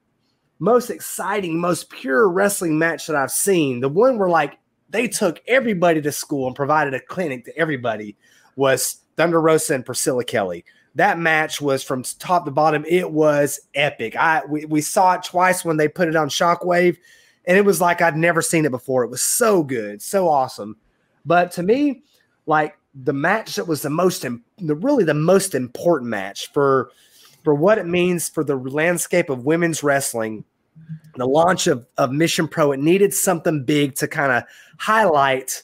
most 0.58 0.90
exciting, 0.90 1.60
most 1.60 1.90
pure 1.90 2.28
wrestling 2.28 2.78
match 2.78 3.06
that 3.06 3.16
I've 3.16 3.30
seen, 3.30 3.80
the 3.80 3.88
one 3.88 4.18
where 4.18 4.28
like 4.28 4.58
they 4.90 5.08
took 5.08 5.40
everybody 5.46 6.00
to 6.02 6.12
school 6.12 6.46
and 6.46 6.56
provided 6.56 6.94
a 6.94 7.00
clinic 7.00 7.44
to 7.46 7.56
everybody 7.56 8.16
was 8.56 9.00
Thunder 9.16 9.40
Rosa 9.40 9.74
and 9.74 9.86
Priscilla 9.86 10.24
Kelly 10.24 10.64
that 10.94 11.18
match 11.18 11.60
was 11.60 11.82
from 11.82 12.04
top 12.18 12.44
to 12.44 12.50
bottom. 12.50 12.84
It 12.88 13.10
was 13.10 13.60
epic. 13.74 14.16
I 14.16 14.42
we, 14.48 14.64
we 14.64 14.80
saw 14.80 15.14
it 15.14 15.24
twice 15.24 15.64
when 15.64 15.76
they 15.76 15.88
put 15.88 16.08
it 16.08 16.16
on 16.16 16.28
Shockwave, 16.28 16.96
and 17.44 17.56
it 17.56 17.64
was 17.64 17.80
like 17.80 18.00
I'd 18.00 18.16
never 18.16 18.42
seen 18.42 18.64
it 18.64 18.70
before. 18.70 19.04
It 19.04 19.10
was 19.10 19.22
so 19.22 19.62
good, 19.62 20.00
so 20.00 20.28
awesome. 20.28 20.76
But 21.24 21.50
to 21.52 21.62
me, 21.62 22.02
like 22.46 22.78
the 22.94 23.12
match 23.12 23.56
that 23.56 23.66
was 23.66 23.82
the 23.82 23.90
most, 23.90 24.22
the 24.22 24.74
really 24.74 25.04
the 25.04 25.14
most 25.14 25.54
important 25.54 26.10
match 26.10 26.52
for 26.52 26.90
for 27.44 27.54
what 27.54 27.78
it 27.78 27.86
means 27.86 28.28
for 28.28 28.42
the 28.42 28.56
landscape 28.56 29.28
of 29.28 29.44
women's 29.44 29.82
wrestling, 29.82 30.44
the 31.16 31.26
launch 31.26 31.66
of 31.66 31.86
of 31.98 32.10
Mission 32.10 32.48
Pro. 32.48 32.72
It 32.72 32.80
needed 32.80 33.14
something 33.14 33.64
big 33.64 33.94
to 33.96 34.08
kind 34.08 34.32
of 34.32 34.44
highlight 34.78 35.62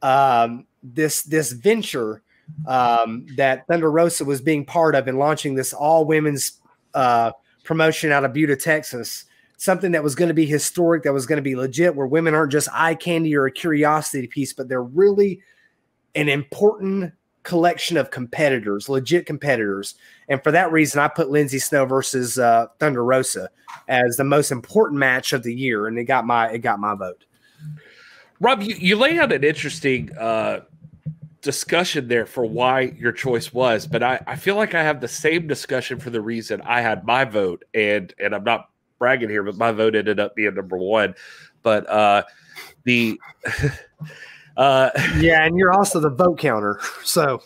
um, 0.00 0.66
this 0.82 1.22
this 1.24 1.52
venture 1.52 2.22
um, 2.66 3.26
that 3.36 3.66
Thunder 3.66 3.90
Rosa 3.90 4.24
was 4.24 4.40
being 4.40 4.64
part 4.64 4.94
of 4.94 5.08
and 5.08 5.18
launching 5.18 5.54
this 5.54 5.72
all 5.72 6.06
women's 6.06 6.60
uh, 6.94 7.32
promotion 7.64 8.12
out 8.12 8.24
of 8.24 8.32
Buda, 8.32 8.56
Texas. 8.56 9.24
Something 9.58 9.90
that 9.92 10.04
was 10.04 10.14
going 10.14 10.28
to 10.28 10.34
be 10.34 10.46
historic, 10.46 11.02
that 11.02 11.12
was 11.12 11.26
going 11.26 11.38
to 11.38 11.42
be 11.42 11.56
legit, 11.56 11.96
where 11.96 12.06
women 12.06 12.32
aren't 12.32 12.52
just 12.52 12.68
eye 12.72 12.94
candy 12.94 13.36
or 13.36 13.46
a 13.46 13.50
curiosity 13.50 14.28
piece, 14.28 14.52
but 14.52 14.68
they're 14.68 14.82
really 14.82 15.42
an 16.14 16.28
important 16.28 17.12
collection 17.42 17.96
of 17.96 18.10
competitors, 18.10 18.88
legit 18.88 19.26
competitors. 19.26 19.94
And 20.28 20.42
for 20.42 20.52
that 20.52 20.72
reason, 20.72 21.00
I 21.00 21.08
put 21.08 21.30
Lindsay 21.30 21.58
Snow 21.58 21.86
versus 21.86 22.38
uh, 22.38 22.66
Thunder 22.78 23.04
Rosa 23.04 23.50
as 23.88 24.16
the 24.16 24.24
most 24.24 24.50
important 24.50 24.98
match 24.98 25.32
of 25.32 25.42
the 25.42 25.54
year, 25.54 25.86
and 25.86 25.98
it 25.98 26.04
got 26.04 26.26
my 26.26 26.50
it 26.50 26.58
got 26.58 26.78
my 26.78 26.94
vote. 26.94 27.24
Rob, 28.40 28.62
you, 28.62 28.74
you 28.76 28.96
lay 28.96 29.18
out 29.18 29.32
an 29.32 29.42
interesting 29.42 30.16
uh, 30.16 30.60
discussion 31.40 32.06
there 32.08 32.26
for 32.26 32.44
why 32.44 32.92
your 32.98 33.12
choice 33.12 33.52
was, 33.52 33.86
but 33.86 34.02
I, 34.02 34.20
I 34.26 34.36
feel 34.36 34.54
like 34.54 34.74
I 34.74 34.82
have 34.82 35.00
the 35.00 35.08
same 35.08 35.46
discussion 35.46 35.98
for 35.98 36.10
the 36.10 36.20
reason 36.20 36.60
I 36.62 36.80
had 36.80 37.04
my 37.04 37.24
vote, 37.24 37.64
and 37.74 38.12
and 38.18 38.34
I'm 38.34 38.44
not 38.44 38.70
bragging 38.98 39.30
here, 39.30 39.42
but 39.42 39.56
my 39.56 39.72
vote 39.72 39.94
ended 39.94 40.20
up 40.20 40.34
being 40.34 40.54
number 40.54 40.76
one. 40.76 41.14
But 41.62 41.88
uh, 41.88 42.24
the 42.84 43.18
uh, 44.58 44.90
yeah, 45.18 45.44
and 45.44 45.56
you're 45.56 45.72
also 45.72 46.00
the 46.00 46.10
vote 46.10 46.38
counter, 46.38 46.80
so 47.04 47.40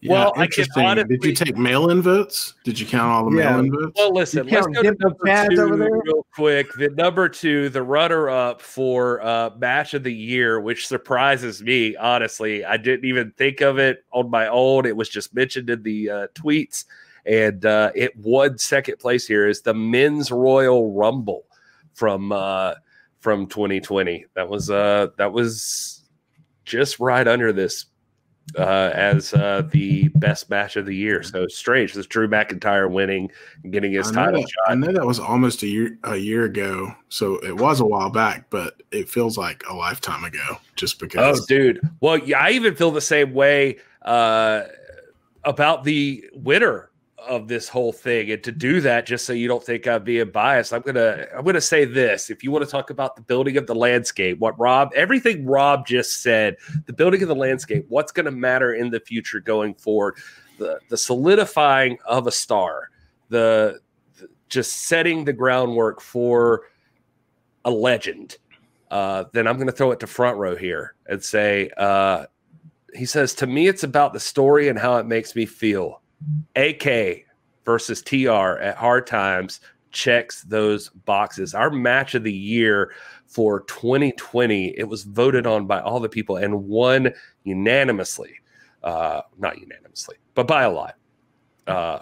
yeah, 0.00 0.12
well, 0.12 0.32
interesting. 0.40 0.84
Honestly, 0.84 1.16
Did 1.16 1.24
you 1.24 1.34
take 1.34 1.56
mail-in 1.56 2.02
votes? 2.02 2.54
Did 2.64 2.78
you 2.78 2.86
count 2.86 3.10
all 3.10 3.30
the 3.30 3.38
yeah. 3.38 3.50
mail-in 3.50 3.72
votes? 3.72 3.92
Well, 3.96 4.14
listen, 4.14 4.46
let's 4.46 4.66
go 4.66 4.82
to 4.82 4.96
number 5.00 5.48
two 5.48 5.72
real 6.04 6.26
quick. 6.34 6.72
The 6.74 6.90
number 6.90 7.28
two, 7.28 7.68
the 7.68 7.82
runner-up 7.82 8.60
for 8.60 9.20
uh, 9.22 9.50
match 9.58 9.94
of 9.94 10.04
the 10.04 10.14
year, 10.14 10.60
which 10.60 10.86
surprises 10.86 11.62
me. 11.62 11.96
Honestly, 11.96 12.64
I 12.64 12.76
didn't 12.76 13.06
even 13.06 13.32
think 13.32 13.60
of 13.60 13.78
it 13.78 14.04
on 14.12 14.30
my 14.30 14.46
own. 14.46 14.86
It 14.86 14.96
was 14.96 15.08
just 15.08 15.34
mentioned 15.34 15.68
in 15.68 15.82
the 15.82 16.10
uh, 16.10 16.26
tweets, 16.34 16.84
and 17.26 17.64
uh, 17.66 17.90
it 17.94 18.16
won 18.16 18.56
second 18.58 19.00
place 19.00 19.26
here. 19.26 19.48
Is 19.48 19.62
the 19.62 19.74
men's 19.74 20.30
Royal 20.30 20.92
Rumble 20.92 21.44
from 21.94 22.30
uh, 22.30 22.74
from 23.18 23.48
2020? 23.48 24.26
That 24.34 24.48
was 24.48 24.70
uh, 24.70 25.08
that 25.16 25.32
was 25.32 25.97
just 26.68 27.00
right 27.00 27.26
under 27.26 27.52
this 27.52 27.86
uh, 28.56 28.90
as 28.94 29.34
uh, 29.34 29.62
the 29.70 30.08
best 30.08 30.48
match 30.48 30.76
of 30.76 30.86
the 30.86 30.94
year. 30.94 31.22
So 31.22 31.46
strange. 31.48 31.94
This 31.94 32.06
Drew 32.06 32.28
McIntyre 32.28 32.90
winning 32.90 33.30
and 33.62 33.72
getting 33.72 33.92
his 33.92 34.10
title 34.10 34.40
that, 34.40 34.48
shot. 34.48 34.70
I 34.70 34.74
know 34.74 34.92
that 34.92 35.06
was 35.06 35.18
almost 35.18 35.62
a 35.62 35.66
year 35.66 35.98
a 36.04 36.16
year 36.16 36.44
ago, 36.44 36.94
so 37.08 37.36
it 37.38 37.56
was 37.56 37.80
a 37.80 37.84
while 37.84 38.10
back, 38.10 38.48
but 38.50 38.82
it 38.90 39.08
feels 39.08 39.36
like 39.36 39.62
a 39.68 39.74
lifetime 39.74 40.24
ago. 40.24 40.58
Just 40.76 40.98
because. 40.98 41.40
Oh, 41.40 41.44
dude. 41.46 41.80
Well, 42.00 42.18
yeah, 42.18 42.38
I 42.38 42.50
even 42.50 42.74
feel 42.74 42.90
the 42.90 43.00
same 43.00 43.34
way 43.34 43.78
uh, 44.02 44.62
about 45.44 45.84
the 45.84 46.24
winner 46.34 46.87
of 47.26 47.48
this 47.48 47.68
whole 47.68 47.92
thing 47.92 48.30
and 48.30 48.44
to 48.44 48.52
do 48.52 48.80
that 48.80 49.04
just 49.04 49.24
so 49.24 49.32
you 49.32 49.48
don't 49.48 49.64
think 49.64 49.88
i'm 49.88 50.04
being 50.04 50.30
biased 50.30 50.72
i'm 50.72 50.82
gonna 50.82 51.26
i'm 51.36 51.44
gonna 51.44 51.60
say 51.60 51.84
this. 51.84 52.30
If 52.30 52.44
you 52.44 52.50
want 52.50 52.64
to 52.64 52.70
talk 52.70 52.90
about 52.90 53.16
the 53.16 53.22
building 53.22 53.56
of 53.56 53.66
the 53.66 53.74
landscape 53.74 54.38
what 54.38 54.58
rob 54.58 54.92
everything 54.94 55.44
rob 55.44 55.86
just 55.86 56.22
said 56.22 56.56
the 56.86 56.92
building 56.92 57.20
of 57.22 57.28
the 57.28 57.34
landscape 57.34 57.84
what's 57.88 58.12
to 58.12 58.30
matter 58.30 58.74
in 58.74 58.90
the 58.90 59.00
future 59.00 59.40
going 59.40 59.74
forward? 59.74 60.16
The 60.58 60.78
the 60.88 60.96
solidifying 60.96 61.98
of 62.06 62.26
a 62.26 62.32
star 62.32 62.90
the, 63.30 63.80
the 64.18 64.28
just 64.48 64.86
setting 64.86 65.24
the 65.24 65.32
groundwork 65.32 66.00
for 66.00 66.62
a 67.64 67.70
legend. 67.70 68.36
Uh, 68.90 69.24
then 69.32 69.46
i'm 69.46 69.56
going 69.56 69.66
to 69.66 69.72
throw 69.72 69.90
it 69.90 70.00
to 70.00 70.06
front 70.06 70.38
row 70.38 70.56
here 70.56 70.94
and 71.06 71.22
say 71.22 71.70
uh, 71.76 72.26
he 72.94 73.04
says 73.04 73.34
to 73.34 73.46
me 73.46 73.66
it's 73.66 73.82
about 73.82 74.12
the 74.12 74.20
story 74.20 74.68
and 74.68 74.78
how 74.78 74.96
it 74.96 75.06
makes 75.06 75.34
me 75.34 75.44
feel 75.44 76.00
AK 76.56 77.24
versus 77.64 78.02
TR 78.02 78.58
at 78.58 78.76
Hard 78.76 79.06
Times 79.06 79.60
checks 79.90 80.42
those 80.42 80.88
boxes. 80.90 81.54
Our 81.54 81.70
match 81.70 82.14
of 82.14 82.24
the 82.24 82.32
year 82.32 82.92
for 83.26 83.60
2020, 83.62 84.78
it 84.78 84.84
was 84.84 85.04
voted 85.04 85.46
on 85.46 85.66
by 85.66 85.80
all 85.80 86.00
the 86.00 86.08
people 86.08 86.36
and 86.36 86.64
won 86.64 87.12
unanimously. 87.44 88.34
Uh, 88.82 89.22
not 89.38 89.58
unanimously, 89.58 90.16
but 90.34 90.46
by 90.46 90.62
a 90.62 90.70
lot. 90.70 90.94
Uh, 91.66 92.00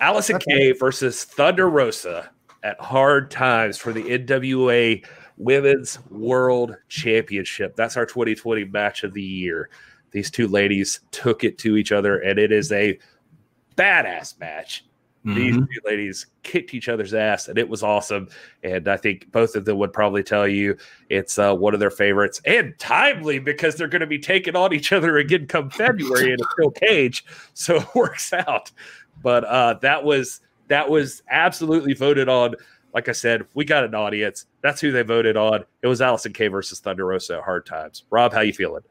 Allysin 0.00 0.40
Kay 0.46 0.72
versus 0.72 1.24
Thunder 1.24 1.68
Rosa 1.68 2.30
at 2.62 2.78
Hard 2.80 3.30
Times 3.30 3.78
for 3.78 3.92
the 3.92 4.02
NWA 4.02 5.04
Women's 5.38 5.98
World 6.10 6.76
Championship. 6.88 7.76
That's 7.76 7.96
our 7.96 8.06
2020 8.06 8.64
match 8.66 9.04
of 9.04 9.14
the 9.14 9.22
year. 9.22 9.70
These 10.10 10.30
two 10.30 10.48
ladies 10.48 11.00
took 11.10 11.44
it 11.44 11.58
to 11.58 11.76
each 11.76 11.92
other, 11.92 12.18
and 12.18 12.38
it 12.38 12.52
is 12.52 12.72
a 12.72 12.98
badass 13.76 14.38
match. 14.40 14.84
Mm-hmm. 15.26 15.34
These 15.34 15.56
two 15.56 15.80
ladies 15.84 16.26
kicked 16.44 16.72
each 16.72 16.88
other's 16.88 17.12
ass, 17.12 17.48
and 17.48 17.58
it 17.58 17.68
was 17.68 17.82
awesome. 17.82 18.28
And 18.62 18.86
I 18.86 18.96
think 18.96 19.30
both 19.32 19.56
of 19.56 19.64
them 19.64 19.76
would 19.78 19.92
probably 19.92 20.22
tell 20.22 20.46
you 20.46 20.76
it's 21.10 21.36
uh, 21.36 21.54
one 21.54 21.74
of 21.74 21.80
their 21.80 21.90
favorites 21.90 22.40
and 22.44 22.78
timely 22.78 23.40
because 23.40 23.74
they're 23.74 23.88
going 23.88 24.00
to 24.00 24.06
be 24.06 24.20
taking 24.20 24.54
on 24.54 24.72
each 24.72 24.92
other 24.92 25.16
again 25.18 25.46
come 25.48 25.68
February 25.68 26.32
in 26.32 26.40
a 26.40 26.44
steel 26.52 26.70
cage. 26.88 27.24
So 27.54 27.76
it 27.76 27.94
works 27.94 28.32
out. 28.32 28.70
but 29.22 29.44
uh, 29.44 29.74
that 29.82 30.04
was 30.04 30.40
that 30.68 30.88
was 30.88 31.22
absolutely 31.28 31.94
voted 31.94 32.28
on. 32.28 32.54
Like 32.94 33.08
I 33.08 33.12
said, 33.12 33.46
we 33.54 33.64
got 33.64 33.84
an 33.84 33.94
audience. 33.94 34.46
That's 34.62 34.80
who 34.80 34.92
they 34.92 35.02
voted 35.02 35.36
on. 35.36 35.64
It 35.82 35.88
was 35.88 36.00
Allysin 36.00 36.34
Kay 36.34 36.46
versus 36.46 36.78
Thunder 36.78 37.04
Rosa 37.04 37.38
at 37.38 37.42
Hard 37.42 37.66
Times. 37.66 38.04
Rob, 38.10 38.32
how 38.32 38.40
you 38.40 38.52
feeling? 38.52 38.82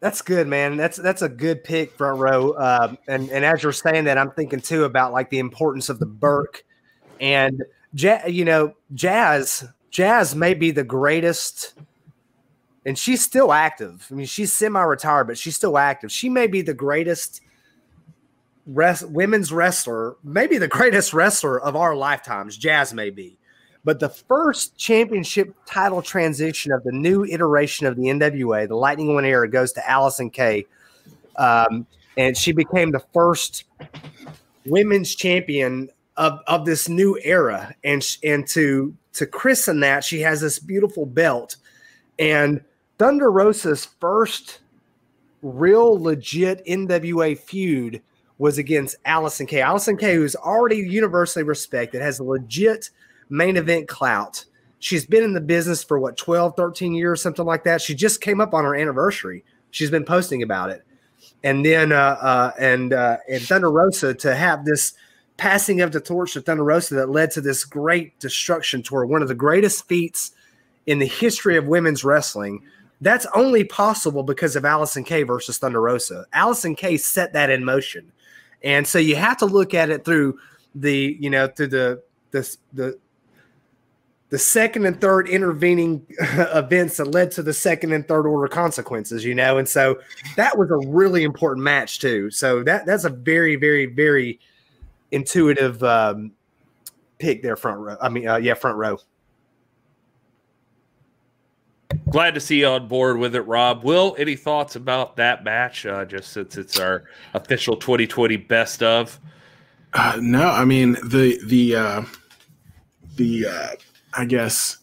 That's 0.00 0.20
good, 0.22 0.46
man. 0.46 0.76
That's 0.76 0.98
that's 0.98 1.22
a 1.22 1.28
good 1.28 1.64
pick, 1.64 1.92
front 1.92 2.20
row. 2.20 2.54
Um, 2.58 2.98
and 3.08 3.30
and 3.30 3.44
as 3.44 3.62
you're 3.62 3.72
saying 3.72 4.04
that, 4.04 4.18
I'm 4.18 4.30
thinking 4.30 4.60
too 4.60 4.84
about 4.84 5.12
like 5.12 5.30
the 5.30 5.38
importance 5.38 5.88
of 5.88 5.98
the 5.98 6.06
Burke 6.06 6.64
and 7.20 7.62
you 8.26 8.44
know, 8.44 8.74
Jazz. 8.94 9.64
Jazz 9.90 10.34
may 10.34 10.52
be 10.52 10.70
the 10.70 10.84
greatest, 10.84 11.72
and 12.84 12.98
she's 12.98 13.24
still 13.24 13.52
active. 13.52 14.06
I 14.10 14.14
mean, 14.14 14.26
she's 14.26 14.52
semi-retired, 14.52 15.24
but 15.26 15.38
she's 15.38 15.56
still 15.56 15.78
active. 15.78 16.12
She 16.12 16.28
may 16.28 16.46
be 16.46 16.60
the 16.60 16.74
greatest 16.74 17.40
women's 18.66 19.52
wrestler, 19.52 20.16
maybe 20.22 20.58
the 20.58 20.68
greatest 20.68 21.14
wrestler 21.14 21.58
of 21.58 21.76
our 21.76 21.96
lifetimes. 21.96 22.58
Jazz 22.58 22.92
may 22.92 23.08
be. 23.08 23.38
But 23.86 24.00
the 24.00 24.08
first 24.08 24.76
championship 24.76 25.54
title 25.64 26.02
transition 26.02 26.72
of 26.72 26.82
the 26.82 26.90
new 26.90 27.24
iteration 27.24 27.86
of 27.86 27.94
the 27.94 28.02
NWA, 28.02 28.66
the 28.66 28.74
Lightning 28.74 29.14
One 29.14 29.24
era, 29.24 29.48
goes 29.48 29.70
to 29.74 29.80
Allysin 29.80 30.32
Kay. 30.32 30.66
Um, 31.36 31.86
and 32.16 32.36
she 32.36 32.50
became 32.50 32.90
the 32.90 33.04
first 33.14 33.62
women's 34.64 35.14
champion 35.14 35.88
of, 36.16 36.40
of 36.48 36.64
this 36.64 36.88
new 36.88 37.16
era. 37.22 37.76
And, 37.84 38.04
and 38.24 38.44
to, 38.48 38.92
to 39.12 39.24
christen 39.24 39.78
that, 39.80 40.02
she 40.02 40.18
has 40.22 40.40
this 40.40 40.58
beautiful 40.58 41.06
belt. 41.06 41.54
And 42.18 42.64
Thunder 42.98 43.30
Rosa's 43.30 43.84
first 44.00 44.62
real 45.42 45.96
legit 46.02 46.66
NWA 46.66 47.38
feud 47.38 48.02
was 48.38 48.58
against 48.58 49.00
Allysin 49.04 49.46
Kay. 49.46 49.60
Allysin 49.60 49.96
Kay, 49.96 50.16
who's 50.16 50.34
already 50.34 50.78
universally 50.78 51.44
respected, 51.44 52.02
has 52.02 52.18
a 52.18 52.24
legit– 52.24 52.90
main 53.28 53.56
event 53.56 53.88
clout. 53.88 54.44
She's 54.78 55.06
been 55.06 55.24
in 55.24 55.32
the 55.32 55.40
business 55.40 55.82
for 55.82 55.98
what 55.98 56.16
12, 56.16 56.54
13 56.56 56.94
years, 56.94 57.22
something 57.22 57.44
like 57.44 57.64
that. 57.64 57.80
She 57.80 57.94
just 57.94 58.20
came 58.20 58.40
up 58.40 58.54
on 58.54 58.64
her 58.64 58.74
anniversary. 58.74 59.44
She's 59.70 59.90
been 59.90 60.04
posting 60.04 60.42
about 60.42 60.70
it. 60.70 60.82
And 61.42 61.64
then 61.64 61.92
uh, 61.92 62.16
uh 62.20 62.50
and 62.58 62.92
uh 62.92 63.18
and 63.28 63.42
Thunder 63.42 63.70
Rosa 63.70 64.14
to 64.14 64.34
have 64.34 64.64
this 64.64 64.94
passing 65.36 65.80
of 65.80 65.92
the 65.92 66.00
torch 66.00 66.32
to 66.32 66.40
Thunder 66.40 66.64
Rosa 66.64 66.94
that 66.94 67.10
led 67.10 67.30
to 67.32 67.40
this 67.40 67.64
great 67.64 68.18
destruction 68.18 68.82
tour, 68.82 69.04
one 69.06 69.22
of 69.22 69.28
the 69.28 69.34
greatest 69.34 69.86
feats 69.86 70.32
in 70.86 70.98
the 70.98 71.06
history 71.06 71.56
of 71.56 71.66
women's 71.66 72.04
wrestling. 72.04 72.62
That's 73.00 73.26
only 73.34 73.64
possible 73.64 74.22
because 74.22 74.56
of 74.56 74.62
Allysin 74.62 75.04
Kay 75.04 75.24
versus 75.24 75.58
Thunder 75.58 75.82
Rosa. 75.82 76.24
Allysin 76.34 76.76
Kay 76.76 76.96
set 76.96 77.32
that 77.34 77.50
in 77.50 77.64
motion. 77.64 78.10
And 78.62 78.86
so 78.86 78.98
you 78.98 79.16
have 79.16 79.36
to 79.38 79.46
look 79.46 79.74
at 79.74 79.90
it 79.90 80.04
through 80.04 80.38
the, 80.74 81.16
you 81.20 81.28
know, 81.28 81.46
through 81.48 81.68
the 81.68 82.02
the 82.30 82.56
the 82.72 82.98
the 84.28 84.38
second 84.38 84.86
and 84.86 85.00
third 85.00 85.28
intervening 85.28 86.04
events 86.18 86.96
that 86.96 87.06
led 87.06 87.30
to 87.32 87.42
the 87.42 87.52
second 87.52 87.92
and 87.92 88.06
third 88.08 88.26
order 88.26 88.48
consequences, 88.48 89.24
you 89.24 89.34
know, 89.34 89.58
and 89.58 89.68
so 89.68 89.98
that 90.36 90.56
was 90.58 90.70
a 90.70 90.88
really 90.88 91.22
important 91.22 91.62
match 91.62 92.00
too. 92.00 92.30
So 92.30 92.62
that 92.64 92.86
that's 92.86 93.04
a 93.04 93.10
very, 93.10 93.56
very, 93.56 93.86
very 93.86 94.40
intuitive 95.12 95.82
um, 95.82 96.32
pick 97.18 97.42
there, 97.42 97.56
front 97.56 97.78
row. 97.78 97.96
I 98.00 98.08
mean, 98.08 98.26
uh, 98.26 98.36
yeah, 98.36 98.54
front 98.54 98.78
row. 98.78 98.98
Glad 102.10 102.34
to 102.34 102.40
see 102.40 102.60
you 102.60 102.66
on 102.66 102.88
board 102.88 103.18
with 103.18 103.34
it, 103.34 103.42
Rob. 103.42 103.84
Will, 103.84 104.14
any 104.18 104.36
thoughts 104.36 104.76
about 104.76 105.16
that 105.16 105.44
match? 105.44 105.86
Uh, 105.86 106.04
just 106.04 106.32
since 106.32 106.56
it's 106.56 106.78
our 106.78 107.04
official 107.34 107.76
2020 107.76 108.36
best 108.36 108.82
of. 108.82 109.18
Uh, 109.92 110.18
no, 110.20 110.48
I 110.48 110.64
mean 110.64 110.92
the 111.04 111.40
the 111.46 111.76
uh, 111.76 112.02
the 113.16 113.46
uh, 113.46 113.68
I 114.16 114.24
guess, 114.24 114.78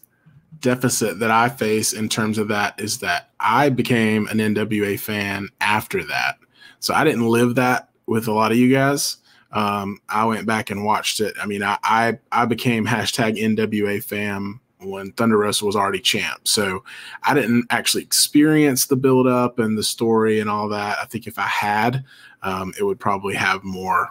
deficit 0.60 1.18
that 1.18 1.30
I 1.30 1.48
face 1.50 1.92
in 1.92 2.08
terms 2.08 2.38
of 2.38 2.48
that 2.48 2.80
is 2.80 2.98
that 3.00 3.30
I 3.38 3.68
became 3.68 4.26
an 4.28 4.38
NWA 4.38 4.98
fan 4.98 5.50
after 5.60 6.02
that. 6.04 6.38
So 6.80 6.94
I 6.94 7.04
didn't 7.04 7.28
live 7.28 7.56
that 7.56 7.90
with 8.06 8.28
a 8.28 8.32
lot 8.32 8.52
of 8.52 8.58
you 8.58 8.72
guys. 8.72 9.18
Um, 9.52 10.00
I 10.08 10.24
went 10.24 10.46
back 10.46 10.70
and 10.70 10.84
watched 10.84 11.20
it. 11.20 11.34
I 11.40 11.46
mean, 11.46 11.62
I, 11.62 11.78
I, 11.82 12.18
I 12.32 12.46
became 12.46 12.86
hashtag 12.86 13.36
NWA 13.36 14.02
fam 14.02 14.60
when 14.80 15.12
Thunder 15.12 15.38
Rosa 15.38 15.64
was 15.64 15.76
already 15.76 16.00
champ. 16.00 16.46
So 16.46 16.82
I 17.22 17.34
didn't 17.34 17.66
actually 17.70 18.02
experience 18.02 18.86
the 18.86 18.96
build 18.96 19.26
up 19.26 19.58
and 19.58 19.76
the 19.76 19.82
story 19.82 20.40
and 20.40 20.50
all 20.50 20.68
that. 20.70 20.98
I 20.98 21.04
think 21.04 21.26
if 21.26 21.38
I 21.38 21.46
had, 21.46 22.04
um, 22.42 22.72
it 22.78 22.84
would 22.84 23.00
probably 23.00 23.34
have 23.34 23.64
more 23.64 24.10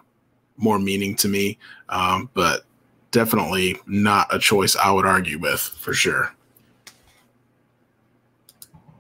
more 0.57 0.77
meaning 0.77 1.15
to 1.15 1.27
me. 1.27 1.57
Um, 1.89 2.29
but 2.33 2.65
definitely 3.14 3.80
not 3.85 4.27
a 4.35 4.40
choice 4.40 4.76
I 4.76 4.91
would 4.91 5.06
argue 5.06 5.40
with 5.40 5.61
for 5.61 5.94
sure. 5.94 6.34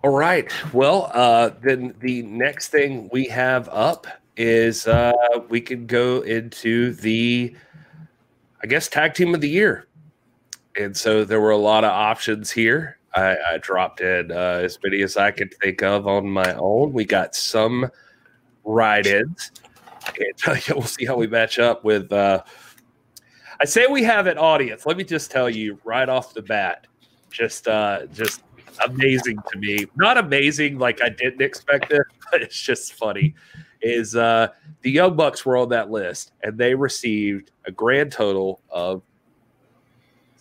All 0.03 0.11
right. 0.11 0.49
Well, 0.73 1.11
uh, 1.13 1.51
then 1.61 1.95
the 1.99 2.21
next 2.23 2.69
thing 2.69 3.09
we 3.11 3.25
have 3.25 3.67
up 3.69 4.07
is 4.37 4.87
uh, 4.87 5.13
we 5.49 5.59
can 5.59 5.87
go 5.87 6.21
into 6.21 6.93
the, 6.93 7.55
I 8.61 8.67
guess, 8.67 8.87
tag 8.87 9.13
team 9.13 9.33
of 9.33 9.41
the 9.41 9.49
year. 9.49 9.87
And 10.77 10.95
so 10.95 11.23
there 11.23 11.39
were 11.39 11.51
a 11.51 11.57
lot 11.57 11.83
of 11.83 11.91
options 11.91 12.51
here. 12.51 12.97
I, 13.15 13.37
I 13.53 13.57
dropped 13.59 14.01
in 14.01 14.31
uh, 14.31 14.61
as 14.63 14.77
many 14.83 15.01
as 15.03 15.17
I 15.17 15.31
could 15.31 15.53
think 15.61 15.83
of 15.83 16.07
on 16.07 16.27
my 16.29 16.53
own. 16.55 16.93
We 16.93 17.05
got 17.05 17.35
some 17.35 17.89
ride 18.63 19.07
ins. 19.07 19.51
And 20.19 20.63
we'll 20.69 20.83
see 20.83 21.05
how 21.05 21.15
we 21.15 21.27
match 21.27 21.59
up 21.59 21.83
with 21.83 22.11
uh, 22.11 22.43
I 23.59 23.65
say 23.65 23.87
we 23.87 24.03
have 24.03 24.27
an 24.27 24.37
audience. 24.37 24.85
Let 24.85 24.97
me 24.97 25.03
just 25.03 25.31
tell 25.31 25.49
you 25.49 25.79
right 25.83 26.07
off 26.07 26.33
the 26.33 26.41
bat, 26.41 26.87
just 27.29 27.67
uh, 27.67 28.05
just 28.07 28.43
amazing 28.85 29.37
to 29.51 29.57
me. 29.57 29.85
Not 29.95 30.17
amazing 30.17 30.79
like 30.79 31.01
I 31.01 31.09
didn't 31.09 31.41
expect 31.41 31.91
it, 31.91 32.01
but 32.31 32.41
it's 32.41 32.59
just 32.59 32.93
funny. 32.93 33.35
Is 33.81 34.15
uh, 34.15 34.47
the 34.81 34.91
Young 34.91 35.15
Bucks 35.15 35.45
were 35.45 35.57
on 35.57 35.69
that 35.69 35.91
list 35.91 36.31
and 36.41 36.57
they 36.57 36.73
received 36.73 37.51
a 37.65 37.71
grand 37.71 38.11
total 38.11 38.61
of 38.69 39.01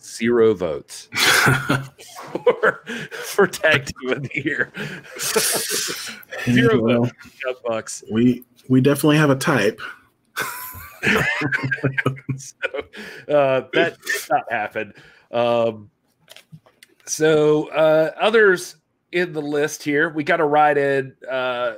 zero 0.01 0.53
votes 0.53 1.09
for, 1.13 2.83
for 3.11 3.47
tag 3.47 3.85
team 3.85 4.11
of 4.11 4.23
the 4.23 4.41
year. 4.43 4.71
zero 6.49 6.81
well, 6.81 7.03
votes, 7.03 7.13
Young 7.43 7.55
Bucks. 7.65 8.03
We 8.11 8.43
we 8.69 8.81
definitely 8.81 9.17
have 9.17 9.29
a 9.29 9.35
type. 9.35 9.79
so 12.37 12.57
uh, 13.29 13.61
that 13.73 13.97
did 14.01 14.29
not 14.29 14.51
happen. 14.51 14.93
Um, 15.31 15.89
so 17.05 17.67
uh, 17.69 18.11
others 18.19 18.77
in 19.11 19.33
the 19.33 19.41
list 19.41 19.83
here, 19.83 20.09
we 20.09 20.23
got 20.23 20.39
a 20.39 20.45
ride 20.45 20.77
in 20.77 21.13
uh, 21.29 21.73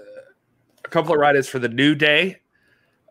a 0.83 0.89
couple 0.89 1.13
of 1.13 1.19
ride 1.19 1.35
ins 1.35 1.47
for 1.47 1.59
the 1.59 1.69
New 1.69 1.95
Day. 1.95 2.37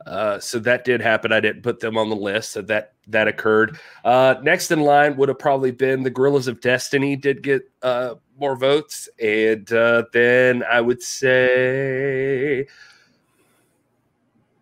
Uh, 0.07 0.39
so 0.39 0.59
that 0.59 0.85
did 0.85 1.01
happen. 1.01 1.33
I 1.33 1.41
didn't 1.41 1.63
put 1.63 1.81
them 1.81 1.97
on 1.97 2.11
the 2.11 2.17
list, 2.17 2.53
so 2.53 2.63
that 2.63 2.93
that 3.09 3.27
occurred. 3.27 3.79
Uh, 4.05 4.35
next 4.43 4.71
in 4.71 4.81
line 4.81 5.17
would 5.17 5.29
have 5.29 5.39
probably 5.39 5.71
been 5.71 6.03
the 6.03 6.11
Guerrillas 6.11 6.47
of 6.47 6.61
Destiny. 6.61 7.17
Did 7.17 7.43
get 7.43 7.63
uh, 7.83 8.17
more 8.39 8.57
votes, 8.57 9.09
and 9.19 9.71
uh, 9.73 10.05
then 10.13 10.63
I 10.71 10.81
would 10.83 11.03
say 11.03 12.67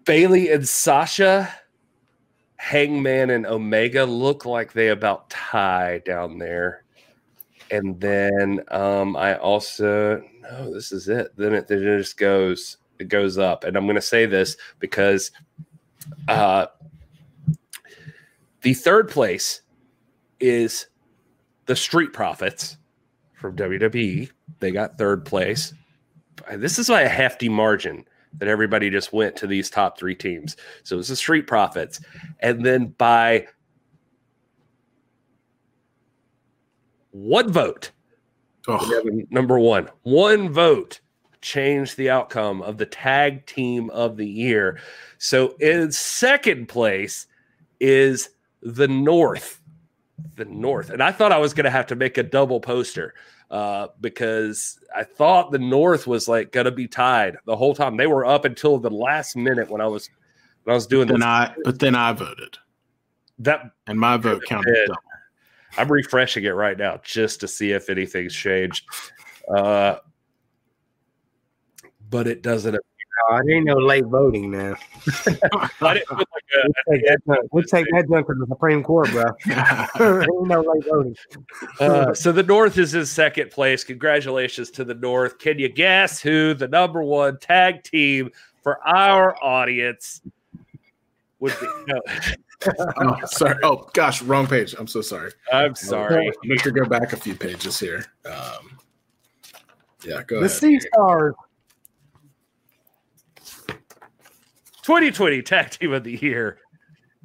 Bayley 0.04 0.50
and 0.50 0.66
Sasha, 0.68 1.52
Hangman 2.56 3.30
and 3.30 3.46
Omega 3.46 4.04
look 4.04 4.44
like 4.44 4.72
they 4.72 4.88
about 4.88 5.30
tie 5.30 6.00
down 6.04 6.38
there. 6.38 6.84
And 7.70 7.98
then 8.00 8.60
um, 8.68 9.16
I 9.16 9.36
also 9.36 10.22
no, 10.42 10.72
this 10.72 10.92
is 10.92 11.08
it. 11.08 11.34
Then 11.36 11.54
it, 11.54 11.70
it 11.70 11.98
just 11.98 12.16
goes 12.16 12.76
it 12.98 13.08
goes 13.08 13.38
up. 13.38 13.64
And 13.64 13.76
I'm 13.76 13.84
going 13.84 13.96
to 13.96 14.02
say 14.02 14.26
this 14.26 14.56
because 14.78 15.30
uh, 16.28 16.66
the 18.60 18.74
third 18.74 19.08
place 19.08 19.62
is 20.40 20.86
the 21.66 21.76
Street 21.76 22.12
Profits 22.12 22.76
from 23.34 23.56
WWE. 23.56 24.30
They 24.60 24.70
got 24.70 24.98
third 24.98 25.24
place. 25.24 25.74
This 26.54 26.78
is 26.78 26.88
by 26.88 27.02
a 27.02 27.08
hefty 27.08 27.48
margin 27.48 28.04
that 28.38 28.48
everybody 28.48 28.90
just 28.90 29.12
went 29.12 29.36
to 29.36 29.46
these 29.46 29.70
top 29.70 29.98
three 29.98 30.14
teams. 30.14 30.56
So 30.82 30.98
it's 30.98 31.08
the 31.08 31.16
Street 31.16 31.46
Profits. 31.46 32.00
And 32.40 32.64
then 32.64 32.94
by 32.98 33.46
one 37.10 37.52
vote, 37.52 37.90
oh. 38.68 39.24
number 39.30 39.58
one, 39.58 39.88
one 40.02 40.50
vote 40.50 41.00
changed 41.42 41.96
the 41.96 42.08
outcome 42.08 42.62
of 42.62 42.78
the 42.78 42.86
tag 42.86 43.44
team 43.46 43.90
of 43.90 44.16
the 44.16 44.26
year. 44.26 44.80
So 45.18 45.56
in 45.60 45.92
second 45.92 46.68
place 46.68 47.26
is 47.80 48.30
the 48.62 48.88
North. 48.88 49.60
The 50.36 50.44
North. 50.44 50.90
And 50.90 51.02
I 51.02 51.12
thought 51.12 51.32
I 51.32 51.38
was 51.38 51.52
going 51.52 51.64
to 51.64 51.70
have 51.70 51.86
to 51.88 51.96
make 51.96 52.16
a 52.16 52.22
double 52.22 52.60
poster 52.60 53.14
uh, 53.52 53.88
because 54.00 54.80
I 54.96 55.04
thought 55.04 55.52
the 55.52 55.58
North 55.58 56.06
was 56.06 56.26
like 56.26 56.52
going 56.52 56.64
to 56.64 56.70
be 56.70 56.88
tied 56.88 57.36
the 57.44 57.54
whole 57.54 57.74
time. 57.74 57.98
They 57.98 58.06
were 58.06 58.24
up 58.24 58.46
until 58.46 58.78
the 58.78 58.90
last 58.90 59.36
minute 59.36 59.70
when 59.70 59.82
I 59.82 59.86
was 59.86 60.08
when 60.64 60.72
I 60.72 60.74
was 60.74 60.86
doing 60.86 61.06
Then 61.06 61.20
this. 61.20 61.26
I, 61.26 61.54
but 61.62 61.78
then 61.78 61.94
I 61.94 62.14
voted, 62.14 62.56
That 63.38 63.70
and 63.86 64.00
my 64.00 64.16
vote 64.16 64.42
counted. 64.48 64.90
I'm 65.76 65.92
refreshing 65.92 66.44
it 66.44 66.50
right 66.50 66.78
now 66.78 67.00
just 67.04 67.40
to 67.40 67.48
see 67.48 67.72
if 67.72 67.90
anything's 67.90 68.34
changed. 68.34 68.86
Uh, 69.54 69.96
but 72.08 72.26
it 72.26 72.42
doesn't. 72.42 72.76
Oh, 73.28 73.36
it 73.36 73.52
ain't 73.52 73.64
no 73.66 73.74
late 73.74 74.04
voting 74.06 74.50
now. 74.50 74.74
I 75.80 75.94
didn't 75.94 76.06
put 76.08 76.18
like 76.18 76.44
a, 76.54 76.68
We'll 76.86 76.94
take 76.96 77.04
that 77.06 77.18
junk, 77.26 77.52
we'll 77.52 77.64
take 77.64 77.86
that 77.92 78.08
junk 78.10 78.26
to 78.26 78.34
the 78.34 78.46
Supreme 78.46 78.82
Court, 78.82 79.10
bro. 79.10 79.24
ain't 79.46 80.48
no 80.48 80.60
late 80.60 80.84
voting. 80.88 81.16
Uh, 81.80 82.14
so 82.14 82.32
the 82.32 82.42
North 82.42 82.78
is 82.78 82.94
in 82.94 83.06
second 83.06 83.50
place. 83.50 83.84
Congratulations 83.84 84.70
to 84.72 84.84
the 84.84 84.94
North. 84.94 85.38
Can 85.38 85.58
you 85.58 85.68
guess 85.68 86.20
who 86.20 86.54
the 86.54 86.68
number 86.68 87.02
one 87.02 87.38
tag 87.38 87.82
team 87.82 88.30
for 88.62 88.86
our 88.86 89.36
audience 89.42 90.20
would 91.40 91.54
be? 91.60 91.66
No, 91.86 92.00
oh, 92.98 93.16
sorry. 93.26 93.58
Oh 93.62 93.88
gosh, 93.92 94.22
wrong 94.22 94.46
page. 94.46 94.74
I'm 94.78 94.86
so 94.86 95.00
sorry. 95.00 95.32
I'm 95.52 95.74
sorry. 95.74 96.26
Let 96.26 96.64
me 96.64 96.72
go 96.72 96.84
back 96.84 97.12
a 97.12 97.16
few 97.16 97.34
pages 97.34 97.78
here. 97.78 98.06
Um, 98.24 98.78
yeah, 100.04 100.22
go 100.22 100.40
The 100.40 100.46
ahead. 100.46 100.50
Sea 100.50 100.80
Stars. 100.80 101.34
2020 104.82 105.42
Tag 105.42 105.70
Team 105.70 105.92
of 105.92 106.04
the 106.04 106.16
Year 106.16 106.58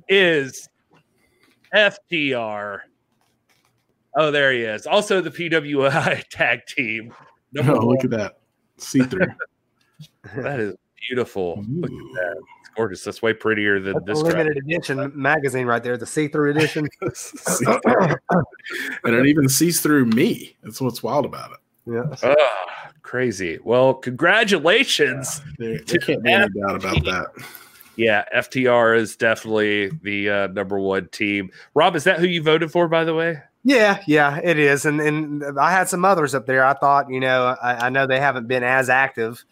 is 0.08 0.70
FTR. 1.74 2.80
Oh, 4.16 4.32
there 4.32 4.52
he 4.52 4.62
is. 4.62 4.86
Also, 4.88 5.22
the 5.22 5.32
PWI 5.32 6.24
Tag 6.30 6.66
Team. 6.68 7.14
Number 7.54 7.74
Oh, 7.74 7.78
one. 7.78 7.86
look 7.88 8.04
at 8.04 8.10
that. 8.12 8.40
See 8.78 9.00
through. 9.02 9.28
That 10.36 10.60
is 10.60 10.76
beautiful. 11.10 11.64
Look 11.68 11.90
at 11.90 11.98
that. 11.98 12.36
It's 12.60 12.70
gorgeous. 12.76 13.04
That's 13.04 13.20
way 13.22 13.34
prettier 13.34 13.80
than 13.80 13.94
That's 14.06 14.06
this. 14.06 14.20
a 14.20 14.24
crap. 14.24 14.36
limited 14.46 14.58
edition 14.64 15.12
magazine 15.16 15.66
right 15.66 15.82
there, 15.82 15.98
the 15.98 16.06
see-through 16.06 16.52
edition. 16.52 16.88
and 17.02 18.16
it 19.16 19.26
even 19.26 19.50
sees 19.50 19.82
through 19.82 20.06
me. 20.06 20.56
That's 20.62 20.80
what's 20.82 21.02
wild 21.02 21.26
about 21.26 21.52
it. 21.54 21.58
Yeah. 21.88 22.16
Ah, 22.24 22.92
crazy. 23.02 23.60
Well, 23.64 23.94
congratulations. 23.94 25.42
There, 25.58 25.80
there 25.80 26.00
can't 26.00 26.24
be 26.24 26.32
any 26.32 26.50
doubt 26.50 26.76
about 26.76 27.04
that. 27.06 27.28
Yeah, 27.96 28.26
FTR 28.36 28.96
is 28.96 29.16
definitely 29.16 29.90
the 30.04 30.30
uh, 30.30 30.48
number 30.48 30.80
one 30.80 31.08
team. 31.10 31.50
Rob, 31.74 31.96
is 31.96 32.04
that 32.04 32.20
who 32.20 32.28
you 32.28 32.44
voted 32.44 32.72
for, 32.72 32.88
by 32.88 33.04
the 33.04 33.16
way? 33.16 33.42
Yeah, 33.64 34.02
yeah, 34.08 34.40
it 34.44 34.60
is. 34.60 34.86
And 34.86 35.02
and 35.02 35.60
I 35.60 35.72
had 35.72 35.90
some 35.90 36.06
others 36.06 36.36
up 36.36 36.46
there. 36.46 36.64
I 36.64 36.74
thought, 36.74 37.10
you 37.10 37.20
know, 37.20 37.56
I, 37.62 37.88
I 37.88 37.90
know 37.90 38.06
they 38.06 38.20
haven't 38.20 38.48
been 38.48 38.64
as 38.64 38.90
active, 38.90 39.44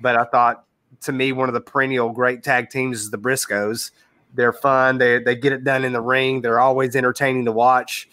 but 0.00 0.16
I 0.16 0.24
thought 0.24 0.64
to 1.02 1.12
me 1.12 1.32
one 1.32 1.48
of 1.48 1.54
the 1.54 1.60
perennial 1.60 2.10
great 2.10 2.42
tag 2.42 2.70
teams 2.70 3.00
is 3.00 3.10
the 3.10 3.18
Briscoes. 3.18 3.90
They're 4.34 4.52
fun. 4.52 4.98
They 4.98 5.18
they 5.18 5.34
get 5.34 5.52
it 5.52 5.64
done 5.64 5.84
in 5.84 5.92
the 5.92 6.00
ring. 6.00 6.40
They're 6.40 6.60
always 6.60 6.94
entertaining 6.94 7.46
to 7.46 7.52
watch. 7.52 8.08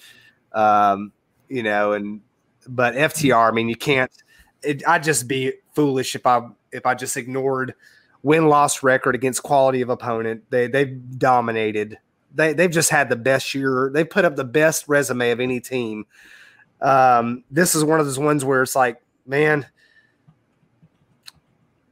Um, 0.53 1.11
you 1.47 1.63
know, 1.63 1.93
and 1.93 2.21
but 2.71 2.95
FTR, 2.95 3.49
I 3.49 3.51
mean, 3.51 3.69
you 3.69 3.75
can't. 3.75 4.11
It, 4.63 4.87
I'd 4.87 5.03
just 5.03 5.27
be 5.27 5.53
foolish 5.73 6.15
if 6.15 6.25
I 6.25 6.47
if 6.71 6.85
I 6.85 6.95
just 6.95 7.17
ignored 7.17 7.75
win 8.23 8.47
loss 8.47 8.83
record 8.83 9.15
against 9.15 9.43
quality 9.43 9.81
of 9.81 9.89
opponent. 9.89 10.43
They 10.49 10.67
they've 10.67 11.19
dominated 11.19 11.97
they 12.33 12.53
they've 12.53 12.71
just 12.71 12.89
had 12.89 13.09
the 13.09 13.15
best 13.15 13.53
year. 13.53 13.91
They 13.93 14.03
put 14.03 14.25
up 14.25 14.35
the 14.35 14.43
best 14.43 14.87
resume 14.87 15.31
of 15.31 15.39
any 15.39 15.59
team. 15.59 16.05
Um, 16.81 17.43
this 17.51 17.75
is 17.75 17.83
one 17.83 17.99
of 17.99 18.05
those 18.05 18.19
ones 18.19 18.43
where 18.43 18.61
it's 18.61 18.75
like, 18.75 19.01
man, 19.25 19.67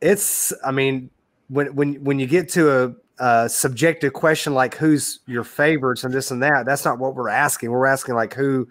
it's. 0.02 0.54
I 0.66 0.72
mean, 0.72 1.10
when 1.50 1.76
when 1.76 2.04
when 2.04 2.20
you 2.20 2.28
get 2.28 2.50
to 2.50 2.96
a, 3.20 3.24
a 3.24 3.50
subjective 3.50 4.14
question 4.14 4.54
like 4.54 4.76
who's 4.76 5.20
your 5.26 5.44
favorites 5.44 6.04
and 6.04 6.14
this 6.14 6.32
and 6.32 6.42
that, 6.42 6.66
that's 6.66 6.86
not 6.86 7.00
what 7.00 7.16
we're 7.16 7.30
asking. 7.30 7.72
We're 7.72 7.88
asking 7.88 8.16
like 8.16 8.34
who 8.34 8.68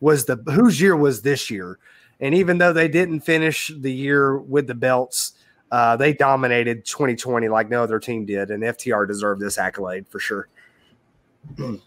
was 0.00 0.26
the 0.26 0.36
whose 0.52 0.80
year 0.80 0.96
was 0.96 1.22
this 1.22 1.50
year, 1.50 1.78
and 2.20 2.34
even 2.34 2.58
though 2.58 2.72
they 2.72 2.88
didn't 2.88 3.20
finish 3.20 3.72
the 3.76 3.92
year 3.92 4.38
with 4.38 4.66
the 4.66 4.74
belts. 4.74 5.32
Uh, 5.70 5.94
they 5.94 6.14
dominated 6.14 6.82
2020 6.86 7.46
like 7.48 7.68
no 7.68 7.82
other 7.82 8.00
team 8.00 8.24
did, 8.24 8.50
and 8.50 8.62
FTR 8.62 9.06
deserved 9.06 9.38
this 9.38 9.58
accolade 9.58 10.08
for 10.08 10.18
sure. 10.18 10.48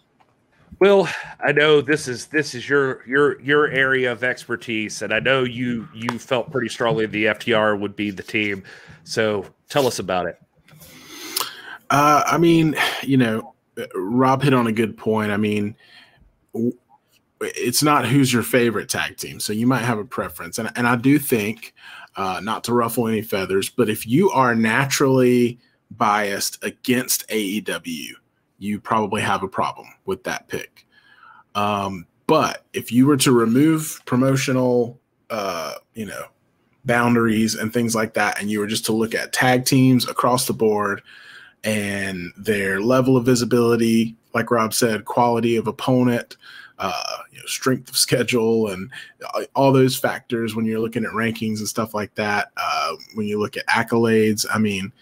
Well, 0.82 1.08
I 1.38 1.52
know 1.52 1.80
this 1.80 2.08
is 2.08 2.26
this 2.26 2.56
is 2.56 2.68
your 2.68 3.06
your 3.06 3.40
your 3.40 3.68
area 3.68 4.10
of 4.10 4.24
expertise, 4.24 5.02
and 5.02 5.12
I 5.12 5.20
know 5.20 5.44
you 5.44 5.86
you 5.94 6.18
felt 6.18 6.50
pretty 6.50 6.68
strongly 6.68 7.06
the 7.06 7.26
FTR 7.26 7.78
would 7.78 7.94
be 7.94 8.10
the 8.10 8.24
team. 8.24 8.64
So 9.04 9.46
tell 9.68 9.86
us 9.86 10.00
about 10.00 10.26
it. 10.26 10.40
Uh, 11.88 12.24
I 12.26 12.36
mean, 12.36 12.74
you 13.02 13.16
know, 13.16 13.54
Rob 13.94 14.42
hit 14.42 14.54
on 14.54 14.66
a 14.66 14.72
good 14.72 14.96
point. 14.96 15.30
I 15.30 15.36
mean, 15.36 15.76
w- 16.52 16.76
it's 17.42 17.82
not 17.82 18.06
who's 18.06 18.32
your 18.32 18.42
favorite 18.42 18.88
tag 18.88 19.16
team, 19.16 19.40
so 19.40 19.52
you 19.52 19.66
might 19.66 19.82
have 19.82 19.98
a 19.98 20.04
preference, 20.04 20.58
and 20.58 20.70
and 20.76 20.86
I 20.86 20.96
do 20.96 21.18
think, 21.18 21.74
uh, 22.16 22.40
not 22.42 22.64
to 22.64 22.74
ruffle 22.74 23.08
any 23.08 23.22
feathers, 23.22 23.68
but 23.68 23.88
if 23.88 24.06
you 24.06 24.30
are 24.30 24.54
naturally 24.54 25.58
biased 25.90 26.62
against 26.64 27.28
AEW, 27.28 28.12
you 28.58 28.80
probably 28.80 29.22
have 29.22 29.42
a 29.42 29.48
problem 29.48 29.88
with 30.04 30.24
that 30.24 30.48
pick. 30.48 30.86
Um, 31.54 32.06
but 32.26 32.64
if 32.72 32.92
you 32.92 33.06
were 33.06 33.16
to 33.18 33.32
remove 33.32 34.00
promotional, 34.06 35.00
uh, 35.30 35.74
you 35.94 36.06
know, 36.06 36.24
boundaries 36.84 37.54
and 37.54 37.72
things 37.72 37.94
like 37.94 38.14
that, 38.14 38.40
and 38.40 38.50
you 38.50 38.58
were 38.60 38.66
just 38.66 38.86
to 38.86 38.92
look 38.92 39.14
at 39.14 39.32
tag 39.32 39.64
teams 39.64 40.08
across 40.08 40.46
the 40.46 40.52
board 40.52 41.02
and 41.64 42.32
their 42.36 42.80
level 42.80 43.16
of 43.16 43.26
visibility, 43.26 44.16
like 44.34 44.50
Rob 44.50 44.74
said, 44.74 45.04
quality 45.04 45.56
of 45.56 45.66
opponent, 45.66 46.36
uh, 46.82 47.18
you 47.30 47.38
know, 47.38 47.46
strength 47.46 47.88
of 47.88 47.96
schedule, 47.96 48.68
and 48.68 48.90
all 49.54 49.72
those 49.72 49.96
factors 49.96 50.56
when 50.56 50.64
you're 50.64 50.80
looking 50.80 51.04
at 51.04 51.12
rankings 51.12 51.58
and 51.58 51.68
stuff 51.68 51.94
like 51.94 52.12
that. 52.16 52.50
Uh, 52.56 52.96
when 53.14 53.26
you 53.26 53.38
look 53.38 53.56
at 53.56 53.66
accolades, 53.68 54.44
I 54.52 54.58
mean, 54.58 54.92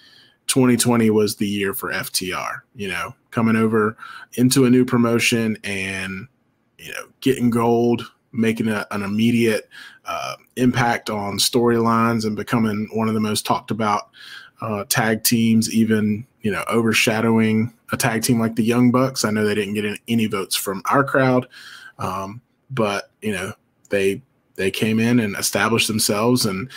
2020 0.46 1.08
was 1.08 1.36
the 1.36 1.48
year 1.48 1.72
for 1.72 1.90
FTR. 1.90 2.60
You 2.74 2.88
know, 2.88 3.14
coming 3.30 3.56
over 3.56 3.96
into 4.34 4.66
a 4.66 4.70
new 4.70 4.84
promotion 4.84 5.56
and 5.64 6.28
you 6.78 6.92
know 6.92 7.06
getting 7.22 7.48
gold, 7.48 8.12
making 8.30 8.68
a, 8.68 8.86
an 8.90 9.02
immediate 9.02 9.66
uh, 10.04 10.36
impact 10.56 11.08
on 11.08 11.38
storylines, 11.38 12.26
and 12.26 12.36
becoming 12.36 12.90
one 12.92 13.08
of 13.08 13.14
the 13.14 13.20
most 13.20 13.46
talked 13.46 13.70
about 13.70 14.10
uh, 14.60 14.84
tag 14.90 15.24
teams, 15.24 15.72
even 15.72 16.26
you 16.42 16.50
know 16.50 16.62
overshadowing 16.68 17.72
a 17.92 17.96
tag 17.96 18.22
team 18.22 18.40
like 18.40 18.56
the 18.56 18.64
Young 18.64 18.90
Bucks. 18.90 19.24
I 19.24 19.30
know 19.30 19.44
they 19.44 19.54
didn't 19.54 19.74
get 19.74 20.00
any, 20.08 20.26
votes 20.26 20.56
from 20.56 20.82
our 20.90 21.04
crowd, 21.04 21.48
um, 21.98 22.40
but 22.70 23.10
you 23.20 23.32
know 23.32 23.52
they 23.90 24.22
they 24.56 24.70
came 24.70 25.00
in 25.00 25.18
and 25.20 25.36
established 25.36 25.88
themselves 25.88 26.46
and 26.46 26.70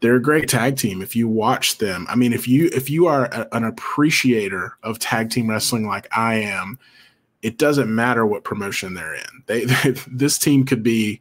they're 0.00 0.16
a 0.16 0.22
great 0.22 0.48
tag 0.48 0.76
team 0.76 1.00
if 1.00 1.14
you 1.14 1.28
watch 1.28 1.78
them 1.78 2.04
i 2.08 2.16
mean 2.16 2.32
if 2.32 2.48
you 2.48 2.68
if 2.74 2.90
you 2.90 3.06
are 3.06 3.26
a, 3.26 3.48
an 3.52 3.64
appreciator 3.64 4.76
of 4.82 4.98
tag 4.98 5.30
team 5.30 5.48
wrestling 5.48 5.86
like 5.86 6.06
i 6.16 6.34
am 6.34 6.78
it 7.42 7.58
doesn't 7.58 7.94
matter 7.94 8.26
what 8.26 8.44
promotion 8.44 8.94
they're 8.94 9.14
in 9.14 9.42
they, 9.46 9.64
they 9.64 9.90
this 10.10 10.38
team 10.38 10.64
could 10.64 10.82
be 10.82 11.20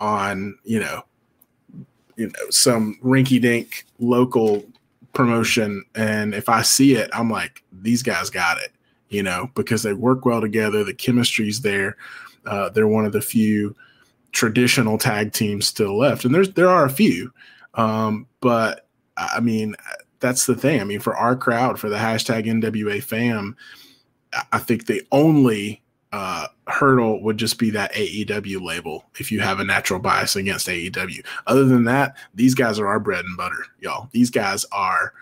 on 0.00 0.58
you 0.64 0.80
know 0.80 1.02
you 2.16 2.26
know 2.26 2.50
some 2.50 2.98
rinky 3.02 3.40
dink 3.40 3.86
local 3.98 4.64
promotion 5.12 5.84
and 5.94 6.34
if 6.34 6.48
i 6.48 6.62
see 6.62 6.94
it 6.94 7.10
i'm 7.12 7.30
like 7.30 7.62
these 7.72 8.02
guys 8.02 8.30
got 8.30 8.58
it 8.58 8.72
you 9.08 9.22
know 9.22 9.50
because 9.54 9.82
they 9.82 9.92
work 9.92 10.24
well 10.24 10.40
together 10.40 10.84
the 10.84 10.94
chemistry's 10.94 11.60
there 11.62 11.96
uh, 12.46 12.70
they're 12.70 12.88
one 12.88 13.04
of 13.04 13.12
the 13.12 13.20
few 13.20 13.74
traditional 14.32 14.96
tag 14.96 15.32
teams 15.32 15.66
still 15.66 15.98
left 15.98 16.24
and 16.24 16.34
there's 16.34 16.52
there 16.54 16.68
are 16.70 16.84
a 16.84 16.90
few 16.90 17.32
um, 17.74 18.26
but 18.40 18.88
I 19.16 19.40
mean, 19.40 19.76
that's 20.20 20.46
the 20.46 20.54
thing. 20.54 20.80
I 20.80 20.84
mean, 20.84 21.00
for 21.00 21.16
our 21.16 21.36
crowd, 21.36 21.78
for 21.78 21.88
the 21.88 21.96
hashtag 21.96 22.46
NWA 22.46 23.02
fam, 23.02 23.56
I 24.52 24.58
think 24.58 24.86
the 24.86 25.02
only 25.12 25.82
uh, 26.12 26.46
hurdle 26.66 27.22
would 27.22 27.36
just 27.36 27.58
be 27.58 27.70
that 27.70 27.92
AEW 27.92 28.60
label 28.60 29.04
if 29.18 29.30
you 29.30 29.40
have 29.40 29.60
a 29.60 29.64
natural 29.64 30.00
bias 30.00 30.36
against 30.36 30.66
AEW. 30.66 31.24
Other 31.46 31.64
than 31.64 31.84
that, 31.84 32.16
these 32.34 32.54
guys 32.54 32.78
are 32.78 32.88
our 32.88 32.98
bread 33.00 33.24
and 33.24 33.36
butter, 33.36 33.64
y'all. 33.80 34.08
These 34.12 34.30
guys 34.30 34.64
are 34.72 35.12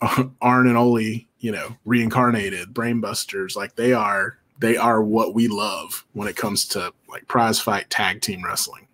Arn 0.40 0.66
and 0.66 0.76
Oli, 0.76 1.28
you 1.40 1.52
know, 1.52 1.76
reincarnated 1.84 2.72
brainbusters. 2.72 3.54
Like 3.54 3.76
they 3.76 3.92
are, 3.92 4.38
they 4.58 4.76
are 4.76 5.02
what 5.02 5.34
we 5.34 5.48
love 5.48 6.06
when 6.14 6.28
it 6.28 6.36
comes 6.36 6.66
to 6.68 6.92
like 7.08 7.26
prize 7.28 7.60
fight 7.60 7.90
tag 7.90 8.20
team 8.22 8.44
wrestling. 8.44 8.86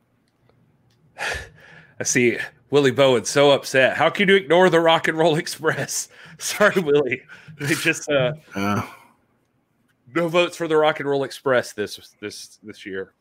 I 1.99 2.03
see 2.03 2.39
Willie 2.71 2.91
Bowen 2.91 3.25
so 3.25 3.53
upset. 3.53 3.97
How 3.97 4.11
can 4.11 4.29
you 4.29 4.35
ignore 4.35 4.69
the 4.69 4.81
Rock 4.81 5.09
and 5.09 5.17
Roll 5.17 5.37
Express? 5.37 6.09
Sorry, 6.39 6.81
Willie. 6.81 7.23
They 7.59 7.75
just 7.75 8.11
uh, 8.11 8.33
Uh, 8.55 8.83
no 10.17 10.29
votes 10.29 10.57
for 10.57 10.67
the 10.67 10.77
Rock 10.77 11.01
and 11.01 11.09
Roll 11.09 11.25
Express 11.25 11.73
this 11.73 12.15
this 12.21 12.59
this 12.63 12.85
year. 12.85 13.13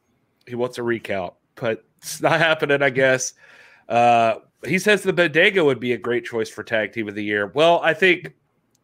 He 0.47 0.55
wants 0.55 0.77
a 0.77 0.83
recount, 0.83 1.33
but 1.55 1.83
it's 1.97 2.21
not 2.21 2.39
happening. 2.39 2.81
I 2.81 2.89
guess. 2.89 3.33
Uh, 3.87 4.35
he 4.65 4.79
says 4.79 5.03
the 5.03 5.13
Bodega 5.13 5.63
would 5.63 5.79
be 5.79 5.93
a 5.93 5.97
great 5.97 6.25
choice 6.25 6.49
for 6.49 6.63
tag 6.63 6.91
team 6.91 7.07
of 7.07 7.13
the 7.13 7.23
year. 7.23 7.51
Well, 7.53 7.79
I 7.83 7.93
think 7.93 8.33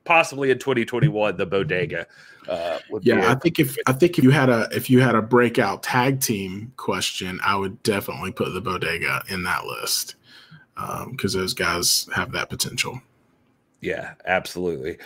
possibly 0.04 0.52
in 0.52 0.60
2021 0.60 1.38
the 1.38 1.46
bodega. 1.46 2.08
Uh, 2.48 2.80
would 2.90 3.04
be 3.04 3.10
Yeah, 3.10 3.32
I 3.32 3.36
think 3.36 3.60
if 3.60 3.78
I 3.88 3.94
think 3.94 4.18
if 4.18 4.24
you 4.24 4.32
had 4.32 4.50
a 4.50 4.68
if 4.72 4.90
you 4.90 5.00
had 5.00 5.16
a 5.16 5.22
breakout 5.22 5.84
tag 5.84 6.20
team 6.20 6.74
question, 6.78 7.40
I 7.44 7.56
would 7.56 7.82
definitely 7.84 8.32
put 8.32 8.54
the 8.54 8.62
Bodega 8.62 9.24
in 9.30 9.44
that 9.44 9.66
list 9.66 10.16
because 11.12 11.34
those 11.34 11.54
guys 11.54 12.10
have 12.14 12.32
that 12.32 12.50
potential. 12.50 13.00
Yeah, 13.82 14.14
absolutely. 14.26 14.98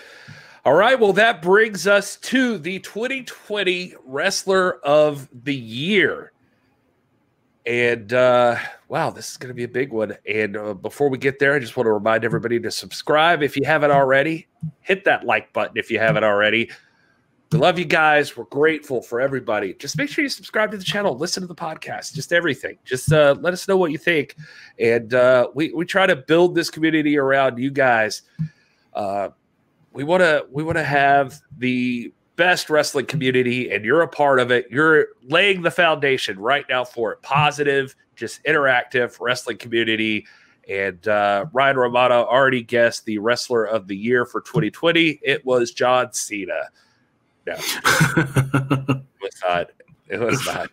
All 0.65 0.73
right. 0.73 0.99
Well, 0.99 1.13
that 1.13 1.43
brings 1.43 1.85
us 1.85 2.17
to 2.17 2.57
the 2.57 2.79
2020 2.79 3.93
Wrestler 4.03 4.79
of 4.83 5.29
the 5.43 5.53
Year. 5.53 6.31
And 7.67 8.11
uh, 8.11 8.57
wow, 8.87 9.11
this 9.11 9.29
is 9.29 9.37
going 9.37 9.49
to 9.49 9.53
be 9.53 9.65
a 9.65 9.67
big 9.67 9.93
one. 9.93 10.17
And 10.27 10.57
uh, 10.57 10.73
before 10.73 11.09
we 11.09 11.19
get 11.19 11.37
there, 11.37 11.53
I 11.53 11.59
just 11.59 11.77
want 11.77 11.85
to 11.85 11.91
remind 11.91 12.25
everybody 12.25 12.59
to 12.59 12.71
subscribe 12.71 13.43
if 13.43 13.55
you 13.55 13.63
haven't 13.63 13.91
already. 13.91 14.47
Hit 14.81 15.05
that 15.05 15.23
like 15.23 15.53
button 15.53 15.77
if 15.77 15.91
you 15.91 15.99
haven't 15.99 16.23
already. 16.23 16.71
We 17.51 17.59
love 17.59 17.77
you 17.77 17.85
guys. 17.85 18.35
We're 18.35 18.45
grateful 18.45 19.03
for 19.03 19.21
everybody. 19.21 19.75
Just 19.75 19.99
make 19.99 20.09
sure 20.09 20.23
you 20.23 20.29
subscribe 20.29 20.71
to 20.71 20.77
the 20.77 20.83
channel, 20.83 21.15
listen 21.15 21.41
to 21.41 21.47
the 21.47 21.53
podcast, 21.53 22.15
just 22.15 22.33
everything. 22.33 22.79
Just 22.83 23.13
uh, 23.13 23.35
let 23.39 23.53
us 23.53 23.67
know 23.67 23.77
what 23.77 23.91
you 23.91 23.99
think. 23.99 24.35
And 24.79 25.13
uh, 25.13 25.49
we, 25.53 25.71
we 25.73 25.85
try 25.85 26.07
to 26.07 26.15
build 26.15 26.55
this 26.55 26.71
community 26.71 27.19
around 27.19 27.59
you 27.59 27.69
guys. 27.69 28.23
We 29.95 30.03
want 30.03 30.22
to 30.22 30.45
we 30.51 30.61
want 30.61 30.77
to 30.77 30.84
have 30.84 31.39
the 31.57 32.13
best 32.35 32.69
wrestling 32.69 33.05
community 33.05 33.72
and 33.72 33.85
you're 33.85 34.01
a 34.01 34.07
part 34.09 34.41
of 34.41 34.51
it. 34.51 34.67
You're 34.69 35.07
laying 35.23 35.61
the 35.61 35.72
foundation 35.72 36.38
right 36.38 36.65
now 36.67 36.84
for 36.84 37.13
it 37.13 37.22
positive 37.22 37.95
just 38.17 38.43
interactive 38.43 39.17
wrestling 39.22 39.57
community. 39.57 40.27
And 40.67 41.07
uh, 41.07 41.45
ryan 41.53 41.77
romano 41.77 42.26
already 42.26 42.61
guessed 42.61 43.05
the 43.05 43.19
wrestler 43.19 43.63
of 43.63 43.88
the 43.88 43.95
year 43.95 44.26
for 44.26 44.41
2020 44.41 45.22
it 45.23 45.45
was 45.45 45.72
john 45.72 46.11
cena. 46.11 46.61
No. 47.47 47.55
It 49.26 49.31
was 49.31 49.41
not. 49.43 49.72
It 50.07 50.19
was 50.19 50.45
not. 50.45 50.69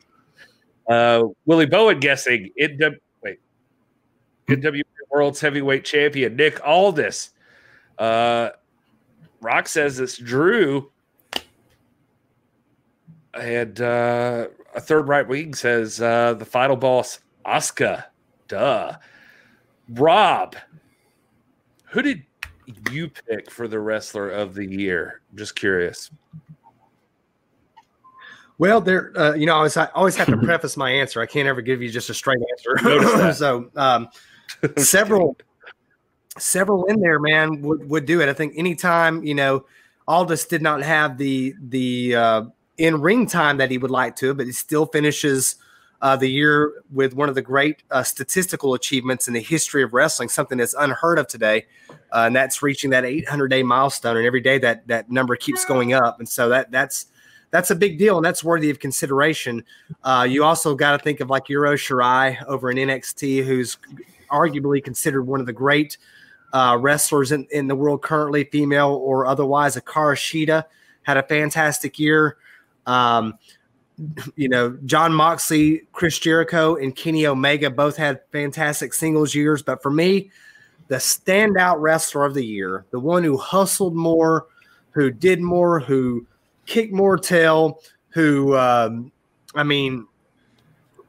Uh, 0.89 1.29
willie 1.47 1.67
bowen 1.67 2.01
guessing 2.01 2.51
in 2.57 2.79
wait. 3.23 3.39
NWA 4.49 4.83
World's 5.11 5.41
Heavyweight 5.41 5.85
Champion 5.85 6.35
Nick 6.35 6.61
Aldis. 6.67 7.31
Uh, 7.99 8.51
Rock 9.43 9.69
says 9.69 9.99
it's 9.99 10.17
Drew. 10.17 10.91
And 13.35 13.81
uh, 13.81 14.47
a 14.75 14.81
third 14.81 15.09
right 15.09 15.27
wing 15.27 15.55
says 15.55 16.01
uh, 16.01 16.35
the 16.35 16.45
final 16.45 16.77
boss, 16.77 17.21
Asuka. 17.45 18.05
Duh. 18.49 18.97
Rob, 19.89 20.57
who 21.87 22.03
did 22.03 22.23
you 22.91 23.09
pick 23.09 23.51
for 23.51 23.67
the 23.67 23.81
wrestler 23.81 24.31
of 24.31 24.55
the 24.55 24.65
year? 24.65 25.23
I'm 25.31 25.39
just 25.39 25.57
curious. 25.57 26.11
Well, 28.59 28.81
there, 28.81 29.13
uh, 29.19 29.35
you 29.35 29.47
know, 29.47 29.55
I 29.55 29.57
always, 29.57 29.77
I 29.77 29.87
always 29.87 30.17
have 30.17 30.29
to 30.29 30.37
preface 30.45 30.77
my 30.77 30.91
answer. 30.91 31.21
I 31.21 31.27
can't 31.27 31.49
ever 31.49 31.63
give 31.63 31.83
you 31.83 31.91
just 31.91 32.11
a 32.11 32.15
straight 32.15 32.39
answer. 32.53 33.33
so, 33.35 33.71
um, 33.75 34.09
several, 34.77 35.37
several 36.39 36.85
in 36.87 37.01
there, 37.01 37.19
man, 37.19 37.63
would, 37.63 37.89
would 37.89 38.07
do 38.07 38.21
it. 38.21 38.29
I 38.29 38.33
think 38.33 38.55
anytime, 38.57 39.23
you 39.25 39.35
know, 39.35 39.65
Aldis 40.09 40.47
did 40.47 40.63
not 40.63 40.83
have 40.83 41.19
the 41.19 41.55
the 41.61 42.17
uh, 42.17 42.43
in 42.79 43.01
ring 43.01 43.27
time 43.27 43.59
that 43.59 43.71
he 43.71 43.79
would 43.79 43.91
like 43.91 44.17
to, 44.17 44.35
but 44.35 44.47
he 44.47 44.53
still 44.53 44.87
finishes 44.87 45.57
uh, 46.01 46.17
the 46.17 46.29
year 46.29 46.83
with 46.91 47.15
one 47.15 47.29
of 47.29 47.37
the 47.37 47.43
great 47.43 47.85
uh, 47.93 48.03
statistical 48.03 48.75
achievements 48.75 49.29
in 49.29 49.35
the 49.35 49.41
history 49.41 49.85
of 49.85 49.95
wrestling, 49.95 50.29
something 50.29 50.59
that's 50.59 50.75
unheard 50.75 51.19
of 51.19 51.29
today, 51.29 51.65
uh, 51.91 52.25
and 52.27 52.35
that's 52.35 52.61
reaching 52.61 52.91
that 52.91 53.05
800 53.05 53.49
day 53.49 53.63
milestone. 53.63 54.17
And 54.17 54.27
every 54.27 54.41
day 54.41 54.59
that 54.59 54.87
that 54.89 55.11
number 55.11 55.37
keeps 55.37 55.65
going 55.65 55.93
up, 55.93 56.19
and 56.19 56.29
so 56.29 56.49
that 56.49 56.71
that's 56.71 57.07
that's 57.51 57.71
a 57.71 57.77
big 57.77 57.99
deal, 57.99 58.17
and 58.17 58.25
that's 58.25 58.43
worthy 58.43 58.71
of 58.71 58.81
consideration. 58.81 59.63
Uh, 60.03 60.27
you 60.29 60.43
also 60.43 60.75
got 60.75 60.97
to 60.97 60.99
think 60.99 61.21
of 61.21 61.31
like 61.31 61.45
Io 61.51 61.77
Shirai 61.77 62.43
over 62.47 62.71
in 62.71 62.79
NXT, 62.79 63.45
who's 63.45 63.79
arguably 64.31 64.83
considered 64.83 65.23
one 65.23 65.39
of 65.39 65.47
the 65.47 65.53
great 65.53 65.99
uh, 66.53 66.77
wrestlers 66.81 67.33
in, 67.33 67.47
in 67.51 67.67
the 67.67 67.75
world 67.75 68.03
currently, 68.03 68.45
female 68.45 68.91
or 68.91 69.27
otherwise. 69.27 69.77
Hikaru 69.77 70.15
Shida 70.15 70.65
had 71.03 71.17
a 71.17 71.23
fantastic 71.23 71.99
year. 71.99 72.37
Um, 72.87 73.39
you 74.37 74.49
know, 74.49 74.77
Jon 74.85 75.13
Moxley, 75.13 75.83
Chris 75.93 76.19
Jericho, 76.19 76.77
and 76.77 76.95
Kenny 76.95 77.27
Omega 77.27 77.71
both 77.71 77.97
had 77.97 78.21
fantastic 78.33 78.95
singles 78.95 79.35
years. 79.35 79.63
But 79.63 79.83
for 79.83 79.91
me, 79.91 80.31
the 80.89 80.97
standout 80.97 81.77
wrestler 81.81 82.25
of 82.25 82.35
the 82.35 82.45
year, 82.45 82.85
the 82.91 83.01
one 83.01 83.23
who 83.23 83.37
hustled 83.37 83.95
more, 83.95 84.47
who 84.91 85.11
did 85.11 85.41
more, 85.41 85.81
who 85.81 86.27
kicked 86.67 86.93
more 86.93 87.17
tail, 87.17 87.81
who, 88.11 88.57
um, 88.57 89.13
I 89.55 89.63
mean, 89.63 90.07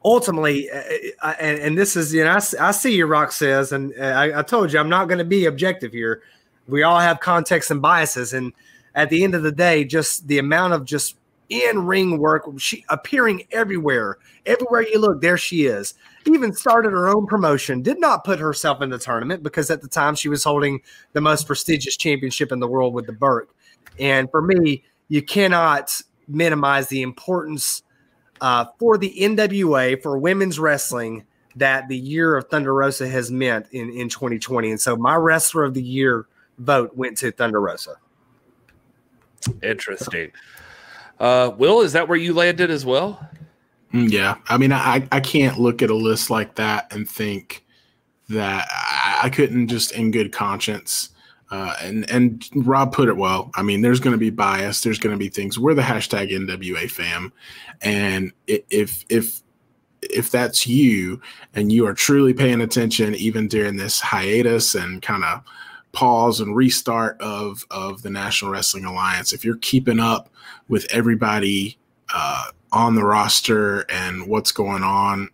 ultimately, 0.04 0.70
uh, 0.70 0.82
uh, 1.22 1.34
and, 1.40 1.58
and 1.58 1.78
this 1.78 1.96
is, 1.96 2.12
you 2.12 2.24
know, 2.24 2.38
I 2.60 2.70
see 2.72 2.94
you, 2.94 3.06
Rock 3.06 3.32
says, 3.32 3.72
and 3.72 3.94
uh, 3.98 4.04
I, 4.04 4.40
I 4.40 4.42
told 4.42 4.72
you 4.72 4.78
I'm 4.78 4.88
not 4.88 5.08
going 5.08 5.18
to 5.18 5.24
be 5.24 5.46
objective 5.46 5.92
here. 5.92 6.22
We 6.68 6.82
all 6.82 7.00
have 7.00 7.20
context 7.20 7.70
and 7.70 7.80
biases. 7.80 8.32
And 8.32 8.52
at 8.94 9.10
the 9.10 9.24
end 9.24 9.34
of 9.34 9.42
the 9.42 9.52
day, 9.52 9.84
just 9.84 10.28
the 10.28 10.38
amount 10.38 10.74
of 10.74 10.84
just 10.84 11.16
in 11.48 11.86
ring 11.86 12.18
work, 12.18 12.44
she 12.58 12.84
appearing 12.88 13.44
everywhere, 13.52 14.18
everywhere 14.46 14.82
you 14.82 14.98
look, 14.98 15.20
there 15.20 15.38
she 15.38 15.66
is. 15.66 15.94
Even 16.26 16.54
started 16.54 16.90
her 16.90 17.08
own 17.08 17.26
promotion, 17.26 17.82
did 17.82 18.00
not 18.00 18.24
put 18.24 18.38
herself 18.38 18.80
in 18.80 18.88
the 18.90 18.98
tournament 18.98 19.42
because 19.42 19.70
at 19.70 19.82
the 19.82 19.88
time 19.88 20.14
she 20.14 20.28
was 20.28 20.42
holding 20.42 20.80
the 21.12 21.20
most 21.20 21.46
prestigious 21.46 21.96
championship 21.96 22.50
in 22.50 22.60
the 22.60 22.68
world 22.68 22.94
with 22.94 23.06
the 23.06 23.12
Burke. 23.12 23.54
And 23.98 24.30
for 24.30 24.40
me, 24.40 24.84
you 25.08 25.22
cannot 25.22 26.00
minimize 26.26 26.88
the 26.88 27.02
importance 27.02 27.82
uh, 28.40 28.66
for 28.78 28.98
the 28.98 29.14
NWA 29.18 30.02
for 30.02 30.18
women's 30.18 30.58
wrestling 30.58 31.24
that 31.56 31.88
the 31.88 31.96
year 31.96 32.36
of 32.36 32.48
Thunder 32.48 32.74
Rosa 32.74 33.08
has 33.08 33.30
meant 33.30 33.66
in, 33.72 33.90
in 33.90 34.08
2020. 34.08 34.70
And 34.70 34.80
so 34.80 34.96
my 34.96 35.14
wrestler 35.14 35.64
of 35.64 35.74
the 35.74 35.82
year 35.82 36.26
vote 36.58 36.96
went 36.96 37.16
to 37.18 37.30
Thunder 37.30 37.60
Rosa. 37.60 37.96
Interesting. 39.62 40.32
Uh, 41.20 41.52
Will, 41.56 41.82
is 41.82 41.92
that 41.92 42.08
where 42.08 42.18
you 42.18 42.34
landed 42.34 42.70
as 42.70 42.84
well? 42.84 43.28
Mm, 43.92 44.10
Yeah, 44.10 44.36
I 44.48 44.58
mean, 44.58 44.72
I 44.72 45.06
I 45.12 45.20
can't 45.20 45.58
look 45.58 45.82
at 45.82 45.90
a 45.90 45.94
list 45.94 46.30
like 46.30 46.56
that 46.56 46.92
and 46.92 47.08
think 47.08 47.64
that 48.28 48.66
I, 48.68 49.20
I 49.24 49.30
couldn't 49.30 49.68
just 49.68 49.92
in 49.92 50.10
good 50.10 50.32
conscience. 50.32 51.10
Uh, 51.50 51.74
and 51.82 52.10
and 52.10 52.48
Rob 52.54 52.92
put 52.92 53.08
it 53.08 53.16
well. 53.16 53.50
I 53.54 53.62
mean, 53.62 53.82
there's 53.82 54.00
going 54.00 54.14
to 54.14 54.18
be 54.18 54.30
bias. 54.30 54.80
There's 54.80 54.98
going 54.98 55.14
to 55.14 55.18
be 55.18 55.28
things. 55.28 55.58
We're 55.58 55.74
the 55.74 55.82
hashtag 55.82 56.30
NWA 56.32 56.90
fam, 56.90 57.32
and 57.82 58.32
if 58.46 59.04
if 59.08 59.42
if 60.10 60.30
that's 60.30 60.66
you 60.66 61.20
and 61.54 61.72
you 61.72 61.86
are 61.86 61.94
truly 61.94 62.34
paying 62.34 62.60
attention, 62.60 63.14
even 63.14 63.48
during 63.48 63.76
this 63.76 64.00
hiatus 64.00 64.74
and 64.74 65.02
kind 65.02 65.24
of 65.24 65.42
pause 65.92 66.40
and 66.40 66.56
restart 66.56 67.20
of 67.20 67.64
of 67.70 68.02
the 68.02 68.10
National 68.10 68.50
Wrestling 68.50 68.84
Alliance, 68.84 69.32
if 69.32 69.44
you're 69.44 69.56
keeping 69.58 70.00
up 70.00 70.30
with 70.68 70.86
everybody 70.90 71.78
uh, 72.12 72.46
on 72.72 72.94
the 72.94 73.04
roster 73.04 73.80
and 73.90 74.26
what's 74.26 74.52
going 74.52 74.82
on, 74.82 75.28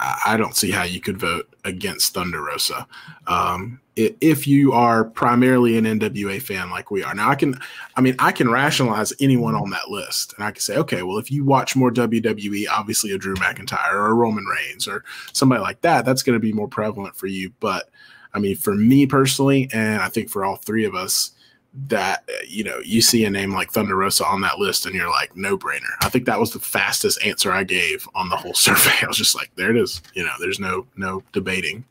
I 0.00 0.20
I 0.26 0.36
don't 0.36 0.56
see 0.56 0.70
how 0.70 0.84
you 0.84 1.00
could 1.00 1.18
vote 1.18 1.49
against 1.64 2.14
Thunder 2.14 2.42
Rosa. 2.42 2.86
Um, 3.26 3.80
if 3.96 4.46
you 4.46 4.72
are 4.72 5.04
primarily 5.04 5.76
an 5.76 5.84
NWA 5.84 6.40
fan 6.40 6.70
like 6.70 6.90
we 6.90 7.02
are, 7.02 7.14
now 7.14 7.28
I 7.28 7.34
can, 7.34 7.60
I 7.96 8.00
mean, 8.00 8.16
I 8.18 8.32
can 8.32 8.50
rationalize 8.50 9.12
anyone 9.20 9.54
on 9.54 9.70
that 9.70 9.90
list, 9.90 10.32
and 10.34 10.44
I 10.44 10.52
can 10.52 10.60
say, 10.60 10.76
okay, 10.76 11.02
well, 11.02 11.18
if 11.18 11.30
you 11.30 11.44
watch 11.44 11.76
more 11.76 11.90
WWE, 11.90 12.66
obviously 12.70 13.12
a 13.12 13.18
Drew 13.18 13.34
McIntyre 13.34 13.92
or 13.92 14.06
a 14.06 14.14
Roman 14.14 14.44
Reigns 14.44 14.88
or 14.88 15.04
somebody 15.32 15.60
like 15.60 15.82
that, 15.82 16.04
that's 16.04 16.22
going 16.22 16.34
to 16.34 16.40
be 16.40 16.52
more 16.52 16.68
prevalent 16.68 17.16
for 17.16 17.26
you. 17.26 17.52
But 17.60 17.90
I 18.32 18.38
mean, 18.38 18.56
for 18.56 18.74
me 18.74 19.06
personally, 19.06 19.68
and 19.72 20.00
I 20.00 20.08
think 20.08 20.30
for 20.30 20.44
all 20.44 20.56
three 20.56 20.84
of 20.84 20.94
us, 20.94 21.32
that 21.72 22.28
you 22.46 22.64
know 22.64 22.80
you 22.84 23.00
see 23.00 23.24
a 23.24 23.30
name 23.30 23.52
like 23.52 23.70
Thunder 23.70 23.96
Rosa 23.96 24.24
on 24.24 24.40
that 24.40 24.58
list 24.58 24.86
and 24.86 24.94
you're 24.94 25.10
like 25.10 25.36
no 25.36 25.56
brainer. 25.56 25.94
I 26.02 26.08
think 26.08 26.24
that 26.24 26.40
was 26.40 26.52
the 26.52 26.58
fastest 26.58 27.22
answer 27.24 27.52
I 27.52 27.64
gave 27.64 28.08
on 28.14 28.28
the 28.28 28.36
whole 28.36 28.54
survey. 28.54 28.90
I 29.02 29.06
was 29.06 29.16
just 29.16 29.34
like, 29.34 29.50
there 29.56 29.70
it 29.70 29.76
is. 29.76 30.02
You 30.14 30.24
know, 30.24 30.32
there's 30.40 30.60
no 30.60 30.86
no 30.96 31.22
debating. 31.32 31.84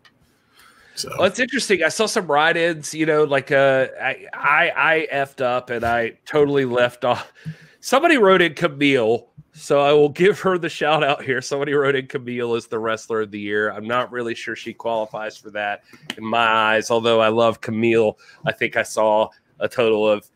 So 0.96 1.16
Well, 1.18 1.28
it's 1.28 1.40
interesting. 1.40 1.82
I 1.82 1.90
saw 1.90 2.08
some 2.08 2.28
write-ins. 2.28 2.94
You 2.94 3.06
know, 3.06 3.24
like 3.24 3.52
uh, 3.52 3.88
I 4.02 4.26
I 4.34 4.72
I 4.76 5.08
effed 5.14 5.42
up 5.42 5.70
and 5.70 5.86
I 5.86 6.18
totally 6.26 6.66
left 6.66 7.06
off. 7.06 7.32
Somebody 7.80 8.18
wrote 8.18 8.42
in 8.42 8.56
Kamille, 8.56 9.28
so 9.54 9.80
I 9.80 9.94
will 9.94 10.10
give 10.10 10.42
her 10.42 10.58
the 10.58 10.68
shout 10.68 11.02
out 11.02 11.24
here. 11.24 11.42
Somebody 11.42 11.74
wrote 11.74 11.96
in 11.96 12.08
Kamille 12.08 12.58
as 12.58 12.68
the 12.68 12.80
wrestler 12.80 13.22
of 13.22 13.32
the 13.32 13.40
year. 13.40 13.72
I'm 13.72 13.88
not 13.88 14.12
really 14.12 14.36
sure 14.36 14.58
she 14.58 14.74
qualifies 14.74 15.38
for 15.38 15.50
that 15.52 15.84
in 16.18 16.26
my 16.26 16.46
eyes. 16.46 16.92
Although 16.92 17.22
I 17.22 17.30
love 17.30 17.62
Kamille, 17.62 18.16
I 18.46 18.52
think 18.52 18.76
I 18.76 18.84
saw 18.84 19.30
a 19.60 19.68
total 19.68 20.08
of 20.08 20.30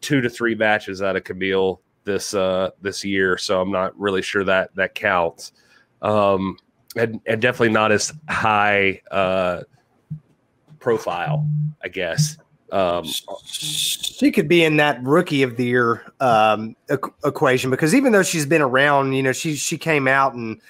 two 0.00 0.20
to 0.20 0.30
three 0.30 0.54
matches 0.54 1.02
out 1.02 1.16
of 1.16 1.24
Kamille 1.24 1.78
this 2.04 2.32
uh 2.34 2.70
this 2.80 3.04
year. 3.04 3.36
So 3.36 3.60
I'm 3.60 3.70
not 3.70 3.98
really 3.98 4.22
sure 4.22 4.44
that 4.44 4.74
that 4.76 4.94
counts. 4.94 5.52
Um, 6.02 6.56
and 6.96 7.20
and 7.26 7.40
definitely 7.42 7.70
not 7.74 7.92
as 7.92 8.12
high 8.28 9.02
uh 9.10 9.62
profile, 10.80 11.46
I 11.82 11.88
guess, 11.88 12.38
Um, 12.70 13.04
she 13.44 14.30
could 14.30 14.48
be 14.48 14.62
in 14.62 14.76
that 14.76 15.02
rookie 15.02 15.42
of 15.42 15.56
the 15.56 15.64
year 15.64 16.02
um, 16.20 16.76
equ- 16.88 17.12
equation 17.24 17.70
because 17.70 17.94
even 17.94 18.12
though 18.12 18.22
she's 18.22 18.46
been 18.46 18.60
around, 18.62 19.14
you 19.14 19.22
know, 19.22 19.32
she 19.32 19.54
she 19.56 19.78
came 19.78 20.06
out 20.06 20.34
and 20.34 20.60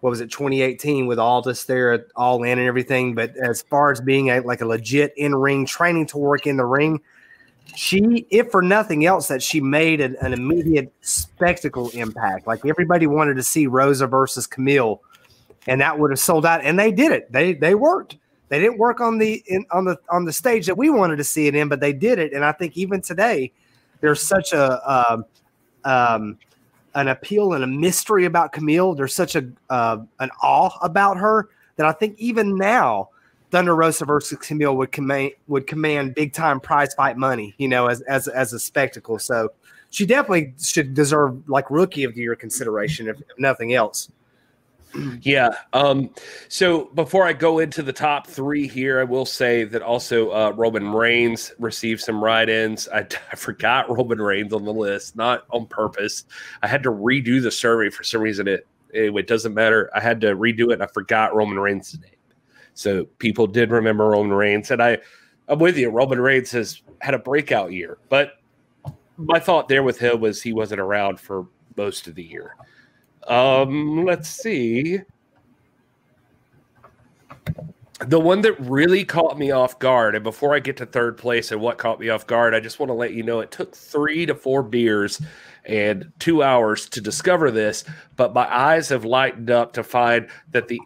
what 0.00 0.10
was 0.10 0.20
it 0.20 0.30
2018 0.30 1.06
with 1.06 1.18
Aldis 1.18 1.64
there 1.64 2.06
all 2.14 2.42
in 2.42 2.58
and 2.58 2.68
everything. 2.68 3.14
But 3.14 3.36
as 3.36 3.62
far 3.62 3.90
as 3.90 4.00
being 4.00 4.30
a 4.30 4.40
like 4.40 4.60
a 4.60 4.66
legit 4.66 5.14
in 5.16 5.34
ring 5.34 5.64
training 5.66 6.06
to 6.08 6.18
work 6.18 6.46
in 6.46 6.58
the 6.58 6.66
ring, 6.66 7.00
she, 7.76 8.26
if 8.30 8.50
for 8.50 8.62
nothing 8.62 9.04
else, 9.04 9.28
that 9.28 9.42
she 9.42 9.60
made 9.60 10.00
an, 10.00 10.16
an 10.22 10.32
immediate 10.32 10.92
spectacle 11.02 11.90
impact. 11.90 12.46
Like 12.46 12.64
everybody 12.64 13.06
wanted 13.06 13.34
to 13.34 13.42
see 13.42 13.66
Rosa 13.66 14.06
versus 14.06 14.46
Kamille, 14.46 15.00
and 15.66 15.80
that 15.80 15.98
would 15.98 16.10
have 16.10 16.18
sold 16.18 16.46
out. 16.46 16.62
And 16.62 16.78
they 16.78 16.90
did 16.90 17.12
it. 17.12 17.30
They 17.30 17.52
they 17.52 17.74
worked. 17.74 18.16
They 18.48 18.60
didn't 18.60 18.78
work 18.78 19.00
on 19.00 19.18
the 19.18 19.42
in, 19.46 19.66
on 19.72 19.84
the 19.84 19.98
on 20.10 20.24
the 20.24 20.32
stage 20.32 20.66
that 20.66 20.78
we 20.78 20.88
wanted 20.88 21.16
to 21.16 21.24
see 21.24 21.48
it 21.48 21.54
in, 21.54 21.68
but 21.68 21.80
they 21.80 21.92
did 21.92 22.18
it. 22.18 22.32
And 22.32 22.44
I 22.44 22.52
think 22.52 22.76
even 22.76 23.02
today, 23.02 23.52
there's 24.00 24.22
such 24.22 24.52
a 24.54 25.12
um, 25.12 25.24
um, 25.84 26.38
an 26.94 27.08
appeal 27.08 27.52
and 27.52 27.62
a 27.62 27.66
mystery 27.66 28.24
about 28.24 28.52
Kamille. 28.52 28.96
There's 28.96 29.14
such 29.14 29.36
a 29.36 29.46
uh, 29.68 29.98
an 30.18 30.30
awe 30.42 30.70
about 30.80 31.18
her 31.18 31.50
that 31.76 31.84
I 31.84 31.92
think 31.92 32.18
even 32.18 32.56
now, 32.56 33.10
Thunder 33.56 33.74
Rosa 33.74 34.04
versus 34.04 34.36
Kamille 34.36 34.76
would 34.76 34.92
command 34.92 35.32
would 35.46 35.66
command 35.66 36.14
big 36.14 36.34
time 36.34 36.60
prize 36.60 36.92
fight 36.92 37.16
money. 37.16 37.54
You 37.56 37.68
know, 37.68 37.86
as 37.86 38.02
as 38.02 38.28
as 38.28 38.52
a 38.52 38.60
spectacle. 38.60 39.18
So 39.18 39.48
she 39.88 40.04
definitely 40.04 40.52
should 40.62 40.92
deserve 40.92 41.48
like 41.48 41.70
rookie 41.70 42.04
of 42.04 42.14
the 42.14 42.20
year 42.20 42.36
consideration, 42.36 43.08
if, 43.08 43.18
if 43.18 43.38
nothing 43.38 43.72
else. 43.72 44.10
Yeah. 45.22 45.48
Um, 45.72 46.10
so 46.48 46.90
before 46.94 47.24
I 47.26 47.32
go 47.32 47.60
into 47.60 47.82
the 47.82 47.94
top 47.94 48.26
three 48.26 48.68
here, 48.68 49.00
I 49.00 49.04
will 49.04 49.24
say 49.24 49.64
that 49.64 49.80
also 49.80 50.32
uh, 50.32 50.50
Roman 50.50 50.92
Reigns 50.92 51.50
received 51.58 52.02
some 52.02 52.22
write 52.22 52.50
ins. 52.50 52.90
I, 52.90 53.06
I 53.32 53.36
forgot 53.36 53.88
Roman 53.88 54.20
Reigns 54.20 54.52
on 54.52 54.66
the 54.66 54.72
list, 54.72 55.16
not 55.16 55.46
on 55.50 55.64
purpose. 55.64 56.24
I 56.62 56.66
had 56.66 56.82
to 56.82 56.90
redo 56.90 57.42
the 57.42 57.50
survey 57.50 57.88
for 57.88 58.04
some 58.04 58.20
reason. 58.20 58.48
It, 58.48 58.66
anyway, 58.92 59.22
it 59.22 59.26
doesn't 59.26 59.54
matter. 59.54 59.90
I 59.94 60.00
had 60.00 60.20
to 60.20 60.36
redo 60.36 60.72
it 60.72 60.82
I 60.82 60.86
forgot 60.88 61.34
Roman 61.34 61.58
Reigns' 61.58 61.98
name. 61.98 62.10
So 62.76 63.06
people 63.18 63.46
did 63.46 63.70
remember 63.70 64.06
Roman 64.06 64.36
Reigns. 64.36 64.70
And 64.70 64.82
I, 64.82 64.98
I'm 65.48 65.58
with 65.58 65.78
you. 65.78 65.90
Roman 65.90 66.20
Reigns 66.20 66.50
has 66.52 66.82
had 67.00 67.14
a 67.14 67.18
breakout 67.18 67.72
year. 67.72 67.98
But 68.10 68.34
my 69.16 69.38
thought 69.38 69.68
there 69.68 69.82
with 69.82 69.98
him 69.98 70.20
was 70.20 70.42
he 70.42 70.52
wasn't 70.52 70.80
around 70.80 71.18
for 71.18 71.46
most 71.76 72.06
of 72.06 72.14
the 72.14 72.22
year. 72.22 72.54
Um, 73.26 74.04
let's 74.04 74.28
see. 74.28 75.00
The 78.00 78.20
one 78.20 78.42
that 78.42 78.60
really 78.60 79.06
caught 79.06 79.38
me 79.38 79.52
off 79.52 79.78
guard, 79.78 80.14
and 80.14 80.22
before 80.22 80.54
I 80.54 80.58
get 80.58 80.76
to 80.76 80.86
third 80.86 81.16
place 81.16 81.50
and 81.50 81.60
what 81.62 81.78
caught 81.78 81.98
me 81.98 82.10
off 82.10 82.26
guard, 82.26 82.54
I 82.54 82.60
just 82.60 82.78
want 82.78 82.90
to 82.90 82.94
let 82.94 83.14
you 83.14 83.22
know 83.22 83.40
it 83.40 83.50
took 83.50 83.74
three 83.74 84.26
to 84.26 84.34
four 84.34 84.62
beers 84.62 85.18
and 85.64 86.12
two 86.18 86.42
hours 86.42 86.90
to 86.90 87.00
discover 87.00 87.50
this, 87.50 87.84
but 88.16 88.34
my 88.34 88.54
eyes 88.54 88.90
have 88.90 89.06
lightened 89.06 89.50
up 89.50 89.72
to 89.72 89.82
find 89.82 90.28
that 90.50 90.68
the 90.68 90.78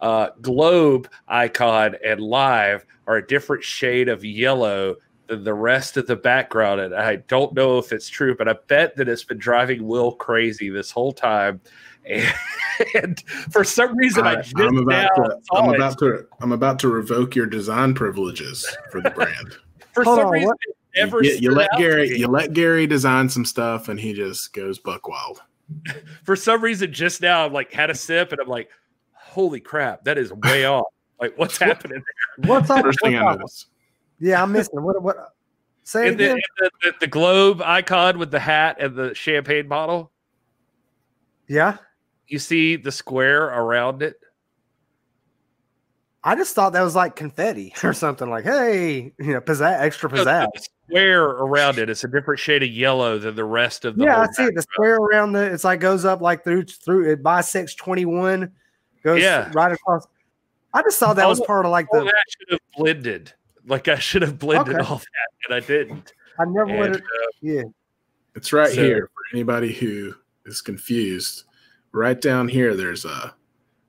uh, 0.00 0.30
globe 0.40 1.08
icon 1.28 1.96
and 2.04 2.20
live 2.20 2.84
are 3.06 3.16
a 3.16 3.26
different 3.26 3.62
shade 3.62 4.08
of 4.08 4.24
yellow 4.24 4.96
than 5.26 5.44
the 5.44 5.54
rest 5.54 5.96
of 5.96 6.06
the 6.06 6.16
background. 6.16 6.80
And 6.80 6.94
I 6.94 7.16
don't 7.16 7.54
know 7.54 7.78
if 7.78 7.92
it's 7.92 8.08
true, 8.08 8.34
but 8.36 8.48
I 8.48 8.54
bet 8.66 8.96
that 8.96 9.08
it's 9.08 9.24
been 9.24 9.38
driving 9.38 9.86
Will 9.86 10.12
crazy 10.12 10.70
this 10.70 10.90
whole 10.90 11.12
time. 11.12 11.60
And, 12.04 12.34
and 12.94 13.20
for 13.50 13.64
some 13.64 13.96
reason, 13.96 14.26
I, 14.26 14.32
I, 14.32 14.36
just 14.42 14.56
am 14.58 14.84
now 14.84 15.06
about 15.06 15.14
to. 15.16 15.38
I'm 15.54 15.74
about 15.74 15.98
to. 15.98 16.26
I'm 16.40 16.52
about 16.52 16.78
to 16.80 16.88
revoke 16.88 17.36
your 17.36 17.46
design 17.46 17.94
privileges 17.94 18.66
for 18.90 19.00
the 19.00 19.10
brand. 19.10 19.56
for 19.92 20.04
Hold 20.04 20.18
some 20.18 20.26
on, 20.26 20.32
reason, 20.32 20.48
what- 20.48 20.58
never 20.96 21.22
you, 21.22 21.36
you 21.40 21.50
let 21.52 21.70
Gary. 21.76 22.18
You 22.18 22.26
let 22.26 22.52
Gary 22.52 22.86
design 22.86 23.28
some 23.28 23.44
stuff, 23.44 23.88
and 23.88 24.00
he 24.00 24.12
just 24.12 24.52
goes 24.52 24.78
buck 24.78 25.08
wild. 25.08 25.42
for 26.24 26.36
some 26.36 26.62
reason 26.62 26.92
just 26.92 27.22
now 27.22 27.46
I'm 27.46 27.52
like 27.52 27.72
had 27.72 27.90
a 27.90 27.94
sip 27.94 28.32
and 28.32 28.40
I'm 28.40 28.48
like, 28.48 28.70
holy 29.30 29.60
crap, 29.60 30.04
that 30.04 30.18
is 30.18 30.32
way 30.32 30.64
off. 30.66 30.86
Like 31.20 31.36
what's 31.38 31.58
happening? 31.58 32.02
What's 32.44 32.70
up? 32.70 32.82
First 32.84 33.00
thing 33.02 33.14
what's 33.14 33.26
I 33.26 33.32
noticed. 33.34 33.66
Yeah, 34.18 34.42
I'm 34.42 34.52
missing. 34.52 34.82
What? 34.82 35.02
What? 35.02 35.16
Say 35.84 36.06
it 36.06 36.10
And 36.10 36.18
the, 36.20 36.24
again. 36.24 36.34
and 36.34 36.42
the, 36.58 36.70
the, 36.90 36.96
the 37.00 37.06
globe 37.06 37.62
icon 37.62 38.18
with 38.18 38.30
the 38.30 38.38
hat 38.40 38.76
and 38.80 38.94
the 38.94 39.14
champagne 39.14 39.66
bottle. 39.68 40.12
Yeah, 41.48 41.78
You 42.28 42.38
see 42.38 42.76
the 42.76 42.92
square 42.92 43.44
around 43.46 44.02
it. 44.02 44.14
I 46.22 46.36
just 46.36 46.54
thought 46.54 46.74
that 46.74 46.82
was 46.82 46.94
like 46.94 47.16
confetti 47.16 47.74
or 47.82 47.92
something. 47.92 48.28
Like, 48.30 48.44
hey, 48.44 49.12
you 49.18 49.32
know, 49.32 49.40
pizzazz, 49.40 49.80
extra 49.80 50.08
pizzazz. 50.10 50.46
The 50.54 50.68
square 50.88 51.24
around 51.24 51.78
it. 51.78 51.88
It's 51.90 52.04
a 52.04 52.08
different 52.08 52.38
shade 52.38 52.62
of 52.62 52.68
yellow 52.68 53.18
than 53.18 53.34
the 53.34 53.44
rest 53.44 53.84
of 53.84 53.96
the. 53.96 54.04
Yeah, 54.04 54.14
whole 54.16 54.24
I 54.24 54.32
see 54.32 54.44
it. 54.44 54.54
The 54.54 54.62
square 54.62 54.96
around 54.96 55.32
the 55.32 55.42
it's 55.52 55.64
like 55.64 55.80
goes 55.80 56.04
up 56.04 56.20
like 56.20 56.44
through 56.44 56.64
through 56.66 57.10
it 57.10 57.22
bisects 57.22 57.74
twenty 57.74 58.04
one, 58.04 58.52
goes 59.02 59.22
Yeah. 59.22 59.50
right 59.54 59.72
across. 59.72 60.06
I 60.72 60.82
just 60.82 60.98
thought 60.98 61.16
that 61.16 61.28
was 61.28 61.40
part 61.40 61.64
of 61.64 61.70
like 61.72 61.86
the. 61.90 62.04
that 62.04 62.24
should 62.28 62.50
have 62.52 62.60
blended. 62.76 63.32
Like 63.66 63.88
I 63.88 63.98
should 63.98 64.22
have 64.22 64.38
blended 64.38 64.76
Okay. 64.76 64.86
all 64.88 64.96
that, 64.98 65.48
and 65.48 65.54
I 65.54 65.60
didn't. 65.66 66.12
I 66.38 66.44
never 66.46 66.76
would 66.76 66.86
And, 66.86 66.94
have. 66.96 67.02
Yeah, 67.42 67.62
It's 68.34 68.52
right 68.52 68.70
So- 68.70 68.82
here 68.82 69.10
for 69.12 69.36
anybody 69.36 69.72
who 69.72 70.14
is 70.46 70.60
confused. 70.62 71.44
Right 71.92 72.20
down 72.20 72.48
here, 72.48 72.74
there's 72.76 73.04
a 73.04 73.34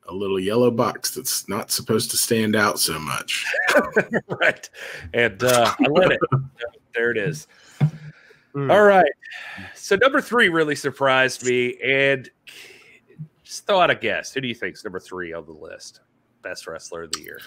a 0.07 0.11
little 0.11 0.39
yellow 0.39 0.71
box 0.71 1.11
that's 1.11 1.47
not 1.47 1.71
supposed 1.71 2.11
to 2.11 2.17
stand 2.17 2.55
out 2.55 2.79
so 2.79 2.99
much. 2.99 3.45
right, 4.41 4.69
and 5.13 5.41
uh, 5.43 5.73
I 5.79 5.83
let 5.89 6.11
it. 6.11 6.19
there 6.95 7.11
it 7.11 7.17
is. 7.17 7.47
Mm. 8.53 8.69
All 8.69 8.83
right. 8.83 9.11
So 9.75 9.95
number 9.95 10.19
three 10.19 10.49
really 10.49 10.75
surprised 10.75 11.45
me, 11.45 11.77
and 11.81 12.29
just 13.51 13.67
throw 13.67 13.81
out 13.81 13.89
a 13.89 13.95
guess. 13.95 14.33
Who 14.33 14.39
do 14.39 14.47
you 14.47 14.55
think's 14.55 14.81
number 14.85 14.99
three 14.99 15.33
on 15.33 15.45
the 15.45 15.51
list? 15.51 15.99
Best 16.41 16.67
wrestler 16.67 17.03
of 17.03 17.11
the 17.11 17.19
year. 17.21 17.37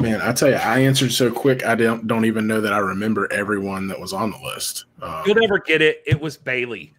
Man, 0.00 0.22
I 0.22 0.32
tell 0.32 0.48
you, 0.48 0.54
I 0.54 0.78
answered 0.78 1.12
so 1.12 1.30
quick. 1.30 1.66
I 1.66 1.74
don't 1.74 2.06
don't 2.06 2.24
even 2.24 2.46
know 2.46 2.62
that 2.62 2.72
I 2.72 2.78
remember 2.78 3.30
everyone 3.30 3.86
that 3.88 4.00
was 4.00 4.14
on 4.14 4.30
the 4.30 4.38
list. 4.38 4.86
Um, 5.02 5.22
You'll 5.26 5.34
never 5.36 5.58
get 5.58 5.82
it. 5.82 6.02
It 6.06 6.18
was 6.18 6.38
Bayley. 6.38 6.94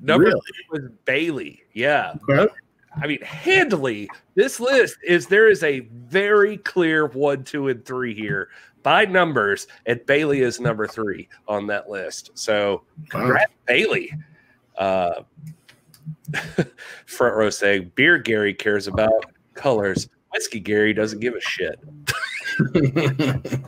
Number 0.00 0.28
Really? 0.28 0.40
three 0.40 0.80
was 0.80 0.90
Bayley. 1.04 1.62
Yeah. 1.74 2.14
Okay. 2.28 2.50
I 3.02 3.06
mean, 3.06 3.20
handily, 3.20 4.08
this 4.34 4.58
list 4.60 4.96
is 5.04 5.26
there 5.26 5.50
is 5.50 5.62
a 5.62 5.80
very 5.80 6.56
clear 6.56 7.08
one, 7.08 7.44
two, 7.44 7.68
and 7.68 7.84
three 7.84 8.14
here 8.14 8.48
by 8.82 9.04
numbers, 9.04 9.66
and 9.84 10.04
Bayley 10.06 10.40
is 10.40 10.58
number 10.58 10.86
three 10.86 11.28
on 11.46 11.66
that 11.66 11.90
list. 11.90 12.30
So 12.34 12.82
congrats, 13.10 13.52
Bayley. 13.66 14.10
Uh, 14.78 15.22
front 17.06 17.36
row 17.36 17.50
saying 17.50 17.92
beer 17.94 18.18
Gary 18.18 18.54
cares 18.54 18.86
about 18.86 19.26
colors. 19.54 20.08
Whiskey 20.32 20.60
Gary 20.60 20.92
doesn't 20.92 21.20
give 21.20 21.34
a 21.34 21.40
shit. 21.40 21.80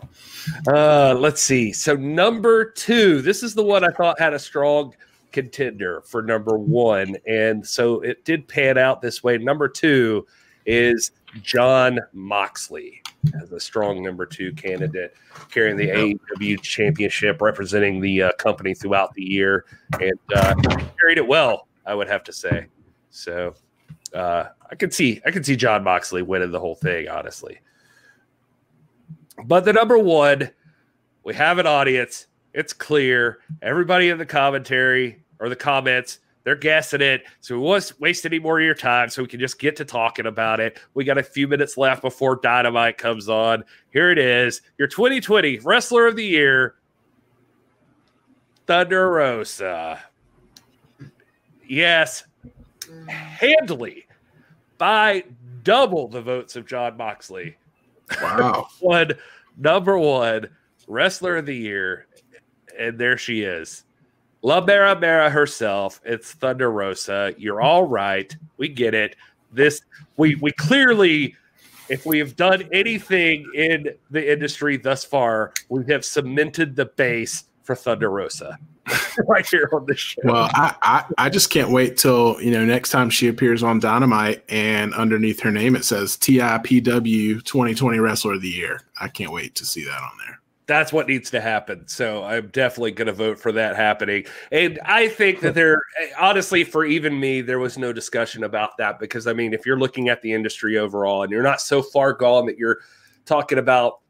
Uh, 0.69 1.15
let's 1.19 1.43
see. 1.43 1.73
So 1.73 1.97
number 1.97 2.71
two, 2.71 3.21
this 3.21 3.43
is 3.43 3.55
the 3.55 3.63
one 3.63 3.85
I 3.85 3.89
thought 3.89 4.19
had 4.21 4.33
a 4.33 4.39
strong 4.39 4.95
contender 5.33 6.03
for 6.03 6.23
number 6.23 6.57
one, 6.57 7.17
and 7.27 7.67
so 7.67 8.01
it 8.01 8.25
did 8.25 8.47
pan 8.47 8.79
out 8.79 9.03
this 9.03 9.25
way. 9.25 9.39
Number 9.39 9.69
two 9.69 10.27
is 10.65 11.11
Jon 11.43 11.99
Moxley 12.13 13.03
as 13.43 13.53
a 13.53 13.61
strong 13.61 14.03
number 14.03 14.25
two 14.25 14.53
candidate, 14.53 15.15
carrying 15.51 15.77
the 15.77 15.89
AEW 15.89 16.61
championship, 16.63 17.41
representing 17.41 18.01
the 18.01 18.23
uh, 18.23 18.33
company 18.39 18.75
throughout 18.75 19.13
the 19.15 19.23
year, 19.23 19.65
and 20.01 20.19
uh, 20.35 20.55
carried 21.01 21.19
it 21.19 21.27
well. 21.27 21.66
I 21.87 21.95
would 21.95 22.09
have 22.09 22.25
to 22.25 22.33
say. 22.33 22.67
So 23.11 23.55
uh, 24.15 24.47
I 24.71 24.75
could 24.75 24.93
see 24.93 25.21
I 25.25 25.31
could 25.31 25.47
see 25.47 25.57
Jon 25.57 25.85
Moxley 25.85 26.23
winning 26.23 26.51
the 26.51 26.61
whole 26.61 26.75
thing, 26.75 27.09
honestly. 27.09 27.59
But 29.45 29.65
the 29.65 29.73
number 29.73 29.99
one, 29.99 30.51
we 31.25 31.35
have 31.35 31.59
an 31.59 31.67
audience. 31.67 32.27
It's 32.55 32.73
clear. 32.73 33.41
Everybody 33.63 34.09
in 34.09 34.19
the 34.19 34.27
commentary 34.27 35.23
or 35.41 35.49
the 35.49 35.57
comments, 35.57 36.21
they're 36.45 36.57
guessing 36.57 37.03
it. 37.03 37.25
So 37.41 37.57
we 37.57 37.61
won't 37.63 37.93
waste 38.01 38.25
any 38.25 38.39
more 38.39 38.59
of 38.59 38.65
your 38.65 38.75
time 38.75 39.11
so 39.11 39.23
we 39.23 39.29
can 39.29 39.41
just 39.41 39.59
get 39.59 39.77
to 39.77 39.85
talking 39.85 40.27
about 40.27 40.61
it. 40.61 40.79
We 40.95 41.05
got 41.05 41.19
a 41.19 41.23
few 41.23 41.49
minutes 41.49 41.77
left 41.77 42.03
before 42.03 42.37
Dynamite 42.37 42.97
comes 42.97 43.29
on. 43.29 43.65
Here 43.91 44.11
it 44.11 44.19
is 44.19 44.63
your 44.79 44.89
2020 44.89 45.59
Wrestler 45.59 46.07
of 46.07 46.17
the 46.17 46.25
Year, 46.25 46.77
Thunder 48.67 49.11
Rosa. 49.11 50.01
Yes, 51.69 52.25
handily 53.09 54.07
by 54.79 55.25
double 55.63 56.09
the 56.09 56.23
votes 56.23 56.57
of 56.57 56.67
Jon 56.67 56.97
Moxley 56.97 57.57
wow. 58.21 58.69
one 58.81 59.13
number 59.57 59.99
one 59.99 60.49
wrestler 60.87 61.37
of 61.37 61.47
the 61.47 61.57
year, 61.57 62.07
and 62.79 62.99
there 62.99 63.19
she 63.19 63.43
is. 63.43 63.85
La 64.43 64.65
Mera 64.65 64.99
Mera 64.99 65.29
herself. 65.29 66.01
It's 66.05 66.33
Thunder 66.33 66.71
Rosa. 66.71 67.35
You're 67.37 67.61
all 67.61 67.85
right. 67.85 68.35
We 68.59 68.69
get 68.69 68.95
it. 68.95 69.17
This 69.53 69.81
we 70.17 70.37
we 70.37 70.53
clearly 70.53 71.35
if 71.89 72.05
we 72.05 72.19
have 72.19 72.37
done 72.37 72.69
anything 72.73 73.51
in 73.55 73.89
the 74.11 74.33
industry 74.33 74.77
thus 74.77 75.05
far, 75.05 75.53
we 75.69 75.85
have 75.87 76.05
cemented 76.05 76.77
the 76.77 76.87
base 76.87 77.45
for 77.63 77.75
Thunder 77.75 78.11
Rosa 78.11 78.59
right 79.27 79.47
here 79.47 79.69
on 79.73 79.87
the 79.87 79.97
show. 79.97 80.21
Well, 80.25 80.49
I, 80.53 80.75
I 80.83 81.05
I 81.19 81.29
just 81.29 81.51
can't 81.51 81.71
wait 81.71 81.97
till 81.97 82.41
you 82.41 82.51
know 82.51 82.65
next 82.65 82.91
time 82.91 83.11
she 83.11 83.29
appears 83.29 83.63
on 83.63 83.81
Dynamite 83.81 84.45
and 84.49 84.95
underneath 84.95 85.41
her 85.41 85.51
name 85.51 85.77
it 85.77 85.85
says 85.85 86.17
TIPW 86.17 87.45
2020 87.45 87.99
Wrestler 87.99 88.35
of 88.35 88.43
the 88.43 88.49
Year. 88.49 88.83
I 89.01 89.09
can't 89.09 89.33
wait 89.33 89.55
to 89.57 89.67
see 89.67 89.85
that 89.85 90.01
on 90.01 90.11
there. 90.27 90.41
That's 90.67 90.93
what 90.93 91.07
needs 91.07 91.31
to 91.31 91.41
happen. 91.41 91.87
So 91.87 92.25
I'm 92.25 92.49
definitely 92.49 92.91
going 92.91 93.07
to 93.07 93.13
vote 93.13 93.39
for 93.39 93.53
that 93.53 93.77
happening. 93.77 94.25
And 94.51 94.81
I 94.85 95.07
think 95.07 95.39
that 95.41 95.55
there, 95.55 95.81
honestly, 96.19 96.65
for 96.65 96.85
even 96.85 97.19
me, 97.21 97.41
there 97.41 97.61
was 97.61 97.79
no 97.79 97.93
discussion 97.93 98.43
about 98.43 98.77
that 98.79 98.99
because 98.99 99.29
I 99.29 99.33
mean, 99.33 99.55
if 99.55 99.65
you're 99.65 99.79
looking 99.79 100.09
at 100.09 100.23
the 100.23 100.33
industry 100.33 100.77
overall 100.77 101.23
and 101.23 101.31
you're 101.31 101.45
not 101.45 101.61
so 101.61 101.83
far 101.83 102.13
gone 102.13 102.47
that 102.47 102.59
you're 102.59 102.81
talking 103.27 103.59
about 103.59 104.01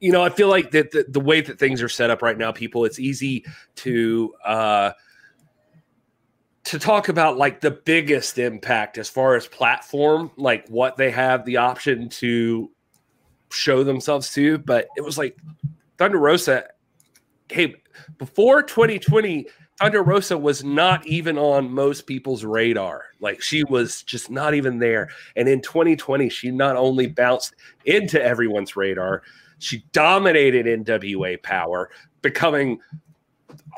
you 0.00 0.12
know, 0.12 0.22
I 0.22 0.30
feel 0.30 0.48
like 0.48 0.70
that 0.72 0.90
the, 0.90 1.04
the, 1.08 1.20
way 1.20 1.40
that 1.40 1.58
things 1.58 1.82
are 1.82 1.88
set 1.88 2.10
up 2.10 2.22
right 2.22 2.36
now, 2.36 2.52
people, 2.52 2.84
it's 2.84 2.98
easy 2.98 3.44
to 3.76 4.34
uh, 4.44 4.92
to 6.64 6.78
talk 6.78 7.08
about 7.08 7.38
like 7.38 7.60
the 7.60 7.70
biggest 7.70 8.38
impact 8.38 8.98
as 8.98 9.08
far 9.08 9.34
as 9.36 9.46
platform, 9.46 10.30
like 10.36 10.68
what 10.68 10.96
they 10.96 11.10
have 11.10 11.44
the 11.44 11.56
option 11.56 12.08
to 12.10 12.70
show 13.50 13.82
themselves 13.82 14.32
to. 14.34 14.58
But 14.58 14.88
it 14.96 15.00
was 15.02 15.16
like 15.16 15.36
Thunder 15.96 16.18
Rosa. 16.18 16.64
came 17.48 17.74
before 18.18 18.62
2020, 18.62 19.46
Thunder 19.80 20.02
Rosa 20.02 20.36
was 20.36 20.62
not 20.62 21.06
even 21.06 21.38
on 21.38 21.70
most 21.70 22.06
people's 22.06 22.44
radar. 22.44 23.04
Like 23.20 23.40
she 23.40 23.64
was 23.64 24.02
just 24.02 24.30
not 24.30 24.54
even 24.54 24.78
there. 24.78 25.08
And 25.36 25.48
in 25.48 25.62
2020, 25.62 26.28
she 26.28 26.50
not 26.50 26.76
only 26.76 27.06
bounced 27.06 27.54
into 27.84 28.22
everyone's 28.22 28.76
radar, 28.76 29.22
she 29.58 29.84
dominated 29.92 30.66
NWA 30.66 31.42
Power, 31.42 31.90
becoming 32.22 32.80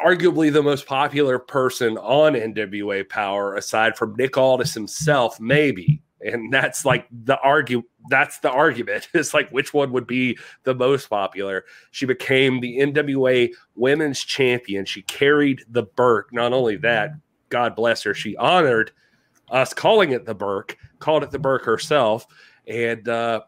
arguably 0.05 0.53
the 0.53 0.63
most 0.63 0.87
popular 0.87 1.39
person 1.39 1.97
on 1.99 2.35
NWA 2.35 3.09
Power, 3.09 3.55
aside 3.57 3.97
from 3.97 4.15
Nick 4.17 4.37
Aldis 4.37 4.75
himself, 4.75 5.41
maybe. 5.41 6.03
And 6.23 6.53
that's 6.53 6.85
like 6.85 7.07
the 7.25 7.39
argue. 7.41 7.83
That's 8.11 8.39
the 8.41 8.51
argument. 8.51 9.09
It's 9.15 9.33
like 9.33 9.51
which 9.51 9.73
one 9.73 9.93
would 9.93 10.07
be 10.07 10.39
the 10.65 10.75
most 10.75 11.09
popular. 11.09 11.65
She 11.93 12.05
became 12.05 12.61
the 12.61 12.79
NWA 12.79 13.51
Women's 13.75 14.21
Champion. 14.21 14.85
She 14.85 15.03
carried 15.03 15.65
the 15.71 15.85
Burke. 15.85 16.33
Not 16.33 16.53
only 16.53 16.77
that, 16.77 17.13
God 17.49 17.75
bless 17.75 18.03
her, 18.03 18.15
she 18.15 18.37
honored 18.37 18.93
us 19.51 19.75
calling 19.75 20.13
it 20.13 20.27
the 20.27 20.35
Burke, 20.35 20.77
called 20.99 21.23
it 21.23 21.31
the 21.31 21.39
Burke 21.39 21.65
herself, 21.65 22.27
and 22.67 23.09
uh, 23.09 23.41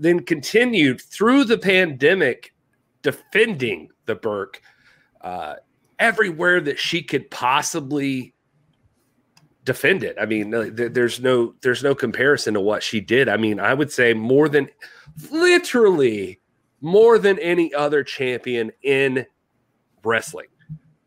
then 0.00 0.20
continued 0.20 1.00
through 1.00 1.44
the 1.44 1.58
pandemic 1.58 2.54
defending 3.02 3.90
the 4.06 4.14
Burke 4.14 4.60
uh, 5.20 5.54
everywhere 5.98 6.60
that 6.60 6.78
she 6.78 7.02
could 7.02 7.30
possibly 7.30 8.34
defend 9.64 10.04
it. 10.04 10.16
I 10.20 10.26
mean, 10.26 10.50
there's 10.50 11.20
no 11.20 11.54
there's 11.62 11.82
no 11.82 11.94
comparison 11.94 12.54
to 12.54 12.60
what 12.60 12.82
she 12.82 13.00
did. 13.00 13.28
I 13.28 13.36
mean, 13.36 13.58
I 13.58 13.74
would 13.74 13.90
say 13.90 14.14
more 14.14 14.48
than 14.48 14.68
literally 15.30 16.40
more 16.80 17.18
than 17.18 17.38
any 17.38 17.72
other 17.72 18.04
champion 18.04 18.70
in 18.82 19.24
wrestling, 20.04 20.48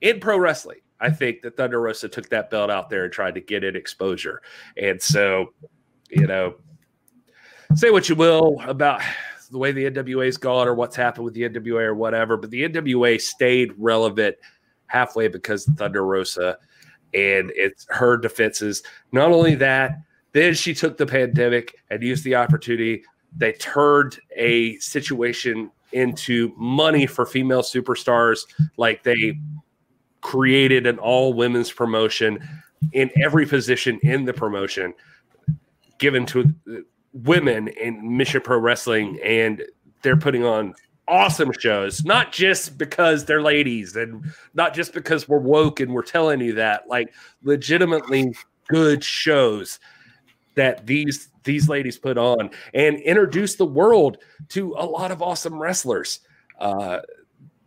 in 0.02 0.20
pro 0.20 0.38
wrestling. 0.38 0.80
I 1.00 1.12
think 1.12 1.44
that 1.44 1.56
Thunder 1.56 1.80
Rosa 1.80 2.10
took 2.10 2.30
that 2.30 2.50
belt 2.50 2.72
out 2.72 2.90
there 2.90 3.04
and 3.04 3.14
tried 3.14 3.36
to 3.36 3.42
get 3.42 3.64
it 3.64 3.76
exposure. 3.76 4.42
And 4.76 5.00
so, 5.00 5.54
you 6.10 6.26
know, 6.26 6.56
say 7.76 7.90
what 7.92 8.10
you 8.10 8.16
will 8.16 8.62
about 8.62 9.02
the 9.52 9.58
way 9.58 9.72
the 9.72 9.90
NWA's 9.90 10.38
gone 10.38 10.68
or 10.68 10.74
what's 10.74 10.96
happened 10.96 11.26
with 11.26 11.34
the 11.34 11.48
NWA 11.50 11.84
or 11.84 11.96
whatever, 11.96 12.38
but 12.38 12.50
the 12.50 12.68
NWA 12.68 13.20
stayed 13.20 13.74
relevant 13.78 14.36
halfway 14.88 15.28
because 15.28 15.66
Thunder 15.66 16.06
Rosa 16.06 16.58
and 17.14 17.52
it's 17.56 17.86
her 17.90 18.18
defenses. 18.18 18.84
Not 19.12 19.32
only 19.32 19.56
that, 19.56 20.00
then 20.34 20.54
she 20.54 20.74
took 20.74 20.98
the 20.98 21.06
pandemic 21.06 21.76
and 21.90 22.04
used 22.04 22.24
the 22.24 22.36
opportunity. 22.36 23.04
They 23.36 23.54
turned 23.54 24.20
a 24.36 24.78
situation 24.80 25.72
into 25.94 26.54
money 26.58 27.06
for 27.06 27.26
female 27.26 27.62
superstars, 27.62 28.42
like 28.76 29.04
they 29.04 29.40
created 30.22 30.86
an 30.86 31.00
all 31.00 31.34
women's 31.34 31.72
promotion 31.72 32.40
in 32.92 33.10
every 33.24 33.46
position 33.46 34.00
in 34.04 34.26
the 34.26 34.34
promotion 34.34 34.94
given 35.98 36.26
to 36.28 36.54
women 37.24 37.68
in 37.68 38.18
Mission 38.18 38.42
Pro 38.42 38.58
Wrestling, 38.58 39.20
and 39.24 39.64
they're 40.02 40.18
putting 40.18 40.44
on 40.44 40.74
awesome 41.08 41.52
shows, 41.60 42.04
not 42.04 42.32
just 42.32 42.78
because 42.78 43.26
they're 43.26 43.42
ladies 43.42 43.96
and 43.96 44.26
not 44.54 44.74
just 44.74 44.94
because 44.94 45.28
we're 45.28 45.40
woke 45.40 45.80
and 45.80 45.94
we're 45.94 46.04
telling 46.04 46.42
you 46.42 46.54
that, 46.54 46.88
like 46.88 47.14
legitimately 47.44 48.36
good 48.68 49.04
shows 49.04 49.80
that 50.56 50.86
these 50.86 51.30
these 51.44 51.70
ladies 51.70 51.98
put 51.98 52.18
on 52.18 52.50
and 52.74 53.00
introduce 53.00 53.56
the 53.56 53.66
world 53.66 54.18
to 54.50 54.76
a 54.78 54.86
lot 54.86 55.12
of 55.12 55.22
awesome 55.22 55.58
wrestlers. 55.60 56.20
Uh, 56.60 57.00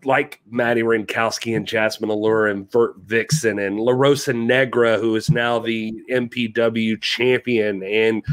like 0.05 0.41
Madi 0.49 0.83
Wrenkowski 0.83 1.55
and 1.55 1.67
Jazmin 1.67 2.09
Allure 2.09 2.47
and 2.47 2.71
Vert 2.71 2.97
Vixen 3.01 3.59
and 3.59 3.79
La 3.79 3.93
Rosa 3.93 4.33
Negra, 4.33 4.99
who 4.99 5.15
is 5.15 5.31
now 5.31 5.59
the 5.59 5.93
MPW 6.11 7.01
champion, 7.03 7.83
and 7.83 8.25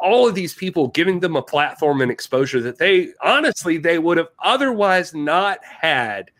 all 0.00 0.28
of 0.28 0.34
these 0.34 0.54
people 0.54 0.88
giving 0.88 1.20
them 1.20 1.36
a 1.36 1.42
platform 1.42 2.00
and 2.00 2.10
exposure 2.10 2.60
that 2.60 2.78
they 2.78 3.12
honestly 3.22 3.78
they 3.78 3.98
would 3.98 4.18
have 4.18 4.28
otherwise 4.42 5.14
not 5.14 5.58
had 5.64 6.30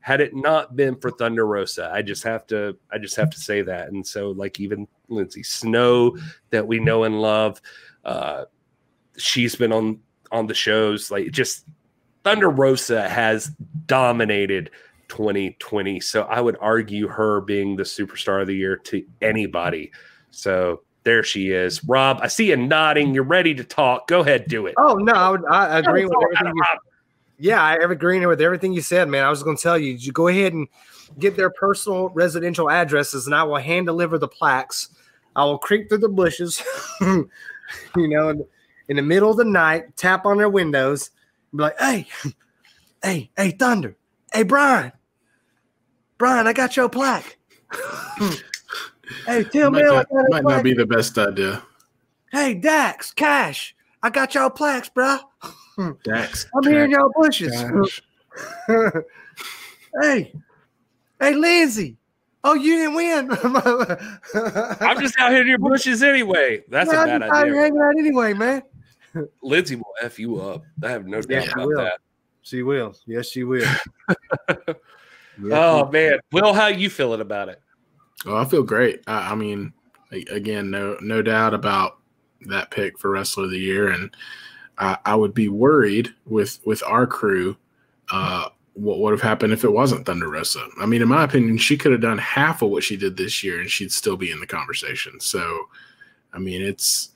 had 0.00 0.20
it 0.20 0.34
not 0.34 0.74
been 0.74 0.96
for 0.96 1.10
Thunder 1.10 1.46
Rosa. 1.46 1.90
I 1.92 2.02
just 2.02 2.24
have 2.24 2.46
to 2.48 2.76
I 2.92 2.98
just 2.98 3.16
have 3.16 3.30
to 3.30 3.38
say 3.38 3.62
that. 3.62 3.88
And 3.88 4.06
so 4.06 4.30
like 4.30 4.58
even 4.60 4.88
Lindsay 5.08 5.42
Snow 5.42 6.16
that 6.50 6.66
we 6.66 6.80
know 6.80 7.04
and 7.04 7.20
love, 7.20 7.60
uh, 8.04 8.44
she's 9.16 9.54
been 9.54 9.72
on 9.72 10.00
on 10.30 10.46
the 10.46 10.54
shows 10.54 11.10
like 11.10 11.30
just 11.30 11.66
Thunder 12.24 12.50
Rosa 12.50 13.08
has 13.08 13.48
dominated 13.86 14.70
2020. 15.08 16.00
So 16.00 16.22
I 16.22 16.40
would 16.40 16.56
argue 16.60 17.06
her 17.08 17.40
being 17.40 17.76
the 17.76 17.82
superstar 17.82 18.40
of 18.40 18.46
the 18.46 18.56
year 18.56 18.76
to 18.76 19.04
anybody. 19.20 19.92
So 20.30 20.82
there 21.04 21.22
she 21.22 21.50
is. 21.50 21.82
Rob, 21.84 22.20
I 22.22 22.28
see 22.28 22.50
you 22.50 22.56
nodding. 22.56 23.14
You're 23.14 23.24
ready 23.24 23.54
to 23.54 23.64
talk. 23.64 24.06
Go 24.08 24.20
ahead, 24.20 24.46
do 24.48 24.66
it. 24.66 24.74
Oh 24.78 24.94
no, 24.94 25.12
I, 25.12 25.30
would, 25.30 25.44
I 25.50 25.78
agree 25.78 26.04
with 26.04 26.14
everything. 26.22 26.54
You, 26.54 26.64
yeah, 27.38 27.60
I 27.60 27.74
agree 27.74 28.24
with 28.24 28.40
everything 28.40 28.72
you 28.72 28.82
said, 28.82 29.08
man. 29.08 29.24
I 29.24 29.30
was 29.30 29.42
going 29.42 29.56
to 29.56 29.62
tell 29.62 29.76
you, 29.76 29.94
you 29.94 30.12
go 30.12 30.28
ahead 30.28 30.52
and 30.52 30.68
get 31.18 31.36
their 31.36 31.50
personal 31.50 32.10
residential 32.10 32.70
addresses, 32.70 33.26
and 33.26 33.34
I 33.34 33.42
will 33.42 33.56
hand 33.56 33.86
deliver 33.86 34.16
the 34.16 34.28
plaques. 34.28 34.90
I 35.34 35.44
will 35.44 35.58
creep 35.58 35.88
through 35.88 35.98
the 35.98 36.08
bushes, 36.08 36.62
you 37.00 37.28
know, 37.96 38.28
in, 38.28 38.44
in, 38.88 38.96
the 38.96 39.02
middle 39.02 39.30
of 39.30 39.38
the 39.38 39.44
night, 39.44 39.96
tap 39.96 40.24
on 40.24 40.36
their 40.36 40.48
windows, 40.48 41.10
be 41.52 41.62
like, 41.62 41.80
"Hey, 41.80 42.06
hey, 43.02 43.30
hey, 43.36 43.50
Thunder, 43.50 43.96
hey, 44.32 44.44
Brian, 44.44 44.92
Brian, 46.18 46.46
I 46.46 46.52
got 46.52 46.76
your 46.76 46.88
plaque." 46.88 47.38
Hey, 49.26 49.44
Tim 49.44 49.72
might, 49.72 49.84
not, 49.84 50.06
might 50.30 50.44
not 50.44 50.64
be 50.64 50.74
the 50.74 50.86
best 50.86 51.16
idea. 51.18 51.62
Hey, 52.30 52.54
Dax, 52.54 53.12
Cash, 53.12 53.74
I 54.02 54.10
got 54.10 54.34
y'all 54.34 54.50
plaques, 54.50 54.88
bro. 54.88 55.18
Dax, 56.04 56.46
I'm 56.54 56.62
here 56.68 56.84
in 56.84 56.90
y'all 56.90 57.10
bushes. 57.14 57.54
hey, 60.00 60.32
hey, 61.20 61.34
Lindsay. 61.34 61.96
Oh, 62.44 62.54
you 62.54 62.76
didn't 62.76 62.94
win. 62.94 63.30
I'm 64.80 65.00
just 65.00 65.16
out 65.18 65.30
here 65.30 65.42
in 65.42 65.46
your 65.46 65.58
bushes 65.58 66.02
anyway. 66.02 66.64
That's 66.68 66.92
yeah, 66.92 67.02
a 67.02 67.06
bad 67.06 67.22
I'm 67.22 67.32
idea. 67.32 67.54
hanging 67.54 67.80
out 67.80 67.94
anyway, 67.98 68.32
man. 68.32 68.62
Lindsay 69.42 69.76
will 69.76 69.94
f 70.02 70.18
you 70.18 70.40
up. 70.40 70.64
I 70.82 70.90
have 70.90 71.06
no 71.06 71.20
doubt 71.20 71.46
yeah, 71.46 71.52
about 71.52 71.68
will. 71.68 71.76
that. 71.76 72.00
She 72.42 72.62
will. 72.62 72.96
Yes, 73.06 73.28
she 73.28 73.44
will. 73.44 73.68
yes, 74.48 74.76
oh 75.52 75.88
man, 75.90 76.18
Will, 76.32 76.52
how 76.52 76.66
you 76.66 76.90
feeling 76.90 77.20
about 77.20 77.48
it? 77.48 77.60
Oh, 78.26 78.36
I 78.36 78.44
feel 78.44 78.62
great. 78.62 79.02
I, 79.06 79.32
I 79.32 79.34
mean, 79.34 79.72
again, 80.30 80.70
no 80.70 80.96
no 81.00 81.22
doubt 81.22 81.54
about 81.54 81.98
that 82.42 82.70
pick 82.70 82.98
for 82.98 83.10
wrestler 83.10 83.44
of 83.44 83.50
the 83.50 83.58
year, 83.58 83.88
and 83.88 84.14
I, 84.78 84.98
I 85.04 85.14
would 85.14 85.34
be 85.34 85.48
worried 85.48 86.10
with 86.26 86.60
with 86.64 86.82
our 86.84 87.06
crew. 87.06 87.56
Uh, 88.10 88.48
what 88.74 89.00
would 89.00 89.12
have 89.12 89.20
happened 89.20 89.52
if 89.52 89.64
it 89.64 89.72
wasn't 89.72 90.06
Thunder 90.06 90.28
Rosa? 90.28 90.66
I 90.80 90.86
mean, 90.86 91.02
in 91.02 91.08
my 91.08 91.24
opinion, 91.24 91.58
she 91.58 91.76
could 91.76 91.92
have 91.92 92.00
done 92.00 92.18
half 92.18 92.62
of 92.62 92.70
what 92.70 92.82
she 92.82 92.96
did 92.96 93.16
this 93.16 93.44
year, 93.44 93.60
and 93.60 93.70
she'd 93.70 93.92
still 93.92 94.16
be 94.16 94.30
in 94.30 94.40
the 94.40 94.46
conversation. 94.46 95.20
So, 95.20 95.68
I 96.32 96.38
mean, 96.38 96.62
it's 96.62 97.10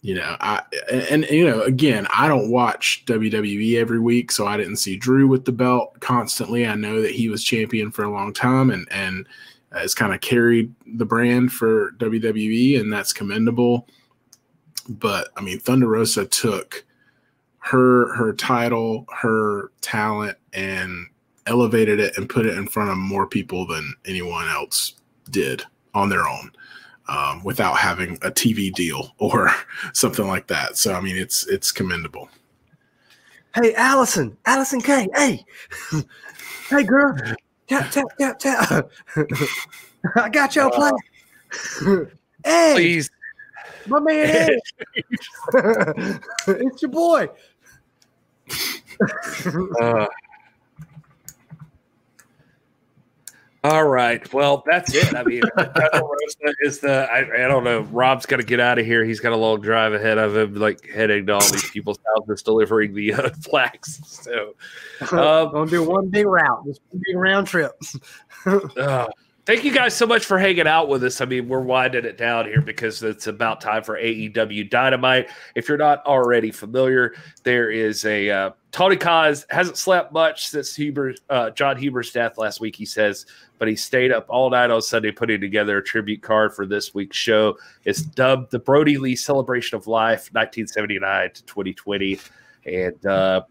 you 0.00 0.14
know, 0.14 0.36
I 0.40 0.62
and, 0.90 1.24
and, 1.24 1.30
you 1.30 1.46
know, 1.46 1.62
again, 1.62 2.06
I 2.14 2.28
don't 2.28 2.50
watch 2.50 3.04
WWE 3.06 3.76
every 3.78 3.98
week, 3.98 4.30
so 4.30 4.46
I 4.46 4.56
didn't 4.56 4.76
see 4.76 4.96
Drew 4.96 5.26
with 5.26 5.44
the 5.44 5.52
belt 5.52 5.98
constantly. 6.00 6.66
I 6.66 6.76
know 6.76 7.02
that 7.02 7.12
he 7.12 7.28
was 7.28 7.42
champion 7.42 7.90
for 7.90 8.04
a 8.04 8.12
long 8.12 8.32
time, 8.32 8.70
and 8.70 8.86
and 8.90 9.26
has 9.72 9.94
kind 9.94 10.14
of 10.14 10.20
carried 10.20 10.74
the 10.86 11.04
brand 11.04 11.52
for 11.52 11.92
WWE, 11.98 12.80
and 12.80 12.92
that's 12.92 13.12
commendable. 13.12 13.86
but 14.88 15.28
I 15.36 15.42
mean, 15.42 15.58
Thunder 15.58 15.88
Rosa 15.88 16.26
took 16.26 16.84
her 17.58 18.14
her 18.14 18.32
title, 18.32 19.06
her 19.14 19.70
talent, 19.80 20.38
and 20.52 21.06
elevated 21.46 22.00
it 22.00 22.16
and 22.16 22.28
put 22.28 22.46
it 22.46 22.56
in 22.56 22.66
front 22.66 22.90
of 22.90 22.96
more 22.96 23.26
people 23.26 23.66
than 23.66 23.94
anyone 24.06 24.48
else 24.48 24.94
did 25.30 25.64
on 25.94 26.08
their 26.08 26.26
own. 26.26 26.52
Um, 27.10 27.42
without 27.42 27.78
having 27.78 28.18
a 28.20 28.30
TV 28.30 28.70
deal 28.70 29.14
or 29.18 29.50
something 29.94 30.26
like 30.26 30.46
that. 30.48 30.76
So 30.76 30.92
I 30.94 31.00
mean, 31.00 31.16
it's 31.16 31.46
it's 31.46 31.72
commendable. 31.72 32.28
Hey, 33.54 33.72
Allysin, 33.72 34.36
Allysin 34.44 34.84
Kay. 34.84 35.08
Hey, 35.14 35.44
hey, 36.68 36.84
girl, 36.84 37.16
tap 37.68 37.90
tap 37.90 38.06
tap 38.18 38.38
tap. 38.38 38.90
I 40.16 40.28
got 40.28 40.56
your 40.56 40.70
plan. 40.70 40.94
hey, 42.44 42.72
Please. 42.74 43.10
my 43.86 44.00
man. 44.00 44.28
Ed. 44.30 44.58
it's 46.48 46.82
your 46.82 46.90
boy. 46.90 47.28
Uh, 49.80 50.06
all 53.64 53.88
right. 53.88 54.32
Well, 54.32 54.62
that's 54.66 54.94
it. 54.94 55.14
I 55.14 55.24
mean, 55.24 55.42
is 56.60 56.78
the. 56.78 57.08
I, 57.10 57.44
I 57.44 57.48
don't 57.48 57.64
know. 57.64 57.80
Rob's 57.80 58.24
got 58.24 58.36
to 58.36 58.44
get 58.44 58.60
out 58.60 58.78
of 58.78 58.86
here. 58.86 59.04
He's 59.04 59.18
got 59.18 59.32
a 59.32 59.36
long 59.36 59.60
drive 59.60 59.92
ahead 59.94 60.16
of 60.16 60.36
him, 60.36 60.54
like 60.54 60.88
heading 60.88 61.26
to 61.26 61.34
all 61.34 61.40
these 61.40 61.68
people's 61.70 61.98
houses, 62.14 62.42
delivering 62.42 62.94
the 62.94 63.14
uh, 63.14 63.30
flags. 63.42 64.00
So, 64.04 64.54
um, 65.10 65.52
Gonna 65.52 65.70
do 65.70 65.88
one 65.88 66.08
big 66.08 66.26
route, 66.26 66.64
just 66.66 66.80
one 66.90 67.02
big 67.06 67.16
round 67.16 67.46
trip. 67.46 67.72
Uh, 68.46 69.06
thank 69.48 69.64
you 69.64 69.72
guys 69.72 69.94
so 69.94 70.06
much 70.06 70.26
for 70.26 70.38
hanging 70.38 70.66
out 70.66 70.90
with 70.90 71.02
us. 71.02 71.22
I 71.22 71.24
mean, 71.24 71.48
we're 71.48 71.62
winding 71.62 72.04
it 72.04 72.18
down 72.18 72.44
here 72.44 72.60
because 72.60 73.02
it's 73.02 73.28
about 73.28 73.62
time 73.62 73.82
for 73.82 73.98
AEW 73.98 74.68
Dynamite. 74.68 75.30
If 75.54 75.70
you're 75.70 75.78
not 75.78 76.04
already 76.04 76.50
familiar, 76.50 77.14
there 77.44 77.70
is 77.70 78.04
a 78.04 78.28
uh, 78.28 78.50
Tony 78.72 78.96
Khan 78.96 79.34
hasn't 79.48 79.78
slept 79.78 80.12
much 80.12 80.48
since 80.48 80.76
Huber, 80.76 81.14
uh, 81.30 81.48
Jon 81.48 81.78
Huber's 81.78 82.12
death 82.12 82.36
last 82.36 82.60
week. 82.60 82.76
He 82.76 82.84
says, 82.84 83.24
but 83.56 83.68
he 83.68 83.74
stayed 83.74 84.12
up 84.12 84.26
all 84.28 84.50
night 84.50 84.70
on 84.70 84.82
Sunday 84.82 85.12
putting 85.12 85.40
together 85.40 85.78
a 85.78 85.82
tribute 85.82 86.20
card 86.20 86.54
for 86.54 86.66
this 86.66 86.92
week's 86.92 87.16
show. 87.16 87.56
It's 87.86 88.02
dubbed 88.02 88.50
the 88.50 88.58
Brodie 88.58 88.98
Lee 88.98 89.16
Celebration 89.16 89.78
of 89.78 89.86
Life, 89.86 90.28
1979 90.32 91.30
to 91.32 91.42
2020, 91.44 92.20
and. 92.66 93.06
Uh, 93.06 93.42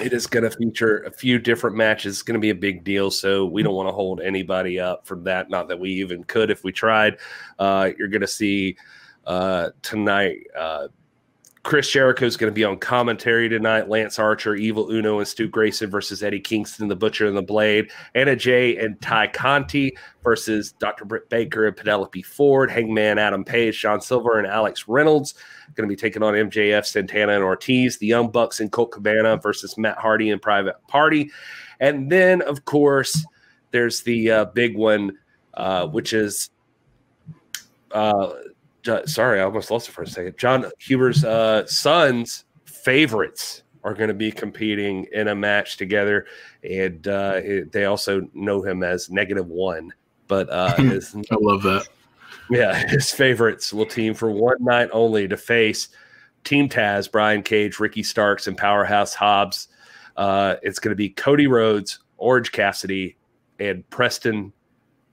it 0.00 0.12
is 0.12 0.26
going 0.26 0.44
to 0.44 0.50
feature 0.50 0.98
a 1.04 1.10
few 1.10 1.38
different 1.38 1.76
matches. 1.76 2.16
It's 2.16 2.22
going 2.22 2.34
to 2.34 2.40
be 2.40 2.50
a 2.50 2.54
big 2.54 2.84
deal, 2.84 3.10
so 3.10 3.46
we 3.46 3.62
don't 3.62 3.74
want 3.74 3.88
to 3.88 3.92
hold 3.92 4.20
anybody 4.20 4.78
up 4.78 5.06
from 5.06 5.24
that. 5.24 5.50
Not 5.50 5.68
that 5.68 5.78
we 5.78 5.90
even 5.90 6.24
could 6.24 6.50
if 6.50 6.64
we 6.64 6.72
tried. 6.72 7.18
Uh, 7.58 7.90
you're 7.98 8.08
going 8.08 8.20
to 8.20 8.26
see 8.26 8.76
uh, 9.26 9.70
tonight. 9.82 10.38
Uh, 10.56 10.88
Chris 11.68 11.90
Jericho 11.90 12.24
is 12.24 12.38
going 12.38 12.50
to 12.50 12.54
be 12.54 12.64
on 12.64 12.78
commentary 12.78 13.46
tonight. 13.46 13.90
Lance 13.90 14.18
Archer, 14.18 14.54
Evil 14.54 14.90
Uno, 14.90 15.18
and 15.18 15.28
Stu 15.28 15.48
Grayson 15.48 15.90
versus 15.90 16.22
Eddie 16.22 16.40
Kingston, 16.40 16.88
the 16.88 16.96
Butcher 16.96 17.26
and 17.26 17.36
the 17.36 17.42
Blade. 17.42 17.90
Anna 18.14 18.34
Jay 18.36 18.78
and 18.78 18.98
Tay 19.02 19.28
Conti 19.34 19.94
versus 20.24 20.72
Dr. 20.72 21.04
Britt 21.04 21.28
Baker 21.28 21.66
and 21.66 21.76
Penelope 21.76 22.22
Ford. 22.22 22.70
Hangman 22.70 23.18
Adam 23.18 23.44
Page, 23.44 23.78
John 23.78 24.00
Silver, 24.00 24.38
and 24.38 24.46
Alex 24.46 24.88
Reynolds 24.88 25.34
going 25.74 25.86
to 25.86 25.92
be 25.92 26.00
taking 26.00 26.22
on 26.22 26.32
MJF, 26.32 26.86
Santana, 26.86 27.34
and 27.34 27.44
Ortiz. 27.44 27.98
The 27.98 28.06
Young 28.06 28.30
Bucks 28.30 28.60
and 28.60 28.72
Colt 28.72 28.92
Cabana 28.92 29.36
versus 29.36 29.76
Matt 29.76 29.98
Hardy 29.98 30.30
and 30.30 30.40
Private 30.40 30.76
Party. 30.88 31.30
And 31.80 32.10
then, 32.10 32.40
of 32.40 32.64
course, 32.64 33.26
there's 33.72 34.02
the 34.04 34.30
uh, 34.30 34.44
big 34.46 34.74
one, 34.74 35.18
uh, 35.52 35.86
which 35.88 36.14
is. 36.14 36.48
Uh, 37.92 38.32
sorry, 39.06 39.40
I 39.40 39.44
almost 39.44 39.70
lost 39.70 39.88
it 39.88 39.92
for 39.92 40.02
a 40.02 40.06
second. 40.06 40.36
Jon 40.38 40.66
Huber's 40.78 41.24
uh, 41.24 41.66
sons' 41.66 42.44
favorites 42.64 43.62
are 43.84 43.94
going 43.94 44.08
to 44.08 44.14
be 44.14 44.30
competing 44.32 45.06
in 45.12 45.28
a 45.28 45.34
match 45.34 45.76
together, 45.76 46.26
and 46.62 47.06
uh, 47.08 47.40
it- 47.42 47.72
they 47.72 47.84
also 47.84 48.28
know 48.34 48.62
him 48.62 48.82
as 48.82 49.10
Negative 49.10 49.46
One. 49.46 49.92
But 50.26 50.50
uh, 50.50 50.74
his, 50.82 51.14
I 51.14 51.36
love 51.40 51.62
that. 51.62 51.86
yeah, 52.50 52.74
his 52.88 53.10
favorites 53.10 53.72
will 53.72 53.86
team 53.86 54.14
for 54.14 54.30
one 54.30 54.56
night 54.60 54.88
only 54.92 55.26
to 55.28 55.36
face 55.36 55.88
Team 56.44 56.68
Taz, 56.68 57.10
Brian 57.10 57.42
Cage, 57.42 57.78
Ricky 57.80 58.02
Starks, 58.02 58.46
and 58.46 58.56
Powerhouse 58.56 59.14
Hobbs. 59.14 59.68
Uh, 60.16 60.56
it's 60.62 60.78
going 60.78 60.90
to 60.92 60.96
be 60.96 61.08
Cody 61.10 61.46
Rhodes, 61.46 62.00
Orange 62.16 62.52
Cassidy, 62.52 63.16
and 63.60 63.88
Preston 63.90 64.52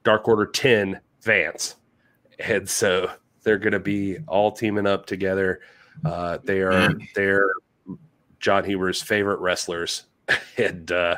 Dark 0.04 0.28
Order 0.28 0.46
10 0.48 1.00
Vance. 1.22 1.76
And 2.40 2.68
so 2.70 3.10
they're 3.46 3.58
going 3.58 3.72
to 3.74 3.80
be 3.80 4.18
all 4.28 4.52
teaming 4.52 4.86
up 4.88 5.06
together. 5.06 5.62
Uh, 6.04 6.40
they 6.44 6.60
are 6.60 6.90
they're 7.16 7.48
Jon 8.42 8.66
Huber's 8.66 9.02
favorite 9.02 9.40
wrestlers, 9.40 10.04
and 10.58 10.92
uh, 10.92 11.18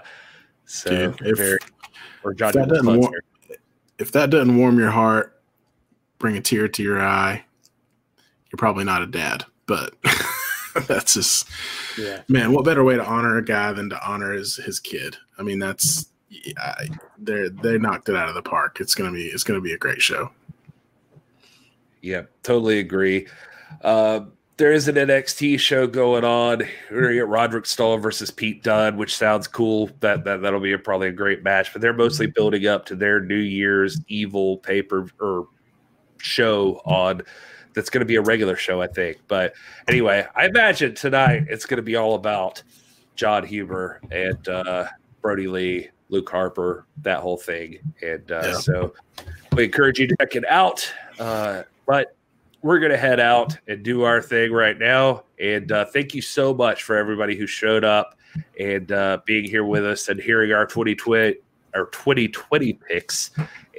so 0.65 0.89
Dude, 0.91 1.21
if- 1.27 1.37
very 1.37 1.57
or 2.23 2.33
John 2.35 2.49
if 2.49 2.53
that 2.55 2.69
doesn't 2.69 3.01
buds. 3.01 3.17
If 3.97 4.11
that 4.11 4.29
doesn't 4.29 4.55
warm 4.55 4.77
your 4.77 4.91
heart, 4.91 5.41
bring 6.19 6.37
a 6.37 6.41
tear 6.41 6.67
to 6.67 6.83
your 6.83 7.01
eye, 7.01 7.43
you're 8.51 8.57
probably 8.57 8.83
not 8.83 9.01
a 9.01 9.07
dad. 9.07 9.45
But 9.65 9.95
that's 10.87 11.15
just 11.15 11.49
Yeah. 11.97 12.21
man. 12.27 12.51
What 12.51 12.63
better 12.65 12.83
way 12.83 12.95
to 12.95 13.03
honor 13.03 13.37
a 13.37 13.43
guy 13.43 13.71
than 13.73 13.89
to 13.89 14.07
honor 14.07 14.33
his 14.33 14.57
his 14.57 14.79
kid? 14.79 15.17
I 15.39 15.41
mean, 15.43 15.57
that's 15.57 16.09
I, 16.59 16.89
they 17.17 17.49
they 17.49 17.77
knocked 17.79 18.09
it 18.09 18.15
out 18.15 18.29
of 18.29 18.35
the 18.35 18.43
park. 18.43 18.77
It's 18.79 18.93
gonna 18.93 19.11
be 19.11 19.25
it's 19.25 19.43
gonna 19.43 19.61
be 19.61 19.73
a 19.73 19.77
great 19.79 20.01
show. 20.01 20.29
Yeah, 22.01 22.23
totally 22.43 22.79
agree. 22.79 23.27
Uh, 23.81 24.21
there 24.57 24.71
is 24.71 24.87
an 24.87 24.95
NXT 24.95 25.59
show 25.59 25.85
going 25.85 26.23
on. 26.23 26.63
We're 26.89 27.01
gonna 27.01 27.13
get 27.13 27.27
Roderick 27.27 27.65
Strong 27.67 28.01
versus 28.01 28.31
Pete 28.31 28.63
Dunne, 28.63 28.97
which 28.97 29.15
sounds 29.15 29.47
cool. 29.47 29.89
That 29.99 30.23
that 30.23 30.41
that'll 30.41 30.59
be 30.59 30.73
a, 30.73 30.79
probably 30.79 31.09
a 31.09 31.11
great 31.11 31.43
match. 31.43 31.71
But 31.73 31.81
they're 31.81 31.93
mostly 31.93 32.25
building 32.27 32.65
up 32.65 32.85
to 32.87 32.95
their 32.95 33.19
New 33.19 33.35
Year's 33.35 33.99
Evil 34.07 34.57
paper 34.57 35.07
or 35.19 35.47
show 36.17 36.81
on. 36.85 37.21
That's 37.75 37.91
going 37.91 37.99
to 38.01 38.05
be 38.05 38.15
a 38.15 38.21
regular 38.21 38.55
show, 38.55 38.81
I 38.81 38.87
think. 38.87 39.17
But 39.27 39.53
anyway, 39.87 40.25
I 40.35 40.47
imagine 40.47 40.95
tonight 40.95 41.45
it's 41.47 41.67
going 41.67 41.77
to 41.77 41.83
be 41.83 41.95
all 41.95 42.15
about 42.15 42.63
Jon 43.15 43.45
Huber 43.45 43.99
and 44.09 44.47
uh, 44.47 44.87
Brodie 45.21 45.47
Lee, 45.47 45.89
Luke 46.09 46.27
Harper, 46.27 46.87
that 47.03 47.19
whole 47.19 47.37
thing. 47.37 47.77
And 48.01 48.31
uh, 48.31 48.41
Yeah. 48.45 48.53
so 48.57 48.93
we 49.55 49.65
encourage 49.65 49.99
you 49.99 50.07
to 50.07 50.15
check 50.19 50.35
it 50.35 50.47
out. 50.49 50.91
Uh, 51.19 51.63
but 51.87 52.15
we're 52.61 52.79
going 52.79 52.91
to 52.91 52.97
head 52.97 53.19
out 53.19 53.57
and 53.67 53.83
do 53.83 54.03
our 54.03 54.21
thing 54.21 54.51
right 54.51 54.77
now. 54.77 55.23
And 55.39 55.71
uh, 55.71 55.85
thank 55.85 56.13
you 56.13 56.21
so 56.21 56.53
much 56.53 56.83
for 56.83 56.95
everybody 56.97 57.35
who 57.35 57.47
showed 57.47 57.83
up 57.83 58.17
and 58.59 58.91
uh, 58.91 59.19
being 59.25 59.45
here 59.45 59.63
with 59.63 59.85
us 59.85 60.09
and 60.09 60.19
hearing 60.19 60.51
our 60.51 60.65
2020, 60.65 61.35
our 61.75 61.85
2020 61.85 62.73
picks. 62.73 63.31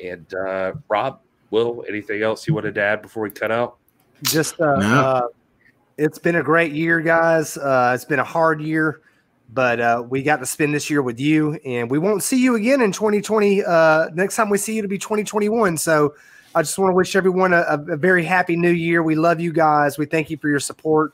And 0.02 0.32
uh, 0.34 0.72
Rob, 0.88 1.20
Will, 1.50 1.84
anything 1.88 2.22
else 2.22 2.46
you 2.46 2.54
wanted 2.54 2.74
to 2.76 2.82
add 2.82 3.02
before 3.02 3.22
we 3.22 3.30
cut 3.30 3.50
out? 3.50 3.76
Just 4.22 4.60
uh, 4.60 4.76
No. 4.76 4.86
uh, 4.86 5.28
it's 5.96 6.18
been 6.18 6.36
a 6.36 6.42
great 6.42 6.72
year, 6.72 7.00
guys. 7.00 7.56
Uh, 7.56 7.92
it's 7.94 8.04
been 8.04 8.20
a 8.20 8.24
hard 8.24 8.60
year, 8.60 9.00
but 9.52 9.80
uh, 9.80 10.04
we 10.08 10.22
got 10.22 10.36
to 10.36 10.46
spend 10.46 10.72
this 10.72 10.88
year 10.88 11.02
with 11.02 11.18
you, 11.18 11.54
and 11.64 11.90
we 11.90 11.98
won't 11.98 12.22
see 12.22 12.40
you 12.40 12.54
again 12.54 12.80
in 12.80 12.92
2020. 12.92 13.64
Uh, 13.64 14.08
next 14.14 14.36
time 14.36 14.48
we 14.48 14.58
see 14.58 14.76
you, 14.76 14.82
to 14.82 14.88
be 14.88 14.98
2021. 14.98 15.76
So 15.76 16.14
I 16.54 16.62
just 16.62 16.78
want 16.78 16.90
to 16.90 16.94
wish 16.94 17.14
everyone 17.14 17.52
a, 17.52 17.64
a 17.88 17.96
very 17.96 18.24
happy 18.24 18.56
new 18.56 18.70
year. 18.70 19.02
We 19.02 19.14
love 19.14 19.40
you 19.40 19.52
guys. 19.52 19.98
We 19.98 20.06
thank 20.06 20.30
you 20.30 20.36
for 20.36 20.48
your 20.48 20.60
support. 20.60 21.12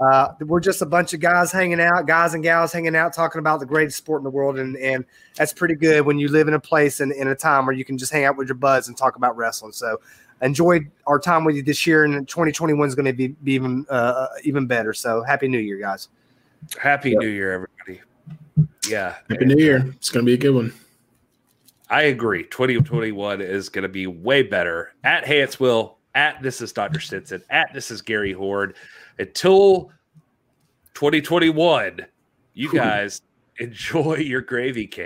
Uh, 0.00 0.34
we're 0.40 0.60
just 0.60 0.82
a 0.82 0.86
bunch 0.86 1.14
of 1.14 1.20
guys 1.20 1.52
hanging 1.52 1.80
out, 1.80 2.06
guys 2.06 2.34
and 2.34 2.42
gals 2.42 2.72
hanging 2.72 2.96
out, 2.96 3.12
talking 3.12 3.38
about 3.38 3.60
the 3.60 3.66
greatest 3.66 3.96
sport 3.96 4.18
in 4.20 4.24
the 4.24 4.30
world, 4.30 4.58
and 4.58 4.76
and 4.76 5.04
that's 5.36 5.52
pretty 5.52 5.76
good 5.76 6.04
when 6.04 6.18
you 6.18 6.28
live 6.28 6.48
in 6.48 6.54
a 6.54 6.60
place 6.60 7.00
and 7.00 7.12
in 7.12 7.28
a 7.28 7.34
time 7.36 7.66
where 7.66 7.74
you 7.74 7.84
can 7.84 7.96
just 7.96 8.12
hang 8.12 8.24
out 8.24 8.36
with 8.36 8.48
your 8.48 8.56
buds 8.56 8.88
and 8.88 8.96
talk 8.96 9.14
about 9.14 9.36
wrestling. 9.36 9.70
So 9.70 10.00
enjoyed 10.40 10.90
our 11.06 11.20
time 11.20 11.44
with 11.44 11.54
you 11.54 11.62
this 11.62 11.86
year, 11.86 12.04
and 12.04 12.26
2021 12.26 12.88
is 12.88 12.96
going 12.96 13.06
to 13.06 13.12
be, 13.12 13.28
be 13.28 13.52
even 13.52 13.86
uh, 13.88 14.26
even 14.42 14.66
better. 14.66 14.92
So 14.92 15.22
happy 15.22 15.46
New 15.46 15.58
Year, 15.58 15.78
guys! 15.78 16.08
Happy 16.80 17.14
New 17.14 17.28
Year, 17.28 17.52
everybody. 17.52 18.00
Yeah. 18.88 19.14
Happy 19.30 19.44
New 19.44 19.62
Year! 19.62 19.84
It's 19.96 20.10
gonna 20.10 20.24
be 20.24 20.34
a 20.34 20.38
good 20.38 20.54
one. 20.54 20.74
I 21.92 22.04
agree. 22.04 22.44
2021 22.44 23.42
is 23.42 23.68
going 23.68 23.82
to 23.82 23.88
be 23.88 24.06
way 24.06 24.42
better. 24.42 24.94
At 25.04 25.24
Hanswill, 25.24 25.96
at 26.14 26.42
this 26.42 26.62
is 26.62 26.72
Dr. 26.72 27.00
Stinson, 27.00 27.42
at 27.50 27.74
this 27.74 27.90
is 27.90 28.00
Gary 28.00 28.32
Horde. 28.32 28.76
Until 29.18 29.92
2021, 30.94 32.00
you 32.54 32.72
guys 32.72 33.20
enjoy 33.58 34.16
your 34.16 34.40
gravy 34.40 34.86
cake. 34.86 35.00